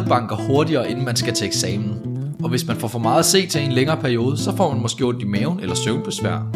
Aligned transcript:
Hjertet 0.00 0.08
banker 0.08 0.36
hurtigere, 0.36 0.90
inden 0.90 1.04
man 1.04 1.16
skal 1.16 1.34
til 1.34 1.46
eksamen. 1.46 1.94
Og 2.42 2.50
hvis 2.50 2.66
man 2.66 2.76
får 2.76 2.88
for 2.88 2.98
meget 2.98 3.18
at 3.18 3.24
se 3.24 3.46
til 3.46 3.64
en 3.64 3.72
længere 3.72 3.96
periode, 3.96 4.38
så 4.38 4.56
får 4.56 4.72
man 4.72 4.82
måske 4.82 5.04
ondt 5.04 5.22
i 5.22 5.24
maven 5.24 5.60
eller 5.60 5.74
søvnbesvær. 5.74 6.46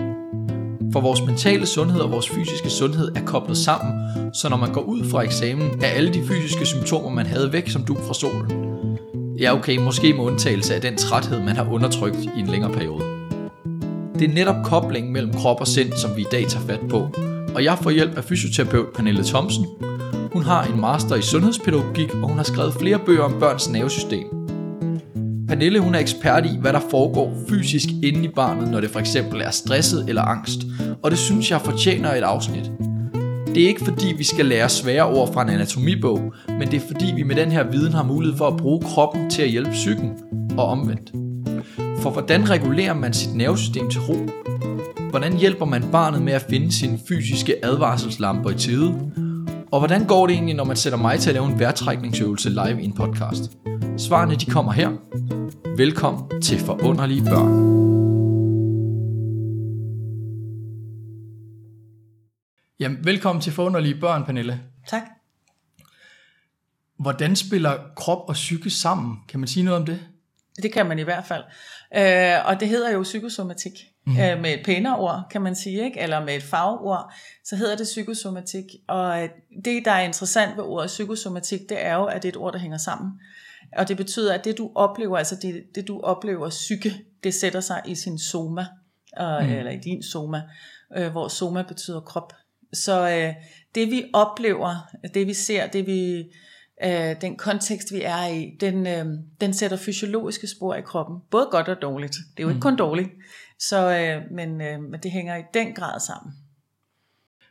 For 0.93 1.01
vores 1.01 1.23
mentale 1.27 1.67
sundhed 1.67 2.01
og 2.01 2.11
vores 2.11 2.29
fysiske 2.29 2.71
sundhed 2.71 3.13
er 3.17 3.21
koblet 3.21 3.57
sammen, 3.57 3.93
så 4.35 4.49
når 4.49 4.57
man 4.57 4.73
går 4.73 4.81
ud 4.81 5.05
fra 5.11 5.23
eksamen, 5.23 5.71
er 5.83 5.87
alle 5.87 6.15
de 6.15 6.23
fysiske 6.29 6.67
symptomer, 6.67 7.11
man 7.11 7.27
havde 7.27 7.53
væk 7.53 7.69
som 7.69 7.83
du 7.83 7.95
fra 7.95 8.15
solen. 8.15 8.53
Ja 9.39 9.55
okay, 9.57 9.79
måske 9.79 10.13
med 10.13 10.25
undtagelse 10.25 10.75
af 10.75 10.81
den 10.81 10.97
træthed, 10.97 11.41
man 11.41 11.57
har 11.57 11.73
undertrykt 11.73 12.19
i 12.37 12.41
en 12.41 12.47
længere 12.47 12.73
periode. 12.73 13.05
Det 14.19 14.31
er 14.31 14.35
netop 14.35 14.65
koblingen 14.65 15.13
mellem 15.13 15.33
krop 15.33 15.61
og 15.61 15.67
sind, 15.67 15.93
som 15.93 16.17
vi 16.17 16.21
i 16.21 16.31
dag 16.33 16.47
tager 16.49 16.67
fat 16.67 16.81
på. 16.91 17.09
Og 17.55 17.65
jeg 17.65 17.79
får 17.83 17.91
hjælp 17.91 18.17
af 18.17 18.25
fysioterapeut 18.25 18.87
Pernille 18.95 19.25
Thomsen. 19.25 19.67
Hun 20.35 20.43
har 20.43 20.65
en 20.65 20.81
master 20.81 21.17
i 21.17 21.23
sundhedspædagogik, 21.23 22.15
og 22.15 22.29
hun 22.29 22.37
har 22.37 22.45
skrevet 22.45 22.75
flere 22.75 22.99
bøger 23.07 23.23
om 23.23 23.35
børns 23.41 23.69
nervesystem. 23.69 24.27
Pernille 25.49 25.81
hun 25.81 25.95
er 25.95 25.99
ekspert 25.99 26.47
i, 26.47 26.59
hvad 26.61 26.73
der 26.73 26.81
foregår 26.91 27.35
fysisk 27.49 27.89
inde 28.03 28.25
i 28.25 28.29
barnet, 28.29 28.71
når 28.71 28.81
det 28.81 28.91
for 28.91 29.01
eksempel 29.01 29.41
er 29.41 29.51
stresset 29.51 30.05
eller 30.09 30.23
angst, 30.23 30.61
og 31.03 31.11
det 31.11 31.19
synes 31.19 31.51
jeg 31.51 31.61
fortjener 31.61 32.15
et 32.15 32.23
afsnit. 32.23 32.71
Det 33.55 33.63
er 33.63 33.69
ikke 33.69 33.85
fordi 33.85 34.15
vi 34.17 34.25
skal 34.25 34.47
lære 34.47 34.69
svære 34.69 35.07
ord 35.07 35.33
fra 35.33 35.43
en 35.43 35.49
anatomibog, 35.49 36.35
men 36.49 36.71
det 36.71 36.75
er 36.75 36.87
fordi 36.87 37.13
vi 37.17 37.23
med 37.23 37.37
den 37.37 37.53
her 37.53 37.71
viden 37.71 37.93
har 37.93 38.03
mulighed 38.03 38.39
for 38.39 38.47
at 38.47 38.57
bruge 38.57 38.83
kroppen 38.83 39.31
til 39.31 39.43
at 39.43 39.51
hjælpe 39.51 39.71
psyken 39.71 40.13
og 40.59 40.67
omvendt. 40.67 41.13
For 42.01 42.11
hvordan 42.11 42.51
regulerer 42.51 42.95
man 42.95 43.13
sit 43.13 43.35
nervesystem 43.35 43.91
til 43.91 44.01
ro? 44.01 44.17
Hvordan 45.11 45.37
hjælper 45.37 45.65
man 45.65 45.85
barnet 45.93 46.23
med 46.23 46.33
at 46.33 46.47
finde 46.51 46.73
sine 46.73 46.99
fysiske 47.09 47.55
advarselslamper 47.65 48.51
i 48.51 48.55
tide? 48.55 48.95
Og 49.75 49.81
hvordan 49.81 50.07
går 50.07 50.27
det 50.27 50.35
egentlig, 50.35 50.55
når 50.55 50.65
man 50.65 50.77
sætter 50.77 50.99
mig 50.99 51.21
til 51.21 51.31
at 51.31 51.35
lave 51.35 51.47
en 51.47 51.59
vejrtrækningsøvelse 51.59 52.49
live 52.51 52.83
i 52.83 52.85
en 52.85 52.95
podcast? 52.95 53.43
Svarene 53.99 54.35
de 54.35 54.51
kommer 54.51 54.73
her. 54.73 54.89
Velkommen 55.77 56.43
til 56.43 56.59
Forunderlige 56.59 57.25
Børn. 57.25 57.49
Jamen, 62.81 63.05
velkommen 63.05 63.43
til 63.43 63.53
Forunderlige 63.53 64.01
Børn, 64.01 64.25
Pernille. 64.25 64.61
Tak. 64.87 65.03
Hvordan 66.99 67.37
spiller 67.37 67.79
krop 67.97 68.29
og 68.29 68.35
psyke 68.35 68.71
sammen? 68.71 69.17
Kan 69.29 69.41
man 69.41 69.49
sige 69.49 69.65
noget 69.65 69.81
om 69.81 69.87
det? 69.87 70.01
Det 70.63 70.73
kan 70.73 70.87
man 70.87 70.99
i 70.99 71.03
hvert 71.03 71.25
fald. 71.25 71.43
Øh, 71.97 72.47
og 72.47 72.61
det 72.61 72.69
hedder 72.69 72.93
jo 72.93 73.03
psykosomatik. 73.03 73.73
Mm. 74.07 74.13
Øh, 74.13 74.41
med 74.41 74.55
et 74.55 74.61
pænere 74.65 74.97
ord, 74.97 75.23
kan 75.31 75.43
man 75.43 75.55
sige, 75.55 75.85
ikke? 75.85 76.01
eller 76.01 76.25
med 76.25 76.37
et 76.37 76.43
fagord, 76.43 77.13
så 77.45 77.57
hedder 77.57 77.77
det 77.77 77.85
psykosomatik. 77.85 78.65
Og 78.89 79.29
det, 79.65 79.85
der 79.85 79.91
er 79.91 80.03
interessant 80.03 80.57
ved 80.57 80.65
ordet 80.65 80.89
psykosomatik, 80.89 81.61
det 81.69 81.85
er 81.85 81.95
jo, 81.95 82.05
at 82.05 82.23
det 82.23 82.29
er 82.29 82.33
et 82.33 82.37
ord, 82.37 82.53
der 82.53 82.59
hænger 82.59 82.79
sammen. 82.79 83.11
Og 83.77 83.89
det 83.89 83.97
betyder, 83.97 84.35
at 84.35 84.45
det 84.45 84.59
du 84.59 84.71
oplever, 84.75 85.19
altså 85.19 85.37
det, 85.43 85.63
det 85.75 85.89
du 85.89 86.01
oplever 86.01 86.49
psyke, 86.49 86.95
det 87.25 87.35
sætter 87.35 87.61
sig 87.61 87.83
i 87.87 87.95
sin 87.95 88.19
soma, 88.19 88.67
øh, 89.21 89.47
mm. 89.47 89.53
eller 89.53 89.71
i 89.71 89.79
din 89.79 90.03
soma, 90.03 90.43
øh, 90.97 91.11
hvor 91.11 91.29
soma 91.29 91.63
betyder 91.63 92.01
krop. 92.01 92.33
Så 92.73 93.09
øh, 93.11 93.35
det 93.75 93.91
vi 93.91 94.05
oplever, 94.13 94.91
det 95.15 95.27
vi 95.27 95.35
ser, 95.35 95.67
det 95.67 95.87
vi, 95.87 96.25
øh, 96.85 97.21
den 97.21 97.37
kontekst 97.37 97.93
vi 97.93 98.03
er 98.03 98.27
i, 98.27 98.57
den, 98.61 98.87
øh, 98.87 99.07
den 99.41 99.55
sætter 99.55 99.77
fysiologiske 99.77 100.47
spor 100.47 100.75
i 100.75 100.81
kroppen. 100.81 101.17
Både 101.31 101.49
godt 101.51 101.69
og 101.69 101.83
dårligt. 101.83 102.15
Det 102.37 102.43
er 102.43 102.43
jo 102.43 102.49
ikke 102.49 102.57
mm. 102.57 102.63
kun 102.63 102.77
dårligt. 102.77 103.11
Så, 103.59 103.99
øh, 103.99 104.23
men, 104.31 104.61
øh, 104.61 104.83
men 104.83 105.01
det 105.03 105.11
hænger 105.11 105.37
i 105.37 105.43
den 105.55 105.75
grad 105.75 106.01
sammen. 106.01 106.33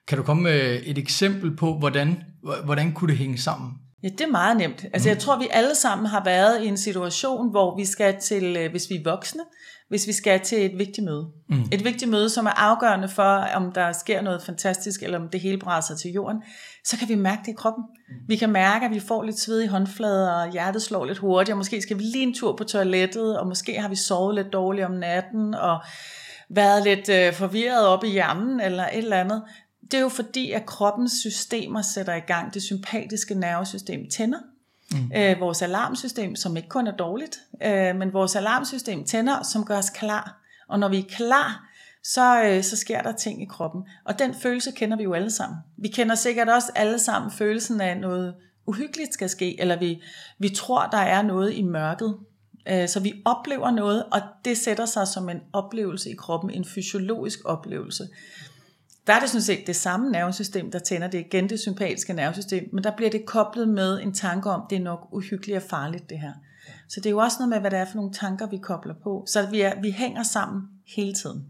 Kan 0.07 0.17
du 0.17 0.23
komme 0.23 0.43
med 0.43 0.81
et 0.83 0.97
eksempel 0.97 1.55
på, 1.55 1.77
hvordan, 1.77 2.23
hvordan 2.63 2.93
kunne 2.93 3.09
det 3.09 3.17
hænge 3.17 3.37
sammen? 3.37 3.71
Ja, 4.03 4.07
det 4.07 4.21
er 4.21 4.31
meget 4.31 4.57
nemt. 4.57 4.85
Altså, 4.93 5.09
jeg 5.09 5.19
tror, 5.19 5.39
vi 5.39 5.47
alle 5.51 5.75
sammen 5.75 6.07
har 6.07 6.23
været 6.23 6.63
i 6.63 6.67
en 6.67 6.77
situation, 6.77 7.51
hvor 7.51 7.77
vi 7.77 7.85
skal 7.85 8.19
til, 8.19 8.57
øh, 8.57 8.71
hvis 8.71 8.89
vi 8.89 8.95
er 8.95 9.03
voksne, 9.03 9.41
hvis 9.89 10.07
vi 10.07 10.11
skal 10.11 10.39
til 10.39 10.65
et 10.65 10.77
vigtigt 10.77 11.05
møde. 11.05 11.27
Mm. 11.49 11.63
Et 11.71 11.83
vigtigt 11.83 12.11
møde, 12.11 12.29
som 12.29 12.45
er 12.45 12.59
afgørende 12.61 13.07
for, 13.07 13.47
om 13.55 13.71
der 13.71 13.91
sker 13.91 14.21
noget 14.21 14.41
fantastisk, 14.41 15.03
eller 15.03 15.19
om 15.19 15.29
det 15.29 15.39
hele 15.39 15.57
brænder 15.57 15.95
til 15.95 16.11
jorden, 16.11 16.43
så 16.85 16.97
kan 16.97 17.09
vi 17.09 17.15
mærke 17.15 17.41
det 17.45 17.51
i 17.51 17.55
kroppen. 17.57 17.83
Mm. 18.09 18.15
Vi 18.27 18.35
kan 18.35 18.51
mærke, 18.51 18.85
at 18.85 18.91
vi 18.91 18.99
får 18.99 19.23
lidt 19.23 19.39
sved 19.39 19.61
i 19.61 19.67
håndflader, 19.67 20.31
og 20.31 20.51
hjertet 20.51 20.81
slår 20.81 21.05
lidt 21.05 21.17
hurtigt, 21.17 21.51
og 21.51 21.57
måske 21.57 21.81
skal 21.81 21.97
vi 21.97 22.03
lige 22.03 22.23
en 22.23 22.33
tur 22.33 22.55
på 22.55 22.63
toilettet, 22.63 23.39
og 23.39 23.47
måske 23.47 23.81
har 23.81 23.89
vi 23.89 23.95
sovet 23.95 24.35
lidt 24.35 24.53
dårligt 24.53 24.85
om 24.85 24.91
natten, 24.91 25.53
og 25.53 25.79
været 26.49 26.83
lidt 26.83 27.09
øh, 27.09 27.33
forvirret 27.33 27.87
op 27.87 28.03
i 28.03 28.09
hjernen, 28.09 28.59
eller 28.59 28.83
et 28.83 28.97
eller 28.97 29.17
andet. 29.17 29.43
Det 29.91 29.97
er 29.97 30.01
jo 30.01 30.09
fordi, 30.09 30.51
at 30.51 30.65
kroppens 30.65 31.11
systemer 31.11 31.81
sætter 31.81 32.15
i 32.15 32.19
gang. 32.19 32.53
Det 32.53 32.63
sympatiske 32.63 33.35
nervesystem 33.35 34.09
tænder. 34.09 34.39
Mm. 34.91 35.11
Øh, 35.15 35.39
vores 35.39 35.61
alarmsystem, 35.61 36.35
som 36.35 36.57
ikke 36.57 36.69
kun 36.69 36.87
er 36.87 36.95
dårligt, 36.95 37.39
øh, 37.63 37.95
men 37.95 38.13
vores 38.13 38.35
alarmsystem 38.35 39.03
tænder, 39.03 39.43
som 39.43 39.65
gør 39.65 39.77
os 39.77 39.89
klar. 39.89 40.41
Og 40.67 40.79
når 40.79 40.89
vi 40.89 40.97
er 40.97 41.03
klar, 41.09 41.69
så, 42.03 42.43
øh, 42.43 42.63
så 42.63 42.77
sker 42.77 43.01
der 43.01 43.11
ting 43.11 43.41
i 43.41 43.45
kroppen. 43.45 43.81
Og 44.05 44.19
den 44.19 44.33
følelse 44.33 44.71
kender 44.71 44.97
vi 44.97 45.03
jo 45.03 45.13
alle 45.13 45.31
sammen. 45.31 45.59
Vi 45.77 45.87
kender 45.87 46.15
sikkert 46.15 46.49
også 46.49 46.71
alle 46.75 46.99
sammen 46.99 47.31
følelsen 47.31 47.81
af 47.81 47.97
noget 47.97 48.35
uhyggeligt 48.65 49.13
skal 49.13 49.29
ske, 49.29 49.61
eller 49.61 49.79
vi, 49.79 50.01
vi 50.39 50.49
tror, 50.49 50.87
der 50.87 50.97
er 50.97 51.21
noget 51.21 51.53
i 51.53 51.61
mørket. 51.61 52.17
Øh, 52.69 52.89
så 52.89 52.99
vi 52.99 53.21
oplever 53.25 53.71
noget, 53.71 54.03
og 54.11 54.21
det 54.45 54.57
sætter 54.57 54.85
sig 54.85 55.07
som 55.07 55.29
en 55.29 55.39
oplevelse 55.53 56.09
i 56.09 56.15
kroppen, 56.15 56.49
en 56.49 56.65
fysiologisk 56.65 57.39
oplevelse 57.45 58.07
der 59.07 59.13
er 59.13 59.19
det 59.19 59.29
sådan 59.29 59.41
set 59.41 59.67
det 59.67 59.75
samme 59.75 60.11
nervesystem, 60.11 60.71
der 60.71 60.79
tænder 60.79 61.07
det 61.07 61.19
igen, 61.19 61.49
det 61.49 61.59
sympatiske 61.59 62.13
nervesystem, 62.13 62.69
men 62.73 62.83
der 62.83 62.91
bliver 62.95 63.11
det 63.11 63.25
koblet 63.25 63.69
med 63.69 64.01
en 64.01 64.13
tanke 64.13 64.49
om, 64.49 64.61
det 64.69 64.75
er 64.75 64.79
nok 64.79 65.07
uhyggeligt 65.11 65.57
og 65.57 65.63
farligt 65.69 66.09
det 66.09 66.19
her. 66.19 66.33
Så 66.89 66.99
det 66.99 67.05
er 67.05 67.11
jo 67.11 67.17
også 67.17 67.37
noget 67.39 67.49
med, 67.49 67.59
hvad 67.59 67.71
det 67.71 67.79
er 67.79 67.85
for 67.85 67.95
nogle 67.95 68.13
tanker, 68.13 68.47
vi 68.47 68.57
kobler 68.57 68.93
på. 69.03 69.25
Så 69.27 69.47
vi, 69.51 69.61
er, 69.61 69.81
vi 69.81 69.91
hænger 69.91 70.23
sammen 70.23 70.61
hele 70.95 71.13
tiden. 71.13 71.45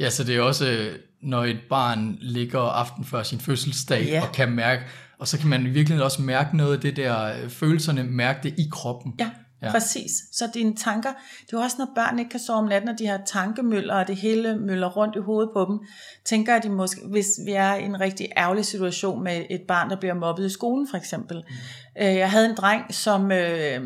Ja, 0.00 0.10
så 0.10 0.24
det 0.24 0.36
er 0.36 0.40
også, 0.40 0.90
når 1.22 1.44
et 1.44 1.60
barn 1.70 2.18
ligger 2.20 2.60
aften 2.60 3.04
før 3.04 3.22
sin 3.22 3.40
fødselsdag 3.40 4.04
ja. 4.04 4.22
og 4.22 4.32
kan 4.32 4.52
mærke, 4.52 4.82
og 5.18 5.28
så 5.28 5.38
kan 5.38 5.48
man 5.48 5.74
virkelig 5.74 6.02
også 6.02 6.22
mærke 6.22 6.56
noget 6.56 6.74
af 6.74 6.80
det 6.80 6.96
der, 6.96 7.48
følelserne, 7.48 8.04
mærke 8.04 8.40
det 8.42 8.54
i 8.58 8.68
kroppen. 8.72 9.14
Ja. 9.18 9.30
Ja. 9.62 9.70
Præcis. 9.70 10.10
Så 10.32 10.48
dine 10.54 10.76
tanker, 10.76 11.10
det 11.10 11.52
er 11.52 11.58
jo 11.58 11.58
også, 11.58 11.76
når 11.78 11.88
børn 11.94 12.18
ikke 12.18 12.30
kan 12.30 12.40
sove 12.40 12.58
om 12.58 12.64
natten, 12.64 12.88
og 12.88 12.98
de 12.98 13.06
har 13.06 13.20
tankemøller, 13.26 13.94
og 13.94 14.08
det 14.08 14.16
hele 14.16 14.56
møller 14.56 14.88
rundt 14.88 15.16
i 15.16 15.18
hovedet 15.18 15.50
på 15.54 15.64
dem, 15.64 15.78
tænker 16.24 16.56
at 16.56 16.62
de 16.62 16.68
måske, 16.68 17.00
hvis 17.10 17.26
vi 17.46 17.52
er 17.52 17.74
i 17.74 17.84
en 17.84 18.00
rigtig 18.00 18.28
ærgerlig 18.36 18.64
situation 18.64 19.24
med 19.24 19.44
et 19.50 19.62
barn, 19.68 19.90
der 19.90 19.96
bliver 19.96 20.14
mobbet 20.14 20.46
i 20.46 20.50
skolen 20.50 20.88
for 20.88 20.96
eksempel. 20.96 21.36
Mm. 21.36 22.02
Øh, 22.02 22.14
jeg 22.14 22.30
havde 22.30 22.46
en 22.46 22.56
dreng, 22.56 22.94
som 22.94 23.32
øh, 23.32 23.80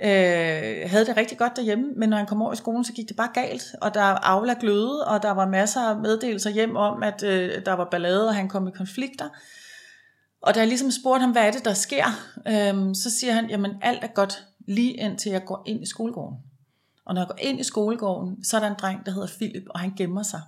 øh, 0.00 0.90
havde 0.90 1.06
det 1.06 1.16
rigtig 1.16 1.38
godt 1.38 1.56
derhjemme, 1.56 1.84
men 1.96 2.08
når 2.08 2.16
han 2.16 2.26
kom 2.26 2.42
over 2.42 2.52
i 2.52 2.56
skolen, 2.56 2.84
så 2.84 2.92
gik 2.92 3.08
det 3.08 3.16
bare 3.16 3.30
galt, 3.34 3.64
og 3.80 3.94
der 3.94 4.00
afla 4.02 4.54
gløde, 4.60 5.06
og 5.06 5.22
der 5.22 5.30
var 5.30 5.48
masser 5.48 5.80
af 5.80 5.96
meddelelser 5.96 6.50
hjem 6.50 6.76
om, 6.76 7.02
at 7.02 7.22
øh, 7.22 7.64
der 7.66 7.72
var 7.72 7.88
ballade, 7.90 8.28
og 8.28 8.34
han 8.34 8.48
kom 8.48 8.68
i 8.68 8.70
konflikter. 8.70 9.28
Og 10.42 10.54
da 10.54 10.60
jeg 10.60 10.68
ligesom 10.68 10.90
spurgte 10.90 11.20
ham, 11.20 11.32
hvad 11.32 11.42
er 11.42 11.50
det, 11.50 11.64
der 11.64 11.74
sker, 11.74 12.04
øh, 12.48 12.94
så 12.94 13.10
siger 13.18 13.32
han, 13.32 13.50
jamen 13.50 13.72
alt 13.82 14.04
er 14.04 14.08
godt, 14.14 14.44
lige 14.66 14.92
indtil 14.92 15.32
jeg 15.32 15.44
går 15.44 15.62
ind 15.66 15.82
i 15.82 15.86
skolegården. 15.86 16.38
Og 17.04 17.14
når 17.14 17.20
jeg 17.20 17.28
går 17.28 17.38
ind 17.38 17.60
i 17.60 17.64
skolegården, 17.64 18.44
så 18.44 18.56
er 18.56 18.60
der 18.60 18.66
en 18.66 18.76
dreng, 18.78 19.06
der 19.06 19.12
hedder 19.12 19.28
Philip, 19.28 19.64
og 19.70 19.80
han 19.80 19.92
gemmer 19.96 20.22
sig. 20.22 20.42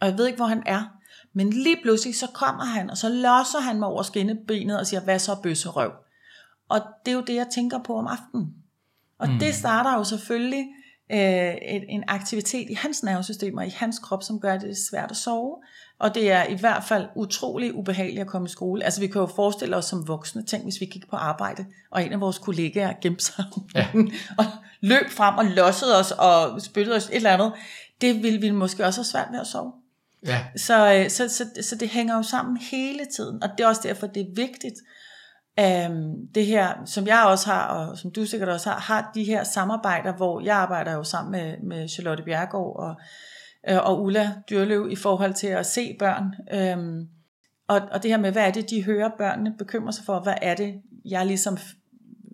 Og 0.00 0.08
jeg 0.08 0.18
ved 0.18 0.26
ikke, 0.26 0.36
hvor 0.36 0.46
han 0.46 0.62
er. 0.66 0.84
Men 1.32 1.50
lige 1.50 1.76
pludselig, 1.82 2.14
så 2.16 2.26
kommer 2.34 2.64
han, 2.64 2.90
og 2.90 2.96
så 2.96 3.08
losser 3.08 3.60
han 3.60 3.78
mig 3.78 3.88
over 3.88 4.02
skinnebenet 4.02 4.78
og 4.78 4.86
siger, 4.86 5.00
hvad 5.00 5.18
så 5.18 5.36
bøsserøv? 5.42 5.92
Og 6.68 6.80
det 7.04 7.12
er 7.12 7.16
jo 7.16 7.22
det, 7.22 7.34
jeg 7.34 7.46
tænker 7.54 7.78
på 7.78 7.96
om 7.96 8.06
aftenen. 8.06 8.54
Og 9.18 9.28
mm. 9.28 9.38
det 9.38 9.54
starter 9.54 9.94
jo 9.94 10.04
selvfølgelig 10.04 10.66
øh, 11.12 11.54
en 11.88 12.04
aktivitet 12.08 12.70
i 12.70 12.74
hans 12.74 13.02
nervesystem 13.02 13.56
og 13.56 13.66
i 13.66 13.70
hans 13.70 13.98
krop, 13.98 14.22
som 14.22 14.40
gør 14.40 14.58
det 14.58 14.76
svært 14.90 15.10
at 15.10 15.16
sove. 15.16 15.56
Og 15.98 16.14
det 16.14 16.30
er 16.30 16.44
i 16.44 16.54
hvert 16.54 16.84
fald 16.84 17.06
utrolig 17.14 17.74
ubehageligt 17.74 18.20
at 18.20 18.26
komme 18.26 18.46
i 18.46 18.50
skole. 18.50 18.84
Altså 18.84 19.00
vi 19.00 19.06
kan 19.06 19.20
jo 19.20 19.26
forestille 19.26 19.76
os 19.76 19.84
som 19.84 20.08
voksne, 20.08 20.42
tænk 20.46 20.62
hvis 20.62 20.80
vi 20.80 20.86
gik 20.86 21.10
på 21.10 21.16
arbejde, 21.16 21.66
og 21.90 22.04
en 22.04 22.12
af 22.12 22.20
vores 22.20 22.38
kollegaer 22.38 22.92
gemte 23.02 23.24
sig 23.24 23.44
ja. 23.74 23.86
og 24.38 24.44
løb 24.80 25.10
frem 25.10 25.38
og 25.38 25.44
lossede 25.44 25.98
os 25.98 26.10
og 26.10 26.62
spyttede 26.62 26.96
os 26.96 27.06
et 27.06 27.16
eller 27.16 27.30
andet. 27.30 27.52
Det 28.00 28.22
ville 28.22 28.40
vi 28.40 28.50
måske 28.50 28.84
også 28.86 29.00
have 29.00 29.04
svært 29.04 29.28
ved 29.32 29.40
at 29.40 29.46
sove. 29.46 29.72
Ja. 30.26 30.44
Så, 30.56 30.94
øh, 30.94 31.10
så, 31.10 31.28
så, 31.28 31.44
så 31.62 31.76
det 31.76 31.88
hænger 31.88 32.16
jo 32.16 32.22
sammen 32.22 32.56
hele 32.56 33.06
tiden, 33.16 33.42
og 33.42 33.48
det 33.58 33.64
er 33.64 33.68
også 33.68 33.80
derfor, 33.84 34.06
det 34.06 34.20
er 34.20 34.34
vigtigt, 34.34 34.74
Um, 35.60 36.14
det 36.34 36.46
her, 36.46 36.74
som 36.86 37.06
jeg 37.06 37.24
også 37.26 37.46
har, 37.50 37.66
og 37.68 37.98
som 37.98 38.10
du 38.10 38.26
sikkert 38.26 38.48
også 38.48 38.70
har, 38.70 38.78
har 38.78 39.10
de 39.14 39.24
her 39.24 39.44
samarbejder, 39.44 40.12
hvor 40.12 40.40
jeg 40.40 40.56
arbejder 40.56 40.92
jo 40.92 41.04
sammen 41.04 41.32
med, 41.32 41.56
med 41.62 41.88
Charlotte 41.88 42.22
Bjergård 42.22 42.76
og, 42.76 42.94
øh, 43.70 43.76
og 43.76 44.02
Ulla 44.02 44.32
Dyrløv 44.50 44.88
i 44.90 44.96
forhold 44.96 45.34
til 45.34 45.46
at 45.46 45.66
se 45.66 45.96
børn. 45.98 46.24
Um, 46.78 47.08
og, 47.68 47.80
og 47.92 48.02
det 48.02 48.10
her 48.10 48.18
med, 48.18 48.32
hvad 48.32 48.46
er 48.46 48.50
det, 48.50 48.70
de 48.70 48.84
hører 48.84 49.10
børnene 49.18 49.54
bekymre 49.58 49.92
sig 49.92 50.04
for? 50.04 50.20
Hvad 50.20 50.34
er 50.42 50.54
det, 50.54 50.74
jeg 51.04 51.26
ligesom 51.26 51.58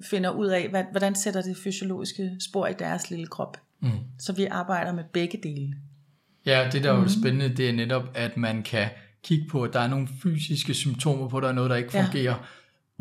finder 0.03 0.31
ud 0.31 0.47
af? 0.47 0.69
Hvad, 0.69 0.85
hvordan 0.91 1.15
sætter 1.15 1.43
det 1.43 1.57
fysiologiske 1.57 2.37
spor 2.41 2.67
i 2.67 2.73
deres 2.73 3.11
lille 3.11 3.27
krop? 3.27 3.57
Mm. 3.81 3.91
Så 4.19 4.33
vi 4.33 4.45
arbejder 4.45 4.93
med 4.93 5.05
begge 5.13 5.41
dele. 5.43 5.75
Ja, 6.47 6.69
det 6.73 6.85
der 6.85 6.91
er 6.91 6.95
jo 6.95 7.03
mm. 7.03 7.09
spændende, 7.09 7.57
det 7.57 7.69
er 7.69 7.73
netop, 7.73 8.03
at 8.15 8.37
man 8.37 8.63
kan 8.63 8.89
kigge 9.23 9.47
på, 9.51 9.63
at 9.63 9.73
der 9.73 9.81
er 9.81 9.89
nogle 9.89 10.09
fysiske 10.23 10.75
symptomer 10.75 11.29
på, 11.29 11.37
at 11.37 11.43
der 11.43 11.49
er 11.49 11.53
noget, 11.53 11.71
der 11.71 11.77
ikke 11.77 11.93
fungerer. 11.93 12.23
Ja 12.23 12.35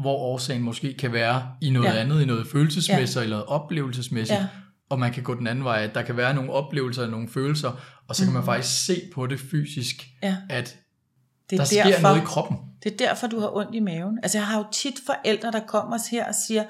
hvor 0.01 0.17
årsagen 0.17 0.61
måske 0.61 0.93
kan 0.93 1.13
være 1.13 1.43
i 1.61 1.69
noget 1.69 1.87
Ja. 1.87 1.99
andet, 1.99 2.21
i 2.21 2.25
noget 2.25 2.47
følelsesmæssigt 2.47 3.15
ja. 3.17 3.23
eller 3.23 3.35
noget 3.37 3.49
oplevelsesmæssigt. 3.49 4.39
Ja. 4.39 4.47
Og 4.89 4.99
man 4.99 5.13
kan 5.13 5.23
gå 5.23 5.35
den 5.35 5.47
anden 5.47 5.63
vej, 5.63 5.83
at 5.83 5.95
der 5.95 6.01
kan 6.01 6.17
være 6.17 6.33
nogle 6.33 6.51
oplevelser 6.51 7.03
og 7.03 7.09
nogle 7.09 7.29
følelser, 7.29 7.81
og 8.09 8.15
så 8.15 8.23
kan 8.23 8.33
man 8.33 8.43
faktisk 8.43 8.85
se 8.85 9.01
på 9.13 9.27
det 9.27 9.39
fysisk. 9.39 10.07
Ja. 10.23 10.37
at 10.49 10.77
Det 11.49 11.57
der 11.57 11.63
er 11.63 11.67
sker 11.67 11.83
derfor, 11.83 12.01
noget 12.01 12.21
i 12.21 12.25
kroppen. 12.25 12.57
Det 12.83 12.93
er 12.93 12.97
derfor, 12.97 13.27
du 13.27 13.39
har 13.39 13.55
ondt 13.55 13.75
i 13.75 13.79
maven. 13.79 14.19
Altså, 14.23 14.37
jeg 14.37 14.47
har 14.47 14.57
jo 14.57 14.65
tit 14.71 14.95
forældre, 15.05 15.51
der 15.51 15.65
kommer 15.67 15.97
her 16.11 16.27
og 16.27 16.35
siger, 16.35 16.65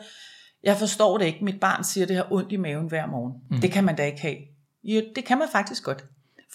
jeg 0.63 0.77
forstår 0.77 1.17
det 1.17 1.25
ikke, 1.25 1.45
mit 1.45 1.59
barn 1.59 1.83
siger, 1.83 2.05
det 2.05 2.15
har 2.15 2.27
ondt 2.31 2.51
i 2.51 2.57
maven 2.57 2.87
hver 2.87 3.07
morgen. 3.07 3.33
Mm. 3.49 3.61
Det 3.61 3.71
kan 3.71 3.83
man 3.83 3.95
da 3.95 4.05
ikke 4.05 4.21
have. 4.21 4.37
Jo, 4.83 5.01
det 5.15 5.25
kan 5.25 5.37
man 5.37 5.47
faktisk 5.51 5.83
godt. 5.83 6.05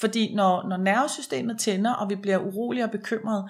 Fordi 0.01 0.35
når, 0.35 0.69
når 0.69 0.77
nervesystemet 0.77 1.59
tænder, 1.59 1.93
og 1.93 2.11
vi 2.11 2.15
bliver 2.15 2.39
urolige 2.39 2.85
og 2.85 2.91
bekymrede, 2.91 3.49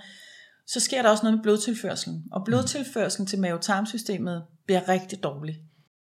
så 0.67 0.81
sker 0.81 1.03
der 1.03 1.11
også 1.11 1.23
noget 1.23 1.39
med 1.39 1.43
blodtilførselen. 1.43 2.25
Og 2.33 2.45
blodtilførselen 2.45 3.27
til 3.27 3.39
mavetarmsystemet 3.39 4.43
bliver 4.67 4.89
rigtig 4.89 5.23
dårlig. 5.23 5.61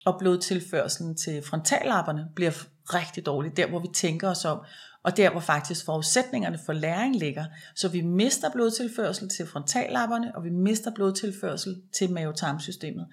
Og 0.07 0.17
blodtilførselen 0.19 1.17
til 1.17 1.43
frontallapperne 1.43 2.27
bliver 2.35 2.53
rigtig 2.95 3.27
dårlig, 3.27 3.57
der 3.57 3.69
hvor 3.69 3.79
vi 3.79 3.89
tænker 3.95 4.29
os 4.29 4.45
om, 4.45 4.59
og 5.03 5.17
der 5.17 5.31
hvor 5.31 5.41
faktisk 5.41 5.85
forudsætningerne 5.85 6.59
for 6.67 6.73
læring 6.73 7.17
ligger. 7.17 7.45
Så 7.77 7.89
vi 7.89 8.01
mister 8.01 8.51
blodtilførsel 8.51 9.29
til 9.29 9.47
frontallapperne, 9.47 10.37
og 10.37 10.45
vi 10.45 10.51
mister 10.51 10.91
blodtilførsel 10.95 11.83
til 11.99 12.13
mavetarmsystemet. 12.13 13.07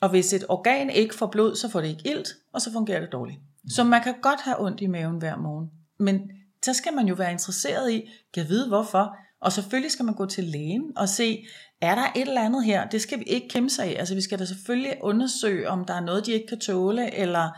Og 0.00 0.08
hvis 0.08 0.32
et 0.32 0.44
organ 0.48 0.90
ikke 0.90 1.14
får 1.14 1.26
blod, 1.26 1.56
så 1.56 1.68
får 1.68 1.80
det 1.80 1.88
ikke 1.88 2.10
ilt, 2.10 2.28
og 2.52 2.60
så 2.60 2.72
fungerer 2.72 3.00
det 3.00 3.12
dårligt. 3.12 3.38
Så 3.68 3.84
man 3.84 4.02
kan 4.02 4.14
godt 4.22 4.40
have 4.40 4.60
ondt 4.60 4.80
i 4.80 4.86
maven 4.86 5.18
hver 5.18 5.36
morgen. 5.36 5.70
Men 5.98 6.20
så 6.64 6.74
skal 6.74 6.94
man 6.94 7.06
jo 7.06 7.14
være 7.14 7.32
interesseret 7.32 7.92
i, 7.92 8.10
kan 8.34 8.48
vide 8.48 8.68
hvorfor. 8.68 9.16
Og 9.40 9.52
selvfølgelig 9.52 9.90
skal 9.90 10.04
man 10.04 10.14
gå 10.14 10.26
til 10.26 10.44
lægen 10.44 10.92
og 10.96 11.08
se, 11.08 11.46
er 11.80 11.94
der 11.94 12.12
et 12.16 12.28
eller 12.28 12.44
andet 12.44 12.64
her? 12.64 12.88
Det 12.88 13.02
skal 13.02 13.18
vi 13.18 13.24
ikke 13.24 13.48
kæmpe 13.48 13.70
sig 13.70 13.84
af. 13.84 13.98
Altså 13.98 14.14
vi 14.14 14.20
skal 14.20 14.38
da 14.38 14.44
selvfølgelig 14.44 14.96
undersøge, 15.00 15.68
om 15.68 15.84
der 15.84 15.94
er 15.94 16.00
noget, 16.00 16.26
de 16.26 16.32
ikke 16.32 16.46
kan 16.46 16.60
tåle, 16.60 17.14
eller 17.14 17.50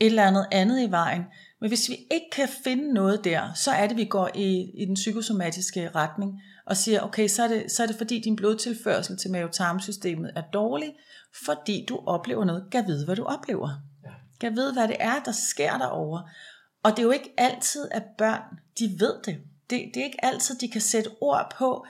et 0.00 0.06
eller 0.06 0.22
andet 0.22 0.46
andet 0.52 0.82
i 0.82 0.90
vejen. 0.90 1.22
Men 1.62 1.68
hvis 1.68 1.88
vi 1.88 1.94
ikke 2.10 2.26
kan 2.32 2.48
finde 2.64 2.94
noget 2.94 3.24
der, 3.24 3.52
så 3.54 3.70
er 3.70 3.86
det, 3.86 3.96
vi 3.96 4.04
går 4.04 4.30
i, 4.34 4.70
i 4.74 4.84
den 4.84 4.94
psykosomatiske 4.94 5.90
retning 5.94 6.42
og 6.66 6.76
siger, 6.76 7.00
okay, 7.00 7.28
så 7.28 7.42
er, 7.42 7.48
det, 7.48 7.72
så 7.72 7.82
er 7.82 7.86
det 7.86 7.96
fordi 7.96 8.20
din 8.20 8.36
blodtilførsel 8.36 9.18
til 9.18 9.30
mavetarmsystemet 9.30 10.32
er 10.36 10.42
dårlig, 10.52 10.94
fordi 11.44 11.86
du 11.88 12.00
oplever 12.06 12.44
noget. 12.44 12.64
Kan 12.72 12.86
vide, 12.86 13.04
hvad 13.04 13.16
du 13.16 13.24
oplever. 13.24 13.68
Kan 14.40 14.56
vide, 14.56 14.72
hvad 14.72 14.88
det 14.88 14.96
er, 15.00 15.22
der 15.24 15.32
sker 15.32 15.78
derovre. 15.78 16.22
Og 16.82 16.90
det 16.90 16.98
er 16.98 17.02
jo 17.02 17.10
ikke 17.10 17.34
altid, 17.38 17.88
at 17.90 18.02
børn, 18.18 18.42
de 18.78 18.94
ved 18.98 19.14
det. 19.24 19.38
det. 19.70 19.90
Det 19.94 20.00
er 20.00 20.04
ikke 20.04 20.24
altid, 20.24 20.58
de 20.58 20.68
kan 20.68 20.80
sætte 20.80 21.10
ord 21.20 21.54
på, 21.58 21.86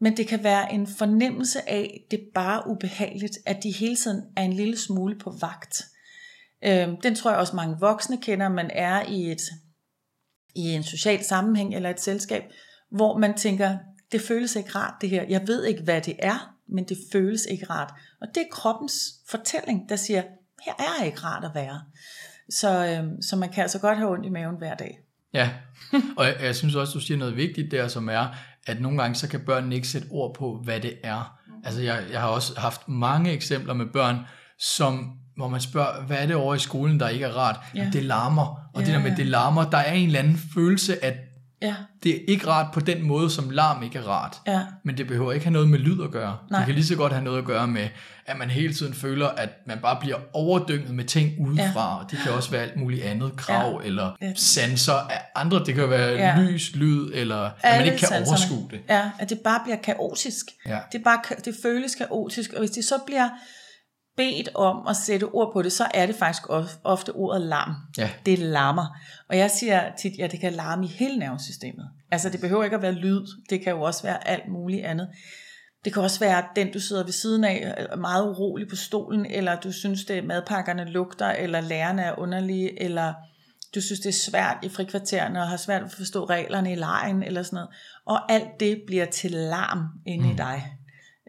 men 0.00 0.16
det 0.16 0.26
kan 0.26 0.44
være 0.44 0.72
en 0.72 0.86
fornemmelse 0.86 1.68
af, 1.70 2.06
det 2.10 2.20
er 2.20 2.24
bare 2.34 2.62
ubehageligt, 2.66 3.38
at 3.46 3.62
de 3.62 3.70
hele 3.70 3.96
tiden 3.96 4.22
er 4.36 4.42
en 4.42 4.52
lille 4.52 4.78
smule 4.78 5.18
på 5.18 5.30
vagt. 5.40 5.82
Øhm, 6.64 7.00
den 7.00 7.14
tror 7.14 7.30
jeg 7.30 7.40
også 7.40 7.56
mange 7.56 7.76
voksne 7.80 8.20
kender, 8.22 8.48
man 8.48 8.70
er 8.74 9.02
i 9.08 9.32
et 9.32 9.40
i 10.54 10.60
en 10.60 10.82
social 10.82 11.24
sammenhæng 11.24 11.74
eller 11.74 11.90
et 11.90 12.00
selskab, 12.00 12.42
hvor 12.90 13.18
man 13.18 13.34
tænker, 13.34 13.78
det 14.12 14.20
føles 14.20 14.56
ikke 14.56 14.70
rart 14.70 14.94
det 15.00 15.10
her. 15.10 15.24
Jeg 15.28 15.42
ved 15.46 15.64
ikke, 15.64 15.82
hvad 15.82 16.00
det 16.00 16.16
er, 16.18 16.54
men 16.68 16.88
det 16.88 16.96
føles 17.12 17.46
ikke 17.50 17.66
rart. 17.70 17.92
Og 18.20 18.28
det 18.34 18.40
er 18.40 18.46
kroppens 18.50 18.94
fortælling, 19.28 19.88
der 19.88 19.96
siger, 19.96 20.22
her 20.64 20.72
er 20.78 21.04
ikke 21.04 21.18
rart 21.18 21.44
at 21.44 21.50
være. 21.54 21.82
Så, 22.50 22.86
øhm, 22.86 23.22
så 23.22 23.36
man 23.36 23.52
kan 23.52 23.62
altså 23.62 23.78
godt 23.78 23.98
have 23.98 24.10
ondt 24.10 24.26
i 24.26 24.28
maven 24.28 24.56
hver 24.58 24.74
dag. 24.74 24.98
Ja, 25.34 25.50
og 26.16 26.26
jeg, 26.26 26.36
jeg 26.40 26.56
synes 26.56 26.74
også, 26.74 26.92
du 26.92 27.00
siger 27.00 27.18
noget 27.18 27.36
vigtigt 27.36 27.70
der, 27.70 27.88
som 27.88 28.08
er, 28.08 28.26
at 28.66 28.80
nogle 28.80 29.02
gange 29.02 29.14
så 29.14 29.28
kan 29.28 29.44
børnene 29.44 29.74
ikke 29.74 29.88
sætte 29.88 30.08
ord 30.10 30.34
på, 30.34 30.60
hvad 30.64 30.80
det 30.80 30.98
er. 31.02 31.38
Altså 31.64 31.82
jeg, 31.82 32.04
jeg 32.12 32.20
har 32.20 32.28
også 32.28 32.60
haft 32.60 32.88
mange 32.88 33.32
eksempler 33.32 33.74
med 33.74 33.86
børn, 33.86 34.16
som, 34.58 35.18
hvor 35.36 35.48
man 35.48 35.60
spørger, 35.60 36.02
hvad 36.02 36.16
er 36.16 36.26
det 36.26 36.36
over 36.36 36.54
i 36.54 36.58
skolen, 36.58 37.00
der 37.00 37.08
ikke 37.08 37.24
er 37.24 37.32
rart? 37.32 37.56
Ja. 37.74 37.90
Det 37.92 38.04
larmer, 38.04 38.68
og 38.74 38.80
Ja, 38.80 38.86
det 38.86 38.94
der 38.94 39.00
med, 39.00 39.10
ja. 39.10 39.16
det 39.16 39.26
larmer, 39.26 39.70
der 39.70 39.78
er 39.78 39.92
en 39.92 40.06
eller 40.06 40.18
anden 40.18 40.40
følelse, 40.54 41.04
at 41.04 41.14
Ja, 41.62 41.74
det 42.02 42.14
er 42.14 42.18
ikke 42.28 42.46
rart 42.48 42.74
på 42.74 42.80
den 42.80 43.02
måde, 43.02 43.30
som 43.30 43.50
larm 43.50 43.82
ikke 43.82 43.98
er 43.98 44.02
rart. 44.02 44.36
ja, 44.46 44.60
Men 44.84 44.96
det 44.98 45.06
behøver 45.06 45.32
ikke 45.32 45.46
have 45.46 45.52
noget 45.52 45.68
med 45.68 45.78
lyd 45.78 46.02
at 46.02 46.10
gøre. 46.10 46.36
Nej. 46.50 46.58
Det 46.60 46.66
kan 46.66 46.74
lige 46.74 46.84
så 46.86 46.96
godt 46.96 47.12
have 47.12 47.24
noget 47.24 47.38
at 47.38 47.44
gøre 47.44 47.66
med, 47.66 47.88
at 48.26 48.38
man 48.38 48.50
hele 48.50 48.74
tiden 48.74 48.94
føler, 48.94 49.28
at 49.28 49.48
man 49.66 49.78
bare 49.82 49.96
bliver 50.00 50.16
overdynget 50.32 50.90
med 50.94 51.04
ting 51.04 51.32
udefra. 51.40 51.98
Ja. 51.98 52.16
Det 52.16 52.18
kan 52.24 52.32
også 52.32 52.50
være 52.50 52.62
alt 52.62 52.76
muligt 52.76 53.02
andet 53.04 53.36
krav, 53.36 53.80
ja. 53.82 53.86
eller 53.88 54.16
Ja. 54.22 54.32
sanser 54.36 54.92
af 54.92 55.20
andre. 55.34 55.64
Det 55.64 55.74
kan 55.74 55.90
være 55.90 56.10
Ja. 56.10 56.38
lys, 56.40 56.74
lyd, 56.76 57.10
eller 57.14 57.50
at 57.62 57.76
man 57.78 57.84
ikke 57.86 57.98
kan 57.98 58.08
sanserne. 58.08 58.26
overskue 58.28 58.68
det. 58.70 58.80
Ja, 58.88 59.10
at 59.18 59.30
det 59.30 59.38
bare 59.44 59.60
bliver 59.64 59.76
kaotisk. 59.82 60.46
Ja. 60.66 60.78
Det, 60.92 61.00
bare, 61.04 61.18
det 61.44 61.54
føles 61.62 61.94
kaotisk, 61.94 62.52
og 62.52 62.58
hvis 62.58 62.70
de 62.70 62.82
så 62.82 62.94
bliver 63.06 63.28
bedt 64.16 64.48
om 64.54 64.86
at 64.86 64.96
sætte 64.96 65.24
ord 65.24 65.52
på 65.52 65.62
det, 65.62 65.72
så 65.72 65.86
er 65.94 66.06
det 66.06 66.14
faktisk 66.14 66.50
of- 66.50 66.78
ofte 66.84 67.12
ordet 67.12 67.42
larm. 67.42 67.74
Ja. 67.98 68.10
Det 68.26 68.38
larmer. 68.38 68.96
Og 69.28 69.38
jeg 69.38 69.50
siger 69.50 69.82
tit, 69.98 70.12
ja, 70.18 70.26
det 70.26 70.40
kan 70.40 70.52
larme 70.52 70.84
i 70.84 70.88
hele 70.88 71.18
nervesystemet. 71.18 71.88
Altså 72.10 72.28
det 72.30 72.40
behøver 72.40 72.64
ikke 72.64 72.76
at 72.76 72.82
være 72.82 72.92
lyd, 72.92 73.26
det 73.50 73.60
kan 73.60 73.72
jo 73.72 73.82
også 73.82 74.02
være 74.02 74.28
alt 74.28 74.48
muligt 74.48 74.84
andet. 74.84 75.08
Det 75.84 75.92
kan 75.92 76.02
også 76.02 76.20
være 76.20 76.44
den, 76.56 76.72
du 76.72 76.80
sidder 76.80 77.04
ved 77.04 77.12
siden 77.12 77.44
af, 77.44 77.74
er 77.76 77.96
meget 77.96 78.28
urolig 78.28 78.68
på 78.68 78.76
stolen, 78.76 79.26
eller 79.26 79.60
du 79.60 79.72
synes, 79.72 80.04
det 80.04 80.24
madpakkerne 80.24 80.84
lugter, 80.84 81.28
eller 81.28 81.60
lærerne 81.60 82.02
er 82.02 82.18
underlige, 82.18 82.82
eller 82.82 83.14
du 83.74 83.80
synes, 83.80 84.00
det 84.00 84.08
er 84.08 84.30
svært 84.30 84.56
i 84.62 84.68
frikvartererne, 84.68 85.40
og 85.42 85.48
har 85.48 85.56
svært 85.56 85.82
at 85.82 85.92
forstå 85.92 86.24
reglerne 86.24 86.72
i 86.72 86.74
lejen, 86.74 87.22
eller 87.22 87.42
sådan 87.42 87.56
noget. 87.56 87.68
Og 88.06 88.32
alt 88.32 88.60
det 88.60 88.82
bliver 88.86 89.04
til 89.04 89.30
larm 89.30 89.88
inde 90.06 90.24
mm. 90.24 90.30
i 90.30 90.34
dig. 90.36 90.72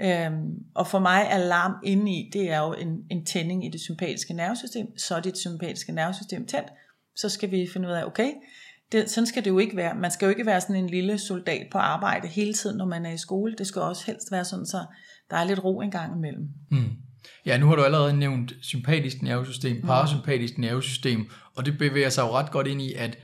Øhm, 0.02 0.50
og 0.76 0.88
for 0.88 1.00
mig 1.00 1.28
er 1.30 1.38
larm 1.38 1.74
inde 1.84 2.12
i, 2.12 2.30
det 2.34 2.52
er 2.52 2.60
jo 2.60 2.74
en, 2.74 2.98
en 3.12 3.26
tænding 3.26 3.66
i 3.66 3.70
det 3.70 3.82
sympatiske 3.82 4.34
nervesystem. 4.34 4.98
Så 4.98 5.16
er 5.16 5.20
dit 5.20 5.38
sympatiske 5.38 5.92
nervesystem 5.92 6.48
tændt. 6.48 6.68
Så 7.16 7.30
skal 7.30 7.52
vi 7.52 7.68
finde 7.74 7.88
ud 7.88 7.94
af, 7.94 8.06
okay, 8.06 8.32
det, 8.92 9.10
sådan 9.10 9.28
skal 9.28 9.46
det 9.46 9.50
jo 9.50 9.60
ikke 9.60 9.76
være. 9.76 9.96
Man 9.96 10.12
skal 10.12 10.26
jo 10.26 10.30
ikke 10.30 10.46
være 10.46 10.62
sådan 10.62 10.76
en 10.76 10.90
lille 10.90 11.18
soldat 11.18 11.68
på 11.72 11.78
arbejde 11.78 12.28
hele 12.28 12.54
tiden, 12.54 12.78
når 12.78 12.86
man 12.86 13.06
er 13.06 13.12
i 13.12 13.18
skole. 13.18 13.56
Det 13.58 13.68
skal 13.68 13.82
også 13.82 14.06
helst 14.06 14.32
være 14.32 14.46
sådan, 14.46 14.66
så 14.66 14.86
der 15.30 15.38
er 15.38 15.44
lidt 15.44 15.64
ro 15.64 15.82
en 15.82 15.92
gang 15.92 16.16
imellem. 16.16 16.50
Mm. 16.72 16.90
Ja, 17.46 17.58
nu 17.58 17.68
har 17.68 17.76
du 17.76 17.84
allerede 17.84 18.18
nævnt 18.18 18.54
sympatisk 18.62 19.22
nervesystem, 19.22 19.82
parasympatisk 19.82 20.58
nervesystem, 20.58 21.30
og 21.56 21.66
det 21.66 21.78
bevæger 21.78 22.10
sig 22.10 22.22
jo 22.22 22.32
ret 22.32 22.52
godt 22.52 22.68
ind 22.68 22.82
i, 22.82 22.94
at 22.94 23.18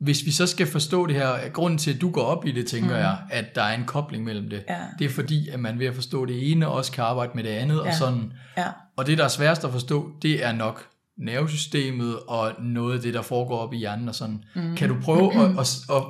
hvis 0.00 0.26
vi 0.26 0.30
så 0.30 0.46
skal 0.46 0.66
forstå 0.66 1.06
det 1.06 1.14
her, 1.14 1.48
grunden 1.48 1.78
til, 1.78 1.94
at 1.94 2.00
du 2.00 2.10
går 2.10 2.22
op 2.22 2.46
i 2.46 2.52
det, 2.52 2.66
tænker 2.66 2.90
mm. 2.90 2.96
jeg, 2.96 3.18
at 3.30 3.54
der 3.54 3.62
er 3.62 3.74
en 3.74 3.84
kobling 3.84 4.24
mellem 4.24 4.50
det. 4.50 4.64
Ja. 4.68 4.76
Det 4.98 5.04
er 5.04 5.08
fordi, 5.08 5.48
at 5.48 5.60
man 5.60 5.78
ved 5.78 5.86
at 5.86 5.94
forstå 5.94 6.26
det 6.26 6.52
ene, 6.52 6.68
også 6.68 6.92
kan 6.92 7.04
arbejde 7.04 7.32
med 7.34 7.44
det 7.44 7.50
andet, 7.50 7.76
ja. 7.76 7.80
og 7.80 7.94
sådan. 7.94 8.32
Ja, 8.56 8.66
Og 8.96 9.06
det, 9.06 9.18
der 9.18 9.24
er 9.24 9.28
sværest 9.28 9.64
at 9.64 9.72
forstå, 9.72 10.10
det 10.22 10.44
er 10.44 10.52
nok 10.52 10.86
nervesystemet 11.18 12.18
og 12.28 12.52
noget 12.62 12.94
af 12.94 13.00
det, 13.00 13.14
der 13.14 13.22
foregår 13.22 13.58
op 13.58 13.72
i 13.72 13.76
hjernen 13.76 14.08
og 14.08 14.14
sådan. 14.14 14.44
Mm. 14.54 14.76
Kan 14.76 14.88
du 14.88 14.96
prøve 15.02 15.34
at, 15.34 15.50
at, 15.60 15.76
at 15.90 16.02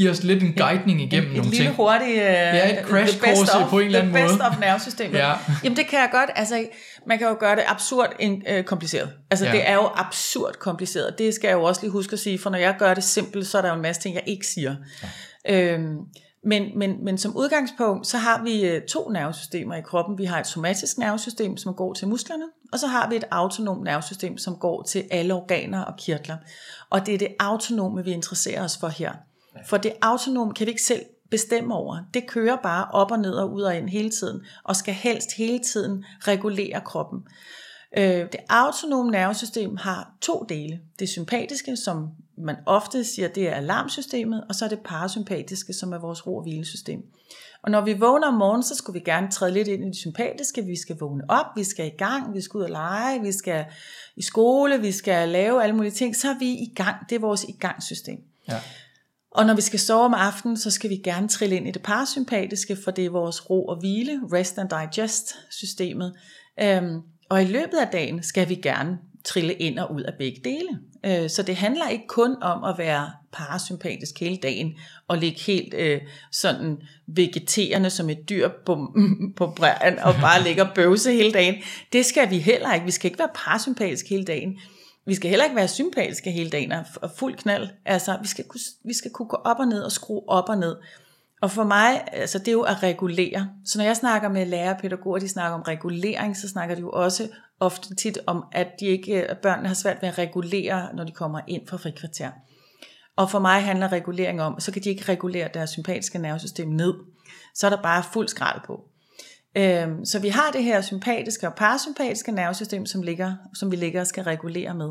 give 0.00 0.10
os 0.10 0.22
lidt 0.22 0.42
en 0.42 0.52
guidning 0.52 1.02
igennem 1.02 1.30
et 1.30 1.36
nogle 1.36 1.50
lille 1.50 1.64
ting? 1.66 1.76
hurtigt 1.76 2.16
Ja, 2.16 2.80
et 2.80 2.86
crash 2.86 3.18
course 3.20 3.52
of, 3.56 3.70
på 3.70 3.78
en 3.78 3.86
eller 3.86 3.98
anden 3.98 4.14
the 4.14 4.22
best 4.22 4.34
måde. 4.38 4.48
of 4.48 4.60
nervesystemet. 4.60 5.18
Ja. 5.18 5.32
Jamen 5.64 5.76
det 5.76 5.86
kan 5.86 5.98
jeg 5.98 6.08
godt, 6.12 6.30
altså 6.36 6.66
man 7.06 7.18
kan 7.18 7.26
jo 7.28 7.36
gøre 7.40 7.56
det 7.56 7.62
absurd 7.66 8.12
en, 8.18 8.42
øh, 8.48 8.64
kompliceret. 8.64 9.10
Altså 9.30 9.46
Ja. 9.46 9.52
det 9.52 9.68
er 9.68 9.74
jo 9.74 9.88
absurd 9.94 10.54
kompliceret. 10.58 11.14
Det 11.18 11.34
skal 11.34 11.48
jeg 11.48 11.54
jo 11.54 11.62
også 11.62 11.80
lige 11.80 11.90
huske 11.90 12.12
at 12.12 12.18
sige, 12.18 12.38
for 12.38 12.50
når 12.50 12.58
jeg 12.58 12.74
gør 12.78 12.94
det 12.94 13.04
simpelt, 13.04 13.46
så 13.46 13.58
er 13.58 13.62
der 13.62 13.68
jo 13.68 13.74
en 13.74 13.82
masse 13.82 14.02
ting, 14.02 14.14
jeg 14.14 14.24
ikke 14.26 14.46
siger. 14.46 14.76
Ja. 15.48 15.72
Øhm, 15.74 15.96
men, 16.44 16.62
men, 16.78 17.04
men 17.04 17.18
som 17.18 17.36
udgangspunkt, 17.36 18.06
så 18.06 18.18
har 18.18 18.42
vi 18.44 18.64
øh, 18.64 18.82
to 18.82 19.08
nervesystemer 19.08 19.74
i 19.74 19.80
kroppen. 19.80 20.18
Vi 20.18 20.24
har 20.24 20.40
et 20.40 20.46
somatisk 20.46 20.98
nervesystem, 20.98 21.56
som 21.56 21.74
går 21.74 21.94
til 21.94 22.08
musklerne, 22.08 22.44
og 22.72 22.78
så 22.78 22.86
har 22.86 23.08
vi 23.08 23.16
et 23.16 23.24
autonomt 23.30 23.84
nervesystem, 23.84 24.38
som 24.38 24.56
går 24.56 24.82
til 24.82 25.04
alle 25.10 25.34
organer 25.34 25.80
og 25.82 25.94
kirtler. 25.98 26.36
Og 26.90 27.06
det 27.06 27.14
er 27.14 27.18
det 27.18 27.28
autonome, 27.40 28.04
vi 28.04 28.10
interesserer 28.12 28.64
os 28.64 28.76
for 28.80 28.88
her. 28.88 29.12
For 29.66 29.76
det 29.76 29.92
autonome 30.02 30.54
kan 30.54 30.66
vi 30.66 30.70
ikke 30.70 30.82
selv 30.82 31.02
bestemme 31.30 31.74
over. 31.74 31.98
Det 32.14 32.26
kører 32.26 32.56
bare 32.56 32.88
op 32.92 33.10
og 33.10 33.18
ned 33.18 33.32
og 33.32 33.52
ud 33.52 33.62
og 33.62 33.76
ind 33.76 33.88
hele 33.88 34.10
tiden, 34.10 34.40
og 34.64 34.76
skal 34.76 34.94
helst 34.94 35.32
hele 35.36 35.58
tiden 35.58 36.04
regulere 36.20 36.80
kroppen. 36.80 37.20
Øh, 37.98 38.04
det 38.04 38.36
autonome 38.48 39.10
nervesystem 39.10 39.76
har 39.76 40.12
to 40.20 40.46
dele. 40.48 40.80
Det 40.98 41.08
sympatiske, 41.08 41.76
som 41.76 42.08
man 42.38 42.56
ofte 42.66 43.04
siger, 43.04 43.28
det 43.28 43.48
er 43.48 43.54
alarmsystemet, 43.54 44.44
og 44.48 44.54
så 44.54 44.64
er 44.64 44.68
det 44.68 44.80
parasympatiske, 44.84 45.72
som 45.72 45.92
er 45.92 45.98
vores 45.98 46.26
ro- 46.26 46.36
og 46.36 46.42
hvilesystem. 46.42 47.02
Og 47.62 47.70
når 47.70 47.80
vi 47.80 47.92
vågner 47.92 48.28
om 48.28 48.34
morgenen, 48.34 48.62
så 48.62 48.74
skulle 48.74 49.00
vi 49.00 49.04
gerne 49.04 49.30
træde 49.30 49.52
lidt 49.52 49.68
ind 49.68 49.84
i 49.84 49.86
det 49.86 49.96
sympatiske. 49.96 50.62
Vi 50.62 50.76
skal 50.76 50.96
vågne 51.00 51.24
op, 51.28 51.46
vi 51.56 51.64
skal 51.64 51.86
i 51.86 51.96
gang, 51.98 52.34
vi 52.34 52.40
skal 52.40 52.58
ud 52.58 52.62
og 52.62 52.70
lege, 52.70 53.20
vi 53.20 53.32
skal 53.32 53.64
i 54.16 54.22
skole, 54.22 54.80
vi 54.80 54.92
skal 54.92 55.28
lave 55.28 55.62
alle 55.62 55.76
mulige 55.76 55.92
ting. 55.92 56.16
Så 56.16 56.28
er 56.28 56.38
vi 56.38 56.50
i 56.50 56.72
gang. 56.76 56.96
Det 57.08 57.16
er 57.16 57.20
vores 57.20 57.44
igangssystem. 57.44 58.18
Ja. 58.48 58.60
Og 59.30 59.46
når 59.46 59.54
vi 59.54 59.60
skal 59.60 59.78
sove 59.78 60.04
om 60.04 60.14
aftenen, 60.14 60.56
så 60.56 60.70
skal 60.70 60.90
vi 60.90 60.96
gerne 60.96 61.28
trille 61.28 61.56
ind 61.56 61.68
i 61.68 61.70
det 61.70 61.82
parasympatiske, 61.82 62.76
for 62.84 62.90
det 62.90 63.04
er 63.04 63.10
vores 63.10 63.50
ro 63.50 63.66
og 63.66 63.76
hvile, 63.80 64.20
rest 64.32 64.58
and 64.58 64.68
digest 64.68 65.34
systemet. 65.50 66.12
Øhm, 66.62 67.00
og 67.28 67.42
i 67.42 67.46
løbet 67.46 67.78
af 67.80 67.88
dagen 67.92 68.22
skal 68.22 68.48
vi 68.48 68.54
gerne 68.54 68.98
trille 69.24 69.52
ind 69.52 69.78
og 69.78 69.94
ud 69.94 70.02
af 70.02 70.12
begge 70.18 70.40
dele. 70.44 70.78
Øh, 71.04 71.30
så 71.30 71.42
det 71.42 71.56
handler 71.56 71.88
ikke 71.88 72.06
kun 72.06 72.42
om 72.42 72.64
at 72.64 72.78
være 72.78 73.10
parasympatisk 73.32 74.20
hele 74.20 74.36
dagen, 74.36 74.74
og 75.08 75.18
ligge 75.18 75.40
helt 75.40 75.74
øh, 75.74 76.00
sådan 76.32 76.76
vegeterende 77.06 77.90
som 77.90 78.10
et 78.10 78.28
dyr 78.28 78.48
på, 78.66 78.96
på 79.36 79.52
bræren, 79.56 79.98
og 79.98 80.14
bare 80.14 80.42
ligge 80.42 80.62
og 80.62 80.68
bøvse 80.74 81.12
hele 81.12 81.32
dagen. 81.32 81.54
Det 81.92 82.06
skal 82.06 82.30
vi 82.30 82.38
heller 82.38 82.74
ikke. 82.74 82.86
Vi 82.86 82.92
skal 82.92 83.10
ikke 83.10 83.18
være 83.18 83.30
parasympatisk 83.34 84.08
hele 84.08 84.24
dagen. 84.24 84.58
Vi 85.10 85.14
skal 85.14 85.30
heller 85.30 85.44
ikke 85.44 85.56
være 85.56 85.68
sympatiske 85.68 86.30
hele 86.30 86.50
dagen 86.50 86.72
og 87.02 87.10
fuld 87.16 87.36
knald. 87.36 87.68
Altså, 87.84 88.18
vi 88.22 88.28
skal, 88.28 88.44
kunne, 88.44 88.60
vi 88.84 88.94
skal 88.94 89.10
kunne 89.10 89.28
gå 89.28 89.36
op 89.36 89.56
og 89.58 89.66
ned 89.66 89.82
og 89.82 89.92
skrue 89.92 90.28
op 90.28 90.48
og 90.48 90.58
ned. 90.58 90.76
Og 91.42 91.50
for 91.50 91.64
mig, 91.64 92.04
altså 92.12 92.38
det 92.38 92.48
er 92.48 92.52
jo 92.52 92.62
at 92.62 92.82
regulere. 92.82 93.48
Så 93.64 93.78
når 93.78 93.84
jeg 93.84 93.96
snakker 93.96 94.28
med 94.28 94.46
lærere 94.46 94.74
og 94.74 94.80
pædagoger, 94.80 95.18
de 95.18 95.28
snakker 95.28 95.58
om 95.58 95.62
regulering, 95.62 96.36
så 96.36 96.48
snakker 96.48 96.74
de 96.74 96.80
jo 96.80 96.90
også 96.90 97.28
ofte 97.60 97.94
tit 97.94 98.18
om, 98.26 98.44
at 98.52 98.68
de 98.80 98.86
ikke, 98.86 99.30
at 99.30 99.38
børnene 99.38 99.68
har 99.68 99.74
svært 99.74 100.02
ved 100.02 100.08
at 100.08 100.18
regulere, 100.18 100.94
når 100.94 101.04
de 101.04 101.12
kommer 101.12 101.40
ind 101.48 101.68
fra 101.68 101.76
frikvarter. 101.76 102.30
Og 103.16 103.30
for 103.30 103.38
mig 103.38 103.62
handler 103.62 103.92
regulering 103.92 104.42
om, 104.42 104.60
så 104.60 104.72
kan 104.72 104.82
de 104.82 104.88
ikke 104.88 105.12
regulere 105.12 105.48
deres 105.54 105.70
sympatiske 105.70 106.18
nervesystem 106.18 106.68
ned. 106.68 106.94
Så 107.54 107.66
er 107.66 107.70
der 107.70 107.82
bare 107.82 108.02
fuld 108.12 108.28
skrald 108.28 108.60
på. 108.66 108.89
Øhm, 109.56 110.04
så 110.04 110.18
vi 110.18 110.28
har 110.28 110.50
det 110.52 110.64
her 110.64 110.80
sympatiske 110.80 111.48
og 111.48 111.54
parasympatiske 111.54 112.32
nervesystem, 112.32 112.86
som, 112.86 113.02
ligger, 113.02 113.34
som 113.54 113.70
vi 113.70 113.76
ligger 113.76 114.00
og 114.00 114.06
skal 114.06 114.24
regulere 114.24 114.74
med. 114.74 114.88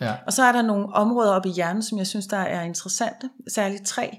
Ja. 0.00 0.14
Og 0.26 0.32
så 0.32 0.42
er 0.42 0.52
der 0.52 0.62
nogle 0.62 0.86
områder 0.92 1.32
oppe 1.32 1.48
i 1.48 1.52
hjernen, 1.52 1.82
som 1.82 1.98
jeg 1.98 2.06
synes, 2.06 2.26
der 2.26 2.36
er 2.36 2.62
interessante, 2.62 3.28
særligt 3.48 3.86
tre. 3.86 4.18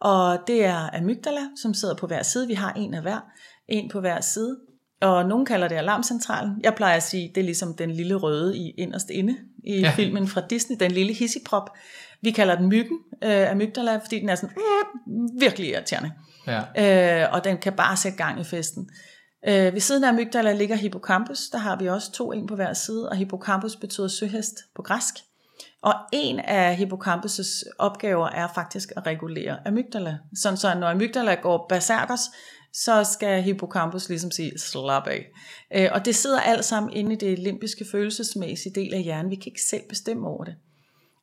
Og 0.00 0.38
det 0.46 0.64
er 0.64 0.96
amygdala, 0.96 1.40
som 1.62 1.74
sidder 1.74 1.94
på 1.94 2.06
hver 2.06 2.22
side. 2.22 2.46
Vi 2.46 2.54
har 2.54 2.72
en 2.72 2.94
af 2.94 3.02
hver, 3.02 3.20
en 3.68 3.90
på 3.90 4.00
hver 4.00 4.20
side. 4.20 4.56
Og 5.02 5.28
nogen 5.28 5.46
kalder 5.46 5.68
det 5.68 5.76
alarmcentralen. 5.76 6.52
Jeg 6.62 6.74
plejer 6.74 6.96
at 6.96 7.02
sige, 7.02 7.32
det 7.34 7.40
er 7.40 7.44
ligesom 7.44 7.74
den 7.74 7.90
lille 7.90 8.14
røde 8.14 8.56
i 8.56 8.70
inderst 8.70 9.10
inde 9.10 9.36
i 9.64 9.80
ja. 9.80 9.92
filmen 9.96 10.28
fra 10.28 10.40
Disney, 10.50 10.76
den 10.80 10.90
lille 10.90 11.14
hissiprop. 11.14 11.70
Vi 12.22 12.30
kalder 12.30 12.56
den 12.56 12.68
myggen 12.68 12.98
øh, 13.24 13.50
amygdala, 13.50 13.96
fordi 13.96 14.20
den 14.20 14.28
er 14.28 14.34
sådan 14.34 14.56
øh, 14.56 15.40
virkelig 15.40 15.70
irriterende. 15.70 16.12
Ja. 16.46 17.22
Øh, 17.22 17.32
og 17.32 17.44
den 17.44 17.58
kan 17.58 17.72
bare 17.72 17.96
sætte 17.96 18.18
gang 18.18 18.40
i 18.40 18.44
festen. 18.44 18.88
Øh, 19.48 19.74
ved 19.74 19.80
siden 19.80 20.04
af 20.04 20.08
amygdala 20.08 20.52
ligger 20.52 20.76
hippocampus. 20.76 21.48
Der 21.48 21.58
har 21.58 21.76
vi 21.76 21.88
også 21.88 22.12
to, 22.12 22.32
en 22.32 22.46
på 22.46 22.54
hver 22.54 22.72
side, 22.72 23.08
og 23.08 23.16
hippocampus 23.16 23.76
betyder 23.76 24.08
søhest 24.08 24.54
på 24.74 24.82
græsk. 24.82 25.14
Og 25.82 25.94
en 26.12 26.38
af 26.38 26.76
hippocampus' 26.76 27.62
opgaver 27.78 28.28
er 28.28 28.48
faktisk 28.54 28.92
at 28.96 29.06
regulere 29.06 29.66
amygdala. 29.66 30.18
Sådan 30.34 30.56
så 30.56 30.74
når 30.74 30.88
amygdala 30.88 31.34
går 31.34 31.66
berserkers, 31.68 32.20
så 32.72 33.04
skal 33.04 33.42
hippocampus 33.42 34.08
ligesom 34.08 34.30
sige, 34.30 34.58
slap 34.58 35.06
af. 35.06 35.26
Øh, 35.76 35.88
og 35.92 36.04
det 36.04 36.16
sidder 36.16 36.40
alt 36.40 36.64
sammen 36.64 36.92
inde 36.92 37.12
i 37.12 37.16
det 37.16 37.38
limbiske 37.38 37.84
følelsesmæssige 37.92 38.74
del 38.74 38.94
af 38.94 39.02
hjernen. 39.02 39.30
Vi 39.30 39.36
kan 39.36 39.46
ikke 39.46 39.62
selv 39.70 39.82
bestemme 39.88 40.28
over 40.28 40.44
det. 40.44 40.54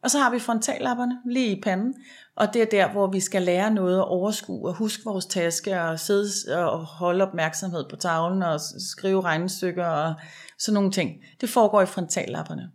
Og 0.06 0.12
så 0.12 0.20
har 0.20 0.30
vi 0.30 0.40
frontallapperne 0.40 1.18
lige 1.26 1.58
i 1.58 1.62
panden, 1.62 1.94
og 2.36 2.54
det 2.54 2.62
er 2.62 2.66
der, 2.66 2.92
hvor 2.92 3.08
vi 3.08 3.20
skal 3.20 3.42
lære 3.42 3.72
noget 3.72 3.98
at 3.98 4.08
overskue 4.08 4.70
og 4.70 4.74
huske 4.74 5.04
vores 5.06 5.26
taske 5.26 5.82
og 5.82 6.00
sidde 6.00 6.30
og 6.70 6.80
holde 6.86 7.28
opmærksomhed 7.28 7.86
på 7.90 7.96
tavlen 7.96 8.44
og 8.44 8.60
skrive 8.94 9.22
regnestykker 9.22 9.86
og 9.86 10.14
sådan 10.60 10.74
nogle 10.74 10.92
ting. 10.92 11.12
Det 11.42 11.50
foregår 11.50 11.82
i 11.82 11.86
frontallapperne. 11.86 12.72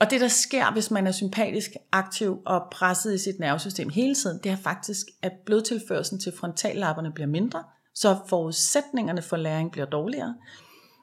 Og 0.00 0.10
det, 0.10 0.20
der 0.20 0.28
sker, 0.28 0.72
hvis 0.72 0.90
man 0.90 1.06
er 1.06 1.12
sympatisk 1.12 1.70
aktiv 1.92 2.38
og 2.46 2.62
presset 2.72 3.14
i 3.14 3.18
sit 3.18 3.40
nervesystem 3.40 3.88
hele 3.88 4.14
tiden, 4.14 4.40
det 4.44 4.52
er 4.52 4.56
faktisk, 4.56 5.06
at 5.22 5.32
blodtilførselen 5.46 6.20
til 6.20 6.32
frontallapperne 6.40 7.12
bliver 7.12 7.28
mindre, 7.28 7.64
så 7.94 8.18
forudsætningerne 8.28 9.22
for 9.22 9.36
læring 9.36 9.72
bliver 9.72 9.86
dårligere. 9.86 10.34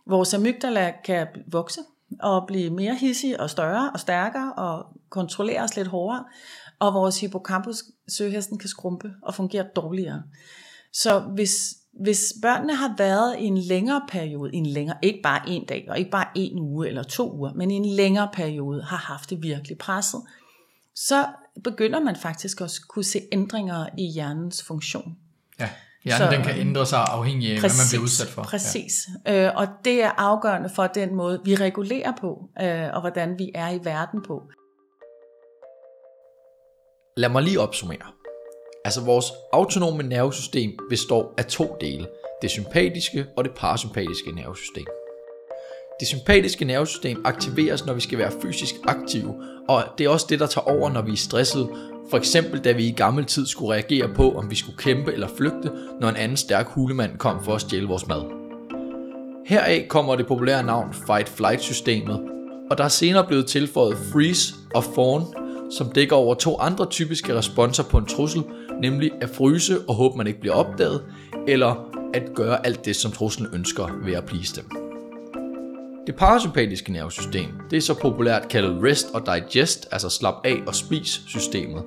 Vores 0.07 0.33
amygdala 0.33 0.93
kan 1.05 1.27
vokse 1.51 1.81
og 2.19 2.47
blive 2.47 2.69
mere 2.69 2.95
hissig 2.95 3.39
og 3.39 3.49
større 3.49 3.91
og 3.91 3.99
stærkere 3.99 4.53
og 4.53 4.85
kontrollere 5.09 5.61
os 5.61 5.75
lidt 5.75 5.87
hårdere, 5.87 6.25
og 6.79 6.93
vores 6.93 7.21
hippocampus, 7.21 7.83
søhesten, 8.07 8.57
kan 8.57 8.69
skrumpe 8.69 9.13
og 9.21 9.35
fungere 9.35 9.65
dårligere. 9.75 10.23
Så 10.93 11.19
hvis, 11.19 11.77
hvis 12.01 12.33
børnene 12.41 12.75
har 12.75 12.95
været 12.97 13.39
i 13.39 13.43
en 13.43 13.57
længere 13.57 14.01
periode, 14.09 14.53
en 14.53 14.65
længere, 14.65 14.97
ikke 15.01 15.19
bare 15.23 15.49
en 15.49 15.65
dag, 15.65 15.85
og 15.89 15.99
ikke 15.99 16.11
bare 16.11 16.27
en 16.35 16.59
uge 16.59 16.87
eller 16.87 17.03
to 17.03 17.33
uger, 17.33 17.53
men 17.53 17.71
i 17.71 17.73
en 17.73 17.85
længere 17.85 18.29
periode 18.33 18.83
har 18.83 18.97
haft 18.97 19.29
det 19.29 19.43
virkelig 19.43 19.77
presset, 19.77 20.21
så 20.95 21.25
begynder 21.63 21.99
man 21.99 22.15
faktisk 22.15 22.61
også 22.61 22.81
kunne 22.87 23.05
se 23.05 23.19
ændringer 23.31 23.85
i 23.97 24.11
hjernens 24.11 24.63
funktion. 24.63 25.17
Ja, 25.59 25.69
hjernen 26.07 26.31
så, 26.31 26.35
den 26.35 26.43
kan 26.45 26.59
ændre 26.67 26.85
sig 26.85 26.99
afhængig 26.99 27.51
af, 27.51 27.61
præcis, 27.61 27.77
hvad 27.77 27.85
man 27.85 27.89
bliver 27.91 28.03
udsat 28.03 28.27
for. 28.27 28.43
Præcis, 28.43 28.93
ja. 29.25 29.45
øh, 29.45 29.51
og 29.55 29.67
det 29.85 30.03
er 30.03 30.11
afgørende 30.17 30.69
for 30.75 30.87
den 30.87 31.15
måde, 31.15 31.41
vi 31.45 31.55
regulerer 31.55 32.13
på, 32.21 32.49
øh, 32.61 32.87
og 32.93 33.01
hvordan 33.01 33.39
vi 33.39 33.51
er 33.55 33.69
i 33.69 33.79
verden 33.83 34.19
på. 34.27 34.41
Lad 37.17 37.29
mig 37.29 37.43
lige 37.43 37.59
opsummere. 37.59 38.07
Altså 38.85 39.01
vores 39.05 39.25
autonome 39.53 40.03
nervesystem 40.03 40.71
består 40.89 41.33
af 41.37 41.45
to 41.45 41.77
dele. 41.81 42.07
Det 42.41 42.49
sympatiske 42.49 43.25
og 43.37 43.43
det 43.43 43.51
parasympatiske 43.55 44.31
nervesystem. 44.31 44.85
Det 45.99 46.07
sympatiske 46.07 46.65
nervesystem 46.65 47.21
aktiveres, 47.25 47.85
når 47.85 47.93
vi 47.93 48.01
skal 48.01 48.17
være 48.17 48.31
fysisk 48.41 48.75
aktive, 48.87 49.35
og 49.69 49.83
det 49.97 50.05
er 50.05 50.09
også 50.09 50.25
det, 50.29 50.39
der 50.39 50.47
tager 50.47 50.65
over, 50.65 50.89
når 50.89 51.01
vi 51.01 51.11
er 51.11 51.15
stresset. 51.15 51.69
For 52.09 52.17
eksempel, 52.17 52.59
da 52.59 52.71
vi 52.71 52.87
i 52.87 52.91
gammel 52.91 53.25
tid 53.25 53.45
skulle 53.45 53.73
reagere 53.73 54.09
på, 54.15 54.31
om 54.31 54.49
vi 54.49 54.55
skulle 54.55 54.77
kæmpe 54.77 55.13
eller 55.13 55.27
flygte, 55.37 55.71
når 56.01 56.09
en 56.09 56.15
anden 56.15 56.37
stærk 56.37 56.67
hulemand 56.67 57.17
kom 57.17 57.43
for 57.43 57.55
at 57.55 57.61
stjæle 57.61 57.87
vores 57.87 58.07
mad. 58.07 58.21
Heraf 59.45 59.85
kommer 59.89 60.15
det 60.15 60.27
populære 60.27 60.63
navn 60.63 60.93
Fight-Flight-systemet, 60.93 62.19
og 62.71 62.77
der 62.77 62.83
er 62.83 62.87
senere 62.87 63.27
blevet 63.27 63.45
tilføjet 63.45 63.97
Freeze 64.13 64.53
og 64.75 64.83
Fawn, 64.83 65.23
som 65.71 65.91
dækker 65.91 66.15
over 66.15 66.35
to 66.35 66.59
andre 66.59 66.85
typiske 66.85 67.35
responser 67.35 67.83
på 67.83 67.97
en 67.97 68.05
trussel, 68.05 68.43
nemlig 68.81 69.11
at 69.21 69.29
fryse 69.29 69.79
og 69.87 69.95
håbe, 69.95 70.17
man 70.17 70.27
ikke 70.27 70.39
bliver 70.39 70.55
opdaget, 70.55 71.03
eller 71.47 71.89
at 72.13 72.23
gøre 72.35 72.65
alt 72.65 72.85
det, 72.85 72.95
som 72.95 73.11
truslen 73.11 73.47
ønsker 73.53 74.05
ved 74.05 74.13
at 74.13 74.25
please 74.25 74.55
dem. 74.55 74.86
Det 76.07 76.15
parasympatiske 76.15 76.91
nervesystem, 76.91 77.49
det 77.69 77.77
er 77.77 77.81
så 77.81 77.93
populært 77.93 78.49
kaldet 78.49 78.83
rest 78.83 79.07
og 79.13 79.21
digest, 79.25 79.87
altså 79.91 80.09
slap 80.09 80.35
af 80.43 80.55
og 80.67 80.75
spis 80.75 81.21
systemet. 81.27 81.83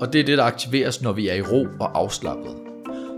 Og 0.00 0.12
det 0.12 0.20
er 0.20 0.24
det, 0.24 0.38
der 0.38 0.44
aktiveres, 0.44 1.02
når 1.02 1.12
vi 1.12 1.28
er 1.28 1.34
i 1.34 1.42
ro 1.42 1.66
og 1.80 1.98
afslappet. 1.98 2.56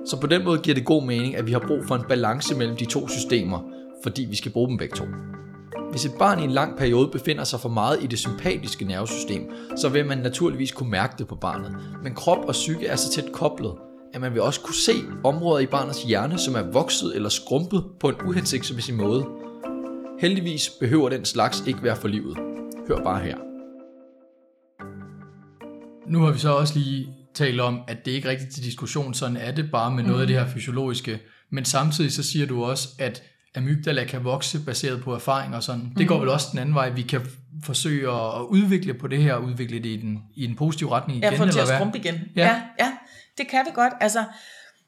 Så 0.06 0.20
på 0.20 0.26
den 0.26 0.44
måde 0.44 0.58
giver 0.58 0.75
det 0.75 0.84
god 0.84 1.02
mening, 1.02 1.37
at 1.37 1.46
vi 1.46 1.52
har 1.52 1.58
brug 1.58 1.84
for 1.88 1.94
en 1.94 2.04
balance 2.08 2.54
mellem 2.54 2.76
de 2.76 2.84
to 2.84 3.08
systemer, 3.08 3.58
fordi 4.02 4.26
vi 4.30 4.37
skal 4.37 4.52
bruge 4.52 4.68
dem 4.68 4.76
begge 4.76 4.96
to. 4.96 5.04
Hvis 5.90 6.04
et 6.04 6.12
barn 6.18 6.40
i 6.40 6.44
en 6.44 6.50
lang 6.50 6.78
periode 6.78 7.08
befinder 7.08 7.44
sig 7.44 7.61
for 7.61 7.68
meget 7.68 8.02
i 8.02 8.06
det 8.06 8.18
sympatiske 8.18 8.84
nervesystem, 8.84 9.50
så 9.76 9.88
vil 9.88 10.06
man 10.06 10.18
naturligvis 10.18 10.73
kunne 10.73 10.90
mærke 10.90 11.14
det 11.18 11.28
på 11.28 11.34
barnet. 11.34 11.76
Men 12.02 12.14
krop 12.14 12.44
og 12.49 12.52
psyke 12.52 12.87
er 12.87 12.96
så 12.96 13.11
tæt 13.11 13.32
koblet, 13.32 13.73
at 14.12 14.20
man 14.20 14.32
vil 14.32 14.42
også 14.42 14.61
kunne 14.61 14.75
se 14.75 14.94
områder 15.25 15.58
i 15.58 15.66
barnets 15.66 16.02
hjerne, 16.02 16.38
som 16.38 16.54
er 16.54 16.62
vokset 16.73 17.16
eller 17.16 17.28
skrumpet 17.28 17.84
på 18.00 18.08
en 18.08 18.16
uhensigtsmæssig 18.26 18.94
måde. 18.94 19.25
Heldigvis 20.24 20.70
behøver 20.80 21.08
den 21.08 21.24
slags 21.24 21.62
ikke 21.66 21.82
være 21.82 21.96
for 21.96 22.08
livet. 22.08 22.36
Hør 22.88 23.04
bare 23.04 23.20
her. 23.20 23.36
Nu 26.10 26.22
har 26.22 26.32
vi 26.32 26.38
så 26.38 26.50
også 26.50 26.78
lige 26.78 27.08
talt 27.34 27.60
om, 27.60 27.80
at 27.88 28.04
det 28.04 28.10
ikke 28.10 28.28
er 28.28 28.32
rigtigt 28.32 28.54
til 28.54 28.64
diskussion, 28.64 29.14
sådan 29.14 29.36
er 29.36 29.52
det 29.52 29.70
bare 29.70 29.90
med 29.90 30.02
noget 30.02 30.16
mm. 30.16 30.20
af 30.20 30.26
det 30.26 30.36
her 30.36 30.46
fysiologiske. 30.48 31.20
Men 31.50 31.64
samtidig 31.64 32.12
så 32.12 32.22
siger 32.22 32.46
du 32.46 32.64
også, 32.64 32.88
at 32.98 33.22
amygdala 33.56 34.04
kan 34.04 34.24
vokse 34.24 34.64
baseret 34.66 35.02
på 35.02 35.14
erfaring 35.14 35.56
og 35.56 35.62
sådan. 35.62 35.82
Mm. 35.82 35.94
Det 35.94 36.08
går 36.08 36.14
mhm. 36.14 36.22
vel 36.22 36.30
også 36.30 36.46
den 36.50 36.58
anden 36.58 36.74
vej. 36.74 36.90
Vi 36.90 37.02
kan 37.02 37.20
forsøge 37.64 38.10
at 38.10 38.42
udvikle 38.48 38.94
på 38.94 39.06
det 39.06 39.22
her, 39.22 39.34
og 39.34 39.44
udvikle 39.44 39.78
det 39.78 39.86
i 39.88 39.96
den, 39.96 40.22
i 40.34 40.46
den 40.46 40.56
positive 40.56 40.90
retning 40.90 41.18
igen. 41.18 41.32
Ja, 41.32 41.38
få 41.38 41.44
det 41.44 41.52
til 41.52 41.60
at 41.60 41.68
skrumpe 41.68 41.98
igen. 41.98 42.14
Ja. 42.36 42.46
ja, 42.46 42.62
ja, 42.80 42.92
det 43.38 43.48
kan 43.48 43.60
vi 43.66 43.70
godt. 43.74 43.92
Altså, 44.00 44.24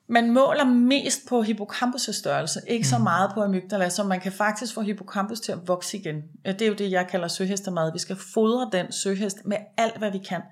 man 0.09 0.31
måler 0.31 0.65
mest 0.65 1.21
på 1.29 1.43
hippocampus' 1.43 2.13
størrelse, 2.13 2.61
ikke 2.69 2.83
mm. 2.83 2.85
så 2.85 2.97
mhm. 2.97 3.05
meget 3.05 3.31
på 3.35 3.43
amygdala, 3.43 3.89
så 3.89 4.05
man 4.05 4.21
kan 4.21 4.33
faktisk 4.33 4.75
få 4.75 4.81
hippocampus 4.81 5.41
til 5.41 5.53
at 5.53 5.59
vokse 5.67 5.99
igen. 5.99 6.23
Det 6.45 6.63
er 6.63 6.67
jo 6.67 6.75
det, 6.75 6.91
jeg 6.91 7.07
kalder 7.09 7.29
søhestemad. 7.29 7.93
Vi 7.93 7.99
skal 7.99 8.17
fodre 8.35 8.71
den 8.73 8.93
søhest 8.93 9.37
med 9.45 9.57
alt, 9.77 9.99
hvad 9.99 10.11
vi 10.11 10.19
kan, 10.19 10.43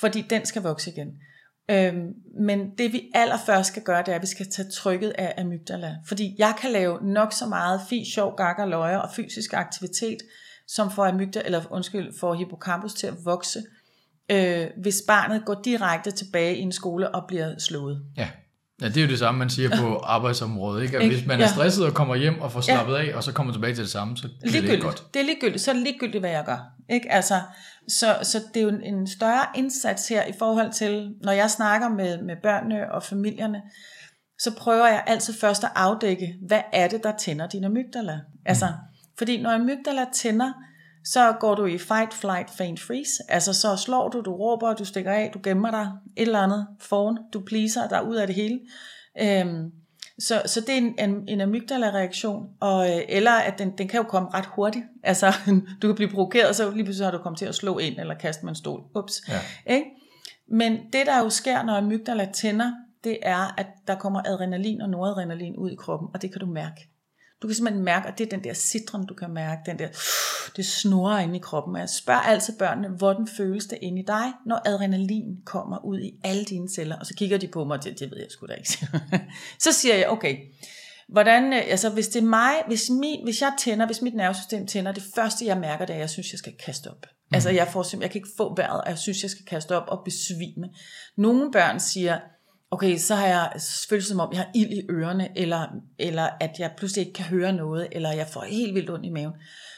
fordi 0.00 0.20
den 0.20 0.46
skal 0.46 0.62
vokse 0.62 0.90
igen. 0.90 1.08
Øhm, 1.70 2.14
men 2.40 2.70
det 2.78 2.92
vi 2.92 3.10
allerførst 3.14 3.68
skal 3.68 3.82
gøre, 3.82 4.02
det 4.02 4.08
er, 4.08 4.14
at 4.14 4.22
vi 4.22 4.26
skal 4.26 4.50
tage 4.50 4.70
trykket 4.70 5.10
af 5.10 5.34
amygdala. 5.38 5.96
Fordi 6.06 6.34
jeg 6.38 6.54
kan 6.60 6.70
lave 6.70 6.98
nok 7.02 7.32
så 7.32 7.46
meget 7.46 7.80
fi, 7.88 8.04
sjov, 8.14 8.36
gakker, 8.36 8.66
løjer 8.66 8.98
og 8.98 9.10
fysisk 9.16 9.52
aktivitet, 9.52 10.18
som 10.68 10.90
får 10.90 11.06
amygdala, 11.06 11.46
eller 11.46 11.62
undskyld, 11.70 12.18
får 12.20 12.34
hippocampus 12.34 12.94
til 12.94 13.06
at 13.06 13.14
vokse, 13.24 13.62
øh, 14.30 14.66
hvis 14.82 15.02
barnet 15.06 15.44
går 15.44 15.60
direkte 15.64 16.10
tilbage 16.10 16.56
i 16.56 16.60
en 16.60 16.72
skole 16.72 17.14
og 17.14 17.24
bliver 17.28 17.58
slået. 17.58 18.04
Ja. 18.16 18.28
Ja, 18.80 18.88
det 18.88 18.96
er 18.96 19.00
jo 19.00 19.08
det 19.08 19.18
samme, 19.18 19.38
man 19.38 19.50
siger 19.50 19.76
på 19.76 19.96
arbejdsområdet. 19.96 20.82
Ikke? 20.82 20.98
At 20.98 21.06
hvis 21.06 21.26
man 21.26 21.40
er 21.40 21.46
stresset 21.46 21.86
og 21.86 21.94
kommer 21.94 22.14
hjem 22.14 22.40
og 22.40 22.52
får 22.52 22.60
slappet 22.60 22.94
ja. 22.94 22.98
af, 22.98 23.14
og 23.14 23.24
så 23.24 23.32
kommer 23.32 23.52
tilbage 23.52 23.74
til 23.74 23.82
det 23.82 23.90
samme, 23.90 24.16
så 24.16 24.28
bliver 24.42 24.62
det 24.62 24.70
ikke 24.70 24.84
godt. 24.84 25.04
Det 25.14 25.20
er 25.20 25.24
ligegyldigt. 25.24 25.62
Så 25.62 25.70
er 25.70 25.74
det 25.74 25.82
ligegyldigt, 25.82 26.22
hvad 26.22 26.30
jeg 26.30 26.44
gør. 26.44 26.58
Ikke? 26.90 27.12
Altså, 27.12 27.40
så, 27.88 28.16
så 28.22 28.38
det 28.54 28.60
er 28.60 28.64
jo 28.64 28.72
en 28.82 29.06
større 29.06 29.46
indsats 29.54 30.08
her 30.08 30.24
i 30.24 30.32
forhold 30.38 30.72
til, 30.72 31.10
når 31.22 31.32
jeg 31.32 31.50
snakker 31.50 31.88
med, 31.88 32.22
med 32.22 32.36
børnene 32.42 32.92
og 32.92 33.02
familierne, 33.02 33.62
så 34.38 34.54
prøver 34.56 34.86
jeg 34.86 35.04
altid 35.06 35.34
først 35.40 35.64
at 35.64 35.70
afdække, 35.74 36.34
hvad 36.48 36.60
er 36.72 36.88
det, 36.88 37.04
der 37.04 37.16
tænder 37.16 37.46
dine 37.46 37.66
amygdala? 37.66 38.20
Altså, 38.46 38.66
mm. 38.66 38.72
Fordi 39.18 39.42
når 39.42 39.50
amygdala 39.50 40.04
tænder, 40.14 40.52
så 41.04 41.32
går 41.40 41.54
du 41.54 41.66
i 41.66 41.78
fight, 41.78 42.14
flight, 42.14 42.50
faint, 42.50 42.80
freeze. 42.80 43.22
Altså 43.28 43.52
så 43.52 43.76
slår 43.76 44.08
du, 44.08 44.20
du 44.20 44.34
råber, 44.34 44.74
du 44.74 44.84
stikker 44.84 45.12
af, 45.12 45.30
du 45.34 45.40
gemmer 45.42 45.70
dig, 45.70 45.90
et 46.16 46.22
eller 46.22 46.38
andet 46.38 46.66
foran, 46.80 47.18
du 47.32 47.40
pleaser 47.40 47.88
dig 47.88 48.08
ud 48.08 48.16
af 48.16 48.26
det 48.26 48.36
hele. 48.36 48.60
Øhm, 49.20 49.72
så, 50.18 50.42
så 50.46 50.60
det 50.60 50.68
er 50.68 50.76
en, 50.76 50.94
en, 50.98 51.28
en 51.28 51.40
amygdala-reaktion, 51.40 52.46
og, 52.60 52.90
øh, 52.90 53.02
eller 53.08 53.32
at 53.32 53.58
den, 53.58 53.78
den 53.78 53.88
kan 53.88 53.98
jo 53.98 54.02
komme 54.02 54.28
ret 54.34 54.46
hurtigt. 54.46 54.84
Altså, 55.02 55.34
du 55.82 55.88
kan 55.88 55.94
blive 55.94 56.10
provokeret, 56.10 56.56
så 56.56 56.70
lige 56.70 56.84
pludselig 56.84 57.06
har 57.06 57.12
du 57.12 57.22
kommet 57.22 57.38
til 57.38 57.46
at 57.46 57.54
slå 57.54 57.78
ind, 57.78 58.00
eller 58.00 58.14
kaste 58.14 58.44
med 58.44 58.50
en 58.50 58.56
stol. 58.56 58.82
Ups. 58.94 59.22
Ja. 59.28 59.74
Ikke? 59.74 59.86
Men 60.48 60.72
det, 60.92 61.06
der 61.06 61.18
jo 61.18 61.30
sker, 61.30 61.62
når 61.62 61.76
amygdala 61.76 62.28
tænder, 62.34 62.72
det 63.04 63.18
er, 63.22 63.54
at 63.58 63.66
der 63.86 63.94
kommer 63.94 64.20
adrenalin 64.26 64.80
og 64.80 64.90
noradrenalin 64.90 65.56
ud 65.56 65.70
i 65.70 65.74
kroppen, 65.74 66.08
og 66.14 66.22
det 66.22 66.32
kan 66.32 66.40
du 66.40 66.46
mærke. 66.46 66.88
Du 67.42 67.46
kan 67.46 67.54
simpelthen 67.54 67.84
mærke, 67.84 68.08
at 68.08 68.18
det 68.18 68.26
er 68.26 68.30
den 68.30 68.44
der 68.44 68.54
citron, 68.54 69.06
du 69.06 69.14
kan 69.14 69.30
mærke, 69.30 69.62
den 69.66 69.78
der, 69.78 69.88
det 70.56 70.66
snurrer 70.66 71.18
inde 71.18 71.36
i 71.36 71.38
kroppen. 71.38 71.76
Jeg 71.76 71.88
spørger 71.88 72.20
altid 72.20 72.58
børnene, 72.58 72.88
hvordan 72.88 73.28
føles 73.36 73.66
det 73.66 73.78
inde 73.82 74.02
i 74.02 74.04
dig, 74.06 74.32
når 74.46 74.68
adrenalin 74.68 75.36
kommer 75.44 75.84
ud 75.84 76.00
i 76.00 76.12
alle 76.24 76.44
dine 76.44 76.68
celler. 76.68 76.98
Og 76.98 77.06
så 77.06 77.14
kigger 77.14 77.38
de 77.38 77.48
på 77.48 77.64
mig, 77.64 77.78
og 77.78 77.84
det, 77.84 78.00
det 78.00 78.10
ved 78.10 78.18
jeg 78.18 78.26
sgu 78.30 78.46
da 78.46 78.54
ikke. 78.54 78.88
så 79.64 79.72
siger 79.72 79.94
jeg, 79.94 80.08
okay, 80.08 80.36
hvordan, 81.08 81.52
øh, 81.52 81.62
altså 81.66 81.90
hvis 81.90 82.08
det 82.08 82.22
er 82.22 82.26
mig, 82.26 82.52
hvis, 82.66 82.90
min, 82.90 83.24
hvis 83.24 83.40
jeg 83.40 83.52
tænder, 83.58 83.86
hvis 83.86 84.02
mit 84.02 84.14
nervesystem 84.14 84.66
tænder, 84.66 84.92
det 84.92 85.02
første 85.14 85.46
jeg 85.46 85.58
mærker, 85.58 85.84
det 85.84 85.92
er, 85.92 85.96
at 85.96 86.00
jeg 86.00 86.10
synes, 86.10 86.32
jeg 86.32 86.38
skal 86.38 86.52
kaste 86.64 86.90
op. 86.90 87.06
Mm. 87.06 87.34
Altså 87.34 87.50
jeg, 87.50 87.68
får, 87.68 88.00
jeg 88.00 88.10
kan 88.10 88.18
ikke 88.18 88.28
få 88.36 88.54
vejret, 88.56 88.80
og 88.80 88.88
jeg 88.88 88.98
synes, 88.98 89.22
jeg 89.22 89.30
skal 89.30 89.44
kaste 89.44 89.76
op 89.76 89.88
og 89.88 90.04
besvime. 90.04 90.68
Nogle 91.16 91.52
børn 91.52 91.80
siger, 91.80 92.20
okay, 92.70 92.98
så 92.98 93.14
har 93.14 93.26
jeg 93.26 93.52
følelse 93.88 94.08
som 94.08 94.20
om, 94.20 94.32
jeg 94.32 94.40
har 94.40 94.50
ild 94.54 94.70
i 94.70 94.86
ørerne, 94.90 95.38
eller, 95.38 95.66
eller 95.98 96.28
at 96.40 96.50
jeg 96.58 96.72
pludselig 96.76 97.06
ikke 97.06 97.16
kan 97.16 97.24
høre 97.24 97.52
noget, 97.52 97.88
eller 97.92 98.12
jeg 98.12 98.26
får 98.32 98.44
helt 98.44 98.74
vildt 98.74 98.90
ondt 98.90 99.06
i 99.06 99.10
maven. 99.10 99.32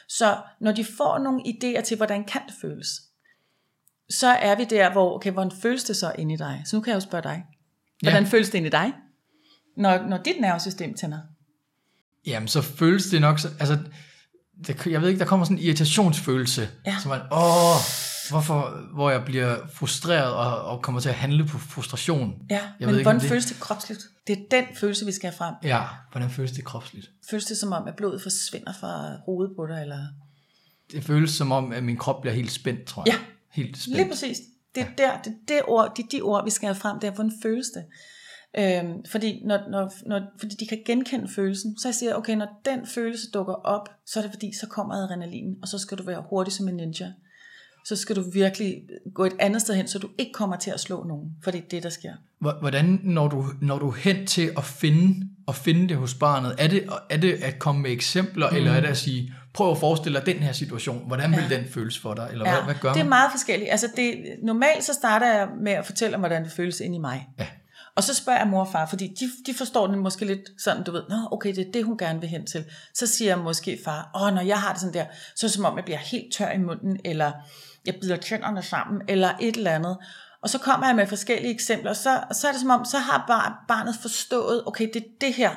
Så 0.08 0.36
når 0.60 0.72
de 0.72 0.84
får 0.84 1.18
nogle 1.18 1.42
idéer 1.46 1.82
til, 1.82 1.96
hvordan 1.96 2.24
kan 2.24 2.40
det 2.46 2.54
føles, 2.60 2.88
så 4.10 4.26
er 4.26 4.56
vi 4.56 4.64
der, 4.64 4.92
hvor, 4.92 5.16
okay, 5.16 5.30
hvordan 5.30 5.52
føles 5.62 5.84
det 5.84 5.96
så 5.96 6.12
inde 6.18 6.34
i 6.34 6.36
dig? 6.36 6.62
Så 6.64 6.76
nu 6.76 6.82
kan 6.82 6.90
jeg 6.90 6.94
jo 6.94 7.00
spørge 7.00 7.22
dig. 7.22 7.44
Hvordan 8.02 8.22
ja. 8.22 8.28
føles 8.28 8.50
det 8.50 8.58
inde 8.58 8.68
i 8.68 8.70
dig, 8.70 8.92
når, 9.76 10.08
når 10.08 10.16
dit 10.16 10.40
nervesystem 10.40 10.94
tænder? 10.94 11.18
Jamen, 12.26 12.48
så 12.48 12.62
føles 12.62 13.04
det 13.04 13.20
nok, 13.20 13.40
altså, 13.60 13.78
det, 14.66 14.86
jeg 14.86 15.00
ved 15.00 15.08
ikke, 15.08 15.18
der 15.18 15.24
kommer 15.24 15.46
sådan 15.46 15.58
en 15.58 15.64
irritationsfølelse, 15.64 16.68
ja. 16.86 16.96
som 17.02 17.12
at, 17.12 17.20
åh, 17.32 17.76
hvorfor, 18.30 18.88
hvor 18.94 19.10
jeg 19.10 19.24
bliver 19.24 19.56
frustreret 19.74 20.34
og, 20.34 20.64
og 20.64 20.82
kommer 20.82 21.00
til 21.00 21.08
at 21.08 21.14
handle 21.14 21.46
på 21.46 21.58
frustration. 21.58 22.34
Ja, 22.50 22.54
jeg 22.54 22.62
men 22.80 22.88
ved 22.88 22.94
ikke, 22.94 23.04
hvordan 23.04 23.20
det... 23.20 23.28
føles 23.28 23.46
det 23.46 23.60
kropsligt? 23.60 24.00
Det 24.26 24.38
er 24.38 24.42
den 24.50 24.64
følelse, 24.74 25.06
vi 25.06 25.12
skal 25.12 25.30
have 25.30 25.36
frem. 25.36 25.54
Ja, 25.62 25.82
hvordan 26.12 26.30
føles 26.30 26.52
det 26.52 26.64
kropsligt? 26.64 27.10
Føles 27.30 27.44
det 27.44 27.56
som 27.56 27.72
om, 27.72 27.88
at 27.88 27.96
blodet 27.96 28.22
forsvinder 28.22 28.72
fra 28.80 29.16
hovedet 29.24 29.56
på 29.56 29.66
dig? 29.66 29.82
Eller? 29.82 30.06
Det 30.92 31.04
føles 31.04 31.30
som 31.30 31.52
om, 31.52 31.72
at 31.72 31.84
min 31.84 31.96
krop 31.96 32.20
bliver 32.20 32.34
helt 32.34 32.52
spændt, 32.52 32.84
tror 32.84 33.02
jeg. 33.06 33.14
Ja, 33.14 33.18
helt 33.50 33.78
spændt. 33.78 33.96
lige 33.96 34.08
præcis. 34.08 34.38
Det 34.74 34.82
er, 34.82 34.86
ja. 34.98 35.04
der, 35.04 35.22
det, 35.22 35.34
det 35.48 35.60
ord, 35.68 35.92
det 35.96 36.02
er 36.02 36.08
de 36.08 36.20
ord, 36.20 36.44
vi 36.44 36.50
skal 36.50 36.66
have 36.66 36.74
frem, 36.74 37.00
det 37.00 37.08
er, 37.08 37.12
hvordan 37.12 37.32
føles 37.42 37.66
det? 37.66 37.84
Øhm, 38.58 39.04
fordi, 39.10 39.42
når, 39.44 39.58
når, 39.70 39.92
når, 40.06 40.20
fordi 40.40 40.54
de 40.60 40.66
kan 40.66 40.82
genkende 40.86 41.28
følelsen, 41.28 41.78
så 41.78 41.88
jeg 41.88 41.94
siger, 41.94 42.14
okay, 42.14 42.36
når 42.36 42.60
den 42.64 42.86
følelse 42.86 43.30
dukker 43.30 43.54
op, 43.54 43.88
så 44.06 44.18
er 44.18 44.22
det 44.22 44.32
fordi, 44.32 44.52
så 44.60 44.66
kommer 44.66 44.94
adrenalin, 44.94 45.56
og 45.62 45.68
så 45.68 45.78
skal 45.78 45.98
du 45.98 46.02
være 46.02 46.24
hurtig 46.30 46.52
som 46.52 46.68
en 46.68 46.74
ninja 46.74 47.12
så 47.84 47.96
skal 47.96 48.16
du 48.16 48.24
virkelig 48.32 48.82
gå 49.14 49.24
et 49.24 49.32
andet 49.38 49.62
sted 49.62 49.74
hen, 49.74 49.88
så 49.88 49.98
du 49.98 50.08
ikke 50.18 50.32
kommer 50.32 50.56
til 50.56 50.70
at 50.70 50.80
slå 50.80 51.04
nogen, 51.04 51.30
for 51.44 51.50
det 51.50 51.58
er 51.58 51.68
det, 51.70 51.82
der 51.82 51.90
sker. 51.90 52.12
Hvordan 52.38 53.00
når 53.02 53.28
du, 53.28 53.44
når 53.60 53.78
du 53.78 53.90
hen 53.90 54.26
til 54.26 54.50
at 54.56 54.64
finde, 54.64 55.28
at 55.48 55.54
finde 55.54 55.88
det 55.88 55.96
hos 55.96 56.14
barnet? 56.14 56.54
Er 56.58 56.68
det, 56.68 56.88
er 57.10 57.16
det 57.16 57.32
at 57.32 57.58
komme 57.58 57.82
med 57.82 57.90
eksempler, 57.90 58.50
mm. 58.50 58.56
eller 58.56 58.72
er 58.72 58.80
det 58.80 58.88
at 58.88 58.96
sige, 58.96 59.34
prøv 59.54 59.70
at 59.70 59.78
forestille 59.78 60.18
dig 60.18 60.26
den 60.26 60.36
her 60.36 60.52
situation, 60.52 61.06
hvordan 61.06 61.30
vil 61.30 61.44
ja. 61.50 61.56
den 61.56 61.64
føles 61.68 61.98
for 61.98 62.14
dig? 62.14 62.28
Eller 62.32 62.48
ja, 62.48 62.54
hvad, 62.54 62.64
hvad 62.64 62.74
gør 62.80 62.92
det 62.92 63.00
er 63.00 63.08
meget 63.08 63.30
forskelligt. 63.30 63.70
Altså 63.70 63.88
det, 63.96 64.24
normalt 64.42 64.84
så 64.84 64.92
starter 64.92 65.26
jeg 65.26 65.48
med 65.60 65.72
at 65.72 65.86
fortælle 65.86 66.14
om, 66.14 66.20
hvordan 66.20 66.44
det 66.44 66.52
føles 66.52 66.80
ind 66.80 66.94
i 66.94 66.98
mig. 66.98 67.28
Ja. 67.38 67.46
Og 67.96 68.02
så 68.02 68.14
spørger 68.14 68.38
jeg 68.38 68.48
mor 68.48 68.60
og 68.60 68.72
far, 68.72 68.86
fordi 68.86 69.06
de, 69.06 69.52
de 69.52 69.54
forstår 69.58 69.86
den 69.86 69.98
måske 69.98 70.24
lidt 70.24 70.40
sådan, 70.58 70.84
du 70.84 70.92
ved, 70.92 71.02
Nå, 71.08 71.16
okay, 71.30 71.54
det 71.54 71.68
er 71.68 71.72
det, 71.72 71.84
hun 71.84 71.98
gerne 71.98 72.20
vil 72.20 72.28
hen 72.28 72.46
til. 72.46 72.64
Så 72.94 73.06
siger 73.06 73.30
jeg 73.30 73.38
måske 73.38 73.78
far, 73.84 74.10
åh, 74.14 74.34
når 74.34 74.42
jeg 74.42 74.60
har 74.60 74.72
det 74.72 74.80
sådan 74.80 74.94
der, 74.94 75.04
så 75.36 75.46
er 75.46 75.48
det 75.48 75.54
som 75.54 75.64
om, 75.64 75.76
jeg 75.76 75.84
bliver 75.84 75.98
helt 75.98 76.34
tør 76.34 76.50
i 76.50 76.58
munden, 76.58 77.00
eller 77.04 77.32
jeg 77.86 77.94
bider 78.00 78.16
tænderne 78.16 78.62
sammen, 78.62 79.02
eller 79.08 79.30
et 79.40 79.56
eller 79.56 79.70
andet. 79.70 79.96
Og 80.42 80.50
så 80.50 80.58
kommer 80.58 80.86
jeg 80.86 80.96
med 80.96 81.06
forskellige 81.06 81.54
eksempler, 81.54 81.92
så, 81.92 82.24
så 82.32 82.48
er 82.48 82.52
det 82.52 82.60
som 82.60 82.70
om, 82.70 82.84
så 82.84 82.98
har 82.98 83.24
bar, 83.28 83.64
barnet 83.68 83.94
forstået, 84.02 84.62
okay, 84.66 84.88
det 84.94 85.02
er 85.02 85.08
det 85.20 85.34
her, 85.34 85.50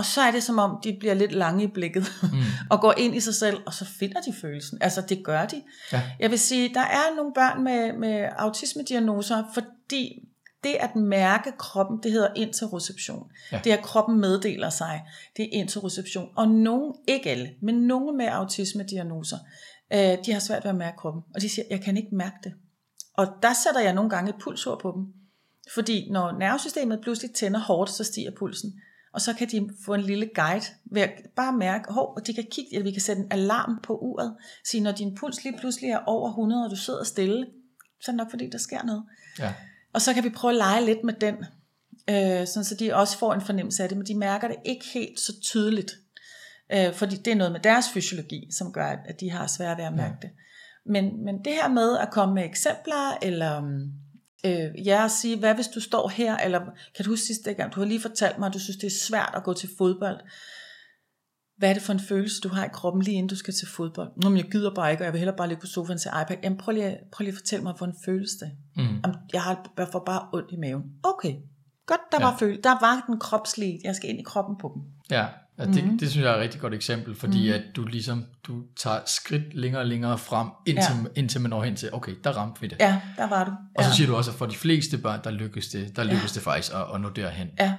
og 0.00 0.04
så 0.04 0.20
er 0.20 0.30
det 0.30 0.42
som 0.42 0.58
om, 0.58 0.80
de 0.84 0.96
bliver 1.00 1.14
lidt 1.14 1.32
lange 1.32 1.64
i 1.64 1.66
blikket, 1.66 2.12
mm. 2.22 2.28
og 2.70 2.80
går 2.80 2.94
ind 2.98 3.16
i 3.16 3.20
sig 3.20 3.34
selv, 3.34 3.56
og 3.66 3.74
så 3.74 3.84
finder 3.84 4.20
de 4.20 4.32
følelsen. 4.40 4.78
Altså, 4.80 5.00
det 5.00 5.24
gør 5.24 5.44
de. 5.44 5.62
Ja. 5.92 6.02
Jeg 6.20 6.30
vil 6.30 6.38
sige, 6.38 6.74
der 6.74 6.80
er 6.80 7.16
nogle 7.16 7.32
børn 7.34 7.64
med, 7.64 7.92
med 7.92 8.28
autismediagnoser, 8.36 9.44
fordi 9.54 10.30
det 10.64 10.74
at 10.80 10.96
mærke 10.96 11.52
kroppen, 11.58 11.98
det 12.02 12.12
hedder 12.12 12.28
interoception. 12.36 13.30
Ja. 13.52 13.60
Det 13.64 13.70
at 13.70 13.82
kroppen 13.82 14.20
meddeler 14.20 14.70
sig, 14.70 15.02
det 15.36 15.44
er 15.44 15.48
interoception. 15.52 16.28
Og 16.36 16.48
nogen, 16.48 16.94
ikke 17.08 17.30
alle, 17.30 17.50
men 17.62 17.74
nogle 17.74 18.16
med 18.16 18.26
autismediagnoser, 18.26 19.36
øh, 19.92 20.18
de 20.26 20.32
har 20.32 20.40
svært 20.40 20.64
ved 20.64 20.70
at 20.70 20.76
mærke 20.76 20.96
kroppen. 20.96 21.22
Og 21.34 21.40
de 21.40 21.48
siger, 21.48 21.64
jeg 21.70 21.80
kan 21.80 21.96
ikke 21.96 22.14
mærke 22.14 22.36
det. 22.44 22.52
Og 23.14 23.26
der 23.42 23.52
sætter 23.52 23.80
jeg 23.80 23.92
nogle 23.92 24.10
gange 24.10 24.30
et 24.30 24.36
pulsur 24.40 24.78
på 24.82 24.92
dem. 24.96 25.06
Fordi 25.74 26.10
når 26.10 26.38
nervesystemet 26.38 27.00
pludselig 27.00 27.34
tænder 27.34 27.60
hårdt, 27.60 27.90
så 27.90 28.04
stiger 28.04 28.30
pulsen. 28.38 28.80
Og 29.12 29.20
så 29.20 29.32
kan 29.34 29.48
de 29.48 29.70
få 29.84 29.94
en 29.94 30.00
lille 30.00 30.30
guide 30.34 30.64
ved 30.84 31.02
at 31.02 31.10
bare 31.36 31.52
mærke, 31.52 31.92
hov, 31.92 32.14
og 32.16 32.26
de 32.26 32.34
kan 32.34 32.46
kigge, 32.50 32.74
eller 32.74 32.84
vi 32.84 32.90
kan 32.90 33.00
sætte 33.00 33.22
en 33.22 33.28
alarm 33.30 33.78
på 33.82 33.98
uret, 33.98 34.36
sige, 34.64 34.80
når 34.80 34.92
din 34.92 35.14
puls 35.14 35.44
lige 35.44 35.58
pludselig 35.58 35.90
er 35.90 35.98
over 36.06 36.28
100, 36.28 36.64
og 36.64 36.70
du 36.70 36.76
sidder 36.76 37.04
stille, 37.04 37.46
så 38.00 38.10
er 38.10 38.12
det 38.12 38.16
nok 38.16 38.30
fordi, 38.30 38.50
der 38.50 38.58
sker 38.58 38.82
noget. 38.82 39.04
Ja. 39.38 39.54
Og 39.92 40.02
så 40.02 40.14
kan 40.14 40.24
vi 40.24 40.30
prøve 40.30 40.52
at 40.52 40.56
lege 40.56 40.84
lidt 40.84 41.04
med 41.04 41.14
den, 41.14 41.34
øh, 42.08 42.46
sådan 42.46 42.64
så 42.64 42.74
de 42.74 42.94
også 42.94 43.18
får 43.18 43.34
en 43.34 43.40
fornemmelse 43.40 43.82
af 43.82 43.88
det, 43.88 43.98
men 43.98 44.06
de 44.06 44.14
mærker 44.14 44.48
det 44.48 44.56
ikke 44.64 44.84
helt 44.94 45.20
så 45.20 45.40
tydeligt. 45.40 45.92
Øh, 46.72 46.94
fordi 46.94 47.16
det 47.16 47.30
er 47.30 47.36
noget 47.36 47.52
med 47.52 47.60
deres 47.60 47.86
fysiologi, 47.94 48.48
som 48.58 48.72
gør, 48.72 48.86
at 48.86 49.20
de 49.20 49.30
har 49.30 49.46
svært 49.46 49.78
ved 49.78 49.84
at 49.84 49.92
mærke 49.92 50.16
ja. 50.22 50.28
det. 50.28 50.30
Men, 50.86 51.24
men 51.24 51.44
det 51.44 51.52
her 51.52 51.68
med 51.68 51.98
at 51.98 52.10
komme 52.10 52.34
med 52.34 52.44
eksempler, 52.44 53.18
eller 53.22 53.62
øh, 54.46 54.86
ja, 54.86 55.04
at 55.04 55.10
sige, 55.10 55.38
hvad 55.38 55.54
hvis 55.54 55.68
du 55.68 55.80
står 55.80 56.08
her, 56.08 56.36
eller 56.36 56.60
kan 56.96 57.04
du 57.04 57.10
huske 57.10 57.26
sidste 57.26 57.54
gang, 57.54 57.74
du 57.74 57.80
har 57.80 57.86
lige 57.86 58.00
fortalt 58.00 58.38
mig, 58.38 58.46
at 58.46 58.54
du 58.54 58.58
synes, 58.58 58.76
det 58.76 58.86
er 58.86 59.00
svært 59.08 59.32
at 59.36 59.44
gå 59.44 59.52
til 59.52 59.68
fodbold. 59.78 60.20
Hvad 61.56 61.70
er 61.70 61.74
det 61.74 61.82
for 61.82 61.92
en 61.92 62.00
følelse, 62.00 62.40
du 62.40 62.48
har 62.48 62.64
i 62.64 62.68
kroppen, 62.72 63.02
lige 63.02 63.14
inden 63.16 63.28
du 63.28 63.36
skal 63.36 63.54
til 63.54 63.68
fodbold? 63.68 64.10
Nå, 64.16 64.28
men 64.28 64.38
jeg 64.38 64.50
gider 64.50 64.74
bare 64.74 64.90
ikke, 64.90 65.02
og 65.02 65.04
jeg 65.04 65.12
vil 65.12 65.18
hellere 65.18 65.36
bare 65.36 65.48
ligge 65.48 65.60
på 65.60 65.66
sofaen 65.66 65.98
til 65.98 66.10
iPad. 66.22 66.36
Jamen, 66.42 66.58
prøv 66.58 66.72
lige, 66.72 66.98
prøv 67.12 67.24
lige 67.24 67.32
at 67.32 67.38
fortælle 67.38 67.62
mig, 67.62 67.72
hvordan 67.78 67.94
føles 68.04 68.30
det? 68.30 68.50
Mm. 68.76 68.82
Jamen, 68.82 69.16
jeg, 69.32 69.42
har, 69.42 69.72
jeg 69.78 69.88
får 69.92 70.02
bare 70.06 70.28
ondt 70.32 70.52
i 70.52 70.56
maven. 70.56 70.84
Okay, 71.02 71.34
godt, 71.86 72.00
der, 72.12 72.18
ja. 72.20 72.26
var 72.26 72.36
føl- 72.38 72.60
der 72.64 72.80
var 72.80 73.04
den 73.06 73.18
kropslige, 73.18 73.80
jeg 73.84 73.94
skal 73.94 74.10
ind 74.10 74.20
i 74.20 74.22
kroppen 74.22 74.56
på 74.60 74.72
dem. 74.74 74.82
Ja, 75.10 75.26
Ja, 75.60 75.66
det, 75.66 75.84
mm-hmm. 75.84 75.98
det 75.98 76.10
synes 76.10 76.24
jeg 76.24 76.30
er 76.30 76.34
et 76.34 76.40
rigtig 76.40 76.60
godt 76.60 76.74
eksempel, 76.74 77.14
fordi 77.14 77.50
mm-hmm. 77.50 77.68
at 77.68 77.76
du 77.76 77.84
ligesom 77.84 78.24
du 78.42 78.62
tager 78.76 79.00
skridt 79.06 79.54
længere 79.54 79.82
og 79.82 79.86
længere 79.86 80.18
frem, 80.18 80.48
indtil, 80.66 80.94
ja. 81.04 81.20
indtil 81.20 81.40
man 81.40 81.50
når 81.50 81.62
hen 81.62 81.76
til, 81.76 81.88
okay, 81.92 82.14
der 82.24 82.30
ramte 82.30 82.60
vi 82.60 82.66
det. 82.66 82.76
Ja, 82.80 83.00
der 83.16 83.28
var 83.28 83.44
du. 83.44 83.52
Og 83.74 83.84
så 83.84 83.96
siger 83.96 84.06
du 84.06 84.16
også, 84.16 84.30
at 84.30 84.36
for 84.36 84.46
de 84.46 84.56
fleste 84.56 84.98
børn, 84.98 85.20
der 85.24 85.30
lykkes 85.30 85.68
det, 85.68 85.96
der 85.96 86.04
lykkes 86.04 86.22
ja. 86.22 86.34
det 86.34 86.42
faktisk 86.42 86.74
at, 86.74 86.94
at 86.94 87.00
nå 87.00 87.08
derhen. 87.08 87.48
Ja. 87.58 87.74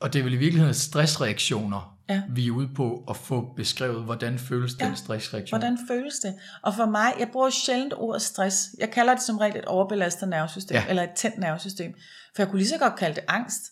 Og 0.00 0.12
det 0.12 0.18
er 0.18 0.22
vel 0.22 0.32
i 0.32 0.36
virkeligheden 0.36 0.74
stressreaktioner, 0.74 1.98
ja. 2.08 2.22
vi 2.30 2.46
er 2.46 2.50
ude 2.50 2.68
på 2.74 3.04
at 3.10 3.16
få 3.16 3.54
beskrevet, 3.56 4.04
hvordan 4.04 4.38
føles 4.38 4.76
ja. 4.80 4.86
den 4.86 4.96
stressreaktion. 4.96 5.58
Hvordan 5.60 5.78
føles 5.88 6.14
det? 6.14 6.34
Og 6.62 6.74
for 6.74 6.86
mig, 6.86 7.12
jeg 7.18 7.28
bruger 7.32 7.50
sjældent 7.50 7.94
ordet 7.96 8.22
stress. 8.22 8.70
Jeg 8.78 8.90
kalder 8.90 9.14
det 9.14 9.22
som 9.22 9.38
regel 9.38 9.56
et 9.56 9.64
overbelastet 9.64 10.28
nervesystem, 10.28 10.74
ja. 10.74 10.84
eller 10.88 11.02
et 11.02 11.10
tændt 11.16 11.38
nervesystem. 11.38 11.94
For 12.34 12.42
jeg 12.42 12.48
kunne 12.48 12.58
lige 12.58 12.68
så 12.68 12.78
godt 12.78 12.96
kalde 12.96 13.14
det 13.14 13.24
angst, 13.28 13.62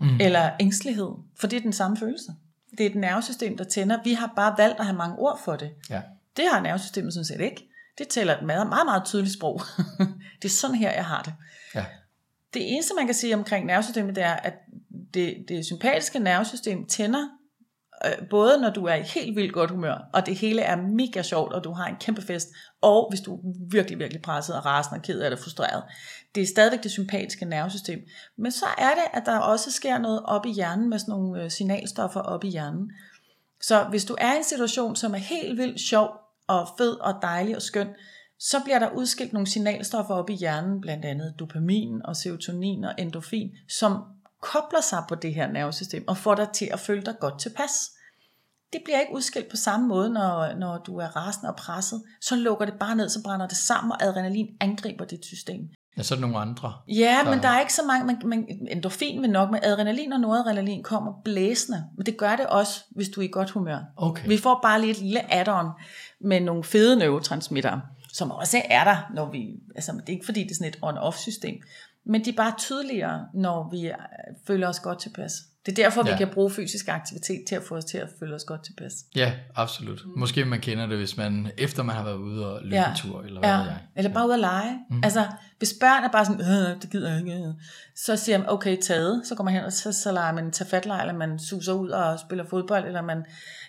mm. 0.00 0.20
eller 0.20 0.50
ængstelighed, 0.60 1.10
for 1.40 1.46
det 1.46 1.56
er 1.56 1.60
den 1.60 1.72
samme 1.72 1.96
følelse. 1.96 2.32
Det 2.70 2.86
er 2.86 2.90
et 2.90 2.96
nervesystem, 2.96 3.56
der 3.56 3.64
tænder. 3.64 4.02
Vi 4.04 4.12
har 4.12 4.32
bare 4.36 4.54
valgt 4.58 4.80
at 4.80 4.86
have 4.86 4.96
mange 4.96 5.18
ord 5.18 5.40
for 5.44 5.56
det. 5.56 5.70
Ja. 5.90 6.02
Det 6.36 6.44
har 6.52 6.60
nervesystemet 6.60 7.12
sådan 7.12 7.24
set 7.24 7.40
ikke. 7.40 7.68
Det 7.98 8.08
tæller 8.08 8.36
et 8.36 8.46
meget, 8.46 8.68
meget, 8.68 8.86
meget 8.86 9.04
tydeligt 9.04 9.34
sprog. 9.34 9.60
det 10.42 10.48
er 10.48 10.52
sådan 10.52 10.76
her, 10.76 10.92
jeg 10.92 11.04
har 11.04 11.22
det. 11.22 11.34
Ja. 11.74 11.84
Det 12.54 12.72
eneste, 12.72 12.94
man 12.94 13.06
kan 13.06 13.14
sige 13.14 13.34
omkring 13.34 13.66
nervesystemet, 13.66 14.16
det 14.16 14.24
er, 14.24 14.34
at 14.34 14.54
det, 15.14 15.44
det 15.48 15.66
sympatiske 15.66 16.18
nervesystem 16.18 16.86
tænder, 16.86 17.28
Øh, 18.04 18.28
både 18.30 18.60
når 18.60 18.70
du 18.70 18.84
er 18.84 18.94
i 18.94 19.02
helt 19.02 19.36
vildt 19.36 19.52
godt 19.52 19.70
humør, 19.70 20.08
og 20.12 20.26
det 20.26 20.36
hele 20.36 20.62
er 20.62 20.76
mega 20.76 21.22
sjovt, 21.22 21.52
og 21.52 21.64
du 21.64 21.72
har 21.72 21.86
en 21.86 21.96
kæmpe 22.00 22.22
fest, 22.22 22.48
og 22.82 23.10
hvis 23.10 23.20
du 23.20 23.34
er 23.34 23.38
virkelig, 23.70 23.98
virkelig 23.98 24.22
presset 24.22 24.56
og 24.56 24.66
rasende 24.66 24.98
og 24.98 25.02
ked 25.02 25.20
af 25.20 25.30
det 25.30 25.38
frustreret. 25.38 25.82
Det 26.34 26.42
er 26.42 26.46
stadigvæk 26.46 26.82
det 26.82 26.90
sympatiske 26.90 27.44
nervesystem. 27.44 27.98
Men 28.38 28.52
så 28.52 28.66
er 28.78 28.90
det, 28.90 29.04
at 29.12 29.22
der 29.26 29.38
også 29.38 29.72
sker 29.72 29.98
noget 29.98 30.22
op 30.24 30.46
i 30.46 30.52
hjernen 30.52 30.90
med 30.90 30.98
sådan 30.98 31.12
nogle 31.12 31.42
øh, 31.42 31.50
signalstoffer 31.50 32.20
op 32.20 32.44
i 32.44 32.48
hjernen. 32.48 32.90
Så 33.60 33.84
hvis 33.84 34.04
du 34.04 34.16
er 34.18 34.34
i 34.34 34.36
en 34.36 34.44
situation, 34.44 34.96
som 34.96 35.14
er 35.14 35.18
helt 35.18 35.58
vildt 35.58 35.80
sjov 35.80 36.08
og 36.48 36.68
fed 36.78 37.00
og 37.00 37.14
dejlig 37.22 37.56
og 37.56 37.62
skøn, 37.62 37.88
så 38.38 38.60
bliver 38.64 38.78
der 38.78 38.90
udskilt 38.90 39.32
nogle 39.32 39.46
signalstoffer 39.46 40.14
op 40.14 40.30
i 40.30 40.34
hjernen, 40.34 40.80
blandt 40.80 41.04
andet 41.04 41.34
dopamin 41.38 42.00
og 42.04 42.16
serotonin 42.16 42.84
og 42.84 42.94
endorfin, 42.98 43.50
som 43.68 44.02
kobler 44.40 44.80
sig 44.80 45.04
på 45.08 45.14
det 45.14 45.34
her 45.34 45.52
nervesystem 45.52 46.04
og 46.08 46.16
får 46.16 46.34
dig 46.34 46.48
til 46.54 46.68
at 46.72 46.80
føle 46.80 47.02
dig 47.02 47.14
godt 47.20 47.40
tilpas. 47.40 47.72
Det 48.72 48.76
det 48.76 48.84
bliver 48.84 49.00
ikke 49.00 49.14
udskilt 49.14 49.48
på 49.50 49.56
samme 49.56 49.86
måde, 49.86 50.10
når, 50.10 50.54
når 50.54 50.78
du 50.78 50.96
er 50.96 51.06
rasende 51.06 51.50
og 51.50 51.56
presset. 51.56 52.02
Så 52.20 52.36
lukker 52.36 52.64
det 52.64 52.74
bare 52.80 52.96
ned, 52.96 53.08
så 53.08 53.22
brænder 53.22 53.48
det 53.48 53.56
sammen, 53.56 53.92
og 53.92 54.04
adrenalin 54.04 54.48
angriber 54.60 55.04
dit 55.04 55.24
system. 55.24 55.68
Ja, 55.96 56.02
så 56.02 56.14
er 56.14 56.16
der 56.16 56.20
nogle 56.20 56.38
andre. 56.38 56.72
Ja, 56.88 57.24
men 57.30 57.42
der 57.42 57.48
er 57.48 57.60
ikke 57.60 57.74
så 57.74 57.82
mange, 57.86 58.06
man, 58.06 58.16
man, 58.24 58.68
endorfin 58.70 59.22
vil 59.22 59.30
nok, 59.30 59.50
men 59.50 59.60
adrenalin 59.62 60.12
og 60.12 60.20
noradrenalin 60.20 60.82
kommer 60.82 61.12
blæsende. 61.24 61.84
Men 61.96 62.06
det 62.06 62.16
gør 62.16 62.36
det 62.36 62.46
også, 62.46 62.84
hvis 62.90 63.08
du 63.08 63.20
er 63.20 63.24
i 63.24 63.28
godt 63.28 63.50
humør. 63.50 63.78
Okay. 63.96 64.28
Vi 64.28 64.38
får 64.38 64.58
bare 64.62 64.80
lige 64.80 64.90
et 64.90 64.98
lille 64.98 65.34
add-on 65.34 65.66
med 66.20 66.40
nogle 66.40 66.64
fede 66.64 66.96
neurotransmittere, 66.96 67.80
som 68.12 68.30
også 68.30 68.62
er 68.64 68.84
der, 68.84 68.96
når 69.14 69.30
vi, 69.30 69.46
altså 69.74 69.92
det 69.92 70.08
er 70.08 70.12
ikke 70.12 70.24
fordi 70.24 70.42
det 70.42 70.50
er 70.50 70.54
sådan 70.54 70.72
et 70.72 70.78
on-off 70.82 71.16
system, 71.16 71.62
men 72.06 72.24
de 72.24 72.30
er 72.30 72.36
bare 72.36 72.52
tydeligere, 72.58 73.26
når 73.34 73.68
vi 73.70 73.86
øh, 73.86 73.94
føler 74.46 74.68
os 74.68 74.80
godt 74.80 75.00
tilpas. 75.00 75.32
Det 75.66 75.78
er 75.78 75.84
derfor, 75.84 76.02
ja. 76.04 76.10
Ja. 76.10 76.14
vi 76.14 76.18
kan 76.24 76.28
bruge 76.34 76.50
fysisk 76.50 76.88
aktivitet 76.88 77.44
til 77.48 77.54
at 77.54 77.62
få 77.62 77.76
os 77.76 77.84
til 77.84 77.98
at 77.98 78.08
føle 78.18 78.34
os 78.34 78.44
godt 78.44 78.64
tilpas. 78.64 78.92
Ja, 79.16 79.32
absolut. 79.56 80.02
Mm. 80.06 80.18
Måske 80.18 80.44
man 80.44 80.60
kender 80.60 80.86
det, 80.86 80.98
hvis 80.98 81.16
man, 81.16 81.50
efter 81.58 81.82
man 81.82 81.96
har 81.96 82.04
været 82.04 82.16
ude 82.16 82.52
og 82.54 82.60
løbe 82.62 82.74
Ja. 82.76 82.90
en 82.90 82.96
tur, 82.96 83.22
eller 83.22 83.40
hvad 83.40 83.50
Ja, 83.50 83.56
jeg. 83.56 83.76
eller 83.96 84.12
bare 84.12 84.26
ud 84.28 84.32
at 84.32 84.38
lege. 84.38 84.78
Mm. 84.90 85.00
Altså, 85.04 85.26
hvis 85.58 85.74
børn 85.80 86.04
er 86.04 86.08
bare 86.08 86.24
sådan, 86.24 86.40
øh, 86.40 86.82
det 86.82 86.90
gider 86.90 87.10
jeg 87.10 87.18
ikke, 87.18 87.32
øh," 87.32 87.54
så 87.96 88.16
siger 88.16 88.38
man, 88.38 88.50
okay, 88.50 88.76
taget. 88.82 89.22
Så 89.24 89.34
går 89.34 89.44
man 89.44 89.54
hen, 89.54 89.64
og 89.64 89.72
så, 89.72 89.92
så 89.92 90.12
leger 90.12 90.32
man 90.32 90.50
tafatlej, 90.50 91.00
eller 91.00 91.14
man 91.14 91.38
suser 91.38 91.72
ud 91.72 91.88
og 91.88 92.18
spiller 92.20 92.44
fodbold, 92.50 92.86
eller 92.86 93.02
man 93.02 93.24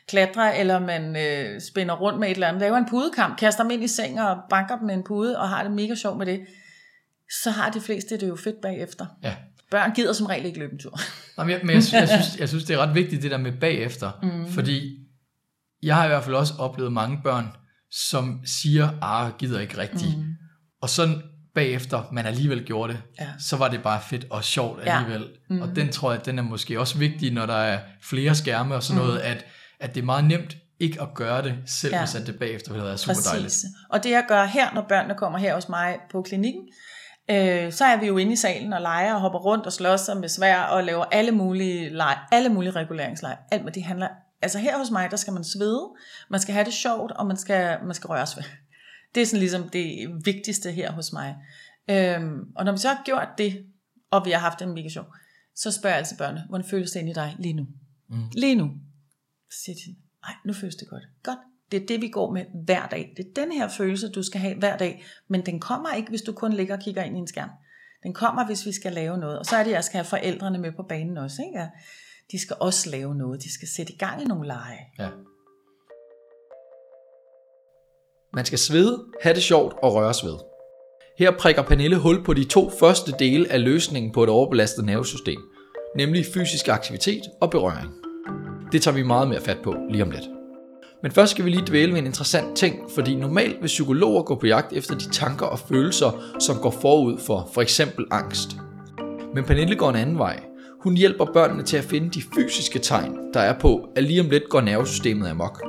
klatrer, 0.08 0.52
eller 0.52 0.80
man 0.80 1.16
øh, 1.16 1.62
spænder 1.62 1.96
rundt 1.96 2.20
med 2.20 2.28
et 2.28 2.34
eller 2.34 2.48
andet. 2.48 2.62
Laver 2.62 2.78
en 2.78 2.90
pudekamp, 2.90 3.38
kaster 3.40 3.64
dem 3.64 3.72
ind 3.72 3.84
i 3.84 3.88
seng 3.88 4.22
og 4.22 4.38
banker 4.50 4.78
dem 4.78 4.88
med 4.88 4.94
en 4.96 5.04
pude, 5.04 5.40
og 5.40 5.50
har 5.50 5.64
det 5.64 5.72
mega 5.72 5.96
sjovt 5.96 6.18
med 6.18 6.26
det. 6.26 6.40
Så 7.44 7.52
har 7.52 7.70
de 7.70 7.82
fleste 7.82 8.18
det 8.18 8.28
jo 8.28 8.36
fedt 8.36 8.56
bagefter. 8.62 9.06
Ja. 9.24 9.36
Børn 9.72 9.94
gider 9.94 10.14
som 10.14 10.26
regel 10.26 10.46
ikke 10.46 10.60
løbe 10.60 10.74
en 10.74 10.80
tur. 10.80 11.00
Nå, 11.38 11.44
men 11.44 11.52
jeg, 11.52 11.60
men 11.64 11.70
jeg, 11.76 11.84
jeg, 11.94 12.08
synes, 12.24 12.40
jeg 12.40 12.50
synes, 12.50 12.64
det 12.64 12.74
er 12.74 12.78
ret 12.78 12.96
vigtigt, 12.96 13.22
det 13.24 13.32
der 13.32 13.38
med 13.38 13.52
bagefter. 13.60 14.12
Mm. 14.24 14.48
Fordi 14.52 14.98
jeg 15.84 15.96
har 15.96 16.06
i 16.06 16.08
hvert 16.08 16.24
fald 16.24 16.36
også 16.36 16.54
oplevet 16.60 16.94
mange 16.94 17.20
børn, 17.24 17.48
som 17.92 18.42
siger, 18.46 18.90
ah, 19.02 19.32
gider 19.40 19.60
ikke 19.60 19.78
rigtigt. 19.78 20.18
Mm. 20.18 20.24
Og 20.82 20.90
så 20.90 21.22
bagefter, 21.56 22.04
man 22.12 22.26
alligevel 22.26 22.66
gjorde 22.66 22.94
det, 22.94 23.02
Ja. 23.20 23.28
så 23.40 23.58
var 23.58 23.68
det 23.68 23.84
bare 23.84 24.02
fedt 24.10 24.26
og 24.30 24.44
sjovt 24.44 24.86
Ja. 24.86 24.98
alligevel. 25.00 25.28
Mm. 25.50 25.62
Og 25.62 25.76
den 25.76 25.90
tror 25.92 26.12
jeg, 26.12 26.26
den 26.26 26.40
er 26.40 26.44
måske 26.44 26.80
også 26.80 26.98
vigtig, 26.98 27.34
når 27.34 27.46
der 27.46 27.54
er 27.54 27.80
flere 28.04 28.36
skærme 28.36 28.76
og 28.76 28.84
sådan 28.84 29.02
mm. 29.02 29.08
noget, 29.08 29.20
at, 29.20 29.46
at 29.80 29.96
det 29.96 30.02
er 30.02 30.06
meget 30.06 30.24
nemt 30.26 30.58
ikke 30.80 31.02
at 31.02 31.08
gøre 31.16 31.42
det, 31.44 31.56
selv 31.66 31.94
Ja. 31.94 31.98
ja. 32.00 32.06
hvis 32.06 32.16
at 32.16 32.28
det 32.28 32.40
bagefter 32.40 32.72
ville 32.72 32.82
have 32.82 32.88
været 32.88 33.00
super 33.00 33.16
dejligt. 33.26 33.46
Præcis. 33.46 33.66
Og 33.90 34.04
det 34.04 34.10
jeg 34.12 34.26
gør 34.28 34.46
her, 34.46 34.74
når 34.74 34.86
børnene 34.90 35.16
kommer 35.18 35.40
her 35.40 35.56
hos 35.56 35.70
mig 35.70 35.98
på 36.12 36.22
klinikken, 36.22 36.62
øh, 37.30 37.72
så 37.72 37.86
er 37.86 38.00
vi 38.00 38.08
jo 38.08 38.18
inde 38.18 38.34
i 38.34 38.36
salen 38.36 38.74
og 38.74 38.82
leger 38.82 39.14
og 39.14 39.22
hopper 39.22 39.40
rundt 39.40 39.66
og 39.66 39.74
slås 39.74 40.02
sig 40.02 40.18
med 40.18 40.30
svær 40.30 40.62
og 40.62 40.84
laver 40.84 41.06
alle 41.06 41.32
mulige, 41.32 41.90
lege, 41.90 42.18
alle 42.32 42.50
mulige 42.50 42.72
reguleringsleje. 42.72 43.38
Alt 43.52 43.64
med 43.64 43.72
det 43.72 43.84
handler, 43.84 44.08
altså 44.42 44.60
her 44.60 44.78
hos 44.78 44.92
mig, 44.92 45.12
der 45.12 45.18
skal 45.18 45.34
man 45.34 45.44
svede, 45.44 45.90
man 46.30 46.40
skal 46.40 46.54
have 46.54 46.66
det 46.66 46.74
sjovt, 46.74 47.12
og 47.12 47.28
man 47.28 47.38
skal, 47.38 47.78
man 47.86 47.96
skal 47.96 48.08
røre 48.08 48.28
sig. 48.28 48.44
Det 49.16 49.22
er 49.22 49.26
sådan 49.26 49.40
ligesom 49.40 49.70
det 49.70 50.10
vigtigste 50.26 50.72
her 50.72 50.92
hos 50.92 51.14
mig. 51.14 51.36
Øhm, 51.90 52.40
og 52.56 52.66
når 52.66 52.72
vi 52.72 52.78
så 52.78 52.88
har 52.88 53.02
gjort 53.06 53.28
det, 53.38 53.66
og 54.12 54.26
vi 54.26 54.32
har 54.32 54.40
haft 54.40 54.62
en 54.62 54.74
mega 54.74 54.90
sjov, 54.90 55.06
så 55.56 55.72
spørger 55.72 55.96
jeg 55.96 56.00
altid 56.00 56.18
børnene, 56.18 56.46
hvordan 56.50 56.68
føles 56.68 56.92
det 56.92 57.00
inde 57.00 57.12
i 57.12 57.14
dig 57.14 57.36
lige 57.40 57.54
nu? 57.54 57.68
Mm. 58.10 58.30
Lige 58.34 58.56
nu. 58.56 58.72
Så 59.52 59.58
siger 59.66 59.76
de, 59.76 59.96
nej, 60.26 60.36
nu 60.46 60.54
føles 60.54 60.76
det 60.76 60.88
godt. 60.90 61.04
Godt. 61.24 61.40
Det 61.72 61.82
er 61.82 61.86
det, 61.86 62.02
vi 62.02 62.08
går 62.08 62.32
med 62.32 62.46
hver 62.66 62.88
dag. 62.88 63.14
Det 63.18 63.26
er 63.26 63.42
den 63.42 63.52
her 63.52 63.68
følelse, 63.78 64.10
du 64.10 64.24
skal 64.24 64.42
have 64.42 64.56
hver 64.56 64.78
dag. 64.78 65.06
Men 65.28 65.46
den 65.46 65.60
kommer 65.60 65.94
ikke, 65.94 66.10
hvis 66.10 66.22
du 66.22 66.34
kun 66.34 66.54
ligger 66.54 66.76
og 66.76 66.82
kigger 66.84 67.04
ind 67.04 67.18
i 67.18 67.20
en 67.20 67.28
skærm. 67.28 67.50
Den 68.04 68.14
kommer, 68.14 68.46
hvis 68.46 68.66
vi 68.66 68.72
skal 68.72 68.94
lave 68.94 69.18
noget. 69.18 69.40
Og 69.40 69.46
så 69.46 69.56
er 69.56 69.64
det, 69.64 69.72
at 69.72 69.76
jeg 69.76 69.84
skal 69.84 69.98
have 69.98 70.06
forældrene 70.06 70.58
med 70.58 70.72
på 70.72 70.84
banen 70.84 71.18
også. 71.18 71.42
Ikke? 71.42 71.68
De 72.32 72.42
skal 72.42 72.56
også 72.60 72.90
lave 72.90 73.16
noget. 73.16 73.44
De 73.44 73.54
skal 73.54 73.68
sætte 73.68 73.94
i 73.94 73.98
gang 73.98 74.22
i 74.22 74.26
nogle 74.26 74.48
lege. 74.48 74.80
Ja. 75.00 75.10
Man 78.34 78.46
skal 78.46 78.60
svede, 78.60 79.06
have 79.22 79.36
det 79.36 79.44
sjovt 79.44 79.76
og 79.84 79.94
røres 79.94 80.24
ved. 80.24 80.38
Her 81.20 81.32
prikker 81.40 81.62
Pernille 81.62 81.98
hul 81.98 82.24
på 82.24 82.34
de 82.34 82.44
to 82.44 82.70
første 82.70 83.12
dele 83.20 83.52
af 83.52 83.64
løsningen 83.64 84.12
på 84.12 84.24
et 84.24 84.30
overbelastet 84.30 84.86
nervesystem, 84.86 85.40
nemlig 85.96 86.26
fysisk 86.34 86.68
aktivitet 86.68 87.22
og 87.42 87.52
berøring. 87.52 87.92
Det 88.72 88.82
tager 88.82 88.96
vi 88.96 89.04
meget 89.04 89.28
mere 89.28 89.42
fat 89.42 89.58
på 89.64 89.76
lige 89.90 90.04
om 90.04 90.12
lidt. 90.12 90.37
Men 91.08 91.12
først 91.14 91.32
skal 91.32 91.46
vi 91.46 91.50
lige 91.50 91.68
dvæle 91.68 91.92
ved 91.92 92.00
en 92.00 92.06
interessant 92.06 92.58
ting, 92.58 92.76
fordi 92.96 93.16
normalt 93.16 93.62
vil 93.62 93.68
psykologer 93.68 94.24
gå 94.24 94.36
på 94.36 94.48
jagt 94.48 94.74
efter 94.74 94.96
de 94.96 95.10
tanker 95.10 95.46
og 95.46 95.60
følelser, 95.60 96.12
som 96.40 96.58
går 96.58 96.72
forud 96.82 97.18
for 97.20 97.50
for 97.54 97.62
eksempel 97.62 98.06
angst. 98.12 98.58
Men 99.34 99.44
Pernille 99.44 99.76
går 99.76 99.90
en 99.90 99.96
anden 99.96 100.18
vej. 100.18 100.44
Hun 100.82 100.98
hjælper 100.98 101.26
børnene 101.26 101.64
til 101.64 101.78
at 101.78 101.84
finde 101.84 102.10
de 102.10 102.22
fysiske 102.36 102.80
tegn, 102.80 103.18
der 103.34 103.40
er 103.40 103.60
på, 103.60 103.90
at 103.96 104.04
lige 104.04 104.22
om 104.22 104.30
lidt 104.30 104.50
går 104.50 104.62
nervesystemet 104.62 105.28
amok. 105.28 105.64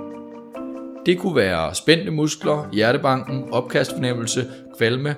Det 1.07 1.18
kunne 1.18 1.37
være 1.37 1.74
spændte 1.74 2.11
muskler, 2.11 2.68
hjertebanken, 2.72 3.44
opkastfornemmelse, 3.53 4.46
kvalme, 4.79 5.14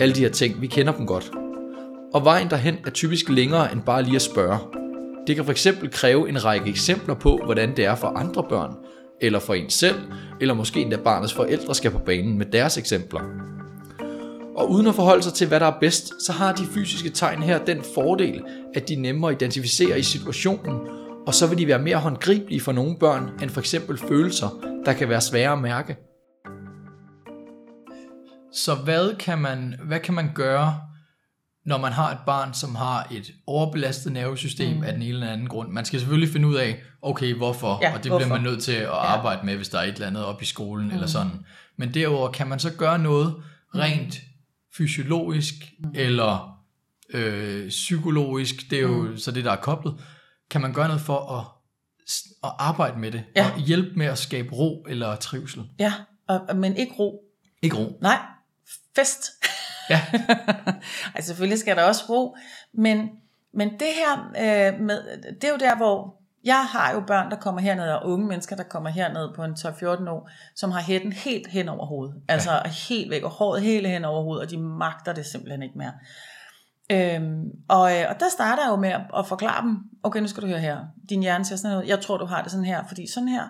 alle 0.00 0.14
de 0.14 0.20
her 0.20 0.30
ting, 0.30 0.60
vi 0.60 0.66
kender 0.66 0.92
dem 0.92 1.06
godt. 1.06 1.30
Og 2.14 2.24
vejen 2.24 2.50
derhen 2.50 2.76
er 2.86 2.90
typisk 2.90 3.28
længere 3.28 3.72
end 3.72 3.80
bare 3.82 4.02
lige 4.02 4.16
at 4.16 4.22
spørge. 4.22 4.58
Det 5.26 5.36
kan 5.36 5.44
fx 5.44 5.66
kræve 5.92 6.28
en 6.28 6.44
række 6.44 6.70
eksempler 6.70 7.14
på, 7.14 7.40
hvordan 7.44 7.76
det 7.76 7.84
er 7.84 7.94
for 7.94 8.08
andre 8.08 8.44
børn, 8.48 8.74
eller 9.20 9.38
for 9.38 9.54
en 9.54 9.70
selv, 9.70 9.96
eller 10.40 10.54
måske 10.54 10.80
endda 10.80 10.96
barnets 10.96 11.34
forældre 11.34 11.74
skal 11.74 11.90
på 11.90 11.98
banen 11.98 12.38
med 12.38 12.46
deres 12.46 12.78
eksempler. 12.78 13.20
Og 14.56 14.70
uden 14.70 14.86
at 14.86 14.94
forholde 14.94 15.22
sig 15.22 15.32
til, 15.32 15.48
hvad 15.48 15.60
der 15.60 15.66
er 15.66 15.80
bedst, 15.80 16.12
så 16.26 16.32
har 16.32 16.52
de 16.52 16.66
fysiske 16.66 17.10
tegn 17.10 17.42
her 17.42 17.64
den 17.64 17.82
fordel, 17.94 18.42
at 18.74 18.88
de 18.88 18.94
er 18.94 18.98
nemmere 18.98 19.30
at 19.30 19.42
identificere 19.42 19.98
i 19.98 20.02
situationen, 20.02 20.80
og 21.26 21.34
så 21.34 21.46
vil 21.46 21.58
de 21.58 21.66
være 21.66 21.78
mere 21.78 21.96
håndgribelige 21.96 22.60
for 22.60 22.72
nogle 22.72 22.96
børn 22.96 23.30
end 23.42 23.50
for 23.50 23.60
eksempel 23.60 23.98
følelser, 23.98 24.48
der 24.84 24.92
kan 24.92 25.08
være 25.08 25.20
svære 25.20 25.52
at 25.52 25.58
mærke. 25.58 25.96
Så 28.52 28.74
hvad 28.74 29.16
kan 29.16 29.38
man, 29.38 29.74
hvad 29.84 30.00
kan 30.00 30.14
man 30.14 30.30
gøre, 30.34 30.74
når 31.68 31.78
man 31.78 31.92
har 31.92 32.10
et 32.12 32.18
barn, 32.26 32.54
som 32.54 32.74
har 32.74 33.06
et 33.10 33.32
overbelastet 33.46 34.12
nervesystem 34.12 34.76
mm. 34.76 34.82
af 34.82 34.92
den 34.92 35.02
ene 35.02 35.10
eller 35.12 35.32
anden 35.32 35.48
grund? 35.48 35.68
Man 35.72 35.84
skal 35.84 36.00
selvfølgelig 36.00 36.32
finde 36.32 36.48
ud 36.48 36.54
af, 36.54 36.82
okay, 37.02 37.34
hvorfor, 37.34 37.78
Ja, 37.82 37.94
og 37.94 38.02
det 38.02 38.10
hvorfor? 38.10 38.18
bliver 38.26 38.34
man 38.38 38.42
nødt 38.42 38.62
til 38.62 38.72
at 38.72 38.88
arbejde 38.88 39.46
med, 39.46 39.56
hvis 39.56 39.68
der 39.68 39.78
er 39.78 39.82
et 39.82 39.94
eller 39.94 40.06
andet 40.06 40.24
op 40.24 40.42
i 40.42 40.44
skolen 40.44 40.86
mm. 40.88 40.94
eller 40.94 41.06
sådan. 41.06 41.30
Men 41.76 41.94
derudover 41.94 42.30
kan 42.32 42.46
man 42.46 42.58
så 42.58 42.72
gøre 42.72 42.98
noget 42.98 43.34
rent 43.74 44.20
fysiologisk 44.76 45.54
mm. 45.78 45.90
eller 45.94 46.58
øh, 47.14 47.68
psykologisk, 47.68 48.70
det 48.70 48.78
er 48.78 48.82
jo 48.82 49.02
mm. 49.02 49.18
så 49.18 49.30
det, 49.30 49.44
der 49.44 49.52
er 49.52 49.56
koblet. 49.56 49.94
Kan 50.50 50.60
man 50.60 50.72
gøre 50.72 50.86
noget 50.88 51.02
for 51.02 51.32
at, 51.38 51.44
at 52.44 52.50
arbejde 52.58 52.98
med 52.98 53.10
det, 53.10 53.24
Ja. 53.36 53.50
og 53.54 53.60
hjælpe 53.60 53.90
med 53.96 54.06
at 54.06 54.18
skabe 54.18 54.54
ro 54.54 54.86
eller 54.88 55.16
trivsel? 55.16 55.62
Ja, 55.78 55.92
og, 56.28 56.56
men 56.56 56.76
ikke 56.76 56.92
ro. 56.98 57.20
Ikke 57.62 57.76
ro. 57.76 57.98
Nej, 58.02 58.18
fest. 58.96 59.22
Ja. 59.90 60.00
altså 61.14 61.28
selvfølgelig 61.28 61.58
skal 61.58 61.76
der 61.76 61.82
også 61.82 62.04
ro, 62.08 62.36
men, 62.74 63.08
men 63.54 63.70
det 63.70 63.88
her 64.00 64.18
øh, 64.28 64.80
med, 64.80 65.02
det 65.40 65.44
er 65.44 65.48
jo 65.48 65.56
der, 65.56 65.76
hvor 65.76 66.18
jeg 66.44 66.64
har 66.64 66.92
jo 66.92 67.00
børn, 67.00 67.30
der 67.30 67.36
kommer 67.36 67.60
herned, 67.60 67.90
og 67.90 68.10
unge 68.10 68.26
mennesker, 68.26 68.56
der 68.56 68.62
kommer 68.62 68.90
herned 68.90 69.34
på 69.34 69.44
en 69.44 69.52
12-14 69.52 70.10
år, 70.10 70.30
som 70.56 70.70
har 70.70 70.80
hætten 70.80 71.12
helt 71.12 71.46
hen 71.46 71.68
over 71.68 71.86
hovedet. 71.86 72.14
Altså 72.28 72.52
ja. 72.52 72.70
helt 72.88 73.10
væk, 73.10 73.22
og 73.22 73.30
håret 73.30 73.62
helt 73.62 73.88
hen 73.88 74.04
over 74.04 74.22
hovedet, 74.22 74.44
og 74.44 74.50
de 74.50 74.58
magter 74.58 75.12
det 75.12 75.26
simpelthen 75.26 75.62
ikke 75.62 75.78
mere. 75.78 75.92
Øhm, 76.92 77.44
og, 77.68 77.96
øh, 77.96 78.04
og 78.08 78.20
der 78.20 78.28
starter 78.30 78.62
jeg 78.62 78.70
jo 78.70 78.76
med 78.76 78.88
at, 78.88 79.00
at 79.18 79.26
forklare 79.26 79.62
dem, 79.62 79.76
okay, 80.02 80.20
nu 80.20 80.26
skal 80.26 80.42
du 80.42 80.48
høre 80.48 80.60
her, 80.60 80.78
din 81.08 81.22
hjerne 81.22 81.44
siger 81.44 81.56
sådan 81.56 81.70
noget, 81.70 81.88
jeg 81.88 82.00
tror, 82.00 82.16
du 82.16 82.26
har 82.26 82.42
det 82.42 82.50
sådan 82.50 82.64
her, 82.64 82.84
fordi 82.88 83.06
sådan 83.14 83.28
her, 83.28 83.44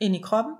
ind 0.00 0.16
i 0.16 0.20
kroppen. 0.20 0.54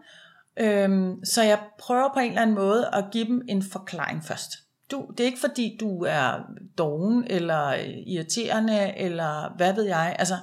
Øhm, 0.56 1.24
så 1.24 1.42
jeg 1.42 1.58
prøver 1.78 2.08
på 2.14 2.20
en 2.20 2.28
eller 2.28 2.42
anden 2.42 2.56
måde 2.56 2.88
at 2.92 3.04
give 3.12 3.24
dem 3.24 3.42
en 3.48 3.62
forklaring 3.62 4.24
først. 4.24 4.50
Du, 4.90 5.06
det 5.10 5.20
er 5.20 5.26
ikke 5.26 5.40
fordi, 5.40 5.76
du 5.80 6.04
er 6.04 6.40
doven, 6.78 7.24
eller 7.26 7.66
øh, 7.66 7.88
irriterende, 8.06 8.98
eller 8.98 9.56
hvad 9.56 9.74
ved 9.74 9.84
jeg. 9.84 10.16
Altså, 10.18 10.34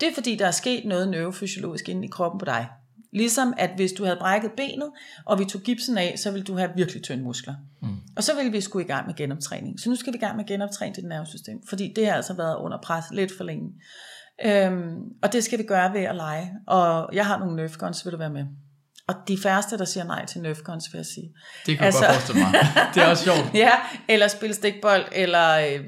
det 0.00 0.08
er 0.08 0.14
fordi, 0.14 0.36
der 0.36 0.46
er 0.46 0.50
sket 0.50 0.84
noget 0.84 1.08
neurofysiologisk 1.08 1.88
inde 1.88 2.04
i 2.04 2.10
kroppen 2.10 2.38
på 2.38 2.44
dig. 2.44 2.68
Ligesom 3.12 3.54
at 3.58 3.70
hvis 3.76 3.92
du 3.92 4.04
havde 4.04 4.16
brækket 4.16 4.52
benet, 4.56 4.90
og 5.26 5.38
vi 5.38 5.44
tog 5.44 5.60
gipsen 5.60 5.98
af, 5.98 6.14
så 6.18 6.30
ville 6.30 6.44
du 6.44 6.56
have 6.56 6.70
virkelig 6.76 7.02
tynde 7.02 7.22
muskler. 7.22 7.54
Mm. 7.82 7.88
Og 8.16 8.22
så 8.22 8.36
ville 8.36 8.52
vi 8.52 8.60
skulle 8.60 8.84
i 8.84 8.88
gang 8.88 9.06
med 9.06 9.14
genoptræning. 9.14 9.80
Så 9.80 9.90
nu 9.90 9.96
skal 9.96 10.12
vi 10.12 10.16
i 10.16 10.20
gang 10.20 10.36
med 10.36 10.44
genoptræning 10.44 10.94
til 10.94 11.02
det 11.02 11.08
nervesystem, 11.08 11.58
fordi 11.68 11.92
det 11.96 12.06
har 12.06 12.14
altså 12.14 12.34
været 12.34 12.56
under 12.56 12.78
pres 12.82 13.04
lidt 13.12 13.32
for 13.36 13.44
længe. 13.44 13.72
Øhm, 14.44 14.96
og 15.22 15.32
det 15.32 15.44
skal 15.44 15.58
vi 15.58 15.62
gøre 15.62 15.92
ved 15.92 16.00
at 16.00 16.16
lege. 16.16 16.52
Og 16.66 17.10
jeg 17.12 17.26
har 17.26 17.38
nogle 17.38 17.56
nerfguns, 17.56 18.04
vil 18.04 18.12
du 18.12 18.18
være 18.18 18.30
med? 18.30 18.46
Og 19.14 19.28
de 19.28 19.38
færreste, 19.42 19.78
der 19.78 19.84
siger 19.84 20.04
nej 20.04 20.26
til 20.26 20.40
nerfguns, 20.40 20.92
vil 20.92 20.98
jeg 20.98 21.06
sige. 21.06 21.30
Det 21.66 21.76
kan 21.76 21.86
altså, 21.86 22.04
jeg 22.04 22.08
godt 22.08 22.22
forestille 22.22 22.42
mig. 22.42 22.52
Det 22.94 23.02
er 23.02 23.06
også 23.06 23.24
sjovt. 23.24 23.54
Ja, 23.64 23.72
eller 24.08 24.28
spille 24.28 24.54
stikbold, 24.54 25.04
eller 25.12 25.50
øh, 25.52 25.80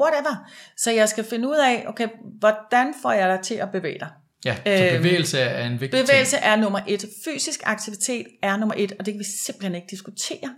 whatever. 0.00 0.50
Så 0.76 0.90
jeg 0.90 1.08
skal 1.08 1.24
finde 1.24 1.48
ud 1.48 1.56
af, 1.56 1.84
okay, 1.88 2.08
hvordan 2.38 2.94
får 3.02 3.12
jeg 3.12 3.28
dig 3.28 3.40
til 3.44 3.54
at 3.54 3.70
bevæge 3.72 3.98
dig? 3.98 4.08
Ja, 4.44 4.56
så 4.56 4.84
Øhm, 4.92 5.02
bevægelse 5.02 5.38
er 5.38 5.66
en 5.66 5.80
vigtig 5.80 5.90
Bevægelse 6.04 6.36
ting. 6.36 6.44
er 6.46 6.56
nummer 6.56 6.80
et. 6.86 7.04
Fysisk 7.24 7.60
aktivitet 7.64 8.26
er 8.42 8.56
nummer 8.56 8.74
et, 8.78 8.92
og 8.98 9.06
det 9.06 9.14
kan 9.14 9.18
vi 9.18 9.24
simpelthen 9.44 9.74
ikke 9.74 9.86
diskutere. 9.90 10.54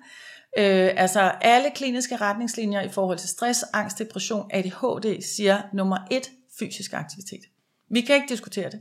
Øh, 0.59 0.91
altså 0.97 1.21
alle 1.41 1.69
kliniske 1.75 2.17
retningslinjer 2.17 2.81
i 2.81 2.89
forhold 2.89 3.19
til 3.19 3.29
stress, 3.29 3.65
angst, 3.73 3.99
depression, 3.99 4.51
ADHD 4.53 5.23
siger 5.37 5.63
nummer 5.73 5.99
et, 6.11 6.31
fysisk 6.59 6.93
aktivitet. 6.93 7.41
Vi 7.91 8.01
kan 8.01 8.15
ikke 8.15 8.29
diskutere 8.29 8.71
det. 8.71 8.81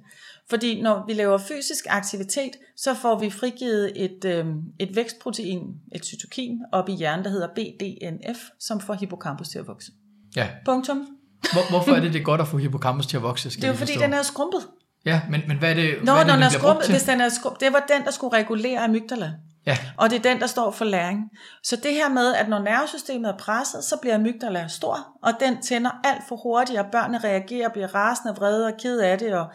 Fordi 0.49 0.81
når 0.81 1.03
vi 1.07 1.13
laver 1.13 1.37
fysisk 1.37 1.85
aktivitet, 1.89 2.51
så 2.77 2.93
får 2.93 3.19
vi 3.19 3.29
frigivet 3.29 3.91
et, 3.95 4.25
øh, 4.25 4.45
et 4.79 4.95
vækstprotein, 4.95 5.61
et 5.95 6.05
cytokin, 6.05 6.59
op 6.71 6.89
i 6.89 6.93
hjernen, 6.93 7.25
der 7.25 7.31
hedder 7.31 7.47
BDNF, 7.47 8.37
som 8.59 8.81
får 8.81 8.93
hippocampus 8.93 9.49
til 9.49 9.59
at 9.59 9.67
vokse. 9.67 9.91
Ja. 10.35 10.47
Punktum. 10.65 11.07
Hvor, 11.53 11.69
hvorfor 11.69 11.91
er 11.91 11.99
det, 11.99 12.13
det 12.13 12.19
er 12.19 12.23
godt 12.23 12.41
at 12.41 12.47
få 12.47 12.57
hippocampus 12.57 13.07
til 13.07 13.17
at 13.17 13.23
vokse? 13.23 13.51
Skal 13.51 13.61
Det 13.61 13.67
er 13.67 13.71
jo 13.71 13.77
fordi, 13.77 13.93
den 13.93 14.13
er 14.13 14.21
skrumpet. 14.21 14.61
Ja, 15.05 15.21
men, 15.29 15.41
men 15.47 15.57
hvad 15.57 15.69
er 15.69 15.73
det, 15.73 15.95
Nå, 16.03 16.11
hvad 16.11 16.13
er 16.13 16.17
det, 16.17 16.27
når 16.27 16.33
den 16.33 16.43
er 16.43 16.49
skrumpet, 16.49 16.89
hvis 16.89 17.03
den 17.03 17.21
er 17.21 17.29
skrumpet, 17.29 17.61
det 17.61 17.73
var 17.73 17.85
den, 17.95 18.05
der 18.05 18.11
skulle 18.11 18.37
regulere 18.37 18.79
amygdala. 18.79 19.33
Ja, 19.69 19.77
Og 19.97 20.09
det 20.09 20.17
er 20.17 20.31
den, 20.31 20.41
der 20.41 20.47
står 20.47 20.71
for 20.71 20.85
læring. 20.85 21.31
Så 21.63 21.75
det 21.75 21.93
her 21.93 22.09
med, 22.09 22.35
at 22.35 22.49
når 22.49 22.59
nervesystemet 22.59 23.29
er 23.29 23.37
presset, 23.37 23.83
så 23.83 23.97
bliver 24.01 24.15
amygdala 24.15 24.67
stor, 24.67 25.07
og 25.21 25.33
den 25.39 25.61
tænder 25.61 25.89
alt 26.03 26.21
for 26.27 26.35
hurtigt, 26.35 26.79
og 26.79 26.85
børnene 26.91 27.17
reagerer, 27.17 27.69
bliver 27.69 27.95
rasende, 27.95 28.35
vrede 28.35 28.67
og 28.67 28.73
ked 28.79 28.99
af 28.99 29.17
det, 29.17 29.33
og 29.33 29.47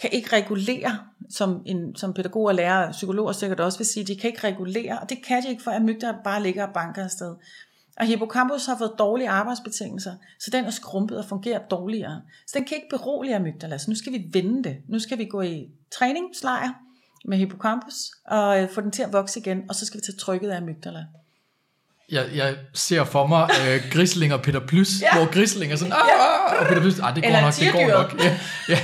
kan 0.00 0.10
ikke 0.12 0.36
regulere, 0.36 0.98
som, 1.30 1.62
en, 1.66 1.96
som 1.96 2.14
pædagog 2.14 2.44
og 2.44 2.54
lærer 2.54 2.86
og 2.86 2.92
psykologer 2.92 3.32
sikkert 3.32 3.60
også 3.60 3.78
vil 3.78 3.86
sige, 3.86 4.06
de 4.06 4.16
kan 4.16 4.30
ikke 4.30 4.46
regulere, 4.46 4.98
og 4.98 5.10
det 5.10 5.24
kan 5.26 5.42
de 5.42 5.48
ikke, 5.48 5.62
for 5.62 5.70
amygdala 5.70 6.16
bare 6.24 6.42
ligger 6.42 6.66
og 6.66 6.72
banker 6.74 7.04
afsted. 7.04 7.34
Og 8.00 8.06
hippocampus 8.06 8.66
har 8.66 8.76
fået 8.76 8.92
dårlige 8.98 9.28
arbejdsbetingelser, 9.28 10.12
så 10.38 10.50
den 10.50 10.64
er 10.64 10.70
skrumpet 10.70 11.18
og 11.18 11.24
fungerer 11.24 11.58
dårligere. 11.58 12.22
Så 12.46 12.58
den 12.58 12.64
kan 12.64 12.76
ikke 12.76 12.88
berolige 12.90 13.36
amygdala, 13.36 13.78
så 13.78 13.90
nu 13.90 13.96
skal 13.96 14.12
vi 14.12 14.24
vende 14.32 14.64
det. 14.64 14.76
Nu 14.88 14.98
skal 14.98 15.18
vi 15.18 15.24
gå 15.24 15.40
i 15.40 15.68
træningslejr 15.92 16.70
med 17.24 17.38
hippocampus 17.38 17.94
og 18.26 18.62
øh, 18.62 18.70
få 18.70 18.80
den 18.80 18.90
til 18.90 19.02
at 19.02 19.12
vokse 19.12 19.40
igen, 19.40 19.62
og 19.68 19.74
så 19.74 19.86
skal 19.86 20.00
vi 20.00 20.04
tage 20.04 20.16
trykket 20.16 20.50
af 20.50 20.56
amygdala 20.56 21.06
jeg, 22.12 22.24
jeg 22.34 22.54
ser 22.74 23.04
for 23.04 23.26
mig 23.26 23.48
øh, 23.68 23.80
Grisling 23.92 24.34
og 24.34 24.42
Peter 24.42 24.60
Plys, 24.60 24.88
ja. 25.02 25.06
Ja. 25.18 25.24
hvor 25.24 25.32
Grisling 25.32 25.72
er 25.72 25.76
sådan, 25.76 25.92
ah, 25.92 26.60
og 26.60 26.66
Peter 26.68 26.80
Plys, 26.80 26.98
ah, 27.00 27.14
det 27.14 27.22
går 27.22 27.28
Eller 27.28 27.40
nok, 27.40 27.54
det 27.54 27.72
går 27.72 27.98
nok. 27.98 28.24
Ja, 28.24 28.38
ja. 28.68 28.78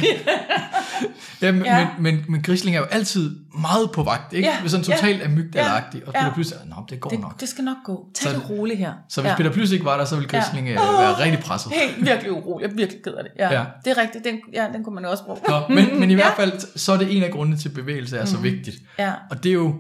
ja, 1.47 1.53
men, 1.53 1.65
Ja. 1.65 1.89
Men, 1.99 2.15
men, 2.15 2.25
men 2.29 2.43
Grisling 2.43 2.77
er 2.77 2.81
jo 2.81 2.87
altid 2.87 3.37
meget 3.61 3.91
på 3.91 4.03
vagt, 4.03 4.33
ikke? 4.33 4.49
Ja, 4.49 4.69
Sådan 4.69 4.87
ja, 4.87 4.95
totalt 4.97 5.23
amygdalagtig, 5.23 6.03
og 6.07 6.13
ja. 6.15 6.21
Peter 6.23 6.35
Plys 6.35 6.53
er, 6.53 6.57
nå, 6.67 6.75
det 6.91 7.01
går 7.01 7.11
Det, 7.11 7.21
nok. 7.21 7.41
det 7.41 7.49
skal 7.49 7.65
nok 7.65 7.77
gå. 7.85 8.07
Tag 8.15 8.33
Så- 8.33 8.39
det 8.39 8.51
roligt 8.51 8.79
her. 8.79 8.93
Så 9.09 9.21
hvis 9.21 9.31
ja. 9.31 9.37
Peter 9.37 9.53
Plys 9.53 9.71
ikke 9.73 9.85
var 9.85 9.97
der, 9.97 10.05
så 10.05 10.17
ville 10.17 10.29
Grisling 10.29 10.69
ja. 10.69 10.73
øh, 10.73 10.79
være 11.01 11.25
rigtig 11.25 11.41
presset. 11.45 11.73
Helt 11.73 12.07
virkelig 12.07 12.33
urolig. 12.33 12.65
Jeg 12.65 12.73
er 12.73 12.77
virkelig 12.77 13.03
ked 13.05 13.13
af 13.13 13.25
det. 13.25 13.33
Ja, 13.39 13.53
Ja. 13.53 13.61
ja. 13.61 13.65
Det 13.85 13.99
er 13.99 14.03
rigtigt. 14.03 14.25
Den, 14.25 14.39
ja, 14.53 14.67
den 14.75 14.85
kunne 14.85 14.95
man 14.95 15.05
jo 15.05 15.11
også 15.11 15.25
bruge. 15.25 15.39
Nå, 15.49 15.63
men, 15.75 16.01
men 16.01 16.11
i 16.11 16.15
Ja. 16.17 16.21
hvert 16.21 16.37
fald, 16.37 16.79
så 16.79 16.93
er 16.93 16.97
det 16.97 17.17
en 17.17 17.23
af 17.23 17.31
grundene 17.31 17.57
til, 17.57 17.69
at 17.69 17.75
bevægelse 17.75 18.17
er 18.19 18.25
så 18.25 18.37
vigtigt. 18.37 18.77
Ja. 18.99 19.13
Og 19.31 19.43
det 19.45 19.49
er 19.51 19.55
jo 19.55 19.75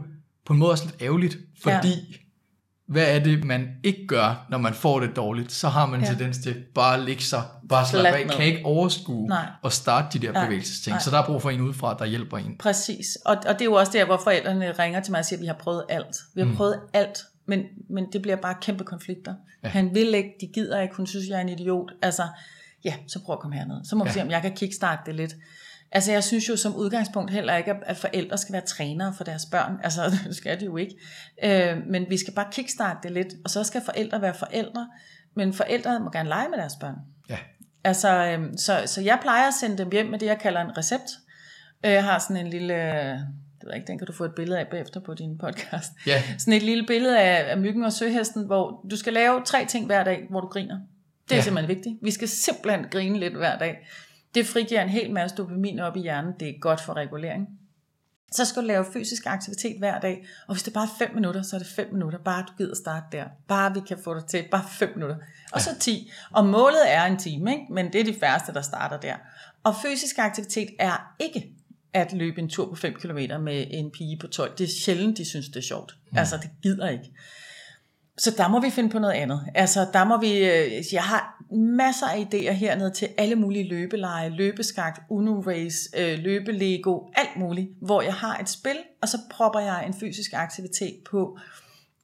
på 0.46 0.52
en 0.52 0.58
måde 0.58 0.70
også 0.70 0.84
lidt 0.84 1.02
ærgerligt, 1.02 1.36
fordi 1.62 1.88
ja. 1.88 2.16
Hvad 2.86 3.14
er 3.14 3.18
det, 3.18 3.44
man 3.44 3.68
ikke 3.82 4.06
gør, 4.06 4.46
når 4.50 4.58
man 4.58 4.74
får 4.74 5.00
det 5.00 5.16
dårligt? 5.16 5.52
Så 5.52 5.68
har 5.68 5.86
man 5.86 6.00
ja. 6.00 6.06
Tendens 6.06 6.38
til 6.38 6.64
bare 6.74 6.94
at 6.94 7.02
ligge 7.02 7.22
sig, 7.22 7.42
bare 7.68 7.86
slappe 7.86 8.08
af, 8.08 8.28
kan 8.30 8.44
ikke 8.44 8.60
overskue 8.64 9.28
Nej. 9.28 9.46
og 9.62 9.72
starte 9.72 10.18
de 10.18 10.26
der 10.26 10.32
Nej. 10.32 10.44
bevægelsesting. 10.44 10.94
Nej. 10.94 11.00
Så 11.00 11.10
der 11.10 11.18
er 11.18 11.26
brug 11.26 11.42
for 11.42 11.50
en 11.50 11.60
udefra, 11.60 11.96
der 11.98 12.04
hjælper 12.04 12.38
en. 12.38 12.56
Præcis. 12.58 13.18
Og, 13.24 13.36
og 13.46 13.54
det 13.54 13.60
er 13.60 13.64
jo 13.64 13.72
også 13.72 13.92
der, 13.92 14.04
hvor 14.04 14.20
forældrene 14.24 14.72
ringer 14.72 15.00
til 15.00 15.10
mig 15.10 15.18
og 15.18 15.24
siger, 15.24 15.38
at 15.38 15.42
vi 15.42 15.46
har 15.46 15.54
prøvet 15.60 15.84
alt. 15.88 16.16
Vi 16.34 16.40
har 16.40 16.48
mm. 16.48 16.56
prøvet 16.56 16.80
alt, 16.92 17.18
men, 17.46 17.62
men 17.90 18.06
det 18.12 18.22
bliver 18.22 18.36
bare 18.36 18.54
kæmpe 18.62 18.84
konflikter. 18.84 19.34
Ja. 19.64 19.68
Han 19.68 19.94
vil 19.94 20.14
ikke, 20.14 20.34
de 20.40 20.46
gider 20.46 20.80
ikke, 20.80 20.94
hun 20.94 21.06
synes, 21.06 21.28
jeg 21.28 21.36
er 21.36 21.40
en 21.40 21.48
idiot. 21.48 21.92
Altså, 22.02 22.22
ja, 22.84 22.94
så 23.08 23.24
prøv 23.24 23.32
at 23.32 23.40
komme 23.40 23.56
herned. 23.56 23.84
Så 23.84 23.96
må 23.96 24.04
vi 24.04 24.08
ja. 24.08 24.14
se, 24.14 24.22
om 24.22 24.30
jeg 24.30 24.42
kan 24.42 24.52
kickstarte 24.56 25.02
det 25.06 25.14
lidt. 25.14 25.34
Altså, 25.92 26.12
jeg 26.12 26.24
synes 26.24 26.48
jo 26.48 26.56
som 26.56 26.76
udgangspunkt 26.76 27.30
heller 27.30 27.56
ikke, 27.56 27.74
at- 27.86 27.96
forældre 27.96 28.38
skal 28.38 28.52
være 28.52 28.62
trænere 28.66 29.14
for 29.16 29.24
deres 29.24 29.46
børn. 29.46 29.72
Altså, 29.84 30.02
det 30.26 30.36
skal 30.36 30.60
de 30.60 30.64
jo 30.64 30.76
ikke. 30.76 30.94
Øh, 31.44 31.76
men 31.86 32.06
vi 32.10 32.16
skal 32.18 32.34
bare 32.34 32.46
kickstarte 32.52 32.98
det 33.02 33.12
lidt, 33.12 33.34
og 33.44 33.50
så 33.50 33.64
skal 33.64 33.82
forældre 33.84 34.22
være 34.22 34.34
forældre. 34.34 34.88
Men 35.34 35.52
forældre 35.52 36.00
må 36.00 36.10
gerne 36.10 36.28
lege 36.28 36.48
med 36.48 36.58
deres 36.58 36.74
børn. 36.80 36.94
Ja. 37.30 37.38
Altså, 37.84 38.26
øhm, 38.26 38.56
så, 38.58 38.82
så 38.86 39.00
jeg 39.00 39.18
plejer 39.22 39.48
at 39.48 39.54
sende 39.60 39.78
dem 39.78 39.90
hjem 39.92 40.06
med 40.06 40.18
det, 40.18 40.26
jeg 40.26 40.38
kalder 40.38 40.60
en 40.60 40.78
recept. 40.78 41.02
Øh, 41.84 41.92
Jeg 41.92 42.04
har 42.04 42.18
sådan 42.18 42.36
en 42.36 42.50
lille, 42.50 42.74
øh, 42.74 43.18
det 43.18 43.64
ved 43.64 43.70
jeg 43.70 43.76
ikke, 43.76 43.86
den 43.86 43.98
kan 43.98 44.06
du 44.06 44.12
få 44.12 44.24
et 44.24 44.34
billede 44.36 44.58
af 44.60 44.66
bagefter 44.70 45.00
på 45.00 45.14
din 45.14 45.38
podcast. 45.38 45.92
Ja. 46.06 46.22
Sådan 46.38 46.52
et 46.52 46.62
lille 46.62 46.86
billede 46.86 47.20
af, 47.20 47.50
af 47.50 47.58
myggen 47.58 47.84
og 47.84 47.92
søhesten, 47.92 48.46
hvor 48.46 48.86
du 48.90 48.96
skal 48.96 49.12
lave 49.12 49.42
tre 49.44 49.66
ting 49.66 49.86
hver 49.86 50.04
dag, 50.04 50.26
hvor 50.30 50.40
du 50.40 50.46
griner. 50.46 50.78
Det 51.28 51.32
er 51.32 51.36
ja. 51.36 51.42
simpelthen 51.42 51.76
vigtigt. 51.76 51.94
Vi 52.02 52.10
skal 52.10 52.28
simpelthen 52.28 52.86
grine 52.90 53.18
lidt 53.20 53.36
hver 53.36 53.58
dag. 53.58 53.88
Det 54.36 54.46
frigiver 54.46 54.82
en 54.82 54.88
hel 54.88 55.12
masse 55.12 55.36
dopamin 55.36 55.78
op 55.78 55.96
i 55.96 56.00
hjernen. 56.00 56.32
Det 56.40 56.48
er 56.48 56.58
godt 56.60 56.80
for 56.80 56.94
regulering. 56.94 57.48
Så 58.32 58.44
skal 58.44 58.62
du 58.62 58.66
lave 58.66 58.84
fysisk 58.92 59.26
aktivitet 59.26 59.78
hver 59.78 60.00
dag, 60.00 60.26
og 60.48 60.54
hvis 60.54 60.62
det 60.62 60.70
er 60.70 60.74
bare 60.74 60.88
5 60.98 61.14
minutter, 61.14 61.42
så 61.42 61.56
er 61.56 61.60
det 61.60 61.68
5 61.68 61.92
minutter. 61.92 62.18
Bare 62.18 62.44
du 62.48 62.52
gider 62.58 62.74
starte 62.74 63.06
der. 63.12 63.24
Bare 63.48 63.74
vi 63.74 63.80
kan 63.88 63.98
få 64.04 64.14
dig 64.14 64.24
til, 64.24 64.44
bare 64.50 64.64
5 64.70 64.92
minutter. 64.94 65.16
Og 65.52 65.60
så 65.60 65.70
10. 65.80 66.10
Og 66.32 66.46
målet 66.46 66.92
er 66.92 67.04
en 67.04 67.18
time, 67.18 67.50
ikke? 67.50 67.66
men 67.70 67.92
det 67.92 68.00
er 68.00 68.04
de 68.04 68.14
færreste, 68.20 68.52
der 68.52 68.62
starter 68.62 69.00
der. 69.00 69.14
Og 69.64 69.74
fysisk 69.82 70.18
aktivitet 70.18 70.68
er 70.78 71.14
ikke 71.18 71.52
at 71.92 72.12
løbe 72.12 72.40
en 72.40 72.48
tur 72.48 72.68
på 72.68 72.76
5 72.76 72.94
km 72.94 73.18
med 73.40 73.66
en 73.70 73.90
pige 73.90 74.18
på 74.18 74.26
12. 74.26 74.58
Det 74.58 74.64
er 74.64 74.72
sjældent, 74.80 75.18
de 75.18 75.24
synes, 75.24 75.46
det 75.46 75.56
er 75.56 75.60
sjovt. 75.60 75.96
Mm. 76.10 76.18
Altså, 76.18 76.36
det 76.36 76.50
gider 76.62 76.88
ikke. 76.88 77.12
Så 78.18 78.34
der 78.36 78.48
må 78.48 78.60
vi 78.60 78.70
finde 78.70 78.90
på 78.90 78.98
noget 78.98 79.14
andet. 79.14 79.40
Altså, 79.54 79.86
der 79.92 80.04
må 80.04 80.20
vi, 80.20 80.32
øh, 80.32 80.84
jeg 80.92 81.02
har 81.02 81.35
masser 81.52 82.06
af 82.06 82.16
idéer 82.16 82.52
hernede 82.52 82.90
til 82.90 83.08
alle 83.18 83.34
mulige 83.34 83.68
løbeleje, 83.68 84.28
løbeskakt, 84.28 85.02
Uno 85.08 85.40
Race, 85.40 85.90
øh, 85.98 86.18
løbelego, 86.18 87.00
alt 87.14 87.36
muligt, 87.36 87.68
hvor 87.82 88.02
jeg 88.02 88.14
har 88.14 88.38
et 88.38 88.48
spil, 88.48 88.76
og 89.02 89.08
så 89.08 89.18
propper 89.30 89.60
jeg 89.60 89.86
en 89.86 89.94
fysisk 89.94 90.32
aktivitet 90.34 90.96
på. 91.10 91.38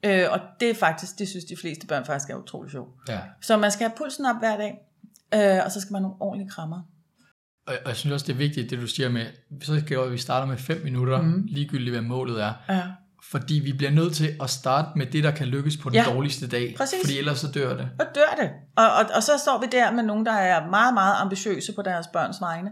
Øh, 0.04 0.24
og 0.30 0.40
det 0.60 0.70
er 0.70 0.74
faktisk, 0.74 1.18
det 1.18 1.28
synes 1.28 1.44
de 1.44 1.56
fleste 1.56 1.86
børn 1.86 2.04
faktisk 2.04 2.30
er 2.30 2.34
utrolig 2.34 2.70
sjovt. 2.70 2.90
ja. 3.08 3.20
Så 3.40 3.56
man 3.56 3.70
skal 3.70 3.88
have 3.88 3.96
pulsen 3.96 4.26
op 4.26 4.36
hver 4.38 4.56
dag, 4.56 4.78
øh, 5.34 5.64
og 5.64 5.72
så 5.72 5.80
skal 5.80 5.92
man 5.92 6.02
have 6.02 6.08
nogle 6.08 6.22
ordentlige 6.22 6.50
krammer. 6.50 6.82
Og, 7.66 7.74
og 7.84 7.88
jeg 7.88 7.96
synes 7.96 8.12
også, 8.12 8.26
det 8.26 8.32
er 8.32 8.36
vigtigt, 8.36 8.70
det 8.70 8.78
du 8.78 8.86
siger 8.86 9.08
med, 9.08 9.26
så 9.62 9.80
skal 9.80 10.12
vi 10.12 10.18
starter 10.18 10.46
med 10.46 10.56
5 10.56 10.84
minutter, 10.84 11.22
mm. 11.22 11.44
ligegyldigt 11.48 11.90
hvad 11.90 12.02
målet 12.02 12.42
er. 12.42 12.52
Ja. 12.68 12.82
Fordi 13.30 13.54
vi 13.54 13.72
bliver 13.72 13.90
nødt 13.90 14.14
til 14.14 14.36
at 14.42 14.50
starte 14.50 14.88
med 14.98 15.06
det, 15.06 15.24
der 15.24 15.30
kan 15.30 15.46
lykkes 15.46 15.76
på 15.76 15.88
den 15.88 15.96
Ja, 15.96 16.04
dårligste 16.04 16.48
dag. 16.48 16.74
præcis. 16.76 16.98
Fordi 17.04 17.18
ellers 17.18 17.38
så 17.38 17.48
dør 17.54 17.76
det. 17.76 17.88
og 17.98 18.06
dør 18.14 18.36
det. 18.42 18.50
Og, 18.76 18.84
og, 18.84 19.04
og 19.14 19.22
så 19.22 19.32
står 19.38 19.60
vi 19.60 19.66
der 19.72 19.92
med 19.92 20.02
nogen, 20.02 20.26
der 20.26 20.32
er 20.32 20.70
meget, 20.70 20.94
meget 20.94 21.14
ambitiøse 21.18 21.72
på 21.72 21.82
deres 21.82 22.06
børns 22.06 22.40
vegne. 22.40 22.70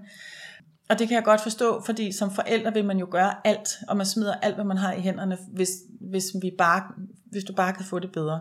Og 0.88 0.98
det 0.98 1.08
kan 1.08 1.14
jeg 1.14 1.24
godt 1.24 1.40
forstå, 1.40 1.82
fordi 1.86 2.12
som 2.12 2.30
forældre 2.34 2.72
vil 2.72 2.84
man 2.84 2.98
jo 2.98 3.08
gøre 3.10 3.34
alt, 3.46 3.68
og 3.88 3.96
man 3.96 4.06
smider 4.06 4.34
alt, 4.42 4.54
hvad 4.54 4.64
man 4.64 4.76
har 4.76 4.92
i 4.92 5.00
hænderne, 5.00 5.38
hvis, 5.52 5.68
hvis, 6.10 6.24
vi 6.42 6.50
bare, 6.58 6.82
hvis 7.30 7.44
du 7.44 7.52
bare 7.52 7.72
kan 7.72 7.84
få 7.84 7.98
det 7.98 8.12
bedre. 8.12 8.40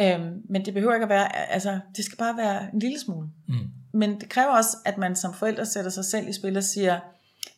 Øhm, 0.00 0.32
men 0.50 0.64
det 0.64 0.74
behøver 0.74 0.94
ikke 0.94 1.04
at 1.04 1.08
være, 1.10 1.52
altså 1.52 1.78
det 1.96 2.04
skal 2.04 2.18
bare 2.18 2.36
være 2.36 2.62
en 2.72 2.78
lille 2.78 3.00
smule. 3.00 3.28
Mm. 3.48 3.54
Men 3.94 4.20
det 4.20 4.28
kræver 4.28 4.50
også, 4.56 4.76
at 4.84 4.98
man 4.98 5.16
som 5.16 5.34
forældre 5.34 5.66
sætter 5.66 5.90
sig 5.90 6.04
selv 6.04 6.28
i 6.28 6.32
spil 6.32 6.56
og 6.56 6.64
siger, 6.64 7.00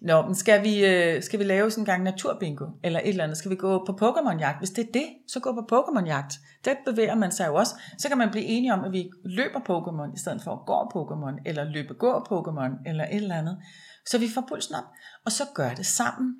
Nå, 0.00 0.22
men 0.22 0.34
skal 0.34 0.64
vi, 0.64 0.86
øh, 0.86 1.22
skal 1.22 1.38
vi 1.38 1.44
lave 1.44 1.70
sådan 1.70 1.82
en 1.82 1.86
gang 1.86 2.02
naturbingo, 2.02 2.66
eller 2.82 3.00
et 3.00 3.08
eller 3.08 3.24
andet? 3.24 3.38
Skal 3.38 3.50
vi 3.50 3.56
gå 3.56 3.84
på 3.86 3.92
Pokémon-jagt? 3.92 4.58
Hvis 4.58 4.70
det 4.70 4.88
er 4.88 4.92
det, 4.92 5.06
så 5.28 5.40
gå 5.40 5.52
på 5.52 5.76
Pokémon-jagt. 5.76 6.40
Der 6.64 6.74
bevæger 6.86 7.14
man 7.14 7.32
sig 7.32 7.46
jo 7.46 7.54
også. 7.54 7.74
Så 7.98 8.08
kan 8.08 8.18
man 8.18 8.30
blive 8.30 8.44
enige 8.44 8.72
om, 8.72 8.84
at 8.84 8.92
vi 8.92 9.10
løber 9.24 9.60
Pokémon, 9.60 10.14
i 10.14 10.18
stedet 10.18 10.42
for 10.42 10.52
at 10.52 10.66
gå 10.66 10.78
Pokémon, 10.94 11.42
eller 11.46 11.64
løbe 11.64 11.94
gå 11.94 12.18
Pokémon, 12.18 12.88
eller 12.88 13.04
et 13.04 13.14
eller 13.16 13.34
andet. 13.34 13.58
Så 14.06 14.18
vi 14.18 14.28
får 14.34 14.44
pulsen 14.48 14.74
op, 14.74 14.84
og 15.24 15.32
så 15.32 15.44
gør 15.54 15.70
det 15.74 15.86
sammen. 15.86 16.34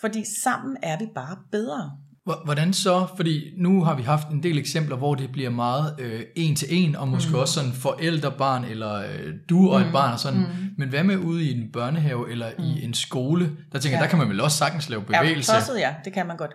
Fordi 0.00 0.24
sammen 0.42 0.76
er 0.82 0.98
vi 0.98 1.06
bare 1.14 1.36
bedre. 1.52 1.98
Hvor- 2.24 2.44
Hvordan 2.44 2.72
så? 2.72 3.06
Fordi 3.16 3.40
nu 3.58 3.84
har 3.84 3.94
vi 3.96 4.02
haft 4.02 4.28
en 4.28 4.42
del 4.42 4.58
eksempler, 4.58 4.96
hvor 4.96 5.14
det 5.14 5.32
bliver 5.32 5.50
meget 5.50 5.94
øh, 5.98 6.22
en 6.36 6.56
til 6.56 6.68
en, 6.70 6.96
og 6.96 7.08
måske 7.08 7.30
mm. 7.30 7.38
også 7.38 7.54
sådan 7.54 7.72
forældre-barn, 7.72 8.64
eller 8.64 8.94
øh, 8.94 9.34
du 9.48 9.70
og 9.70 9.80
et 9.80 9.92
barn, 9.92 10.12
og 10.12 10.18
sådan. 10.18 10.38
Mm. 10.40 10.46
Men 10.78 10.88
hvad 10.88 11.04
med 11.04 11.16
ude 11.16 11.44
i 11.44 11.60
en 11.60 11.72
børnehave, 11.72 12.30
eller 12.30 12.50
mm. 12.58 12.64
i 12.64 12.84
en 12.84 12.94
skole? 12.94 13.50
Der 13.72 13.78
tænker 13.78 13.98
Ja. 13.98 14.02
der 14.02 14.08
kan 14.10 14.18
man 14.18 14.28
vel 14.28 14.40
også 14.40 14.56
sagtens 14.58 14.88
lave 14.88 15.02
bevægelse. 15.02 15.52
Ja, 15.52 15.58
tosset, 15.58 15.78
ja, 15.78 15.94
det 16.04 16.12
kan 16.12 16.26
man 16.26 16.36
godt. 16.36 16.52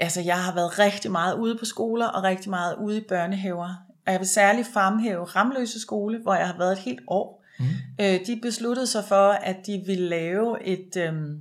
Altså, 0.00 0.20
jeg 0.20 0.36
har 0.44 0.54
været 0.54 0.78
rigtig 0.78 1.10
meget 1.10 1.34
ude 1.34 1.56
på 1.58 1.64
skoler, 1.64 2.06
og 2.06 2.22
rigtig 2.22 2.50
meget 2.50 2.74
ude 2.82 2.98
i 2.98 3.02
børnehaver. 3.08 3.68
Og 4.06 4.12
jeg 4.12 4.20
vil 4.20 4.28
særligt 4.28 4.68
fremhæve 4.74 5.24
Ramløse 5.24 5.80
skole, 5.80 6.18
hvor 6.22 6.34
jeg 6.34 6.46
har 6.46 6.58
været 6.58 6.72
et 6.72 6.78
helt 6.78 7.00
år. 7.08 7.44
Mm. 7.58 7.64
Øh, 8.00 8.06
de 8.26 8.38
besluttede 8.42 8.86
sig 8.86 9.04
for, 9.08 9.28
at 9.30 9.56
de 9.66 9.82
ville 9.86 10.08
lave 10.08 10.64
et, 10.66 10.88
øhm, 10.98 11.36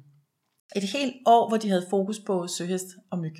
et 0.76 0.84
helt 0.84 1.16
år, 1.26 1.48
hvor 1.48 1.58
de 1.58 1.70
havde 1.70 1.86
fokus 1.90 2.20
på 2.20 2.48
søhest 2.48 2.88
og 3.12 3.20
myg. 3.20 3.36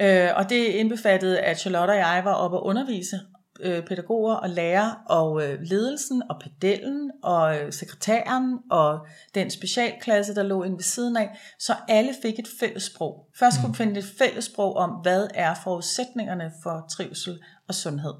Øh, 0.00 0.30
og 0.36 0.48
det 0.48 0.64
indbefattede, 0.64 1.40
at 1.40 1.60
Charlotte 1.60 1.90
og 1.90 1.96
jeg 1.96 2.22
var 2.24 2.34
oppe 2.34 2.56
og 2.56 2.66
undervise 2.66 3.20
øh, 3.60 3.86
pædagoger 3.86 4.34
og 4.34 4.50
lærere, 4.50 4.96
og 5.06 5.44
øh, 5.44 5.60
ledelsen 5.60 6.22
og 6.30 6.40
pedellen 6.40 7.10
og 7.22 7.56
øh, 7.56 7.72
sekretæren 7.72 8.58
og 8.70 9.06
den 9.34 9.50
specialklasse, 9.50 10.34
der 10.34 10.42
lå 10.42 10.62
inde 10.62 10.76
ved 10.76 10.82
siden 10.82 11.16
af, 11.16 11.38
så 11.58 11.74
alle 11.88 12.14
fik 12.22 12.38
et 12.38 12.48
fælles 12.60 12.82
sprog. 12.82 13.26
Først 13.38 13.56
skulle 13.56 13.72
vi 13.72 13.76
finde 13.76 13.98
et 13.98 14.06
fælles 14.18 14.44
sprog 14.44 14.76
om, 14.76 14.90
hvad 14.90 15.28
er 15.34 15.54
forudsætningerne 15.64 16.52
for 16.62 16.86
trivsel 16.90 17.38
og 17.68 17.74
sundhed 17.74 18.12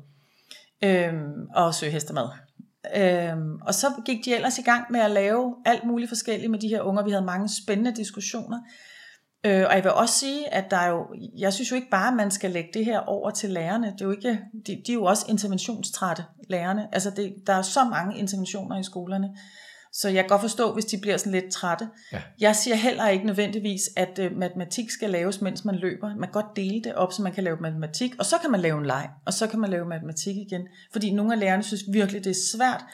øhm, 0.82 1.48
og 1.54 1.74
søgehestemad. 1.74 2.28
Øhm, 2.96 3.56
og 3.66 3.74
så 3.74 3.86
gik 4.06 4.24
de 4.24 4.34
ellers 4.34 4.58
i 4.58 4.62
gang 4.62 4.84
med 4.90 5.00
at 5.00 5.10
lave 5.10 5.56
alt 5.66 5.84
muligt 5.84 6.08
forskelligt 6.08 6.50
med 6.50 6.58
de 6.58 6.68
her 6.68 6.82
unger. 6.82 7.04
Vi 7.04 7.10
havde 7.10 7.24
mange 7.24 7.48
spændende 7.48 7.96
diskussioner. 7.96 8.58
Øh, 9.46 9.64
og 9.68 9.74
jeg 9.74 9.84
vil 9.84 9.92
også 9.92 10.14
sige, 10.14 10.54
at 10.54 10.70
der 10.70 10.76
er 10.76 10.90
jo, 10.90 11.06
jeg 11.38 11.52
synes 11.52 11.70
jo 11.70 11.76
ikke 11.76 11.90
bare, 11.90 12.08
at 12.08 12.16
man 12.16 12.30
skal 12.30 12.50
lægge 12.50 12.70
det 12.74 12.84
her 12.84 12.98
over 12.98 13.30
til 13.30 13.50
lærerne. 13.50 13.86
Det 13.86 14.00
er 14.00 14.04
jo 14.04 14.10
ikke, 14.10 14.40
de, 14.66 14.82
de 14.86 14.92
er 14.92 14.94
jo 14.94 15.04
også 15.04 15.26
interventionstrætte, 15.28 16.24
lærerne. 16.48 16.94
Altså 16.94 17.10
det, 17.10 17.34
der 17.46 17.52
er 17.52 17.62
så 17.62 17.84
mange 17.84 18.18
interventioner 18.18 18.80
i 18.80 18.82
skolerne. 18.82 19.28
Så 19.92 20.08
jeg 20.08 20.24
kan 20.24 20.28
godt 20.28 20.40
forstå, 20.40 20.74
hvis 20.74 20.84
de 20.84 20.98
bliver 20.98 21.16
sådan 21.16 21.32
lidt 21.32 21.52
trætte. 21.52 21.88
Ja. 22.12 22.22
Jeg 22.40 22.56
siger 22.56 22.76
heller 22.76 23.08
ikke 23.08 23.26
nødvendigvis, 23.26 23.82
at 23.96 24.18
øh, 24.18 24.36
matematik 24.36 24.90
skal 24.90 25.10
laves, 25.10 25.40
mens 25.40 25.64
man 25.64 25.74
løber. 25.74 26.08
Man 26.08 26.28
kan 26.28 26.42
godt 26.42 26.56
dele 26.56 26.82
det 26.84 26.94
op, 26.94 27.12
så 27.12 27.22
man 27.22 27.32
kan 27.32 27.44
lave 27.44 27.56
matematik, 27.60 28.14
og 28.18 28.24
så 28.24 28.38
kan 28.38 28.50
man 28.50 28.60
lave 28.60 28.78
en 28.78 28.86
leg, 28.86 29.10
og 29.26 29.32
så 29.32 29.46
kan 29.46 29.58
man 29.58 29.70
lave 29.70 29.86
matematik 29.86 30.36
igen. 30.36 30.62
Fordi 30.92 31.12
nogle 31.12 31.32
af 31.32 31.40
lærerne 31.40 31.62
synes 31.62 31.82
virkelig, 31.92 32.24
det 32.24 32.30
er 32.30 32.56
svært 32.56 32.84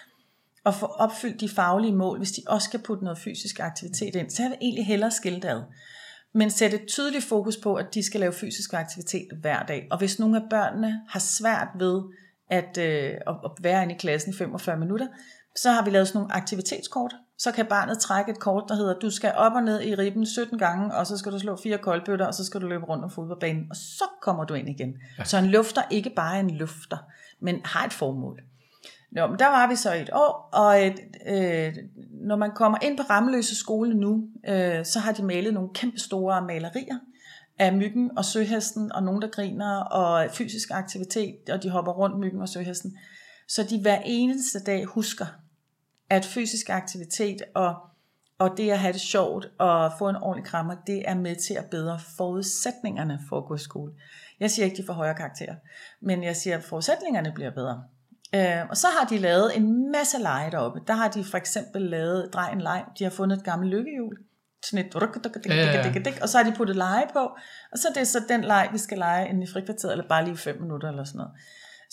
at 0.67 0.75
få 0.75 0.87
opfyldt 0.87 1.41
de 1.41 1.49
faglige 1.49 1.95
mål, 1.95 2.19
hvis 2.19 2.33
de 2.33 2.43
også 2.47 2.65
skal 2.65 2.81
putte 2.81 3.05
noget 3.05 3.19
fysisk 3.19 3.61
aktivitet 3.61 4.15
ind. 4.15 4.31
Så 4.31 4.43
jeg 4.43 4.51
vil 4.51 4.59
egentlig 4.61 4.87
hellere 4.87 5.11
skille 5.11 5.41
det 5.41 5.49
ad. 5.49 5.63
Men 6.35 6.51
sætte 6.51 6.77
et 6.83 6.89
tydeligt 6.89 7.25
fokus 7.25 7.57
på, 7.57 7.75
at 7.75 7.95
de 7.95 8.03
skal 8.03 8.21
lave 8.21 8.33
fysisk 8.33 8.75
aktivitet 8.75 9.29
hver 9.41 9.63
dag. 9.63 9.89
Og 9.91 9.99
hvis 9.99 10.19
nogle 10.19 10.37
af 10.37 10.43
børnene 10.51 11.01
har 11.09 11.21
svært 11.21 11.69
ved 11.79 12.03
at, 12.51 12.79
øh, 12.79 13.15
at 13.29 13.51
være 13.61 13.83
inde 13.83 13.95
i 13.95 13.99
klassen 13.99 14.33
i 14.33 14.37
45 14.37 14.77
minutter, 14.77 15.07
så 15.57 15.71
har 15.71 15.85
vi 15.85 15.91
lavet 15.91 16.09
sådan 16.09 16.19
nogle 16.19 16.35
aktivitetskort. 16.35 17.15
Så 17.39 17.53
kan 17.53 17.67
barnet 17.67 17.99
trække 17.99 18.31
et 18.31 18.39
kort, 18.39 18.65
der 18.69 18.75
hedder, 18.75 18.99
du 18.99 19.11
skal 19.11 19.33
op 19.37 19.53
og 19.53 19.63
ned 19.63 19.83
i 19.83 19.95
ribben 19.95 20.27
17 20.27 20.59
gange, 20.59 20.95
og 20.95 21.07
så 21.07 21.17
skal 21.17 21.33
du 21.33 21.39
slå 21.39 21.57
fire 21.63 21.79
koldbøtter, 21.79 22.27
og 22.27 22.35
så 22.35 22.45
skal 22.45 22.61
du 22.61 22.67
løbe 22.67 22.85
rundt 22.85 23.05
om 23.05 23.11
fodboldbanen, 23.11 23.67
og 23.71 23.77
så 23.77 24.05
kommer 24.23 24.45
du 24.45 24.55
ind 24.55 24.69
igen. 24.69 24.95
Ja. 25.19 25.25
Så 25.25 25.39
en 25.39 25.47
lufter 25.47 25.83
ikke 25.91 26.11
bare 26.17 26.41
en 26.41 26.51
lufter, 26.51 26.97
men 27.41 27.61
har 27.65 27.87
et 27.87 27.93
formål. 27.93 28.41
Nå, 29.13 29.27
men 29.27 29.39
der 29.39 29.47
var 29.47 29.69
vi 29.69 29.77
så 29.77 29.95
et 29.95 30.11
år, 30.13 30.49
og 30.53 30.87
et, 30.87 31.01
øh, 31.27 31.75
når 32.29 32.37
man 32.37 32.51
kommer 32.55 32.79
ind 32.83 32.97
på 32.97 33.03
Rammeløse 33.03 33.57
skole 33.57 33.95
nu, 33.95 34.29
øh, 34.49 34.85
så 34.85 34.99
har 34.99 35.13
de 35.13 35.23
malet 35.23 35.55
nogle 35.55 35.69
kæmpe 35.75 35.99
store 35.99 36.43
malerier 36.43 36.99
af 37.59 37.73
myggen 37.73 38.19
og 38.19 38.25
søhesten, 38.25 38.93
og 38.93 39.03
nogen 39.03 39.23
der 39.23 39.29
griner, 39.29 39.77
og 39.77 40.31
fysisk 40.31 40.71
aktivitet, 40.71 41.51
og 41.53 41.63
de 41.63 41.71
hopper 41.71 41.93
rundt 41.93 42.19
myggen 42.19 42.43
og 42.43 42.49
søhesten. 42.49 42.99
Så 43.49 43.63
de 43.63 43.81
hver 43.81 43.99
eneste 44.05 44.59
dag 44.59 44.85
husker, 44.85 45.27
at 46.11 46.25
fysisk 46.25 46.71
aktivitet 46.71 47.43
og, 47.55 47.75
og 48.39 48.57
det 48.57 48.71
at 48.71 48.79
have 48.79 48.93
det 48.93 49.01
sjovt 49.01 49.49
og 49.59 49.93
få 49.99 50.09
en 50.09 50.17
ordentlig 50.17 50.51
krammer, 50.51 50.75
det 50.87 51.03
er 51.09 51.15
med 51.15 51.37
til 51.37 51.55
at 51.55 51.65
bedre 51.71 52.01
forudsætningerne 52.17 53.21
for 53.29 53.39
at 53.39 53.45
gå 53.45 53.55
i 53.55 53.59
skole. 53.59 53.93
Jeg 54.41 54.51
siger 54.51 54.65
ikke, 54.65 54.77
de 54.77 54.87
får 54.87 54.93
højere 54.93 55.15
karakterer, 55.15 55.55
men 56.01 56.25
jeg 56.25 56.37
siger, 56.37 56.57
at 56.57 56.65
forudsætningerne 56.65 57.33
bliver 57.35 57.51
bedre. 57.51 57.85
Øh, 58.35 58.69
og 58.71 58.77
så 58.77 58.87
har 58.99 59.07
de 59.09 59.19
lavet 59.19 59.57
en 59.57 59.93
masse 59.93 60.19
lege 60.19 60.51
deroppe. 60.51 60.81
Der 60.87 60.95
har 60.95 61.09
de 61.09 61.25
for 61.25 61.37
eksempel 61.37 61.83
lavet 61.83 62.31
drej 62.33 62.53
en 62.53 62.61
leg. 62.61 62.85
De 62.99 63.05
har 63.05 63.11
fundet 63.11 63.39
et 63.39 63.45
gammelt 63.45 63.71
lykkehjul. 63.71 64.17
Sådan 64.63 64.87
et, 64.87 64.95
og 66.23 66.29
så 66.29 66.39
har 66.39 66.51
de 66.51 66.57
puttet 66.57 66.77
lege 66.77 67.07
på. 67.13 67.19
Og 67.73 67.79
så 67.79 67.89
er 67.89 67.93
det 67.93 68.09
så 68.09 68.21
den 68.29 68.45
leg, 68.45 68.69
vi 68.73 68.79
skal 68.79 68.99
lege 68.99 69.29
inde 69.29 69.43
i 69.43 69.47
frikvarteret, 69.47 69.93
eller 69.93 70.09
bare 70.09 70.25
lige 70.25 70.37
fem 70.37 70.61
minutter 70.61 70.89
eller 70.89 71.05
sådan 71.05 71.19
noget. 71.19 71.33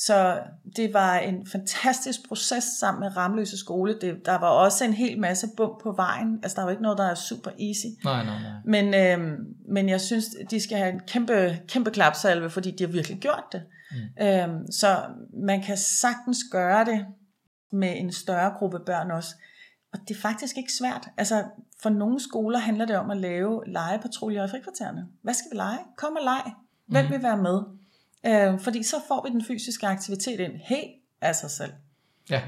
Så 0.06 0.40
det 0.76 0.94
var 0.94 1.18
en 1.18 1.48
fantastisk 1.48 2.28
proces 2.28 2.64
sammen 2.64 3.00
med 3.00 3.18
Ramløse 3.18 3.58
Skole. 3.58 3.98
Det, 4.02 4.26
der 4.26 4.38
var 4.38 4.48
også 4.48 4.86
en 4.86 4.94
hel 4.94 5.20
masse 5.20 5.48
bump 5.58 5.82
på 5.84 5.92
vejen. 5.92 6.40
Altså 6.44 6.56
der 6.56 6.64
var 6.64 6.72
ikke 6.72 6.84
noget, 6.84 6.98
der 6.98 7.04
er 7.04 7.16
super 7.16 7.52
easy. 7.52 7.86
Nej, 8.04 8.26
nej, 8.26 8.42
nej. 8.42 8.52
Men, 8.66 8.94
øhm, 8.94 9.56
men 9.70 9.90
jeg 9.90 10.02
synes, 10.02 10.26
de 10.52 10.60
skal 10.60 10.78
have 10.78 10.94
en 10.94 11.00
kæmpe, 11.00 11.60
kæmpe 11.68 11.92
klapsalve, 11.92 12.50
fordi 12.50 12.72
de 12.72 12.84
har 12.84 12.92
virkelig 12.92 13.20
gjort 13.20 13.44
det. 13.52 13.64
Mm. 13.92 14.26
Øhm, 14.26 14.72
så 14.72 15.00
man 15.34 15.62
kan 15.62 15.78
sagtens 15.78 16.40
gøre 16.52 16.86
det 16.86 17.06
med 17.72 17.94
en 17.98 18.12
større 18.12 18.54
gruppe 18.58 18.80
børn 18.86 19.12
også. 19.12 19.36
Og 19.94 20.00
det 20.08 20.16
er 20.16 20.20
faktisk 20.20 20.58
ikke 20.58 20.74
svært. 20.74 21.08
Altså, 21.18 21.44
for 21.82 21.90
nogle 21.90 22.20
skoler 22.20 22.60
handler 22.60 22.86
det 22.86 22.96
om 22.96 23.12
at 23.12 23.18
lave 23.18 23.64
legepatruljer 23.68 24.46
i 24.46 24.50
frikvartererne. 24.50 25.08
Hvad 25.24 25.34
skal 25.34 25.52
vi 25.52 25.56
lege? 25.56 25.80
Kom 25.98 26.16
og 26.16 26.24
leg. 26.24 26.54
Hvem 26.88 27.06
mm. 27.06 27.12
vil 27.12 27.24
være 27.24 27.38
med? 27.38 27.81
Øh, 28.26 28.60
fordi 28.60 28.84
så 28.84 28.96
får 29.08 29.28
vi 29.28 29.34
den 29.34 29.46
fysiske 29.46 29.88
aktivitet 29.88 30.40
ind 30.40 30.52
helt 30.66 30.92
af 31.22 31.36
sig 31.36 31.52
selv. 31.52 31.72
Ja. 32.30 32.42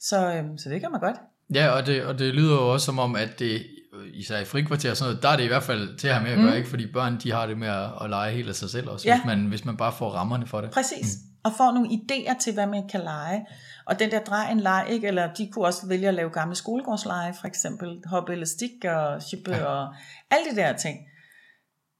Så, 0.00 0.32
øh, 0.32 0.44
så 0.58 0.68
det 0.70 0.80
kan 0.80 0.90
man 0.90 1.00
godt. 1.00 1.16
Ja, 1.54 1.68
og 1.68 1.86
det, 1.86 2.04
og 2.04 2.18
det 2.18 2.34
lyder 2.34 2.54
jo 2.54 2.72
også 2.72 2.84
som 2.84 2.98
om, 2.98 3.16
at 3.16 3.38
det, 3.38 3.66
især 4.14 4.38
i 4.38 4.44
frikvarter 4.44 4.90
og 4.90 4.96
sådan 4.96 5.10
noget, 5.10 5.22
der 5.22 5.28
er 5.28 5.36
det 5.36 5.44
i 5.44 5.46
hvert 5.46 5.62
fald 5.62 5.96
til 5.96 6.08
at 6.08 6.14
have 6.14 6.24
med 6.24 6.32
at 6.32 6.38
gøre, 6.38 6.50
mm. 6.50 6.56
ikke? 6.56 6.68
fordi 6.68 6.92
børn 6.92 7.18
de 7.22 7.32
har 7.32 7.46
det 7.46 7.58
med 7.58 7.68
at, 7.68 7.90
at 8.02 8.10
lege 8.10 8.32
helt 8.32 8.48
af 8.48 8.54
sig 8.54 8.70
selv 8.70 8.88
også, 8.88 9.08
ja. 9.08 9.16
hvis, 9.16 9.26
man, 9.26 9.46
hvis 9.46 9.64
man 9.64 9.76
bare 9.76 9.92
får 9.92 10.10
rammerne 10.10 10.46
for 10.46 10.60
det. 10.60 10.70
Præcis, 10.70 11.16
mm. 11.16 11.40
og 11.44 11.52
får 11.56 11.72
nogle 11.72 11.88
idéer 11.88 12.38
til, 12.38 12.52
hvad 12.52 12.66
man 12.66 12.88
kan 12.88 13.00
lege. 13.00 13.46
Og 13.84 13.98
den 13.98 14.10
der 14.10 14.20
drej 14.20 14.50
en 14.50 14.60
leg, 14.60 14.86
ikke? 14.90 15.06
eller 15.06 15.34
de 15.34 15.48
kunne 15.52 15.64
også 15.64 15.86
vælge 15.86 16.08
at 16.08 16.14
lave 16.14 16.30
gamle 16.30 16.54
skolegårdsleje, 16.54 17.34
for 17.40 17.46
eksempel 17.46 18.02
hoppe 18.06 18.32
elastik 18.32 18.84
og 18.84 19.22
shippe 19.22 19.50
ja. 19.50 19.64
og 19.64 19.94
alle 20.30 20.50
de 20.50 20.56
der 20.56 20.72
ting. 20.72 20.98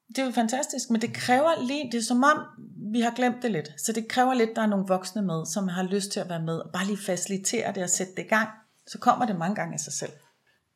Det 0.09 0.19
er 0.19 0.25
jo 0.25 0.33
fantastisk, 0.33 0.91
men 0.91 1.01
det 1.01 1.13
kræver 1.13 1.67
lige, 1.67 1.93
det 1.93 1.99
er 1.99 2.03
som 2.03 2.25
om, 2.25 2.39
vi 2.93 3.01
har 3.01 3.13
glemt 3.17 3.43
det 3.43 3.51
lidt. 3.51 3.69
Så 3.79 3.93
det 3.93 4.09
kræver 4.09 4.35
lidt, 4.35 4.51
der 4.57 4.63
er 4.63 4.67
nogle 4.67 4.85
voksne 4.89 5.23
med, 5.23 5.47
som 5.47 5.69
har 5.69 5.83
lyst 5.83 6.13
til 6.13 6.21
at 6.21 6.29
være 6.29 6.43
med, 6.43 6.55
og 6.55 6.71
bare 6.73 6.87
lige 6.87 6.99
facilitere 7.07 7.73
det 7.75 7.83
og 7.83 7.91
sætte 7.91 8.13
det 8.17 8.23
i 8.23 8.29
gang. 8.29 8.49
Så 8.87 8.99
kommer 8.99 9.27
det 9.27 9.37
mange 9.37 9.55
gange 9.55 9.75
af 9.75 9.81
sig 9.81 9.93
selv. 9.93 10.13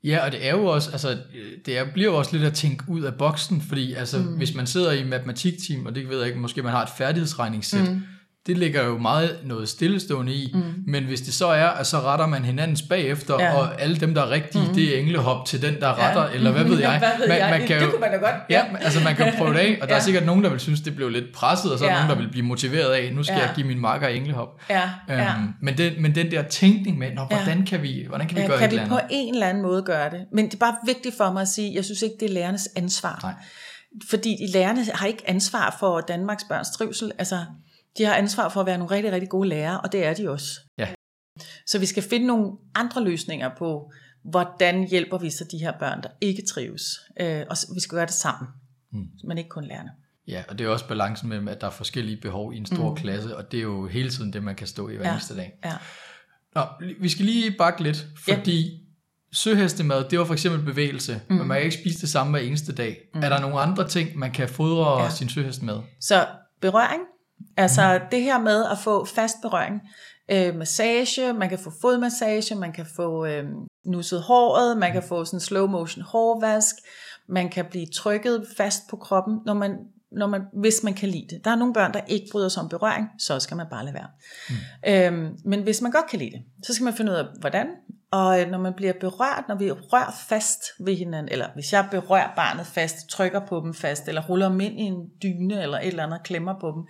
Ja, 0.05 0.25
og 0.25 0.33
det 0.33 0.47
er 0.47 0.51
jo 0.51 0.67
også, 0.67 0.91
altså, 0.91 1.19
det 1.67 1.79
er, 1.79 1.93
bliver 1.93 2.11
jo 2.11 2.19
også 2.19 2.37
lidt 2.37 2.45
at 2.47 2.55
tænke 2.55 2.85
ud 2.89 3.03
af 3.03 3.15
boksen, 3.15 3.61
fordi 3.61 3.95
altså, 3.95 4.19
mm. 4.19 4.37
hvis 4.37 4.55
man 4.55 4.67
sidder 4.67 4.93
i 4.93 5.05
matematikteam, 5.05 5.87
og 5.87 5.95
det 5.95 6.09
ved 6.09 6.19
jeg 6.19 6.27
ikke, 6.27 6.41
måske 6.41 6.63
man 6.63 6.73
har 6.73 6.83
et 6.83 6.91
færdighedsregningssæt, 6.99 7.91
mm 7.91 8.03
det 8.47 8.59
ligger 8.59 8.85
jo 8.85 8.99
meget 8.99 9.39
noget 9.45 9.69
stillestående 9.69 10.35
i, 10.35 10.51
mm. 10.55 10.63
men 10.87 11.05
hvis 11.05 11.21
det 11.21 11.35
så 11.35 11.47
er, 11.47 11.67
at 11.67 11.87
så 11.87 12.01
retter 12.01 12.27
man 12.27 12.45
hinandens 12.45 12.83
bagefter, 12.83 13.41
ja. 13.41 13.55
og 13.55 13.83
alle 13.83 13.97
dem, 13.97 14.15
der 14.15 14.23
er 14.23 14.31
rigtige, 14.31 14.69
mm. 14.69 14.75
det 14.75 14.97
er 14.97 15.01
englehop 15.01 15.47
til 15.47 15.63
den, 15.63 15.81
der 15.81 16.07
retter, 16.07 16.23
ja. 16.23 16.35
eller 16.35 16.51
hvad 16.51 16.65
ved 16.65 16.79
jeg. 16.89 16.99
hvad 16.99 17.09
ved 17.19 17.29
man, 17.29 17.39
jeg? 17.39 17.51
Man 17.51 17.67
kan 17.67 17.77
det, 17.77 17.81
det 17.81 17.91
kunne 17.91 18.01
man 18.01 18.11
da 18.11 18.17
godt. 18.17 18.35
Ja, 18.51 18.65
ja 18.73 18.77
altså 18.81 19.01
man 19.05 19.17
kan 19.17 19.35
prøve 19.39 19.53
det 19.53 19.59
af, 19.59 19.79
og 19.83 19.89
der 19.89 19.95
ja. 19.95 19.99
er 19.99 20.03
sikkert 20.03 20.27
nogen, 20.27 20.45
der 20.45 20.51
vil 20.51 20.61
synes, 20.61 20.81
det 20.81 20.97
blev 20.97 21.09
lidt 21.09 21.33
presset, 21.35 21.73
og 21.73 21.79
så 21.79 21.85
er 21.85 21.89
ja. 21.89 21.95
nogen, 21.95 22.11
der 22.11 22.17
vil 22.17 22.31
blive 22.31 22.47
motiveret 22.47 22.93
af, 22.93 23.13
nu 23.15 23.23
skal 23.23 23.37
ja. 23.37 23.47
jeg 23.47 23.53
give 23.55 23.67
min 23.67 23.81
marker 23.81 24.09
englehop. 24.09 24.61
Ja. 24.71 24.91
Ja. 25.09 25.35
Øhm, 25.35 25.49
men, 25.63 25.79
den, 25.79 26.03
men 26.03 26.15
den 26.15 26.31
der 26.31 26.43
tænkning 26.43 26.99
med, 26.99 27.11
Nå, 27.15 27.25
hvordan, 27.25 27.67
kan 27.67 27.83
vi, 27.83 28.05
hvordan 28.09 28.29
kan 28.29 28.37
vi 28.37 28.41
ja, 28.41 28.47
gøre 28.47 28.59
kan 28.59 28.69
et 28.69 28.73
eller 28.73 28.83
andet? 28.83 28.99
Kan 28.99 29.09
vi 29.09 29.13
på 29.13 29.15
en 29.29 29.35
eller 29.35 29.47
anden 29.47 29.63
måde 29.63 29.83
gøre 29.83 30.11
det? 30.11 30.21
Men 30.33 30.45
det 30.45 30.55
er 30.55 30.59
bare 30.59 30.75
vigtigt 30.87 31.17
for 31.17 31.33
mig 31.33 31.43
at 31.43 31.49
sige, 31.49 31.75
jeg 31.75 31.85
synes 31.85 32.03
ikke, 32.03 32.15
det 32.21 32.31
er 32.31 32.35
lærernes 32.35 32.69
ansvar. 32.77 33.19
Nej. 33.23 33.33
Fordi 34.11 34.37
lærerne 34.55 34.85
har 34.95 35.07
ikke 35.07 35.23
ansvar 35.27 35.77
for 35.81 36.01
Danmarks 36.01 36.45
børns 36.45 36.71
trivsel. 36.71 37.13
Altså, 37.19 37.37
de 37.99 38.05
har 38.05 38.15
ansvar 38.15 38.49
for 38.49 38.61
at 38.61 38.67
være 38.67 38.79
nogle 38.79 38.95
rigtig, 38.95 39.13
rigtig 39.13 39.29
gode 39.29 39.49
lærere, 39.49 39.81
og 39.81 39.93
det 39.93 40.05
er 40.05 40.15
de 40.15 40.31
også. 40.31 40.61
Ja. 40.79 40.89
Så 41.67 41.79
vi 41.79 41.87
skal 41.87 42.03
finde 42.03 42.27
nogle 42.27 42.53
andre 42.75 43.05
løsninger 43.05 43.51
på, 43.59 43.93
hvordan 44.25 44.89
hjælper 44.89 45.19
vi 45.19 45.31
så 45.31 45.45
de 45.51 45.59
her 45.59 45.73
børn, 45.79 46.03
der 46.03 46.09
ikke 46.21 46.43
trives. 46.43 46.83
Øh, 47.21 47.45
og 47.51 47.57
vi 47.75 47.81
skal 47.81 47.97
gøre 47.97 48.07
det 48.07 48.15
sammen, 48.15 48.49
mm. 48.93 49.09
men 49.25 49.39
ikke 49.39 49.51
kun 49.51 49.65
lærerne. 49.65 49.91
Ja, 50.29 50.43
og 50.49 50.59
det 50.59 50.65
er 50.65 50.69
også 50.69 50.89
balancen 50.89 51.29
mellem, 51.29 51.49
at 51.49 51.61
der 51.61 51.67
er 51.67 51.71
forskellige 51.71 52.17
behov 52.17 52.55
i 52.55 52.57
en 52.57 52.67
stor 52.67 52.91
mm. 52.91 52.97
klasse, 52.97 53.37
og 53.37 53.53
det 53.53 53.59
er 53.59 53.63
jo 53.63 53.87
hele 53.87 54.11
tiden 54.11 54.33
det, 54.33 54.43
man 54.43 54.55
kan 54.55 54.67
stå 54.67 54.89
i 54.89 54.97
hver 54.97 55.07
ja. 55.07 55.13
eneste 55.13 55.37
dag. 55.37 55.53
Ja. 55.65 55.73
Nå, 56.55 56.63
vi 57.01 57.09
skal 57.09 57.25
lige 57.25 57.51
bakke 57.59 57.83
lidt, 57.83 58.07
fordi 58.25 58.61
ja. 58.61 58.79
søhestemad, 59.33 60.05
det 60.11 60.19
var 60.19 60.25
for 60.25 60.33
eksempel 60.33 60.65
bevægelse, 60.65 61.21
mm. 61.29 61.37
men 61.37 61.47
man 61.47 61.57
kan 61.57 61.65
ikke 61.65 61.77
spise 61.77 62.01
det 62.01 62.09
samme 62.09 62.31
hver 62.31 62.41
eneste 62.41 62.75
dag. 62.75 62.97
Mm. 63.15 63.21
Er 63.23 63.29
der 63.29 63.41
nogle 63.41 63.61
andre 63.61 63.89
ting, 63.89 64.19
man 64.19 64.33
kan 64.33 64.49
fodre 64.49 65.03
ja. 65.03 65.11
sin 65.11 65.29
søhest 65.29 65.63
med? 65.63 65.81
Så 66.01 66.27
berøring, 66.61 67.01
Altså 67.57 67.99
mm. 68.03 68.09
det 68.11 68.23
her 68.23 68.39
med 68.39 68.65
at 68.65 68.79
få 68.79 69.05
fast 69.05 69.37
berøring, 69.43 69.81
øh, 70.31 70.55
massage, 70.57 71.33
man 71.33 71.49
kan 71.49 71.59
få 71.59 71.73
fodmassage, 71.81 72.55
man 72.55 72.73
kan 72.73 72.87
få 72.97 73.27
øh, 73.27 73.45
nusset 73.85 74.23
håret, 74.23 74.79
man 74.79 74.93
kan 74.93 75.03
få 75.03 75.25
sådan 75.25 75.41
slow 75.41 75.67
motion 75.67 76.05
hårvask, 76.05 76.75
man 77.29 77.49
kan 77.49 77.65
blive 77.71 77.87
trykket 77.87 78.47
fast 78.57 78.83
på 78.91 78.97
kroppen, 78.97 79.39
når 79.47 79.55
man, 79.55 79.77
når 80.13 80.27
man, 80.27 80.43
hvis 80.53 80.83
man 80.83 80.95
kan 80.95 81.09
lide 81.09 81.27
det. 81.31 81.45
Der 81.45 81.51
er 81.51 81.57
nogle 81.57 81.75
børn, 81.75 81.93
der 81.93 82.01
ikke 82.09 82.27
bryder 82.33 82.49
sig 82.49 82.63
om 82.63 82.69
berøring, 82.69 83.09
så 83.19 83.41
skal 83.41 83.57
man 83.57 83.67
bare 83.71 83.85
lade 83.85 83.95
være. 83.95 84.09
Mm. 84.49 85.27
Øh, 85.27 85.33
men 85.45 85.63
hvis 85.63 85.83
man 85.83 85.93
godt 85.93 86.07
kan 86.11 86.19
lide 86.19 86.31
det, 86.31 86.43
så 86.67 86.75
skal 86.75 86.85
man 86.85 86.95
finde 86.95 87.13
ud 87.13 87.17
af, 87.17 87.25
hvordan. 87.41 87.67
Og 88.13 88.41
øh, 88.41 88.51
når 88.51 88.59
man 88.59 88.75
bliver 88.75 88.93
berørt, 89.01 89.45
når 89.49 89.55
vi 89.55 89.71
rører 89.71 90.13
fast 90.29 90.61
ved 90.81 90.97
hinanden, 90.97 91.33
eller 91.33 91.47
hvis 91.55 91.73
jeg 91.73 91.89
berører 91.91 92.35
barnet 92.37 92.67
fast, 92.67 93.09
trykker 93.09 93.41
på 93.47 93.61
dem 93.65 93.75
fast, 93.75 94.09
eller 94.09 94.27
ruller 94.29 94.49
dem 94.49 94.61
ind 94.61 94.81
i 94.81 94.83
en 94.83 95.07
dyne, 95.23 95.63
eller 95.63 95.79
et 95.79 95.87
eller 95.87 96.05
andet, 96.05 96.23
klemmer 96.25 96.55
på 96.61 96.73
dem, 96.77 96.83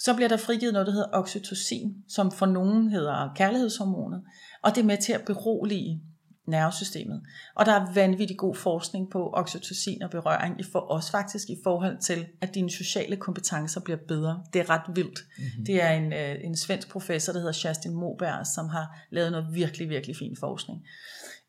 så 0.00 0.14
bliver 0.14 0.28
der 0.28 0.36
frigivet 0.36 0.72
noget, 0.72 0.86
der 0.86 0.92
hedder 0.92 1.08
oxytocin, 1.12 1.94
som 2.08 2.30
for 2.30 2.46
nogen 2.46 2.90
hedder 2.90 3.32
kærlighedshormonet, 3.36 4.22
og 4.62 4.74
det 4.74 4.80
er 4.80 4.86
med 4.86 4.98
til 4.98 5.12
at 5.12 5.22
berolige 5.26 6.02
nervesystemet. 6.46 7.22
Og 7.54 7.66
der 7.66 7.72
er 7.72 7.92
vanvittig 7.94 8.36
god 8.36 8.54
forskning 8.54 9.10
på 9.10 9.30
oxytocin 9.32 10.02
og 10.02 10.10
berøring, 10.10 10.60
i 10.60 10.62
for 10.72 10.92
os 10.92 11.10
faktisk 11.10 11.50
i 11.50 11.56
forhold 11.62 11.98
til, 11.98 12.26
at 12.40 12.54
dine 12.54 12.70
sociale 12.70 13.16
kompetencer 13.16 13.80
bliver 13.80 13.98
bedre. 14.08 14.42
Det 14.52 14.60
er 14.60 14.70
ret 14.70 14.96
vildt. 14.96 15.18
Mm-hmm. 15.38 15.64
Det 15.64 15.82
er 15.82 15.90
en, 15.90 16.12
øh, 16.12 16.36
en 16.44 16.56
svensk 16.56 16.90
professor, 16.90 17.32
der 17.32 17.40
hedder 17.40 17.68
Justin 17.68 17.94
Moberg, 17.94 18.46
som 18.46 18.68
har 18.68 18.98
lavet 19.10 19.32
noget 19.32 19.46
virkelig, 19.54 19.88
virkelig 19.88 20.16
fin 20.16 20.36
forskning. 20.36 20.86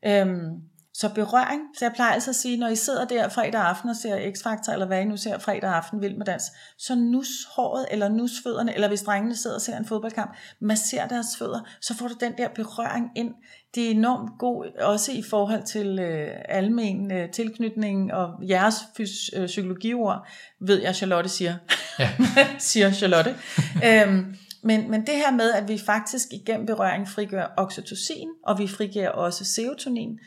Øhm, 0.06 0.62
så 1.02 1.10
berøring, 1.10 1.62
så 1.78 1.86
jeg 1.86 1.91
plejer 1.93 2.12
altså 2.12 2.30
at 2.30 2.36
sige, 2.36 2.58
når 2.58 2.68
I 2.68 2.76
sidder 2.76 3.06
der 3.06 3.30
fredag 3.30 3.62
aften 3.62 3.89
og 3.89 3.95
ser 3.95 4.32
X-Factor, 4.32 4.74
eller 4.74 4.86
hvad 4.86 5.02
I 5.02 5.06
nu 5.06 5.18
ser 5.18 5.39
fredag 5.39 5.70
aften 5.70 6.02
Vild 6.02 6.18
med 6.18 6.26
Dans, 6.26 6.43
så 6.78 6.95
nus 6.95 7.28
håret, 7.56 7.86
eller 7.91 8.10
nus 8.10 8.32
fødderne, 8.43 8.74
eller 8.74 8.88
hvis 8.88 9.02
drengene 9.02 9.36
sidder 9.36 9.56
og 9.56 9.62
ser 9.62 9.78
en 9.78 9.86
fodboldkamp, 9.86 10.36
masser 10.62 11.08
deres 11.08 11.28
fødder, 11.39 11.60
så 11.82 11.93
får 11.97 12.08
du 12.08 12.14
den 12.20 12.34
der 12.38 12.47
berøring 12.56 13.10
ind. 13.16 13.34
Det 13.76 13.88
er 13.88 13.91
enormt 13.91 14.32
god, 14.39 14.66
også 14.80 15.12
i 15.12 15.24
forhold 15.30 15.64
til 15.64 15.99
øh, 15.99 16.28
almen 16.49 17.12
øh, 17.12 17.30
tilknytning 17.30 18.14
og 18.14 18.30
jeres 18.49 18.76
fys- 18.97 19.39
øh, 19.39 19.47
psykologiord, 19.47 20.28
ved 20.62 20.82
jeg, 20.82 20.95
Charlotte 20.95 21.30
siger. 21.30 21.56
Ja. 21.99 22.10
siger 22.60 22.91
Charlotte. 22.91 23.36
øhm, 23.86 24.36
Men, 24.64 24.91
men 24.91 25.02
det 25.02 25.16
her 25.16 25.32
med, 25.32 25.52
at 25.52 25.68
vi 25.68 25.78
faktisk 25.86 26.28
igennem 26.32 26.66
berøring 26.66 27.10
frigør 27.10 27.54
oxytocin, 27.58 28.28
og 28.43 28.60
vi 28.60 28.68
frigiver 28.68 29.10
også 29.10 29.45
serotonin, 29.45 30.20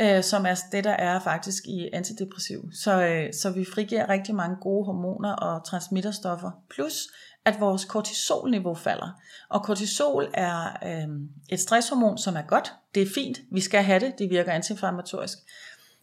øh, 0.00 0.22
som 0.22 0.46
er 0.46 0.54
det, 0.72 0.84
der 0.84 0.90
er 0.90 1.20
faktisk 1.20 1.66
i 1.66 1.88
antidepressiv. 1.92 2.70
Så, 2.72 3.02
øh, 3.02 3.34
så 3.34 3.50
vi 3.50 3.64
frigiver 3.74 4.08
rigtig 4.08 4.34
mange 4.34 4.56
gode 4.60 4.84
hormoner 4.84 5.32
og 5.32 5.64
transmitterstoffer, 5.64 6.50
plus 6.70 7.08
at 7.44 7.60
vores 7.60 7.84
kortisolniveau 7.84 8.74
falder. 8.74 9.20
Og 9.48 9.62
kortisol 9.62 10.30
er 10.34 10.78
øh, 10.84 11.08
et 11.48 11.60
stresshormon, 11.60 12.18
som 12.18 12.36
er 12.36 12.42
godt. 12.42 12.72
Det 12.94 13.02
er 13.02 13.06
fint. 13.14 13.38
Vi 13.52 13.60
skal 13.60 13.82
have 13.82 14.00
det. 14.00 14.18
Det 14.18 14.30
virker 14.30 14.52
antiinflammatorisk. 14.52 15.38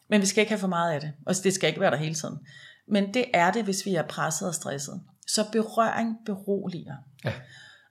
Men 0.10 0.22
vi 0.22 0.26
skal 0.26 0.42
ikke 0.42 0.52
have 0.52 0.60
for 0.60 0.68
meget 0.68 0.94
af 0.94 1.02
det. 1.02 1.14
Og 1.26 1.36
det 1.44 1.54
skal 1.54 1.68
ikke 1.68 1.82
være 1.82 1.92
der 1.92 1.98
hele 1.98 2.16
tiden. 2.16 2.40
Men 2.88 3.14
det 3.14 3.26
er 3.34 3.52
det, 3.52 3.64
hvis 3.64 3.86
vi 3.86 3.96
er 3.96 4.04
presset 4.04 4.48
og 4.48 4.56
stresset. 4.56 5.02
Så 5.28 5.46
berøring 5.52 6.18
beroliger. 6.26 6.96
Ja. 7.26 7.34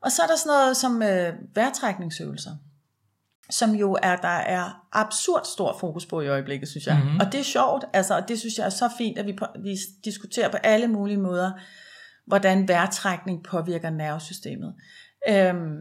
Og 0.01 0.13
så 0.13 0.23
er 0.23 0.27
der 0.27 0.37
sådan 0.37 0.51
noget 0.51 0.77
som 0.77 1.03
øh, 1.03 1.35
vejrtrækningsøvelser, 1.55 2.51
som 3.51 3.71
jo 3.71 3.99
er, 4.03 4.17
der 4.17 4.29
er 4.29 4.87
absurd 4.93 5.45
stor 5.45 5.77
fokus 5.81 6.07
på 6.07 6.21
i 6.21 6.29
øjeblikket, 6.29 6.69
synes 6.69 6.87
jeg. 6.87 6.97
Mm-hmm. 6.97 7.21
Og 7.21 7.33
det 7.33 7.41
er 7.41 7.45
sjovt, 7.45 7.85
altså, 7.93 8.17
og 8.17 8.29
det 8.29 8.39
synes 8.39 8.59
jeg 8.59 8.67
er 8.67 8.71
så 8.71 8.91
fint, 8.99 9.19
at 9.19 9.27
vi, 9.27 9.33
på, 9.33 9.47
vi 9.63 9.77
diskuterer 10.05 10.51
på 10.51 10.57
alle 10.57 10.89
mulige 10.89 11.17
måder, 11.17 11.51
hvordan 12.27 12.69
vejrtrækning 12.69 13.45
påvirker 13.45 13.91
nervesystemet. 13.91 14.75
Øhm, 15.29 15.79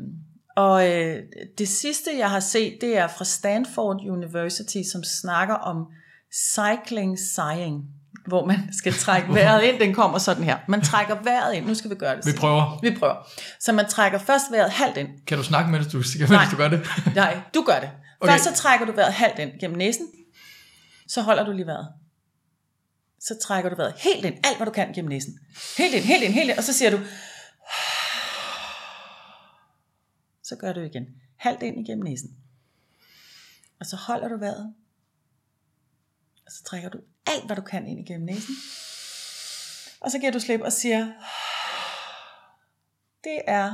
og 0.56 0.90
øh, 0.90 1.24
det 1.58 1.68
sidste, 1.68 2.18
jeg 2.18 2.30
har 2.30 2.40
set, 2.40 2.78
det 2.82 2.98
er 2.98 3.08
fra 3.08 3.26
Stanford 3.26 4.06
University, 4.10 4.82
som 4.92 5.04
snakker 5.04 5.56
om 5.56 5.88
cycling 6.34 7.20
sighing 7.20 7.99
hvor 8.28 8.46
man 8.46 8.70
skal 8.74 8.94
trække 8.94 9.34
vejret 9.36 9.64
ind. 9.64 9.80
Den 9.80 9.94
kommer 9.94 10.18
sådan 10.18 10.44
her. 10.44 10.58
Man 10.68 10.82
trækker 10.82 11.16
vejret 11.24 11.54
ind. 11.54 11.66
Nu 11.66 11.76
skal 11.76 11.90
vi 11.90 11.96
gøre 11.96 12.16
det. 12.16 12.26
Vi 12.26 12.32
prøver. 12.38 12.80
Vi 12.82 12.96
prøver. 13.00 13.28
Så 13.60 13.72
man 13.72 13.90
trækker 13.90 14.20
først 14.20 14.46
vejret 14.52 14.72
halvt 14.72 14.98
ind. 14.98 15.10
Kan 15.28 15.38
du 15.38 15.44
snakke, 15.44 15.72
mens 15.72 15.88
du, 15.88 15.98
mens 15.98 16.30
Nej. 16.30 16.46
du 16.52 16.58
gør 16.58 16.68
det? 16.68 16.88
Nej, 17.16 17.40
du 17.54 17.64
gør 17.64 17.80
det. 17.80 17.90
Okay. 18.20 18.32
Først 18.32 18.44
så 18.44 18.54
trækker 18.54 18.86
du 18.86 18.92
vejret 18.92 19.14
halvt 19.14 19.40
ind 19.40 19.60
gennem 19.60 19.78
næsen. 19.78 20.08
Så 21.08 21.22
holder 21.22 21.46
du 21.46 21.52
lige 21.52 21.66
vejret. 21.66 21.88
Så 23.20 23.38
trækker 23.44 23.70
du 23.70 23.76
vejret 23.76 23.94
helt 23.98 24.26
ind. 24.26 24.36
Alt 24.44 24.58
hvad 24.58 24.66
du 24.66 24.72
kan 24.72 24.94
gennem 24.94 25.10
næsen. 25.10 25.40
Helt 25.78 25.96
ind, 25.96 26.04
helt 26.04 26.24
ind, 26.24 26.34
helt 26.34 26.50
ind. 26.50 26.58
Og 26.58 26.64
så 26.64 26.74
siger 26.74 26.92
du... 26.92 27.00
Så 30.44 30.56
gør 30.56 30.74
du 30.74 30.80
igen. 30.80 31.06
Halvt 31.36 31.64
ind 31.64 31.80
igennem 31.80 32.04
næsen. 32.04 32.30
Og 33.80 33.86
så 33.86 33.96
holder 33.96 34.28
du 34.28 34.38
vejret. 34.38 34.74
Og 36.50 36.54
så 36.58 36.64
trækker 36.70 36.90
du 36.90 36.98
alt, 37.28 37.46
hvad 37.46 37.56
du 37.56 37.62
kan 37.62 37.88
ind 37.88 38.00
igennem 38.00 38.26
næsen. 38.26 38.56
Og 40.02 40.12
så 40.12 40.20
giver 40.20 40.32
du 40.32 40.40
slip 40.40 40.62
og 40.62 40.72
siger, 40.72 41.06
det 43.24 43.40
er 43.48 43.72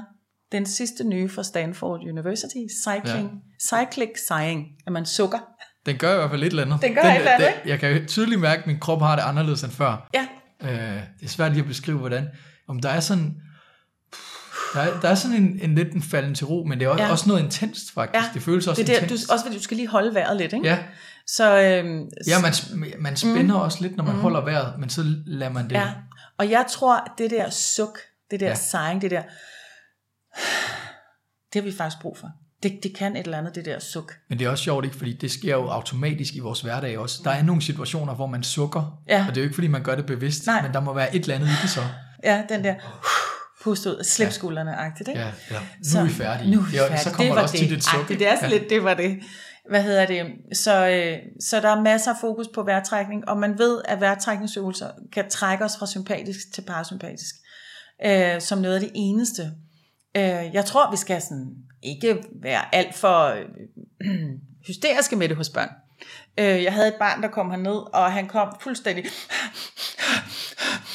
den 0.51 0.65
sidste 0.65 1.03
nye 1.03 1.29
fra 1.29 1.43
Stanford 1.43 1.99
University, 1.99 2.57
cycling, 2.83 3.29
ja. 3.31 3.85
cyclic 3.85 4.09
sighing, 4.27 4.67
at 4.87 4.91
man 4.93 5.05
sukker. 5.05 5.39
Den 5.85 5.97
gør 5.97 6.13
i 6.13 6.17
hvert 6.17 6.29
fald 6.29 6.41
lidt 6.41 6.51
eller 6.53 6.63
andet. 6.65 6.81
Den 6.81 6.93
gør 6.95 7.01
den, 7.01 7.11
et 7.11 7.17
eller 7.17 7.31
andet, 7.31 7.53
Jeg 7.65 7.79
kan 7.79 8.07
tydeligt 8.07 8.41
mærke, 8.41 8.59
at 8.61 8.67
min 8.67 8.79
krop 8.79 9.01
har 9.01 9.15
det 9.15 9.23
anderledes 9.23 9.63
end 9.63 9.71
før. 9.71 10.09
Ja, 10.13 10.27
Øh, 10.61 10.69
det 11.19 11.25
er 11.25 11.27
svært 11.27 11.51
lige 11.51 11.61
at 11.61 11.67
beskrive, 11.67 11.97
hvordan. 11.97 12.27
Om 12.67 12.79
der 12.79 12.89
er 12.89 12.99
sådan... 12.99 13.35
Der 14.73 14.81
er, 14.81 14.99
der 14.99 15.09
er 15.09 15.15
sådan 15.15 15.37
en, 15.37 15.59
en 15.61 15.75
lidt 15.75 15.93
en 15.93 16.01
falden 16.03 16.35
til 16.35 16.45
ro, 16.47 16.63
men 16.63 16.79
det 16.79 16.85
er 16.85 16.89
også, 16.89 17.03
Ja. 17.03 17.11
også 17.11 17.27
noget 17.29 17.43
intenst 17.43 17.93
faktisk. 17.93 18.23
Ja. 18.25 18.29
Det 18.33 18.41
føles 18.41 18.67
også 18.67 18.81
det 18.81 18.89
er 18.89 18.93
der, 18.93 18.99
du, 18.99 19.03
intenst. 19.05 19.31
også 19.31 19.45
fordi 19.45 19.57
du 19.57 19.63
skal 19.63 19.77
lige 19.77 19.87
holde 19.87 20.13
vejret 20.15 20.37
lidt, 20.37 20.53
ikke? 20.53 20.67
Ja, 20.67 20.77
Så, 21.27 21.57
øhm, 21.61 22.09
ja 22.27 22.39
man, 22.41 22.53
man 22.99 23.15
spænder 23.17 23.55
mm. 23.55 23.61
også 23.61 23.77
lidt, 23.81 23.95
når 23.97 24.03
man 24.03 24.15
mm. 24.15 24.21
holder 24.21 24.41
vejret, 24.45 24.79
men 24.79 24.89
så 24.89 25.01
lader 25.25 25.51
man 25.51 25.63
det. 25.69 25.71
ja. 25.75 25.87
Og 26.37 26.49
jeg 26.49 26.65
tror, 26.69 27.07
det 27.17 27.31
der 27.31 27.49
suk, 27.49 27.99
det 28.31 28.39
der 28.39 28.45
ja. 28.45 28.51
Ja. 28.51 28.55
sighing, 28.55 29.01
det 29.01 29.11
der, 29.11 29.21
det 31.53 31.61
har 31.61 31.61
vi 31.61 31.71
faktisk 31.77 32.01
brug 32.01 32.17
for. 32.17 32.29
Det, 32.63 32.79
det 32.83 32.95
kan 32.97 33.15
et 33.15 33.25
eller 33.25 33.37
andet, 33.37 33.55
det 33.55 33.65
der 33.65 33.79
suk. 33.79 34.13
Men 34.29 34.39
det 34.39 34.45
er 34.45 34.49
også 34.49 34.63
sjovt, 34.63 34.85
ikke? 34.85 34.97
fordi 34.97 35.13
det 35.17 35.31
sker 35.31 35.51
jo 35.55 35.67
automatisk 35.69 36.35
i 36.35 36.39
vores 36.39 36.61
hverdag 36.61 36.97
også. 36.99 37.21
Der 37.23 37.31
er 37.31 37.43
nogle 37.43 37.61
situationer, 37.61 38.13
hvor 38.15 38.27
man 38.27 38.43
sukker, 38.43 39.01
Ja. 39.09 39.25
og 39.29 39.35
det 39.35 39.37
er 39.37 39.41
jo 39.41 39.45
ikke, 39.45 39.55
fordi 39.55 39.67
man 39.67 39.83
gør 39.83 39.95
det 39.95 40.05
bevidst, 40.05 40.45
Nej. 40.47 40.61
men 40.61 40.73
der 40.73 40.79
må 40.79 40.93
være 40.93 41.15
et 41.15 41.21
eller 41.21 41.35
andet 41.35 41.47
i 41.47 41.51
det 41.61 41.69
så. 41.69 41.81
Ja, 42.23 42.43
den 42.49 42.63
der, 42.63 42.75
pust 43.63 43.85
ud, 43.85 44.03
slip 44.03 44.31
skuldrene-agtigt, 44.31 45.07
ikke? 45.09 45.19
Ja, 45.21 45.27
ja. 45.51 45.59
Nu 45.93 45.99
er 45.99 46.03
vi 46.03 46.09
færdige. 46.13 46.51
Nu 46.51 46.59
er 46.59 46.65
vi 46.65 46.77
færdige. 46.77 46.99
Så 46.99 47.11
kommer 47.11 47.33
det 47.33 47.35
der 47.37 47.41
også 47.43 47.57
det. 47.57 47.67
tit 47.67 47.77
et 47.77 47.83
suk. 47.83 47.99
Agtigt, 48.01 48.19
det 48.19 48.27
er 48.27 48.37
Ja. 48.41 48.47
lidt, 48.47 48.69
det 48.69 48.83
var 48.83 48.93
det. 48.93 49.19
Hvad 49.69 49.83
hedder 49.83 50.05
det? 50.05 50.25
Så, 50.53 50.87
øh, 50.87 51.17
så 51.39 51.59
der 51.59 51.69
er 51.69 51.81
masser 51.81 52.11
af 52.11 52.17
fokus 52.21 52.47
på 52.47 52.63
vejrtrækning, 52.63 53.29
og 53.29 53.37
man 53.37 53.59
ved, 53.59 53.81
at 53.85 54.01
vejrtrækningsøvelser 54.01 54.89
kan 55.13 55.29
trække 55.29 55.65
os 55.65 55.77
fra 55.79 55.87
sympatisk 55.87 56.53
til 56.53 56.61
parasympatisk, 56.61 57.35
øh, 58.05 58.41
som 58.41 58.57
noget 58.57 58.75
af 58.75 58.81
det 58.81 58.91
eneste. 58.95 59.51
Øh, 60.17 60.53
jeg 60.53 60.65
tror, 60.65 60.91
vi 60.91 60.97
skal 60.97 61.21
sådan 61.21 61.55
ikke 61.83 62.23
være 62.41 62.75
alt 62.75 62.95
for 62.95 63.25
øh, 63.25 63.45
hysteriske 64.67 65.15
med 65.15 65.29
det 65.29 65.37
hos 65.37 65.49
børn. 65.49 65.69
Øh, 66.37 66.63
jeg 66.63 66.73
havde 66.73 66.87
et 66.87 66.95
barn, 66.99 67.21
der 67.21 67.27
kom 67.27 67.49
herned, 67.49 67.93
og 67.93 68.13
han 68.13 68.27
kom 68.27 68.55
fuldstændig... 68.61 69.05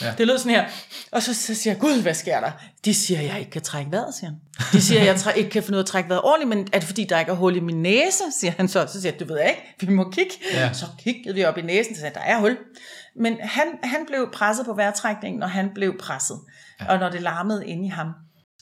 Ja. 0.03 0.15
Det 0.19 0.27
lød 0.27 0.39
sådan 0.39 0.53
her. 0.53 0.65
Og 1.13 1.23
så, 1.23 1.35
så 1.35 1.55
siger 1.55 1.75
jeg, 1.75 1.81
gud, 1.81 2.03
hvad 2.03 2.15
sker 2.15 2.41
der? 2.41 2.51
De 2.85 2.95
siger, 2.95 3.21
jeg 3.21 3.39
ikke 3.39 3.51
kan 3.51 3.63
trække 3.63 3.91
vejret, 3.93 4.15
siger 4.15 4.31
han. 4.31 4.39
De 4.73 4.81
siger, 4.83 5.03
jeg 5.05 5.15
træ- 5.17 5.33
ikke 5.37 5.51
kan 5.51 5.63
finde 5.63 5.77
ud 5.77 5.79
af 5.79 5.83
at 5.83 5.87
trække 5.87 6.09
vejret 6.09 6.23
ordentligt, 6.25 6.49
men 6.49 6.69
er 6.73 6.79
det 6.79 6.87
fordi, 6.87 7.05
der 7.05 7.19
ikke 7.19 7.33
er 7.33 7.37
hul 7.37 7.57
i 7.57 7.61
min 7.61 7.83
næse, 7.83 8.25
siger 8.41 8.53
han 8.57 8.69
så. 8.69 8.87
Så 8.87 9.01
siger 9.01 9.13
jeg, 9.13 9.21
du 9.21 9.25
ved 9.25 9.41
jeg 9.41 9.49
ikke, 9.49 9.87
vi 9.87 9.93
må 9.95 10.11
kigge. 10.11 10.33
Ja. 10.53 10.73
Så 10.73 10.87
kiggede 10.99 11.35
vi 11.35 11.45
op 11.45 11.59
i 11.59 11.63
næsen, 11.63 11.95
så 11.95 12.01
sagde 12.01 12.15
der 12.15 12.21
er 12.21 12.39
hul. 12.41 12.59
Men 13.17 13.37
han, 13.41 13.67
han 13.83 14.01
blev 14.07 14.31
presset 14.33 14.67
på 14.67 14.75
vejrtrækningen, 14.75 15.41
når 15.41 15.47
han 15.47 15.71
blev 15.75 15.99
presset, 15.99 16.37
ja. 16.81 16.93
og 16.93 16.99
når 16.99 17.09
det 17.09 17.23
larmede 17.23 17.67
inde 17.67 17.87
i 17.87 17.89
ham. 17.89 18.07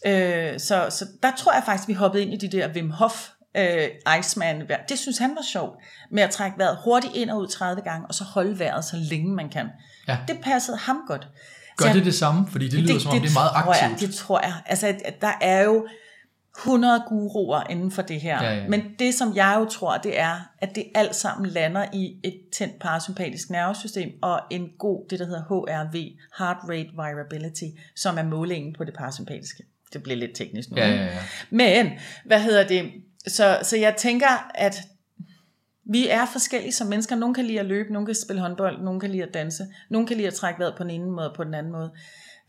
Øh, 0.06 0.60
så, 0.60 0.86
så 0.90 1.06
der 1.22 1.30
tror 1.38 1.52
jeg 1.52 1.62
faktisk, 1.66 1.88
vi 1.88 1.92
hoppede 1.92 2.22
ind 2.22 2.32
i 2.42 2.46
de 2.46 2.56
der 2.56 2.68
Wim 2.74 2.90
Hof 2.90 3.28
øh, 3.56 3.88
Iceman. 4.18 4.62
Det 4.88 4.98
synes 4.98 5.18
han 5.18 5.30
var 5.36 5.42
sjovt, 5.52 5.76
med 6.10 6.22
at 6.22 6.30
trække 6.30 6.58
vejret 6.58 6.78
hurtigt 6.84 7.14
ind 7.16 7.30
og 7.30 7.38
ud 7.38 7.46
30 7.48 7.82
gange, 7.82 8.06
og 8.06 8.14
så 8.14 8.24
holde 8.24 8.58
vejret 8.58 8.84
så 8.84 8.96
længe 8.96 9.34
man 9.34 9.50
kan. 9.50 9.66
Ja. 10.08 10.16
Det 10.28 10.36
passede 10.42 10.76
ham 10.76 11.00
godt. 11.08 11.28
Gør 11.78 11.86
Så 11.86 11.92
det 11.92 12.04
det 12.04 12.14
samme? 12.14 12.46
Fordi 12.50 12.68
det 12.68 12.78
lyder 12.78 12.92
det, 12.92 13.02
som 13.02 13.12
om, 13.12 13.20
det 13.20 13.30
er 13.30 13.34
meget 13.34 13.50
tror 13.64 13.74
jeg, 13.74 13.90
aktivt. 13.92 14.10
det 14.10 14.18
tror 14.18 14.40
jeg. 14.40 14.54
Altså, 14.66 14.94
der 15.20 15.32
er 15.40 15.62
jo 15.62 15.86
100 16.58 17.02
guruer 17.08 17.62
inden 17.70 17.90
for 17.90 18.02
det 18.02 18.20
her. 18.20 18.44
Ja, 18.44 18.54
ja. 18.54 18.68
Men 18.68 18.82
det, 18.98 19.14
som 19.14 19.36
jeg 19.36 19.56
jo 19.58 19.64
tror, 19.64 19.96
det 19.96 20.20
er, 20.20 20.50
at 20.58 20.74
det 20.74 20.84
alt 20.94 21.16
sammen 21.16 21.50
lander 21.50 21.84
i 21.92 22.16
et 22.24 22.40
tændt 22.58 22.78
parasympatisk 22.80 23.50
nervesystem 23.50 24.12
og 24.22 24.40
en 24.50 24.68
god, 24.78 25.06
det 25.10 25.18
der 25.18 25.26
hedder 25.26 25.42
HRV, 25.42 25.94
Heart 26.38 26.56
Rate 26.68 26.90
Variability, 26.96 27.64
som 27.96 28.18
er 28.18 28.22
målingen 28.22 28.72
på 28.72 28.84
det 28.84 28.94
parasympatiske. 28.94 29.62
Det 29.92 30.02
bliver 30.02 30.16
lidt 30.16 30.34
teknisk 30.34 30.70
nu. 30.70 30.76
Ja, 30.76 30.88
ja, 30.88 31.04
ja. 31.04 31.18
Men, 31.50 31.90
hvad 32.24 32.40
hedder 32.40 32.66
det? 32.66 32.92
Så, 33.26 33.58
så 33.62 33.76
jeg 33.76 33.94
tænker, 33.96 34.50
at 34.54 34.76
vi 35.88 36.08
er 36.08 36.26
forskellige 36.32 36.72
som 36.72 36.86
mennesker. 36.86 37.16
Nogle 37.16 37.34
kan 37.34 37.44
lide 37.44 37.60
at 37.60 37.66
løbe, 37.66 37.92
nogle 37.92 38.06
kan 38.06 38.14
spille 38.14 38.42
håndbold, 38.42 38.82
nogle 38.82 39.00
kan 39.00 39.10
lide 39.10 39.22
at 39.22 39.34
danse, 39.34 39.62
nogle 39.90 40.06
kan 40.06 40.16
lide 40.16 40.26
at 40.28 40.34
trække 40.34 40.60
vejret 40.60 40.74
på 40.76 40.82
den 40.82 40.90
ene 40.90 41.10
måde 41.10 41.30
og 41.30 41.36
på 41.36 41.44
den 41.44 41.54
anden 41.54 41.72
måde. 41.72 41.90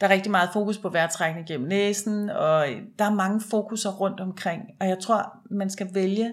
Der 0.01 0.07
er 0.07 0.11
rigtig 0.11 0.31
meget 0.31 0.49
fokus 0.53 0.77
på 0.77 0.89
vejrtrækning 0.89 1.47
gennem 1.47 1.67
næsen, 1.67 2.29
og 2.29 2.65
der 2.99 3.05
er 3.05 3.13
mange 3.13 3.41
fokuser 3.51 3.89
rundt 3.91 4.19
omkring. 4.19 4.61
Og 4.79 4.87
jeg 4.87 4.97
tror, 4.99 5.37
man 5.51 5.69
skal 5.69 5.87
vælge 5.93 6.31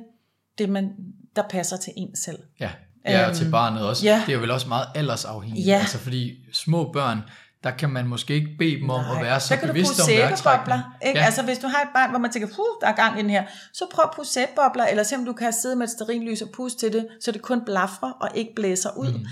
det, 0.58 0.68
man, 0.68 0.90
der 1.36 1.42
passer 1.50 1.76
til 1.76 1.92
en 1.96 2.16
selv. 2.16 2.38
Ja, 2.60 2.70
ja 3.08 3.22
og 3.22 3.28
Øhm, 3.28 3.34
til 3.36 3.50
barnet 3.50 3.88
også. 3.88 4.04
ja. 4.06 4.22
Det 4.26 4.32
er 4.32 4.36
jo 4.36 4.40
vel 4.40 4.50
også 4.50 4.68
meget 4.68 4.86
aldersafhængigt. 4.94 5.66
Ja. 5.66 5.78
Altså 5.78 5.98
fordi 5.98 6.36
små 6.52 6.92
børn, 6.92 7.18
der 7.66 7.72
kan 7.72 7.90
man 7.90 8.06
måske 8.06 8.34
ikke 8.34 8.50
bede 8.58 8.80
dem 8.80 8.90
om 8.90 9.16
at 9.16 9.22
være 9.22 9.40
så 9.40 9.58
bevidst 9.62 10.00
om 10.00 10.08
vejrtrækning. 10.08 10.80
Ikke? 11.06 11.18
Ja. 11.18 11.24
Altså 11.24 11.42
hvis 11.42 11.58
du 11.58 11.66
har 11.66 11.82
et 11.82 11.88
barn, 11.94 12.10
hvor 12.10 12.18
man 12.18 12.30
tænker, 12.32 12.48
puh, 12.48 12.72
der 12.80 12.86
er 12.86 12.92
gang 12.92 13.18
i 13.18 13.22
den 13.22 13.30
her, 13.30 13.44
så 13.72 13.84
prøv 13.92 14.02
at 14.02 14.10
pusse 14.16 14.32
sæbebobler, 14.32 14.84
eller 14.84 15.02
se 15.02 15.16
om 15.16 15.24
du 15.24 15.32
kan 15.32 15.52
sidde 15.52 15.76
med 15.76 15.86
et 15.86 15.90
sterinlys 15.90 16.42
og 16.42 16.48
puste 16.54 16.78
til 16.78 16.92
det, 16.92 17.08
så 17.20 17.32
det 17.32 17.42
kun 17.42 17.64
blafrer 17.64 18.10
og 18.10 18.28
ikke 18.34 18.52
blæser 18.56 18.90
ud. 18.96 19.12
Mm. 19.12 19.26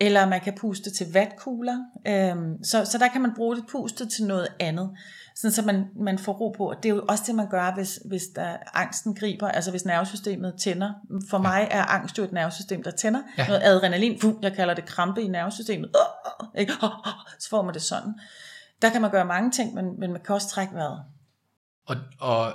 Eller 0.00 0.28
man 0.28 0.40
kan 0.40 0.52
puste 0.60 0.90
til 0.90 1.06
vatkugler. 1.12 1.78
Øhm, 2.06 2.64
så, 2.64 2.84
så 2.84 2.98
der 2.98 3.08
kan 3.08 3.20
man 3.20 3.32
bruge 3.36 3.56
det 3.56 3.64
pustet 3.72 4.10
til 4.10 4.24
noget 4.24 4.48
andet. 4.60 4.90
Sådan, 5.40 5.52
så 5.52 5.62
man, 5.62 5.84
man 5.96 6.18
får 6.18 6.32
ro 6.32 6.54
på. 6.58 6.74
Det 6.82 6.90
er 6.90 6.94
jo 6.94 7.04
også 7.08 7.24
det, 7.26 7.34
man 7.34 7.50
gør, 7.50 7.74
hvis, 7.74 8.00
hvis 8.04 8.22
der, 8.36 8.56
angsten 8.74 9.14
griber, 9.14 9.48
altså 9.48 9.70
hvis 9.70 9.84
nervesystemet 9.84 10.54
tænder. 10.58 10.92
For 11.30 11.36
ja. 11.36 11.42
mig 11.42 11.68
er 11.70 11.84
angst 11.84 12.18
jo 12.18 12.24
et 12.24 12.32
nervesystem, 12.32 12.82
der 12.82 12.90
tænder. 12.90 13.22
Ja. 13.38 13.46
Noget 13.46 13.60
adrenalin, 13.62 14.20
fuh, 14.20 14.34
jeg 14.42 14.52
kalder 14.52 14.74
det 14.74 14.84
krampe 14.84 15.22
i 15.22 15.28
nervesystemet. 15.28 15.90
Uh, 15.94 16.46
uh, 16.46 16.60
ikke? 16.60 16.72
Uh, 16.82 16.88
uh, 16.88 17.12
så 17.38 17.48
får 17.48 17.62
man 17.62 17.74
det 17.74 17.82
sådan. 17.82 18.14
Der 18.82 18.90
kan 18.90 19.02
man 19.02 19.10
gøre 19.10 19.24
mange 19.24 19.50
ting, 19.50 19.74
men, 19.74 20.00
men 20.00 20.12
man 20.12 20.20
kan 20.20 20.34
også 20.34 20.48
trække 20.48 20.74
vejret. 20.74 21.04
Og, 21.86 21.96
og 22.20 22.52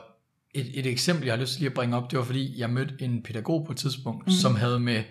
et, 0.53 0.79
et 0.79 0.85
eksempel, 0.85 1.25
jeg 1.25 1.33
har 1.33 1.41
lyst 1.41 1.51
til 1.51 1.59
lige 1.59 1.69
at 1.69 1.75
bringe 1.75 1.97
op, 1.97 2.11
det 2.11 2.19
var 2.19 2.25
fordi, 2.25 2.59
jeg 2.59 2.69
mødte 2.69 2.95
en 2.99 3.23
pædagog 3.23 3.65
på 3.65 3.71
et 3.71 3.77
tidspunkt, 3.77 4.27
mm. 4.27 4.31
som 4.31 4.55
havde 4.55 4.79
med 4.79 5.03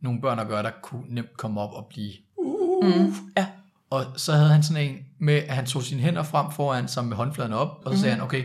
nogle 0.00 0.20
børn 0.20 0.38
at 0.38 0.48
gøre, 0.48 0.62
der 0.62 0.72
kunne 0.82 1.14
nemt 1.14 1.36
komme 1.36 1.60
op 1.60 1.72
og 1.72 1.86
blive... 1.90 2.12
Mm. 2.82 3.14
Ja. 3.36 3.46
Og 3.90 4.04
så 4.16 4.32
havde 4.32 4.48
han 4.48 4.62
sådan 4.62 4.82
en 4.82 4.96
med, 5.20 5.34
at 5.48 5.54
han 5.54 5.66
tog 5.66 5.82
sine 5.82 6.00
hænder 6.00 6.22
frem 6.22 6.46
foran 6.56 6.88
sig 6.88 7.04
med 7.04 7.16
håndfladerne 7.16 7.56
op, 7.56 7.68
og 7.68 7.82
så 7.84 7.90
Mhm. 7.90 8.00
sagde 8.00 8.14
han, 8.14 8.22
okay, 8.24 8.42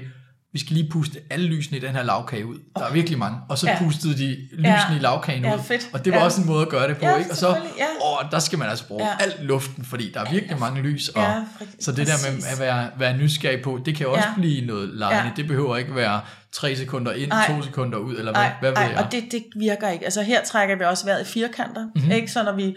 vi 0.54 0.60
skal 0.60 0.74
lige 0.76 0.90
puste 0.92 1.20
alle 1.30 1.46
lysene 1.48 1.78
i 1.78 1.82
den 1.82 1.90
her 1.96 2.04
lavkage 2.04 2.46
ud. 2.46 2.58
Der 2.76 2.86
er 2.86 2.94
virkelig 2.94 3.20
mange. 3.20 3.38
Og 3.50 3.58
så 3.58 3.68
Ja. 3.70 3.78
pustede 3.80 4.14
de 4.18 4.38
lysene 4.52 4.68
Ja. 4.70 4.96
i 4.96 5.00
lavkagen 5.00 5.44
Ja, 5.44 5.56
ud. 5.56 5.60
fedt. 5.64 5.90
Og 5.94 6.06
det 6.06 6.14
var 6.14 6.20
Ja. 6.20 6.26
også 6.26 6.42
en 6.42 6.48
måde 6.48 6.62
at 6.62 6.70
gøre 6.70 6.88
det 6.88 6.98
på, 6.98 7.06
Ja, 7.06 7.16
ikke? 7.18 7.32
Og 7.32 7.38
så, 7.38 7.48
ja. 7.50 7.86
åh, 8.24 8.32
der 8.32 8.40
skal 8.40 8.60
man 8.60 8.70
altså 8.70 8.88
bruge 8.88 9.04
Ja. 9.06 9.12
al 9.20 9.34
luften, 9.46 9.86
fordi 9.86 10.12
der 10.14 10.20
er 10.20 10.32
virkelig 10.32 10.60
mange 10.60 10.82
lys. 10.82 11.10
Og, 11.10 11.22
Ja, 11.22 11.44
så 11.80 11.92
det 11.92 12.08
der 12.08 12.14
med 12.30 12.36
præcis. 12.36 12.54
at 12.54 12.60
være, 12.60 12.88
være 12.98 13.18
nysgerrig 13.18 13.62
på, 13.64 13.80
det 13.86 13.96
kan 13.96 14.08
også 14.08 14.28
Ja. 14.28 14.42
blive 14.42 14.66
noget 14.66 14.90
lejende. 14.94 15.24
Ja. 15.24 15.32
Det 15.36 15.48
behøver 15.48 15.78
ikke 15.78 15.96
være 15.96 16.22
tre 16.54 16.76
sekunder 16.76 17.12
ind, 17.14 17.30
Nej. 17.30 17.48
to 17.48 17.62
sekunder 17.62 17.98
ud, 17.98 18.16
eller 18.16 18.32
hvad, 18.32 18.42
Ej, 18.42 18.52
hvad 18.60 18.70
ved 18.70 18.78
ej, 18.78 18.84
jeg. 18.84 18.98
og 19.06 19.12
det, 19.12 19.24
det 19.32 19.44
virker 19.56 19.90
ikke. 19.90 20.06
Altså 20.06 20.22
her 20.22 20.44
trækker 20.44 20.76
vi 20.76 20.84
også 20.84 21.06
vejret 21.06 21.22
i 21.22 21.26
firkanter. 21.32 21.86
Mm-hmm. 21.96 22.12
Ikke? 22.12 22.28
Så 22.32 22.44
når 22.44 22.52
vi 22.56 22.76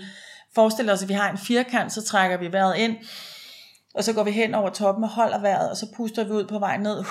forestiller 0.59 0.93
os, 0.93 1.03
at 1.03 1.09
vi 1.09 1.15
har 1.15 1.31
en 1.31 1.39
firkant, 1.39 1.93
så 1.93 2.03
trækker 2.05 2.37
vi 2.37 2.53
vejret 2.53 2.77
ind, 2.77 2.97
og 3.95 4.05
så 4.05 4.13
går 4.13 4.23
vi 4.25 4.31
hen 4.31 4.55
over 4.55 4.71
toppen 4.71 5.05
og 5.05 5.11
holder 5.11 5.41
vejret, 5.41 5.71
og 5.71 5.77
så 5.77 5.87
puster 5.97 6.25
vi 6.25 6.31
ud 6.31 6.45
på 6.47 6.59
vej 6.59 6.77
ned, 6.77 7.05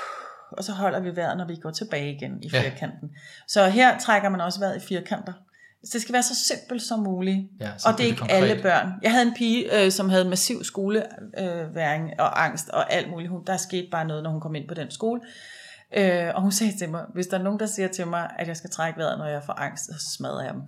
og 0.58 0.64
så 0.64 0.72
holder 0.72 1.00
vi 1.00 1.16
vejret, 1.16 1.36
når 1.38 1.46
vi 1.46 1.56
går 1.62 1.70
tilbage 1.70 2.12
igen 2.16 2.32
i 2.42 2.48
Ja. 2.52 2.62
firkanten. 2.62 3.08
Så 3.48 3.68
her 3.68 3.98
trækker 3.98 4.28
man 4.28 4.40
også 4.40 4.58
vejret 4.60 4.76
i 4.82 4.86
firkanter. 4.86 5.32
Så 5.84 5.90
det 5.92 6.02
skal 6.02 6.12
være 6.12 6.22
så 6.22 6.34
simpelt 6.34 6.82
som 6.82 6.98
muligt. 6.98 7.38
Ja, 7.60 7.70
og 7.86 7.92
det 7.98 8.00
er 8.04 8.06
ikke 8.06 8.18
konkret. 8.18 8.36
alle 8.36 8.62
børn. 8.62 8.92
Jeg 9.02 9.10
havde 9.10 9.26
en 9.26 9.34
pige, 9.34 9.84
øh, 9.84 9.90
som 9.92 10.08
havde 10.08 10.24
massiv 10.24 10.64
skoleværing 10.64 12.20
og 12.20 12.44
angst 12.44 12.68
og 12.68 12.92
alt 12.92 13.10
muligt. 13.10 13.30
Hun, 13.30 13.40
der 13.46 13.56
skete 13.56 13.88
bare 13.90 14.04
noget, 14.04 14.22
når 14.22 14.30
hun 14.30 14.40
kom 14.40 14.54
ind 14.54 14.68
på 14.68 14.74
den 14.74 14.90
skole. 14.90 15.20
Øh, 15.96 16.28
og 16.34 16.42
hun 16.42 16.52
sagde 16.52 16.78
til 16.78 16.88
mig, 16.88 17.02
hvis 17.14 17.26
der 17.26 17.38
er 17.38 17.42
nogen, 17.42 17.60
der 17.60 17.66
siger 17.66 17.88
til 17.88 18.06
mig, 18.06 18.30
at 18.38 18.48
jeg 18.48 18.56
skal 18.56 18.70
trække 18.70 18.98
vejret, 18.98 19.18
når 19.18 19.26
jeg 19.26 19.42
får 19.46 19.52
angst, 19.52 19.84
så 19.86 20.14
smadrer 20.16 20.44
jeg 20.44 20.54
dem. 20.54 20.62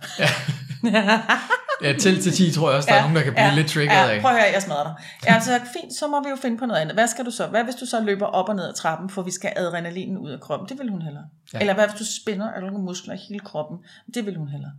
Ja, 1.83 1.93
til 1.99 2.21
til 2.21 2.31
10 2.31 2.51
tror 2.51 2.69
jeg 2.69 2.77
også, 2.77 2.89
der 2.89 2.95
er 2.97 3.01
nogen, 3.01 3.15
der 3.15 3.21
kan 3.23 3.33
blive 3.33 3.55
lidt 3.55 3.67
trigget 3.67 3.93
ja, 3.95 4.09
af. 4.09 4.21
prøv 4.21 4.31
at 4.31 4.37
høre, 4.37 4.51
jeg 4.53 4.61
smadrer 4.61 4.83
dig. 4.83 4.93
Ja, 5.27 5.39
så 5.39 5.51
fint, 5.81 5.93
så 5.99 6.07
må 6.07 6.23
vi 6.23 6.29
jo 6.29 6.35
finde 6.41 6.57
på 6.57 6.65
noget 6.65 6.81
andet. 6.81 6.95
Hvad 6.95 7.07
skal 7.07 7.25
du 7.25 7.31
så? 7.31 7.47
Hvad 7.47 7.63
hvis 7.63 7.75
du 7.75 7.85
så 7.85 8.01
løber 8.01 8.25
op 8.25 8.49
og 8.49 8.55
ned 8.55 8.65
ad 8.65 8.73
trappen, 8.73 9.09
for 9.09 9.21
vi 9.21 9.31
skal 9.31 9.53
adrenalinen 9.55 10.17
ud 10.17 10.29
af 10.29 10.39
kroppen? 10.39 10.69
Det 10.69 10.79
vil 10.79 10.89
hun 10.89 11.01
hellere. 11.01 11.23
Ja. 11.53 11.57
Ja. 11.57 11.61
Eller 11.61 11.73
hvad 11.73 11.87
hvis 11.87 11.99
du 11.99 12.05
spænder 12.21 12.51
alle 12.51 12.71
muskler 12.71 13.13
i 13.13 13.17
hele 13.29 13.39
kroppen? 13.39 13.77
Det 14.13 14.25
vil 14.25 14.37
hun 14.37 14.47
hellere. 14.47 14.71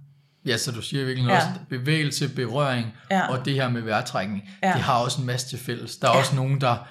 Ja, 0.47 0.57
så 0.57 0.71
du 0.73 0.83
siger 0.83 1.05
virkelig 1.05 1.29
Ja. 1.29 1.37
også 1.37 1.49
bevægelse, 1.71 2.29
berøring, 2.35 2.87
Ja. 3.11 3.29
og 3.29 3.45
det 3.45 3.55
her 3.55 3.69
med 3.69 3.83
vejrtrækning, 3.83 4.43
Ja. 4.63 4.73
det 4.73 4.81
har 4.83 4.99
også 4.99 5.21
en 5.21 5.27
masse 5.27 5.49
til 5.49 5.59
fælles. 5.59 5.97
Der 5.97 6.09
er 6.09 6.13
Ja. 6.13 6.19
også 6.19 6.37
nogen, 6.37 6.61
der, 6.61 6.89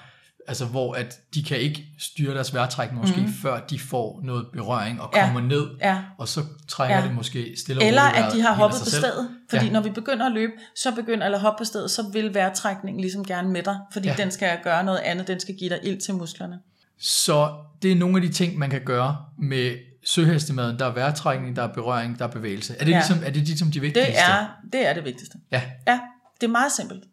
altså 0.48 0.64
hvor 0.66 0.94
at 0.94 1.18
de 1.34 1.42
kan 1.42 1.58
ikke 1.58 1.86
styre 1.98 2.34
deres 2.34 2.54
vejrtrækning 2.54 3.00
måske, 3.00 3.20
mm. 3.20 3.32
før 3.42 3.60
de 3.60 3.78
får 3.78 4.20
noget 4.22 4.46
berøring 4.52 5.00
og 5.02 5.10
Ja. 5.14 5.24
kommer 5.24 5.40
ned, 5.40 5.66
Ja. 5.80 5.98
og 6.18 6.28
så 6.28 6.40
trækker 6.68 6.96
Ja. 6.96 7.02
det 7.04 7.14
måske 7.14 7.54
stille 7.58 7.82
og 7.82 7.86
Eller 7.86 8.02
at 8.02 8.32
de 8.32 8.42
har 8.42 8.54
hoppet 8.54 8.78
på 8.78 8.84
selv. 8.84 9.02
stedet. 9.02 9.28
Fordi 9.50 9.64
Ja. 9.66 9.72
når 9.72 9.80
vi 9.80 9.90
begynder 9.90 10.26
at 10.26 10.32
løbe, 10.32 10.52
så 10.76 10.94
begynder, 10.94 11.26
eller 11.26 11.38
hoppe 11.38 11.60
på 11.60 11.64
stedet, 11.64 11.90
så 11.90 12.02
vil 12.12 12.34
vejrtrækningen 12.34 13.00
ligesom 13.00 13.24
gerne 13.24 13.48
med 13.50 13.62
dig. 13.62 13.78
Fordi 13.92 14.08
Ja. 14.08 14.14
ja. 14.18 14.22
den 14.22 14.30
skal 14.30 14.58
gøre 14.64 14.84
noget 14.84 14.98
andet. 14.98 15.28
Den 15.28 15.40
skal 15.40 15.54
give 15.54 15.70
dig 15.70 15.80
ild 15.82 16.00
til 16.00 16.14
musklerne. 16.14 16.58
Så 16.98 17.52
det 17.82 17.92
er 17.92 17.96
nogle 17.96 18.16
af 18.16 18.22
de 18.22 18.28
ting, 18.32 18.58
man 18.58 18.70
kan 18.70 18.80
gøre 18.84 19.16
med 19.38 19.74
søhestemaden. 20.06 20.78
Der 20.78 20.86
er 20.86 20.92
vejrtrækning, 20.94 21.56
der 21.56 21.62
er 21.62 21.72
berøring, 21.72 22.18
der 22.18 22.24
er 22.24 22.28
bevægelse. 22.30 22.74
Er 22.80 22.84
det, 22.84 22.92
Ja. 22.92 22.96
ligesom, 22.96 23.18
er 23.24 23.30
det 23.30 23.42
ligesom 23.42 23.70
de 23.70 23.80
vigtigste? 23.80 24.12
Det 24.12 24.20
er 24.20 24.46
det, 24.72 24.88
er 24.88 24.92
det 24.94 25.04
vigtigste. 25.04 25.38
Ja, 25.52 25.62
Ja, 25.86 26.00
det 26.40 26.46
er 26.46 26.50
meget 26.50 26.72
simpelt. 26.72 27.04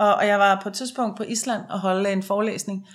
Og, 0.00 0.14
og 0.14 0.26
jeg 0.26 0.38
var 0.38 0.60
på 0.62 0.68
et 0.68 0.74
tidspunkt 0.74 1.16
på 1.16 1.22
Island 1.22 1.62
og 1.70 1.80
holdt 1.80 2.08
en 2.08 2.22
forelæsning, 2.22 2.88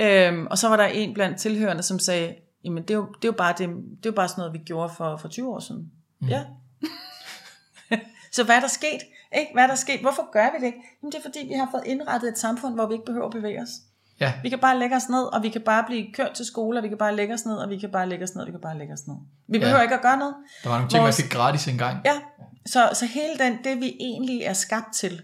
øhm, 0.00 0.46
og 0.46 0.58
så 0.58 0.68
var 0.68 0.76
der 0.76 0.84
en 0.86 1.14
blandt 1.14 1.38
tilhørende, 1.38 1.82
som 1.82 1.98
sagde, 1.98 2.34
jamen 2.64 2.82
det 2.82 2.90
er 2.90 2.94
jo, 2.94 3.06
det 3.22 3.24
er 3.24 3.28
jo, 3.28 3.32
bare, 3.32 3.54
det, 3.58 3.68
det 3.68 4.06
er 4.06 4.10
jo 4.10 4.12
bare 4.12 4.28
sådan 4.28 4.40
noget, 4.40 4.52
vi 4.52 4.58
gjorde 4.58 4.88
for, 4.96 5.16
for 5.16 5.28
20 5.28 5.48
år 5.54 5.60
siden. 5.60 5.90
Mm. 6.20 6.28
Ja. 6.28 6.42
så 8.32 8.44
hvad 8.44 8.56
er 8.56 8.60
der 8.60 8.68
sket? 8.68 9.00
Ikke? 9.38 9.50
Hvad 9.54 9.62
er 9.62 9.66
der 9.66 9.74
sket? 9.74 10.00
Hvorfor 10.00 10.32
gør 10.32 10.46
vi 10.52 10.58
det 10.60 10.66
ikke? 10.66 10.78
Jamen 11.02 11.12
det 11.12 11.18
er 11.18 11.22
fordi, 11.22 11.38
vi 11.48 11.54
har 11.54 11.68
fået 11.70 11.82
indrettet 11.86 12.28
et 12.28 12.38
samfund, 12.38 12.74
hvor 12.74 12.86
vi 12.86 12.94
ikke 12.94 13.04
behøver 13.06 13.26
at 13.26 13.32
bevæge 13.32 13.62
os. 13.62 13.68
ja. 14.20 14.32
Vi 14.42 14.48
kan 14.48 14.58
bare 14.58 14.78
lægge 14.78 14.96
os 14.96 15.08
ned, 15.08 15.22
og 15.34 15.42
vi 15.42 15.48
kan 15.48 15.60
bare 15.60 15.84
blive 15.86 16.06
kørt 16.14 16.32
til 16.32 16.44
skole, 16.46 16.78
og 16.78 16.82
vi 16.82 16.88
kan 16.88 16.98
bare 16.98 17.16
lægge 17.16 17.34
os 17.34 17.46
ned, 17.46 17.54
og 17.56 17.70
vi 17.70 17.78
kan 17.78 17.90
bare 17.92 18.08
lægge 18.08 18.24
os 18.24 18.34
ned, 18.34 18.42
og 18.42 18.46
vi 18.46 18.52
kan 18.52 18.60
bare 18.60 18.78
lægge 18.78 18.92
os 18.92 19.06
ned. 19.06 19.16
Vi 19.48 19.58
behøver 19.58 19.76
Ja. 19.78 19.82
ikke 19.82 19.94
at 19.94 20.02
gøre 20.02 20.16
noget. 20.16 20.34
Der 20.64 20.68
var 20.68 20.76
nogle 20.76 20.90
ting, 20.90 21.02
Vores- 21.02 21.18
man 21.18 21.24
fik 21.24 21.32
gratis 21.32 21.68
engang. 21.68 21.98
Ja, 22.04 22.14
så, 22.66 22.90
så 22.94 23.06
hele 23.06 23.38
den, 23.38 23.58
det 23.64 23.80
vi 23.80 23.96
egentlig 24.00 24.42
er 24.42 24.52
skabt 24.52 24.94
til, 24.94 25.22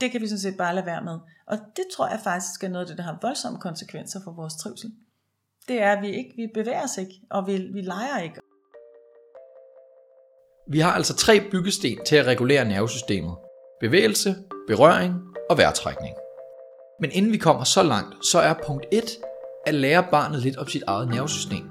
det 0.00 0.10
kan 0.10 0.20
vi 0.20 0.28
sådan 0.28 0.40
set 0.40 0.56
bare 0.56 0.74
lade 0.74 0.86
være 0.86 1.04
med. 1.04 1.18
Og 1.46 1.58
det 1.76 1.84
tror 1.96 2.08
jeg 2.08 2.20
faktisk 2.24 2.64
er 2.64 2.68
noget 2.68 2.84
af 2.84 2.88
det, 2.88 2.98
der 2.98 3.04
har 3.04 3.18
voldsomme 3.22 3.58
konsekvenser 3.58 4.20
for 4.24 4.32
vores 4.32 4.54
trivsel. 4.54 4.90
Det 5.68 5.82
er, 5.82 5.92
at 5.92 6.02
vi 6.02 6.08
ikke 6.08 6.32
vi 6.36 6.46
bevæger 6.54 6.82
os 6.82 6.98
ikke, 6.98 7.14
og 7.30 7.46
vi, 7.46 7.52
vi 7.52 7.80
leger 7.80 8.18
ikke. 8.18 8.40
Vi 10.68 10.78
har 10.78 10.92
altså 10.92 11.16
tre 11.16 11.40
byggesten 11.50 11.98
til 12.06 12.16
at 12.16 12.26
regulere 12.26 12.64
nervesystemet. 12.64 13.36
Bevægelse, 13.80 14.36
berøring 14.68 15.14
og 15.50 15.58
vejrtrækning. 15.58 16.14
Men 17.00 17.10
inden 17.12 17.32
vi 17.32 17.38
kommer 17.38 17.64
så 17.64 17.82
langt, 17.82 18.26
så 18.26 18.38
er 18.38 18.54
punkt 18.66 18.86
1 18.92 19.04
at 19.66 19.74
lære 19.74 20.06
barnet 20.10 20.42
lidt 20.42 20.56
om 20.56 20.66
sit 20.66 20.82
eget 20.86 21.08
nervesystem. 21.08 21.70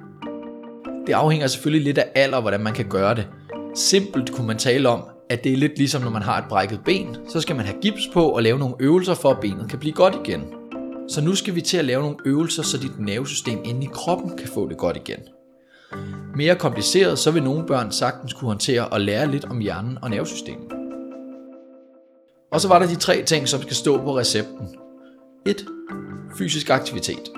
Det 1.07 1.13
afhænger 1.13 1.47
selvfølgelig 1.47 1.83
lidt 1.83 1.97
af 1.97 2.11
alder, 2.15 2.41
hvordan 2.41 2.59
man 2.59 2.73
kan 2.73 2.89
gøre 2.89 3.15
det. 3.15 3.27
Simpelt 3.75 4.31
kunne 4.31 4.47
man 4.47 4.57
tale 4.57 4.89
om, 4.89 5.14
at 5.29 5.43
det 5.43 5.53
er 5.53 5.57
lidt 5.57 5.77
ligesom 5.77 6.01
når 6.01 6.09
man 6.09 6.21
har 6.21 6.37
et 6.37 6.45
brækket 6.49 6.79
ben, 6.85 7.17
så 7.29 7.41
skal 7.41 7.55
man 7.55 7.65
have 7.65 7.81
gips 7.81 8.09
på 8.13 8.29
og 8.29 8.43
lave 8.43 8.59
nogle 8.59 8.75
øvelser 8.79 9.13
for 9.13 9.29
at 9.29 9.39
benet 9.39 9.69
kan 9.69 9.79
blive 9.79 9.93
godt 9.93 10.15
igen. 10.25 10.43
Så 11.09 11.21
nu 11.21 11.35
skal 11.35 11.55
vi 11.55 11.61
til 11.61 11.77
at 11.77 11.85
lave 11.85 12.01
nogle 12.01 12.17
øvelser, 12.25 12.63
så 12.63 12.77
dit 12.77 12.99
nervesystem 12.99 13.59
inde 13.63 13.83
i 13.83 13.89
kroppen 13.93 14.37
kan 14.37 14.47
få 14.47 14.69
det 14.69 14.77
godt 14.77 14.97
igen. 14.97 15.19
Mere 16.35 16.55
kompliceret, 16.55 17.19
så 17.19 17.31
vil 17.31 17.43
nogle 17.43 17.67
børn 17.67 17.91
sagtens 17.91 18.33
kunne 18.33 18.47
håndtere 18.47 18.87
og 18.87 19.01
lære 19.01 19.31
lidt 19.31 19.45
om 19.45 19.59
hjernen 19.59 19.97
og 20.01 20.09
nervesystemet. 20.09 20.71
Og 22.51 22.61
så 22.61 22.67
var 22.67 22.79
der 22.79 22.87
de 22.87 22.95
tre 22.95 23.23
ting, 23.23 23.47
som 23.47 23.61
skal 23.61 23.75
stå 23.75 23.97
på 23.97 24.17
recepten. 24.17 24.67
1. 25.45 25.65
Fysisk 26.37 26.69
aktivitet. 26.69 27.31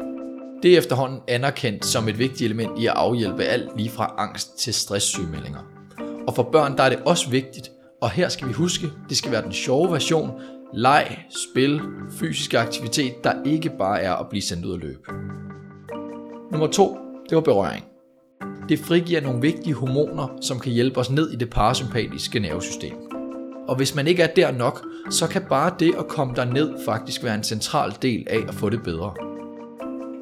Det 0.64 0.74
er 0.74 0.78
efterhånden 0.78 1.20
anerkendt 1.28 1.86
som 1.86 2.08
et 2.08 2.20
vigtigt 2.20 2.42
element 2.42 2.80
i 2.80 2.86
at 2.86 2.94
afhjælpe 2.96 3.44
alt 3.44 3.78
lige 3.78 3.90
fra 3.90 4.16
angst 4.18 4.60
til 4.60 4.74
stresssygemeldinger. 4.74 5.60
Og 6.28 6.36
for 6.36 6.44
børn 6.44 6.78
der 6.78 6.84
er 6.84 6.90
det 6.90 7.00
også 7.06 7.30
vigtigt, 7.30 7.72
og 8.02 8.10
her 8.10 8.30
skal 8.30 8.48
vi 8.48 8.54
huske, 8.54 8.92
det 9.10 9.18
skal 9.18 9.32
være 9.32 9.44
den 9.44 9.54
sjove 9.54 9.92
version, 9.92 10.32
leg, 10.74 11.18
spil, 11.52 11.82
fysisk 12.12 12.54
aktivitet, 12.54 13.24
der 13.24 13.44
ikke 13.46 13.72
bare 13.78 14.02
er 14.02 14.14
at 14.14 14.30
blive 14.30 14.42
sendt 14.42 14.66
ud 14.66 14.74
at 14.74 14.80
løbe. 14.80 15.00
Nummer 16.52 16.68
2. 16.68 16.98
Det 17.30 17.36
var 17.36 17.42
berøring. 17.42 17.86
Det 18.70 18.80
frigiver 18.80 19.22
nogle 19.22 19.42
vigtige 19.42 19.74
hormoner, 19.74 20.28
som 20.42 20.60
kan 20.60 20.72
hjælpe 20.72 21.00
os 21.00 21.10
ned 21.10 21.32
i 21.32 21.36
det 21.36 21.50
parasympatiske 21.50 22.40
nervesystem. 22.40 22.94
Og 23.68 23.76
hvis 23.76 23.96
man 23.96 24.08
ikke 24.08 24.24
er 24.24 24.34
der 24.34 24.52
nok, 24.52 24.86
så 25.10 25.28
kan 25.28 25.42
bare 25.50 25.74
det 25.80 25.96
at 26.00 26.08
komme 26.08 26.36
der 26.36 26.46
ned 26.46 26.86
faktisk 26.86 27.24
være 27.24 27.36
en 27.36 27.44
central 27.44 27.94
del 28.02 28.28
af 28.30 28.40
at 28.48 28.54
få 28.54 28.70
det 28.70 28.84
bedre. 28.84 29.14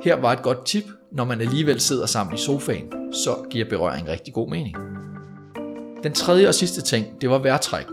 Her 0.03 0.21
var 0.21 0.34
et 0.34 0.41
godt 0.41 0.65
tip, 0.65 0.84
når 1.11 1.26
man 1.26 1.41
alligevel 1.41 1.80
sidder 1.82 2.05
sammen 2.05 2.36
i 2.36 2.38
sofaen, 2.38 3.13
så 3.13 3.47
giver 3.49 3.69
berøring 3.69 4.07
rigtig 4.07 4.34
god 4.34 4.49
mening. 4.49 4.95
Den 6.06 6.14
tredje 6.14 6.47
og 6.47 6.56
sidste 6.56 6.82
ting, 6.82 7.22
det 7.22 7.30
var 7.30 7.38
vejrtræk. 7.38 7.86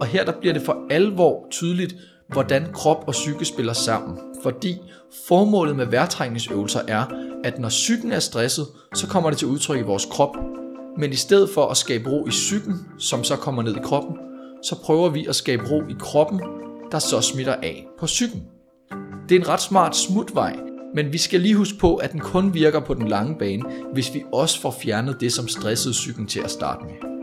Og 0.00 0.06
her 0.06 0.24
der 0.24 0.32
bliver 0.40 0.52
det 0.52 0.62
for 0.62 0.86
alvor 0.90 1.46
tydeligt, 1.50 1.94
hvordan 2.28 2.72
krop 2.72 3.04
og 3.06 3.12
psyke 3.12 3.44
spiller 3.44 3.72
sammen. 3.72 4.18
Fordi 4.42 4.76
formålet 5.28 5.76
med 5.76 5.86
vejrtrækningsøvelser 5.86 6.80
er, 6.88 7.04
at 7.44 7.58
når 7.58 7.68
psyken 7.68 8.12
er 8.12 8.18
stresset, 8.18 8.66
så 8.94 9.06
kommer 9.06 9.30
det 9.30 9.38
til 9.38 9.48
udtryk 9.48 9.78
i 9.78 9.82
vores 9.82 10.06
krop. 10.10 10.36
Men 10.98 11.12
i 11.12 11.16
stedet 11.16 11.50
for 11.54 11.66
at 11.66 11.76
skabe 11.76 12.10
ro 12.10 12.26
i 12.26 12.30
psyken, 12.30 12.74
som 12.98 13.24
så 13.24 13.36
kommer 13.36 13.62
ned 13.62 13.76
i 13.76 13.80
kroppen, 13.84 14.16
så 14.62 14.76
prøver 14.82 15.08
vi 15.08 15.26
at 15.26 15.34
skabe 15.36 15.62
ro 15.70 15.82
i 15.90 15.94
kroppen, 15.98 16.40
der 16.92 16.98
så 16.98 17.20
smitter 17.20 17.54
af 17.54 17.86
på 17.98 18.06
psyken. 18.06 18.42
Det 19.28 19.36
er 19.36 19.40
en 19.40 19.48
ret 19.48 19.62
smart 19.62 19.96
smutvej, 19.96 20.56
men 20.94 21.12
vi 21.12 21.18
skal 21.18 21.40
lige 21.40 21.54
huske 21.54 21.78
på, 21.78 21.96
at 21.96 22.12
den 22.12 22.20
kun 22.20 22.54
virker 22.54 22.80
på 22.80 22.94
den 22.94 23.08
lange 23.08 23.38
bane, 23.38 23.62
hvis 23.92 24.14
vi 24.14 24.24
også 24.32 24.60
får 24.60 24.70
fjernet 24.70 25.20
det, 25.20 25.32
som 25.32 25.48
stressede 25.48 25.92
psyken 25.92 26.26
til 26.26 26.40
at 26.40 26.50
starte 26.50 26.84
med. 26.84 27.16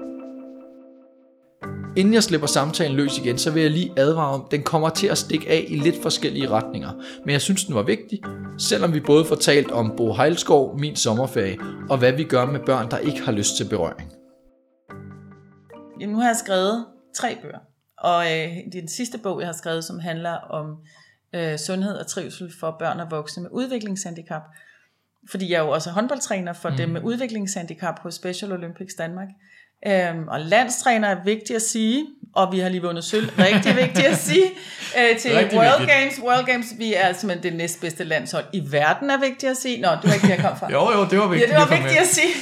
Inden 1.97 2.13
jeg 2.13 2.23
slipper 2.23 2.47
samtalen 2.47 2.95
løs 2.95 3.17
igen, 3.17 3.37
så 3.37 3.51
vil 3.51 3.61
jeg 3.61 3.71
lige 3.71 3.93
advare 3.97 4.33
om, 4.33 4.41
at 4.45 4.51
den 4.51 4.63
kommer 4.63 4.89
til 4.89 5.07
at 5.07 5.17
stikke 5.17 5.49
af 5.49 5.65
i 5.67 5.75
lidt 5.75 6.01
forskellige 6.01 6.49
retninger. 6.49 6.91
Men 7.25 7.29
jeg 7.29 7.41
synes, 7.41 7.65
den 7.65 7.75
var 7.75 7.83
vigtig, 7.83 8.19
selvom 8.57 8.93
vi 8.93 8.99
både 8.99 9.25
får 9.25 9.35
talt 9.35 9.71
om 9.71 9.93
Bo 9.97 10.13
Heilskov, 10.13 10.79
min 10.79 10.95
sommerferie, 10.95 11.57
og 11.89 11.97
hvad 11.97 12.11
vi 12.11 12.23
gør 12.23 12.45
med 12.45 12.59
børn, 12.65 12.91
der 12.91 12.97
ikke 12.97 13.21
har 13.21 13.31
lyst 13.31 13.57
til 13.57 13.69
berøring. 13.69 14.11
Jamen, 15.99 16.13
nu 16.13 16.19
har 16.19 16.27
jeg 16.27 16.37
skrevet 16.45 16.85
tre 17.15 17.37
bøger. 17.41 17.59
Og 17.97 18.25
øh, 18.25 18.49
det 18.71 18.75
er 18.75 18.79
den 18.79 18.87
sidste 18.87 19.17
bog, 19.17 19.39
jeg 19.39 19.47
har 19.47 19.53
skrevet, 19.53 19.83
som 19.83 19.99
handler 19.99 20.33
om 20.33 20.65
øh, 21.33 21.57
sundhed 21.59 21.95
og 21.95 22.07
trivsel 22.07 22.53
for 22.59 22.75
børn 22.79 22.99
og 22.99 23.11
voksne 23.11 23.43
med 23.43 23.49
udviklingshandicap. 23.53 24.41
Fordi 25.31 25.51
jeg 25.51 25.57
er 25.57 25.63
jo 25.63 25.69
også 25.69 25.89
håndboldtræner 25.89 26.53
for 26.53 26.69
mm. 26.69 26.77
dem 26.77 26.89
med 26.89 27.01
udviklingshandicap 27.03 27.99
hos 27.99 28.15
Special 28.15 28.51
Olympics 28.51 28.93
Danmark. 28.93 29.27
Øhm, 29.87 30.27
og 30.27 30.39
landstræner 30.39 31.07
er 31.07 31.23
vigtigt 31.23 31.55
at 31.55 31.61
sige, 31.61 32.05
og 32.35 32.51
vi 32.51 32.59
har 32.59 32.69
lige 32.69 32.81
vundet 32.81 33.03
sølv, 33.03 33.29
rigtig 33.39 33.75
vigtigt 33.75 34.07
at 34.07 34.17
sige, 34.17 34.45
øh, 34.99 35.19
til 35.19 35.31
Rigtig 35.35 35.59
World 35.59 35.79
vigtigt. 35.79 35.97
Games. 35.99 36.19
World 36.21 36.45
Games, 36.45 36.67
vi 36.77 36.93
er 36.93 37.13
simpelthen 37.13 37.51
det 37.51 37.57
næstbedste 37.57 38.03
landshold 38.03 38.45
i 38.53 38.71
verden, 38.71 39.09
er 39.09 39.19
vigtigt 39.19 39.49
at 39.51 39.57
sige. 39.57 39.81
Nå, 39.81 39.87
det 40.01 40.03
var 40.03 40.13
ikke 40.13 40.29
jeg 40.29 40.39
kom 40.39 40.57
fra. 40.59 40.71
Jo, 40.71 40.91
jo, 40.91 41.05
det 41.09 41.17
var 41.17 41.23
Ja, 41.23 41.29
vigtigt. 41.29 41.49
det 41.49 41.57
var 41.57 41.69
vigtigt 41.77 41.99
at 41.99 42.07
sige. 42.07 42.33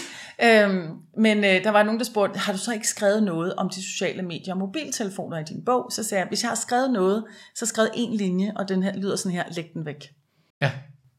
Øhm, 0.44 0.98
men 1.18 1.38
øh, 1.38 1.64
der 1.64 1.70
var 1.70 1.84
nogen, 1.84 2.00
der 2.00 2.06
spurgte, 2.06 2.40
har 2.40 2.54
du 2.54 2.60
så 2.60 2.74
ikke 2.74 2.88
skrevet 2.88 3.24
noget 3.24 3.56
om 3.56 3.70
de 3.70 3.84
sociale 3.84 4.22
medier 4.22 4.54
og 4.54 4.60
mobiltelefoner 4.60 5.38
i 5.38 5.44
din 5.44 5.66
bog? 5.66 5.92
Så 5.92 6.04
sagde 6.04 6.20
jeg, 6.20 6.28
hvis 6.28 6.44
jeg 6.44 6.50
har 6.50 6.56
skrevet 6.56 6.92
noget, 6.92 7.24
så 7.56 7.66
skrevet 7.66 7.92
en 7.96 8.14
linje, 8.14 8.54
og 8.56 8.70
den 8.70 8.84
her 8.84 8.96
lyder 8.96 9.16
sådan 9.16 9.32
her, 9.32 9.44
læg 9.56 9.66
den 9.74 9.86
væk. 9.86 10.14
Ja, 10.62 10.72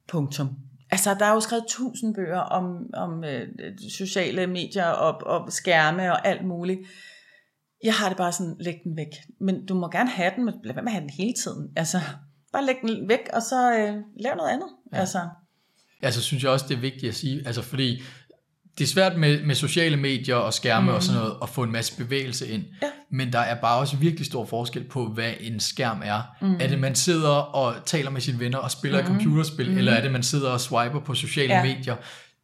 Punktum. 0.08 0.48
Altså, 0.90 1.14
der 1.14 1.26
er 1.26 1.34
jo 1.34 1.40
skrevet 1.40 1.64
tusind 1.68 2.14
bøger 2.14 2.40
om, 2.40 2.94
om 2.94 3.24
øh, 3.24 3.48
sociale 3.90 4.46
medier 4.46 4.86
og, 4.86 5.26
og 5.26 5.52
skærme 5.52 6.12
og 6.12 6.26
alt 6.26 6.46
muligt. 6.46 6.80
Jeg 7.84 7.94
har 7.94 8.08
det 8.08 8.16
bare 8.16 8.32
sådan, 8.32 8.56
læg 8.60 8.74
den 8.84 8.96
væk. 8.96 9.08
Men 9.40 9.66
du 9.66 9.74
må 9.74 9.88
gerne 9.88 10.10
have 10.10 10.32
den, 10.36 10.44
men 10.44 10.54
lad 10.64 10.74
være 10.74 10.84
med 10.84 10.92
at 10.92 10.94
have 10.94 11.02
den 11.02 11.10
hele 11.10 11.34
tiden. 11.44 11.72
Altså, 11.76 11.98
bare 12.52 12.66
læg 12.66 12.76
den 12.82 13.08
væk, 13.08 13.28
og 13.32 13.42
så 13.42 13.72
øh, 13.72 13.96
lav 14.16 14.36
noget 14.36 14.50
andet. 14.50 14.68
Ja. 14.92 14.98
Altså, 14.98 15.18
Altså 16.02 16.22
synes 16.22 16.42
jeg 16.42 16.50
også, 16.50 16.66
det 16.68 16.76
er 16.76 16.80
vigtigt 16.80 17.08
at 17.08 17.14
sige, 17.14 17.42
altså 17.46 17.62
fordi 17.62 18.02
det 18.78 18.84
er 18.84 18.88
svært 18.88 19.16
med, 19.16 19.42
med 19.42 19.54
sociale 19.54 19.96
medier 19.96 20.34
og 20.34 20.54
skærme 20.54 20.90
mm. 20.90 20.94
og 20.96 21.02
sådan 21.02 21.20
noget, 21.20 21.34
at 21.42 21.48
få 21.48 21.62
en 21.62 21.72
masse 21.72 21.96
bevægelse 21.96 22.48
ind. 22.48 22.64
Ja. 22.82 22.88
Men 23.10 23.32
der 23.32 23.38
er 23.38 23.54
bare 23.54 23.78
også 23.78 23.96
virkelig 23.96 24.26
stor 24.26 24.44
forskel 24.44 24.84
på, 24.84 25.06
hvad 25.06 25.32
en 25.40 25.60
skærm 25.60 26.02
er. 26.04 26.22
Mm. 26.40 26.54
Er 26.60 26.68
det, 26.68 26.78
man 26.78 26.94
sidder 26.94 27.28
og 27.28 27.74
taler 27.86 28.10
med 28.10 28.20
sine 28.20 28.40
venner 28.40 28.58
og 28.58 28.70
spiller 28.70 28.98
mm. 28.98 29.04
et 29.04 29.08
computerspil, 29.10 29.70
mm. 29.70 29.78
eller 29.78 29.92
er 29.92 30.02
det, 30.02 30.12
man 30.12 30.22
sidder 30.22 30.50
og 30.50 30.60
swiper 30.60 31.00
på 31.00 31.14
sociale 31.14 31.54
Ja. 31.54 31.62
medier? 31.62 31.96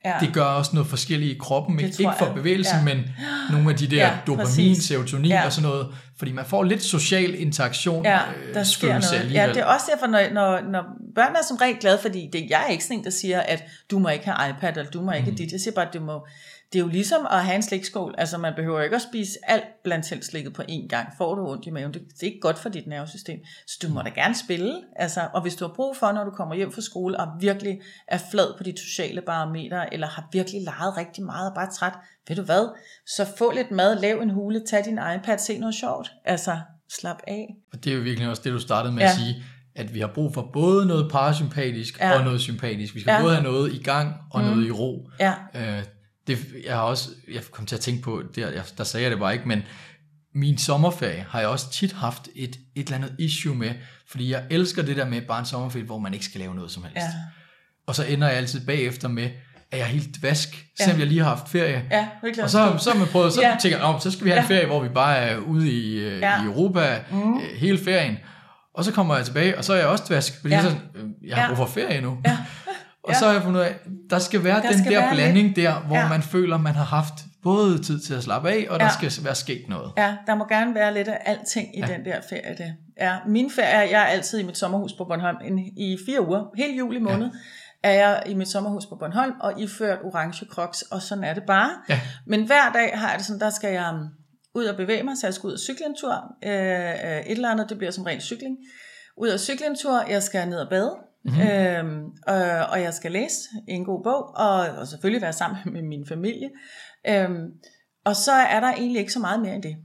Ja. 0.05 0.15
Det 0.21 0.33
gør 0.35 0.43
også 0.45 0.71
noget 0.75 0.89
forskelligt 0.89 1.33
i 1.33 1.39
kroppen. 1.41 1.81
Ikke, 1.81 1.87
ikke 1.99 2.13
for 2.19 2.27
jeg. 2.27 2.35
bevægelsen, 2.35 2.77
Ja. 2.89 2.95
men 2.95 3.05
nogle 3.53 3.71
af 3.71 3.77
de 3.77 3.87
der 3.87 3.97
Ja, 3.97 4.11
dopamin, 4.27 4.47
præcis. 4.47 4.85
serotonin 4.85 5.31
Ja. 5.31 5.47
og 5.47 5.53
sådan 5.53 5.69
noget. 5.71 5.87
Fordi 6.19 6.33
man 6.33 6.45
får 6.45 6.63
lidt 6.65 6.83
social 6.83 7.35
interaktion. 7.41 8.05
Ja, 8.05 8.17
øh, 8.19 8.55
der 8.55 8.63
sker 8.63 8.89
følelse 8.89 9.09
noget. 9.11 9.21
alligevel. 9.21 9.47
Ja, 9.49 9.55
det 9.55 9.61
er 9.63 9.65
også 9.65 9.87
derfor, 9.95 10.07
når, 10.07 10.21
når, 10.33 10.61
når 10.71 10.85
børn 11.15 11.33
er 11.35 11.45
som 11.49 11.57
regel 11.57 11.77
glade, 11.81 11.99
fordi 12.03 12.29
det, 12.33 12.47
jeg 12.51 12.63
er 12.67 12.71
ikke 12.73 12.85
sådan 12.85 12.99
en, 12.99 13.05
der 13.05 13.11
siger, 13.11 13.41
at 13.41 13.65
du 13.91 13.99
må 13.99 14.09
ikke 14.09 14.25
have 14.31 14.51
iPad, 14.51 14.77
eller 14.77 14.91
du 14.91 15.03
må 15.03 15.13
ikke 15.13 15.31
Mm. 15.31 15.37
dit. 15.37 15.53
Jeg 15.53 15.61
siger 15.61 15.75
bare, 15.75 15.87
at 15.89 15.95
du 15.95 16.01
må, 16.01 16.27
det 16.73 16.79
er 16.79 16.83
jo 16.83 16.89
ligesom 16.89 17.27
at 17.31 17.45
have 17.45 17.57
en 17.57 17.63
slikskål. 17.63 18.15
Altså, 18.19 18.39
man 18.39 18.53
behøver 18.57 18.81
ikke 18.81 18.97
at 18.97 19.03
spise 19.03 19.33
alt 19.43 19.65
blandt 19.85 20.07
selv 20.07 20.23
slikket 20.23 20.53
på 20.53 20.63
én 20.63 20.89
gang. 20.89 21.09
Får 21.19 21.35
du 21.35 21.49
ondt 21.51 21.67
i 21.67 21.71
maven, 21.71 21.93
det, 21.95 22.03
det 22.03 22.23
er 22.23 22.27
ikke 22.27 22.41
godt 22.41 22.59
for 22.59 22.69
dit 22.69 22.87
nervesystem. 22.87 23.39
Så 23.67 23.79
du 23.83 23.89
må 23.89 24.03
da 24.03 24.09
gerne 24.11 24.35
spille. 24.35 24.75
Altså, 24.97 25.21
og 25.35 25.43
hvis 25.43 25.55
du 25.57 25.67
har 25.67 25.75
brug 25.75 25.97
for, 25.97 26.13
når 26.13 26.25
du 26.25 26.31
kommer 26.31 26.55
hjem 26.55 26.73
fra 26.73 26.81
skole, 26.81 27.21
og 27.21 27.27
virkelig 27.41 27.81
er 28.09 28.19
flad 28.31 28.55
på 28.57 28.63
dit 28.63 28.79
sociale 28.79 29.21
barometer, 29.27 29.85
eller 29.93 30.07
har 30.07 30.29
virkelig 30.33 30.63
leget 30.63 30.97
rigtig 30.97 31.25
meget 31.25 31.49
og 31.49 31.55
bare 31.55 31.67
er 31.67 31.71
træt, 31.71 31.93
ved 32.29 32.37
du 32.37 32.43
hvad, 32.43 32.69
så 33.07 33.27
få 33.39 33.51
lidt 33.53 33.71
mad, 33.71 34.01
lav 34.01 34.21
en 34.21 34.31
hule, 34.31 34.63
tag 34.67 34.85
din 34.85 34.99
iPad, 35.17 35.39
se 35.39 35.59
noget 35.59 35.75
sjovt. 35.75 36.11
Altså, 36.25 36.59
slap 36.91 37.17
af. 37.27 37.47
Og 37.73 37.85
det 37.85 37.93
er 37.93 37.97
jo 37.97 38.03
virkelig 38.03 38.29
også 38.29 38.43
det, 38.45 38.53
du 38.53 38.59
startede 38.59 38.93
med 38.95 39.03
Ja. 39.03 39.09
at 39.09 39.15
sige, 39.17 39.43
at 39.77 39.95
vi 39.95 40.01
har 40.01 40.11
brug 40.15 40.35
for 40.35 40.51
både 40.53 40.87
noget 40.87 41.11
parasympatisk 41.13 42.01
Ja. 42.01 42.19
og 42.19 42.25
noget 42.25 42.41
sympatisk. 42.41 42.95
Vi 42.95 43.01
skal 43.01 43.13
Ja. 43.13 43.21
både 43.23 43.35
have 43.35 43.45
noget 43.45 43.73
i 43.73 43.83
gang 43.83 44.15
og 44.31 44.43
noget 44.43 44.67
i 44.67 44.71
ro. 44.71 45.11
Ja, 45.21 45.35
Øh, 45.55 45.85
det, 46.29 46.39
jeg 46.67 46.75
har 46.75 46.83
også, 46.83 47.09
jeg 47.33 47.43
kom 47.51 47.67
til 47.67 47.75
at 47.77 47.81
tænke 47.81 48.03
på, 48.03 48.23
der, 48.37 48.51
jeg, 48.51 48.63
der 48.79 48.85
sagde 48.85 49.05
jeg 49.05 49.11
det 49.11 49.19
bare 49.19 49.33
ikke, 49.33 49.49
men 49.49 49.63
min 50.35 50.59
sommerferie 50.59 51.27
har 51.31 51.41
jeg 51.41 51.49
også 51.49 51.71
tit 51.73 51.93
haft 51.93 52.29
et, 52.35 52.57
et 52.77 52.87
eller 52.87 52.97
andet 52.97 53.15
issue 53.19 53.55
med, 53.55 53.71
fordi 54.11 54.31
jeg 54.33 54.43
elsker 54.51 54.83
det 54.83 54.97
der 54.97 55.05
med 55.07 55.23
bare 55.23 55.39
en 55.41 55.47
sommerferie, 55.47 55.85
hvor 55.85 55.99
man 55.99 56.13
ikke 56.15 56.25
skal 56.25 56.41
lave 56.41 56.55
noget 56.55 56.71
som 56.71 56.83
helst. 56.83 56.97
ja. 56.97 57.03
Og 57.87 57.95
så 57.95 58.05
ender 58.05 58.29
jeg 58.29 58.37
altid 58.37 58.67
bagefter 58.67 59.09
med, 59.09 59.31
at 59.73 59.79
jeg 59.79 59.85
er 59.85 59.89
helt 59.89 60.09
dvask, 60.21 60.65
selvom 60.81 60.99
jeg 60.99 61.07
lige 61.07 61.21
har 61.23 61.29
haft 61.29 61.49
ferie. 61.49 61.85
Ja, 61.91 62.09
virkelig. 62.23 62.45
Og 62.45 62.51
så, 62.51 62.77
så 62.79 62.91
har 62.91 62.99
man 62.99 63.09
prøvet, 63.09 63.33
så 63.33 63.41
Ja. 63.41 63.49
ja. 63.49 63.57
tænker 63.63 63.79
jeg, 63.79 63.93
"Nå, 63.93 63.99
så 64.01 64.11
skal 64.11 64.25
vi 64.25 64.31
have 64.31 64.39
en 64.45 64.51
Ja. 64.51 64.55
ferie, 64.57 64.67
hvor 64.67 64.83
vi 64.83 64.89
bare 64.89 65.17
er 65.17 65.37
ude 65.39 65.73
i, 65.73 65.97
øh, 65.99 66.21
Ja. 66.21 66.43
i 66.43 66.47
Europa 66.47 67.01
mm. 67.11 67.35
øh, 67.37 67.43
hele 67.57 67.79
ferien. 67.85 68.19
Og 68.75 68.85
så 68.85 68.93
kommer 68.93 69.17
jeg 69.17 69.25
tilbage, 69.27 69.59
og 69.59 69.65
så 69.65 69.73
er 69.73 69.77
jeg 69.77 69.87
også 69.87 70.05
dvask, 70.09 70.41
fordi 70.41 70.55
Ja. 70.55 70.61
ja. 70.61 70.63
sådan, 70.63 70.79
øh, 70.95 71.05
jeg 71.29 71.37
har 71.37 71.43
Ja. 71.43 71.49
brug 71.49 71.57
for 71.57 71.67
ferie 71.81 72.01
nu. 72.01 72.19
Ja. 72.27 72.39
Og 73.09 73.13
Ja. 73.15 73.19
så 73.19 73.25
har 73.27 73.33
jeg 73.33 73.43
fundet 73.43 73.61
ud 73.61 73.65
af, 73.65 73.75
der 74.11 74.19
skal 74.19 74.45
være 74.45 74.63
Der 74.63 74.71
den 74.71 74.79
skal 74.79 74.93
der 74.93 75.01
være 75.01 75.15
blanding 75.15 75.57
der, 75.57 75.81
hvor 75.81 75.97
Ja. 75.97 76.09
man 76.09 76.23
føler, 76.23 76.57
man 76.59 76.75
har 76.75 76.85
haft 76.85 77.15
både 77.43 77.79
tid 77.83 78.01
til 78.01 78.15
at 78.15 78.23
slappe 78.23 78.51
af, 78.51 78.67
og 78.71 78.81
der 78.81 78.85
Ja. 79.03 79.09
skal 79.11 79.25
være 79.25 79.35
sket 79.35 79.63
noget. 79.69 79.93
Ja, 79.97 80.17
der 80.27 80.35
må 80.35 80.45
gerne 80.49 80.75
være 80.75 80.95
lidt 80.95 81.09
af 81.09 81.19
alting 81.25 81.77
i 81.77 81.81
ja. 81.81 81.87
den 81.87 82.05
der 82.05 82.21
ferie. 82.29 82.55
Det. 82.59 82.75
Ja, 83.01 83.17
min 83.27 83.51
ferie, 83.51 83.79
jeg 83.91 84.03
er 84.03 84.07
altid 84.07 84.39
i 84.39 84.43
mit 84.43 84.59
sommerhus 84.59 84.93
på 84.93 85.05
Bornholm 85.05 85.37
en, 85.45 85.59
i 85.59 85.99
fire 86.07 86.29
uger. 86.29 86.45
Hele 86.57 86.75
juli 86.79 86.99
måned 87.01 87.31
ja. 87.85 87.89
er 87.89 87.93
jeg 87.93 88.23
i 88.27 88.35
mit 88.35 88.49
sommerhus 88.49 88.87
på 88.87 88.97
Bornholm 88.97 89.33
og 89.41 89.61
iført 89.61 89.99
orange 90.05 90.47
crocs, 90.51 90.83
og 90.83 91.03
sådan 91.03 91.25
er 91.25 91.35
det 91.35 91.43
bare. 91.47 91.71
Ja. 91.89 92.01
Men 92.27 92.47
hver 92.47 92.73
dag 92.75 92.91
har 92.95 93.09
jeg 93.09 93.19
det 93.19 93.27
sådan, 93.27 93.41
der 93.41 93.51
skal 93.51 93.73
jeg 93.73 93.91
um, 93.95 94.09
ud 94.55 94.65
og 94.65 94.77
bevæge 94.77 95.03
mig, 95.03 95.17
så 95.21 95.27
jeg 95.27 95.35
skal 95.35 95.47
ud 95.47 95.53
og 95.53 95.59
cykle 95.59 95.87
en 95.87 95.95
tur. 96.01 96.15
Øh, 96.45 96.53
øh, 96.53 97.19
et 97.21 97.31
eller 97.31 97.51
andet, 97.51 97.69
det 97.69 97.79
bliver 97.79 97.91
som 97.91 98.05
ren 98.05 98.21
cykling. 98.21 98.57
Ud 99.17 99.29
og 99.29 99.41
cykle 99.41 99.67
en 99.67 99.77
tur, 99.77 100.05
jeg 100.11 100.23
skal 100.23 100.49
ned 100.49 100.59
og 100.59 100.69
bade, 100.71 100.97
mm-hmm. 101.25 101.41
øhm, 101.43 102.01
øh, 102.29 102.71
og 102.73 102.83
jeg 102.83 102.95
skal 102.95 103.13
læse 103.13 103.37
en 103.69 103.85
god 103.85 104.03
bog, 104.05 104.37
og, 104.37 104.61
og 104.79 104.89
selvfølgelig 104.89 105.23
være 105.23 105.33
sammen 105.33 105.59
med 105.73 105.83
min 105.83 106.07
familie. 106.09 106.49
Øhm, 107.09 107.45
og 108.05 108.17
så 108.17 108.33
er 108.33 108.61
der 108.61 108.73
egentlig 108.73 109.01
ikke 109.01 109.13
så 109.13 109.19
meget 109.21 109.41
mere 109.41 109.55
end 109.55 109.63
det. 109.63 109.77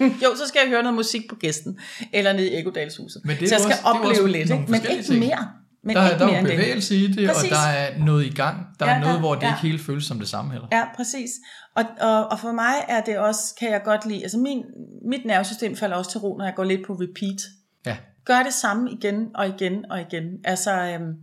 jo, 0.24 0.36
så 0.36 0.48
skal 0.48 0.60
jeg 0.62 0.68
høre 0.68 0.82
noget 0.82 0.94
musik 0.94 1.22
på 1.28 1.34
gæsten, 1.36 1.78
eller 2.12 2.32
nede 2.32 2.50
i 2.50 2.54
Egodalshuset. 2.60 3.22
Men 3.24 3.36
det 3.36 3.48
så 3.48 3.54
jeg 3.54 3.60
skal 3.62 3.72
også- 3.84 3.98
opleve 4.06 4.28
lidt, 4.28 4.50
ikke? 4.50 4.64
men 4.68 4.80
ikke 4.90 5.02
ting. 5.02 5.18
mere. 5.18 5.48
Men 5.84 5.96
Der, 5.96 6.02
ikke 6.04 6.14
er- 6.14 6.18
der 6.18 6.26
er 6.36 6.42
mere 6.42 6.52
bevægelse 6.52 6.96
i 6.96 7.06
det, 7.12 7.28
Præcis. 7.28 7.50
og 7.52 7.56
der 7.56 7.62
er 7.68 7.98
noget 8.04 8.24
i 8.26 8.34
gang. 8.34 8.66
Der 8.80 8.86
Ja, 8.86 8.94
er 8.94 9.00
noget, 9.00 9.14
der- 9.14 9.20
hvor 9.20 9.34
det 9.34 9.42
ja. 9.42 9.48
ikke 9.48 9.60
helt 9.68 9.80
føles 9.82 10.04
som 10.04 10.18
det 10.18 10.28
samme 10.28 10.52
heller. 10.52 10.68
Ja, 10.72 10.84
præcis. 10.96 11.30
Og, 11.76 11.84
og, 12.00 12.26
og 12.28 12.40
for 12.40 12.52
mig 12.52 12.74
er 12.88 13.00
det 13.00 13.18
også, 13.18 13.54
kan 13.60 13.70
jeg 13.70 13.82
godt 13.84 14.06
lide, 14.06 14.22
altså 14.22 14.38
min, 14.38 14.62
mit 15.10 15.24
nervesystem 15.24 15.76
falder 15.76 15.96
også 15.96 16.10
til 16.10 16.20
ro, 16.20 16.36
når 16.36 16.44
jeg 16.44 16.54
går 16.54 16.64
lidt 16.64 16.86
på 16.86 16.92
repeat. 16.92 17.40
Ja. 17.86 17.96
Gør 18.26 18.42
det 18.42 18.54
samme 18.54 18.90
igen 18.90 19.30
og 19.34 19.48
igen 19.48 19.90
og 19.90 20.00
igen. 20.00 20.24
Altså, 20.44 20.72
øhm, 20.72 21.14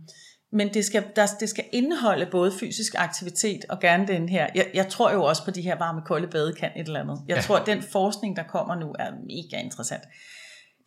men 0.52 0.74
det 0.74 0.84
skal, 0.84 1.04
der, 1.16 1.26
det 1.40 1.48
skal 1.48 1.64
indeholde 1.72 2.26
både 2.30 2.52
fysisk 2.60 2.94
aktivitet 2.98 3.60
og 3.68 3.80
gerne 3.80 4.06
den 4.06 4.28
her. 4.28 4.46
Jeg, 4.54 4.70
jeg 4.74 4.88
tror 4.88 5.12
jo 5.12 5.24
også 5.24 5.44
på 5.44 5.50
de 5.50 5.62
her 5.62 5.78
varme, 5.78 6.00
kolde 6.06 6.26
bade 6.28 6.52
kan 6.52 6.70
et 6.76 6.86
eller 6.86 7.00
andet. 7.00 7.18
Jeg 7.28 7.36
Ja. 7.36 7.42
tror, 7.42 7.56
at 7.56 7.66
den 7.66 7.82
forskning, 7.82 8.36
der 8.36 8.42
kommer 8.42 8.74
nu, 8.74 8.94
er 8.98 9.10
mega 9.10 9.62
interessant. 9.64 10.02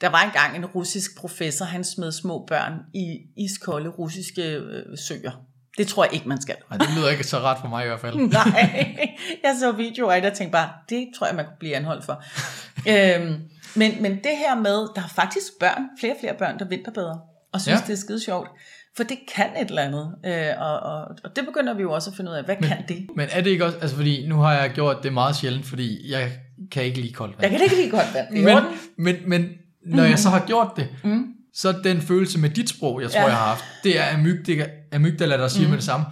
Der 0.02 0.10
var 0.10 0.22
engang 0.24 0.56
en 0.56 0.66
russisk 0.66 1.18
professor, 1.20 1.66
han 1.66 1.84
smed 1.84 2.12
små 2.12 2.46
børn 2.46 2.74
i 2.94 3.18
iskolde 3.38 3.90
russiske 3.90 4.42
øh, 4.58 4.98
søer. 4.98 5.32
Det 5.78 5.88
tror 5.88 6.04
jeg 6.04 6.14
ikke, 6.14 6.30
man 6.30 6.42
skal. 6.42 6.56
Ej, 6.72 6.78
det 6.78 6.88
lyder 6.98 7.10
ikke 7.10 7.24
så 7.24 7.40
ret 7.40 7.58
for 7.62 7.68
mig 7.68 7.84
i 7.84 7.88
hvert 7.88 8.00
fald. 8.00 8.16
Nej, 8.46 8.98
jeg 9.44 9.56
så 9.60 9.72
videoer 9.72 10.12
af 10.12 10.22
det 10.22 10.32
og 10.32 10.38
tænkte 10.38 10.52
bare, 10.52 10.70
det 10.90 11.08
tror 11.18 11.28
jeg, 11.28 11.36
man 11.36 11.46
kunne 11.46 11.56
blive 11.60 11.76
anholdt 11.76 12.06
for. 12.06 12.24
øhm, 12.92 13.36
men, 13.76 14.02
men 14.02 14.12
det 14.12 14.38
her 14.48 14.56
med, 14.56 14.88
der 14.96 15.02
er 15.04 15.12
faktisk 15.16 15.48
børn, 15.60 15.84
flere 16.00 16.14
og 16.14 16.18
flere 16.20 16.34
børn, 16.34 16.60
der 16.60 16.66
vinterbader, 16.66 17.18
og 17.54 17.62
synes, 17.62 17.80
ja. 17.82 17.84
Det 17.88 17.94
er 17.94 17.98
skide 17.98 18.24
sjovt. 18.24 18.50
For 18.98 19.04
det 19.04 19.18
kan 19.36 19.46
et 19.62 19.68
eller 19.70 19.82
andet, 19.82 20.16
øh, 20.26 20.62
og, 20.62 20.80
og, 20.80 21.02
og 21.24 21.36
det 21.36 21.46
begynder 21.46 21.74
vi 21.74 21.82
jo 21.82 21.92
også 21.92 22.10
at 22.10 22.16
finde 22.16 22.32
ud 22.32 22.36
af, 22.36 22.44
hvad 22.44 22.56
men, 22.60 22.70
kan 22.70 22.78
det? 22.88 23.08
Men 23.16 23.28
er 23.32 23.42
det 23.42 23.50
ikke 23.50 23.66
også, 23.66 23.78
altså 23.78 23.96
fordi 23.96 24.28
nu 24.28 24.36
har 24.40 24.54
jeg 24.54 24.72
gjort 24.72 25.04
det 25.04 25.14
meget 25.14 25.36
sjældent, 25.36 25.66
fordi 25.66 26.12
jeg 26.12 26.32
kan 26.72 26.84
ikke 26.84 27.02
lide 27.02 27.14
koldt 27.14 27.42
vand. 27.42 27.52
Jeg 27.52 27.60
kan 27.60 27.62
ikke 27.64 27.76
lide 27.76 27.90
godt 27.90 28.14
vand, 28.14 28.28
det 28.32 28.52
er 28.52 28.62
men, 28.98 29.16
men, 29.28 29.30
men 29.30 29.50
når 29.86 30.04
jeg 30.04 30.20
så 30.20 30.30
har 30.30 30.46
gjort 30.48 30.72
det, 30.76 30.88
Mm. 31.04 31.34
Så 31.58 31.72
den 31.84 32.02
følelse 32.02 32.40
med 32.40 32.50
dit 32.50 32.70
sprog, 32.70 33.02
jeg 33.02 33.12
tror, 33.12 33.20
Ja. 33.20 33.26
jeg 33.28 33.36
har 33.36 33.46
haft, 33.48 33.64
det 33.84 34.00
er 34.00 34.14
amygdala, 34.14 34.66
amygdala 34.94 35.38
der 35.38 35.48
siger 35.48 35.64
mm. 35.64 35.70
med 35.70 35.78
det 35.78 35.86
samme, 35.86 36.06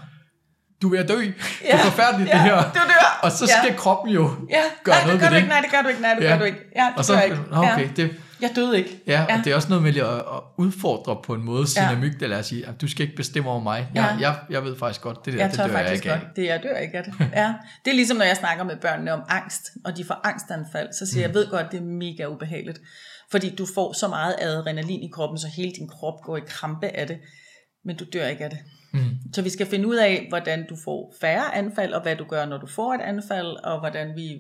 du 0.82 0.88
er 0.88 0.92
ved 0.92 1.00
at 1.00 1.08
dø. 1.10 1.16
Det 1.20 1.34
Ja, 1.64 1.74
er 1.78 1.78
forfærdeligt, 1.78 2.30
ja, 2.30 2.34
det 2.34 2.42
her. 2.42 2.56
du 2.64 2.80
dør. 2.80 3.20
Og 3.24 3.32
så 3.32 3.46
Ja. 3.46 3.64
skal 3.64 3.78
kroppen 3.78 4.14
jo 4.14 4.32
Ja, 4.50 4.56
gøre 4.84 4.96
nej, 4.96 5.06
noget 5.06 5.12
det 5.14 5.20
gør 5.22 5.26
ved 5.26 5.30
du 5.30 5.34
det. 5.34 5.38
ikke, 5.38 5.50
nej, 5.50 5.62
det 5.62 5.72
gør 5.72 5.82
du 5.82 5.88
ikke, 5.88 6.02
nej, 6.02 6.14
det 6.14 6.24
Ja. 6.24 6.30
gør 6.30 6.38
du 6.38 6.44
ikke. 6.44 6.58
Ja, 6.76 6.82
det 6.84 6.94
Og 6.98 7.06
så, 7.06 7.14
gør 7.14 7.20
jeg 7.20 7.30
ikke. 7.30 7.42
Okay, 7.52 7.82
Ja. 7.82 7.90
det, 7.96 8.12
Jeg 8.42 8.52
døde 8.56 8.78
ikke. 8.78 9.02
ja, 9.08 9.26
ja, 9.30 9.38
og 9.38 9.46
det 9.46 9.52
er 9.52 9.56
også 9.56 9.70
noget 9.70 9.84
med 9.84 9.96
at, 9.96 10.08
at 10.16 10.22
udfordre 10.58 11.18
på 11.24 11.34
en 11.34 11.44
måde 11.46 11.68
sin 11.68 11.82
Ja. 11.82 11.90
ja. 11.90 11.96
amygdala 11.96 12.38
at 12.38 12.46
sige, 12.46 12.68
at 12.68 12.82
du 12.82 12.88
skal 12.88 13.02
ikke 13.06 13.16
bestemme 13.16 13.50
over 13.50 13.60
mig. 13.64 13.88
Jeg, 13.96 14.16
Ja. 14.20 14.28
jeg, 14.30 14.36
jeg 14.50 14.64
ved 14.64 14.78
faktisk 14.78 15.02
godt, 15.02 15.26
det 15.26 15.34
der, 15.34 15.40
Jeg 15.40 15.50
det 15.52 15.58
dør 15.58 15.64
jeg 15.66 15.74
faktisk 15.74 15.94
ikke 16.06 16.14
af. 16.14 16.20
godt. 16.22 16.36
Det, 16.36 16.46
jeg 16.46 16.60
dør 16.64 16.78
ikke 16.78 16.98
af 16.98 17.04
det. 17.04 17.14
Ja. 17.34 17.54
Det 17.86 17.92
er 17.92 17.96
ligesom, 17.96 18.18
når 18.18 18.26
jeg 18.26 18.38
snakker 18.38 18.64
med 18.64 18.76
børnene 18.78 19.14
om 19.14 19.22
angst, 19.30 19.64
og 19.86 19.98
de 19.98 20.06
får 20.06 20.20
angstanfald, 20.24 20.88
så 21.00 21.06
siger 21.06 21.22
jeg, 21.22 21.28
Mm. 21.30 21.34
jeg 21.36 21.42
ved 21.42 21.50
godt, 21.52 21.72
det 21.72 21.78
er 21.78 21.84
mega 21.84 22.26
ubehageligt. 22.28 22.80
Fordi 23.36 23.56
du 23.56 23.66
får 23.76 23.94
så 23.94 24.08
meget 24.08 24.36
adrenalin 24.40 25.04
i 25.04 25.10
kroppen, 25.14 25.38
så 25.38 25.48
hele 25.48 25.72
din 25.72 25.88
krop 25.88 26.22
går 26.24 26.38
i 26.38 26.42
krampe 26.48 26.88
af 26.88 27.08
det. 27.08 27.20
Men 27.86 27.96
du 27.96 28.06
dør 28.14 28.28
ikke 28.28 28.44
af 28.44 28.50
det. 28.50 28.60
Mm. 28.94 29.34
Så 29.34 29.42
vi 29.42 29.50
skal 29.50 29.68
finde 29.68 29.88
ud 29.88 29.96
af, 29.96 30.26
hvordan 30.30 30.68
du 30.70 30.76
får 30.84 31.14
færre 31.22 31.56
anfald, 31.56 31.94
og 31.94 32.02
hvad 32.02 32.16
du 32.16 32.26
gør, 32.30 32.46
når 32.46 32.58
du 32.58 32.68
får 32.68 32.94
et 32.94 33.02
anfald, 33.02 33.48
og 33.48 33.80
hvordan, 33.80 34.16
vi, 34.16 34.38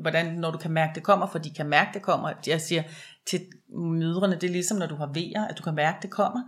hvordan 0.00 0.34
når 0.34 0.50
du 0.50 0.58
kan 0.58 0.70
mærke, 0.70 0.94
det 0.94 1.02
kommer, 1.02 1.26
for 1.26 1.38
de 1.38 1.50
kan 1.50 1.68
mærke, 1.68 1.90
det 1.94 2.02
kommer. 2.02 2.32
Jeg 2.46 2.60
siger 2.60 2.82
til 3.30 3.40
mødrene, 3.78 4.34
det 4.34 4.44
er 4.44 4.52
ligesom, 4.52 4.78
når 4.78 4.86
du 4.86 4.96
har 4.96 5.10
vejer, 5.14 5.48
at 5.48 5.58
du 5.58 5.62
kan 5.62 5.74
mærke, 5.74 5.98
det 6.02 6.10
kommer. 6.10 6.40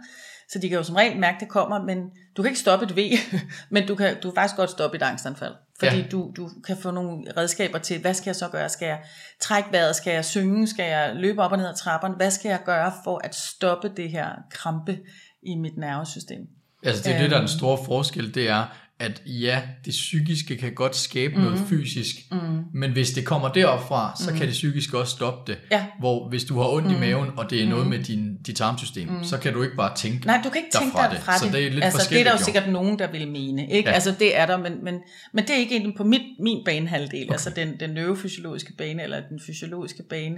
Så 0.53 0.59
de 0.59 0.69
kan 0.69 0.79
jo 0.79 0.85
som 0.85 0.97
regel 0.97 1.19
mærke, 1.19 1.37
det 1.41 1.49
kommer, 1.49 1.83
men 1.85 2.11
du 2.37 2.43
kan 2.43 2.51
ikke 2.51 2.61
stoppe 2.61 2.87
et 2.87 2.97
V, 2.97 3.01
men 3.75 3.87
du 3.87 3.95
kan, 3.95 4.15
du 4.23 4.31
kan 4.31 4.35
faktisk 4.35 4.57
godt 4.57 4.71
stoppe 4.71 4.97
et 4.97 5.03
angstanfald. 5.03 5.55
Fordi 5.79 5.97
ja. 5.97 6.07
Du, 6.13 6.33
du 6.37 6.51
kan 6.67 6.77
få 6.77 6.91
nogle 6.91 7.25
redskaber 7.37 7.79
til, 7.79 8.01
hvad 8.01 8.15
skal 8.15 8.29
jeg 8.29 8.37
så 8.37 8.49
gøre? 8.49 8.69
Skal 8.69 8.87
jeg 8.87 8.99
trække 9.41 9.73
vejret? 9.73 9.97
Skal 9.97 10.13
jeg 10.13 10.25
synge? 10.25 10.67
Skal 10.67 10.85
jeg 10.85 11.13
løbe 11.15 11.43
op 11.43 11.53
og 11.53 11.59
ned 11.59 11.69
ad 11.69 11.77
trapperne? 11.77 12.15
Hvad 12.15 12.31
skal 12.31 12.49
jeg 12.49 12.61
gøre 12.65 12.93
for 13.05 13.21
at 13.25 13.35
stoppe 13.35 13.93
det 13.97 14.11
her 14.11 14.29
krampe 14.51 14.99
i 15.43 15.55
mit 15.55 15.77
nervesystem? 15.77 16.41
Altså 16.85 17.03
det 17.03 17.15
er 17.15 17.21
det, 17.21 17.31
der 17.31 17.37
er 17.37 17.41
den 17.41 17.49
store 17.49 17.79
forskel, 17.85 18.35
det 18.35 18.49
er, 18.49 18.67
at 19.01 19.23
ja, 19.27 19.63
det 19.85 19.91
psykiske 19.91 20.57
kan 20.57 20.75
godt 20.75 20.97
skabe 20.97 21.35
mm. 21.35 21.43
noget 21.43 21.61
fysisk, 21.69 22.17
Mm. 22.33 22.39
men 22.75 22.93
hvis 22.93 23.11
det 23.11 23.25
kommer 23.27 23.49
derop 23.53 23.89
fra, 23.89 24.13
så 24.17 24.31
mm. 24.31 24.37
kan 24.37 24.47
det 24.47 24.53
psykiske 24.53 24.99
også 24.99 25.17
stoppe 25.17 25.53
det. 25.53 25.59
Ja. 25.71 25.87
Hvor 25.99 26.29
hvis 26.29 26.45
du 26.45 26.59
har 26.59 26.69
ondt 26.69 26.89
mm. 26.89 26.95
i 26.97 26.99
maven, 27.01 27.29
og 27.37 27.51
det 27.51 27.63
er 27.63 27.69
noget 27.69 27.87
med 27.87 27.99
din, 27.99 28.37
dit 28.37 28.57
tarmsystem, 28.57 29.09
mm. 29.09 29.25
så 29.25 29.39
kan 29.39 29.53
du 29.53 29.63
ikke 29.63 29.77
bare 29.77 29.97
tænke 29.97 30.27
Nej, 30.27 30.41
du 30.45 30.51
kan 30.51 30.59
ikke 30.65 30.79
tænke 30.79 30.97
dig 30.97 31.09
det. 31.13 31.19
fra 31.21 31.39
Så 31.39 31.45
det. 31.45 31.53
det 31.53 31.67
er 31.67 31.71
lidt 31.71 31.85
altså, 31.85 31.99
det 31.99 32.03
er 32.03 32.05
forskelligt 32.05 32.27
der 32.27 32.33
jo 32.33 32.45
sikkert 32.45 32.69
nogen, 32.69 32.99
der 32.99 33.11
vil 33.11 33.29
mene. 33.29 33.63
Ikke? 33.63 33.75
Ja. 33.77 33.91
Ja. 33.91 33.95
Altså, 33.95 34.15
det 34.19 34.37
er 34.37 34.47
der, 34.47 34.57
men, 34.57 34.85
men, 34.85 34.95
men 35.35 35.45
det 35.45 35.51
er 35.51 35.59
ikke 35.59 35.75
egentlig 35.75 35.97
på 35.97 36.05
mit, 36.05 36.23
min 36.41 36.65
banehalvdel, 36.65 37.23
okay. 37.23 37.33
altså 37.33 37.51
den, 37.57 37.81
den 37.81 37.91
neurofysiologiske 37.91 38.73
bane, 38.79 39.03
eller 39.03 39.21
den 39.29 39.41
fysiologiske 39.47 40.03
bane. 40.11 40.37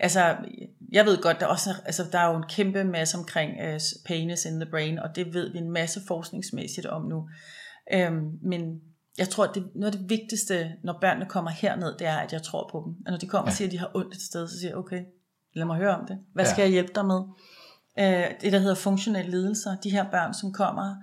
Altså, 0.00 0.36
jeg 0.92 1.04
ved 1.06 1.22
godt, 1.22 1.40
der, 1.40 1.46
også 1.46 1.70
er, 1.70 1.74
altså, 1.86 2.04
der 2.12 2.18
er 2.18 2.30
jo 2.30 2.36
en 2.36 2.44
kæmpe 2.48 2.84
masse 2.84 3.18
omkring 3.18 3.50
uh, 3.60 3.80
pain 4.06 4.30
is 4.30 4.44
in 4.44 4.60
the 4.60 4.70
brain, 4.70 4.98
og 4.98 5.08
det 5.16 5.34
ved 5.34 5.52
vi 5.52 5.58
en 5.58 5.70
masse 5.72 6.00
forskningsmæssigt 6.08 6.86
om 6.86 7.02
nu. 7.08 7.28
Øhm, 7.92 8.38
men 8.42 8.80
jeg 9.18 9.28
tror, 9.28 9.44
at 9.44 9.54
det, 9.54 9.70
noget 9.74 9.92
af 9.92 9.98
det 9.98 10.10
vigtigste, 10.10 10.72
når 10.84 10.98
børnene 11.00 11.26
kommer 11.26 11.50
herned, 11.50 11.98
det 11.98 12.06
er, 12.06 12.16
at 12.16 12.32
jeg 12.32 12.42
tror 12.42 12.68
på 12.72 12.82
dem. 12.86 13.06
Og 13.06 13.10
når 13.10 13.18
de 13.18 13.26
kommer 13.26 13.50
og 13.50 13.56
siger, 13.56 13.68
at 13.68 13.72
de 13.72 13.78
har 13.78 13.90
ondt 13.94 14.14
et 14.14 14.22
sted, 14.22 14.48
så 14.48 14.58
siger 14.58 14.70
jeg, 14.70 14.78
okay, 14.78 15.04
lad 15.54 15.64
mig 15.64 15.76
høre 15.76 15.96
om 15.96 16.06
det. 16.06 16.18
Hvad 16.34 16.44
skal 16.44 16.62
ja. 16.62 16.62
jeg 16.62 16.70
hjælpe 16.70 16.92
dig 16.94 17.06
med? 17.06 17.20
Øh, 17.98 18.40
det, 18.40 18.52
der 18.52 18.58
hedder 18.58 18.74
funktionelle 18.74 19.30
lidelser. 19.30 19.76
De 19.84 19.90
her 19.90 20.10
børn, 20.10 20.34
som 20.34 20.52
kommer 20.52 20.94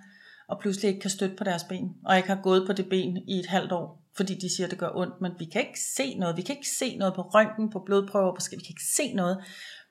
og 0.49 0.59
pludselig 0.59 0.87
ikke 0.87 1.01
kan 1.01 1.09
støtte 1.09 1.35
på 1.35 1.43
deres 1.43 1.63
ben, 1.63 1.95
og 2.05 2.17
ikke 2.17 2.29
har 2.29 2.41
gået 2.41 2.67
på 2.67 2.73
det 2.73 2.89
ben 2.89 3.17
i 3.17 3.39
et 3.39 3.45
halvt 3.45 3.71
år, 3.71 4.03
fordi 4.17 4.33
de 4.33 4.55
siger, 4.55 4.67
at 4.67 4.71
det 4.71 4.79
gør 4.79 4.91
ondt, 4.95 5.21
men 5.21 5.31
vi 5.39 5.45
kan 5.45 5.61
ikke 5.61 5.79
se 5.95 6.15
noget. 6.15 6.37
Vi 6.37 6.41
kan 6.41 6.55
ikke 6.55 6.69
se 6.79 6.97
noget 6.97 7.13
på 7.13 7.21
røntgen, 7.21 7.69
på 7.69 7.79
blodprøver, 7.85 8.33
på 8.33 8.41
vi 8.51 8.55
kan 8.55 8.69
ikke 8.69 8.91
se 8.97 9.13
noget, 9.13 9.37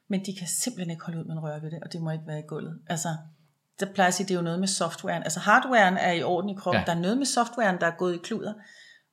men 0.08 0.20
de 0.26 0.36
kan 0.38 0.46
simpelthen 0.46 0.90
ikke 0.90 1.04
holde 1.04 1.18
ud 1.18 1.24
med 1.24 1.32
en 1.32 1.42
røre 1.42 1.62
ved 1.62 1.70
det, 1.70 1.80
og 1.82 1.92
det 1.92 2.02
må 2.02 2.10
ikke 2.10 2.26
være 2.26 2.38
i 2.38 2.48
gulvet. 2.48 2.78
Altså, 2.86 3.08
der 3.80 3.86
plejer 3.94 4.08
at 4.08 4.14
sige, 4.14 4.26
det 4.28 4.34
er 4.34 4.38
jo 4.38 4.42
noget 4.42 4.60
med 4.60 4.68
softwaren. 4.68 5.22
Altså 5.22 5.40
hardwaren 5.40 5.96
er 5.96 6.12
i 6.12 6.22
orden 6.22 6.50
i 6.50 6.54
kroppen, 6.54 6.80
ja. 6.80 6.92
der 6.92 6.98
er 6.98 7.00
noget 7.00 7.18
med 7.18 7.26
softwaren, 7.26 7.80
der 7.80 7.86
er 7.86 7.96
gået 7.98 8.14
i 8.14 8.18
kluder. 8.24 8.52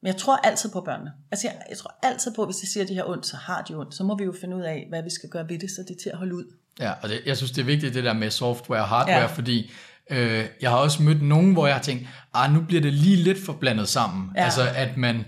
Men 0.02 0.08
jeg 0.08 0.18
tror 0.18 0.36
altid 0.36 0.70
på 0.72 0.82
børnene. 0.82 1.12
Altså 1.32 1.48
jeg, 1.48 1.56
jeg 1.70 1.78
tror 1.78 1.96
altid 2.04 2.34
på, 2.36 2.46
hvis 2.46 2.56
de 2.56 2.72
siger, 2.72 2.84
at 2.84 2.90
de 2.90 2.96
har 2.96 3.04
ondt, 3.04 3.26
så 3.26 3.38
har 3.38 3.62
de 3.62 3.76
ondt. 3.76 3.96
Så 3.96 4.04
må 4.04 4.18
vi 4.18 4.24
jo 4.24 4.34
finde 4.42 4.56
ud 4.56 4.62
af, 4.62 4.86
hvad 4.90 5.04
vi 5.04 5.10
skal 5.10 5.30
gøre 5.30 5.50
ved 5.50 5.60
det, 5.60 5.70
så 5.70 5.82
det 5.88 5.96
er 5.96 6.00
til 6.04 6.10
at 6.10 6.18
holde 6.18 6.36
ud. 6.36 6.46
Ja, 6.80 6.92
og 7.02 7.10
det, 7.10 7.22
jeg 7.26 7.38
synes, 7.38 7.52
det 7.52 7.62
er 7.62 7.66
vigtigt, 7.66 7.94
det 7.94 8.04
der 8.04 8.14
med 8.14 8.30
software 8.30 8.82
og 8.82 8.88
hardware, 8.88 9.20
ja. 9.20 9.26
fordi 9.26 9.72
øh, 10.12 10.46
jeg 10.62 10.70
har 10.70 10.78
også 10.78 11.04
mødt 11.04 11.22
nogen, 11.22 11.54
hvor 11.54 11.68
jeg 11.68 11.76
har 11.76 11.84
tænkt, 11.84 12.08
ah, 12.34 12.54
nu 12.54 12.62
bliver 12.62 12.82
det 12.82 12.94
lige 12.94 13.16
lidt 13.16 13.46
for 13.46 13.54
blandet 13.54 13.88
sammen. 13.88 14.32
Ja. 14.36 14.44
Altså, 14.44 14.62
at 14.76 14.98
man 14.98 15.26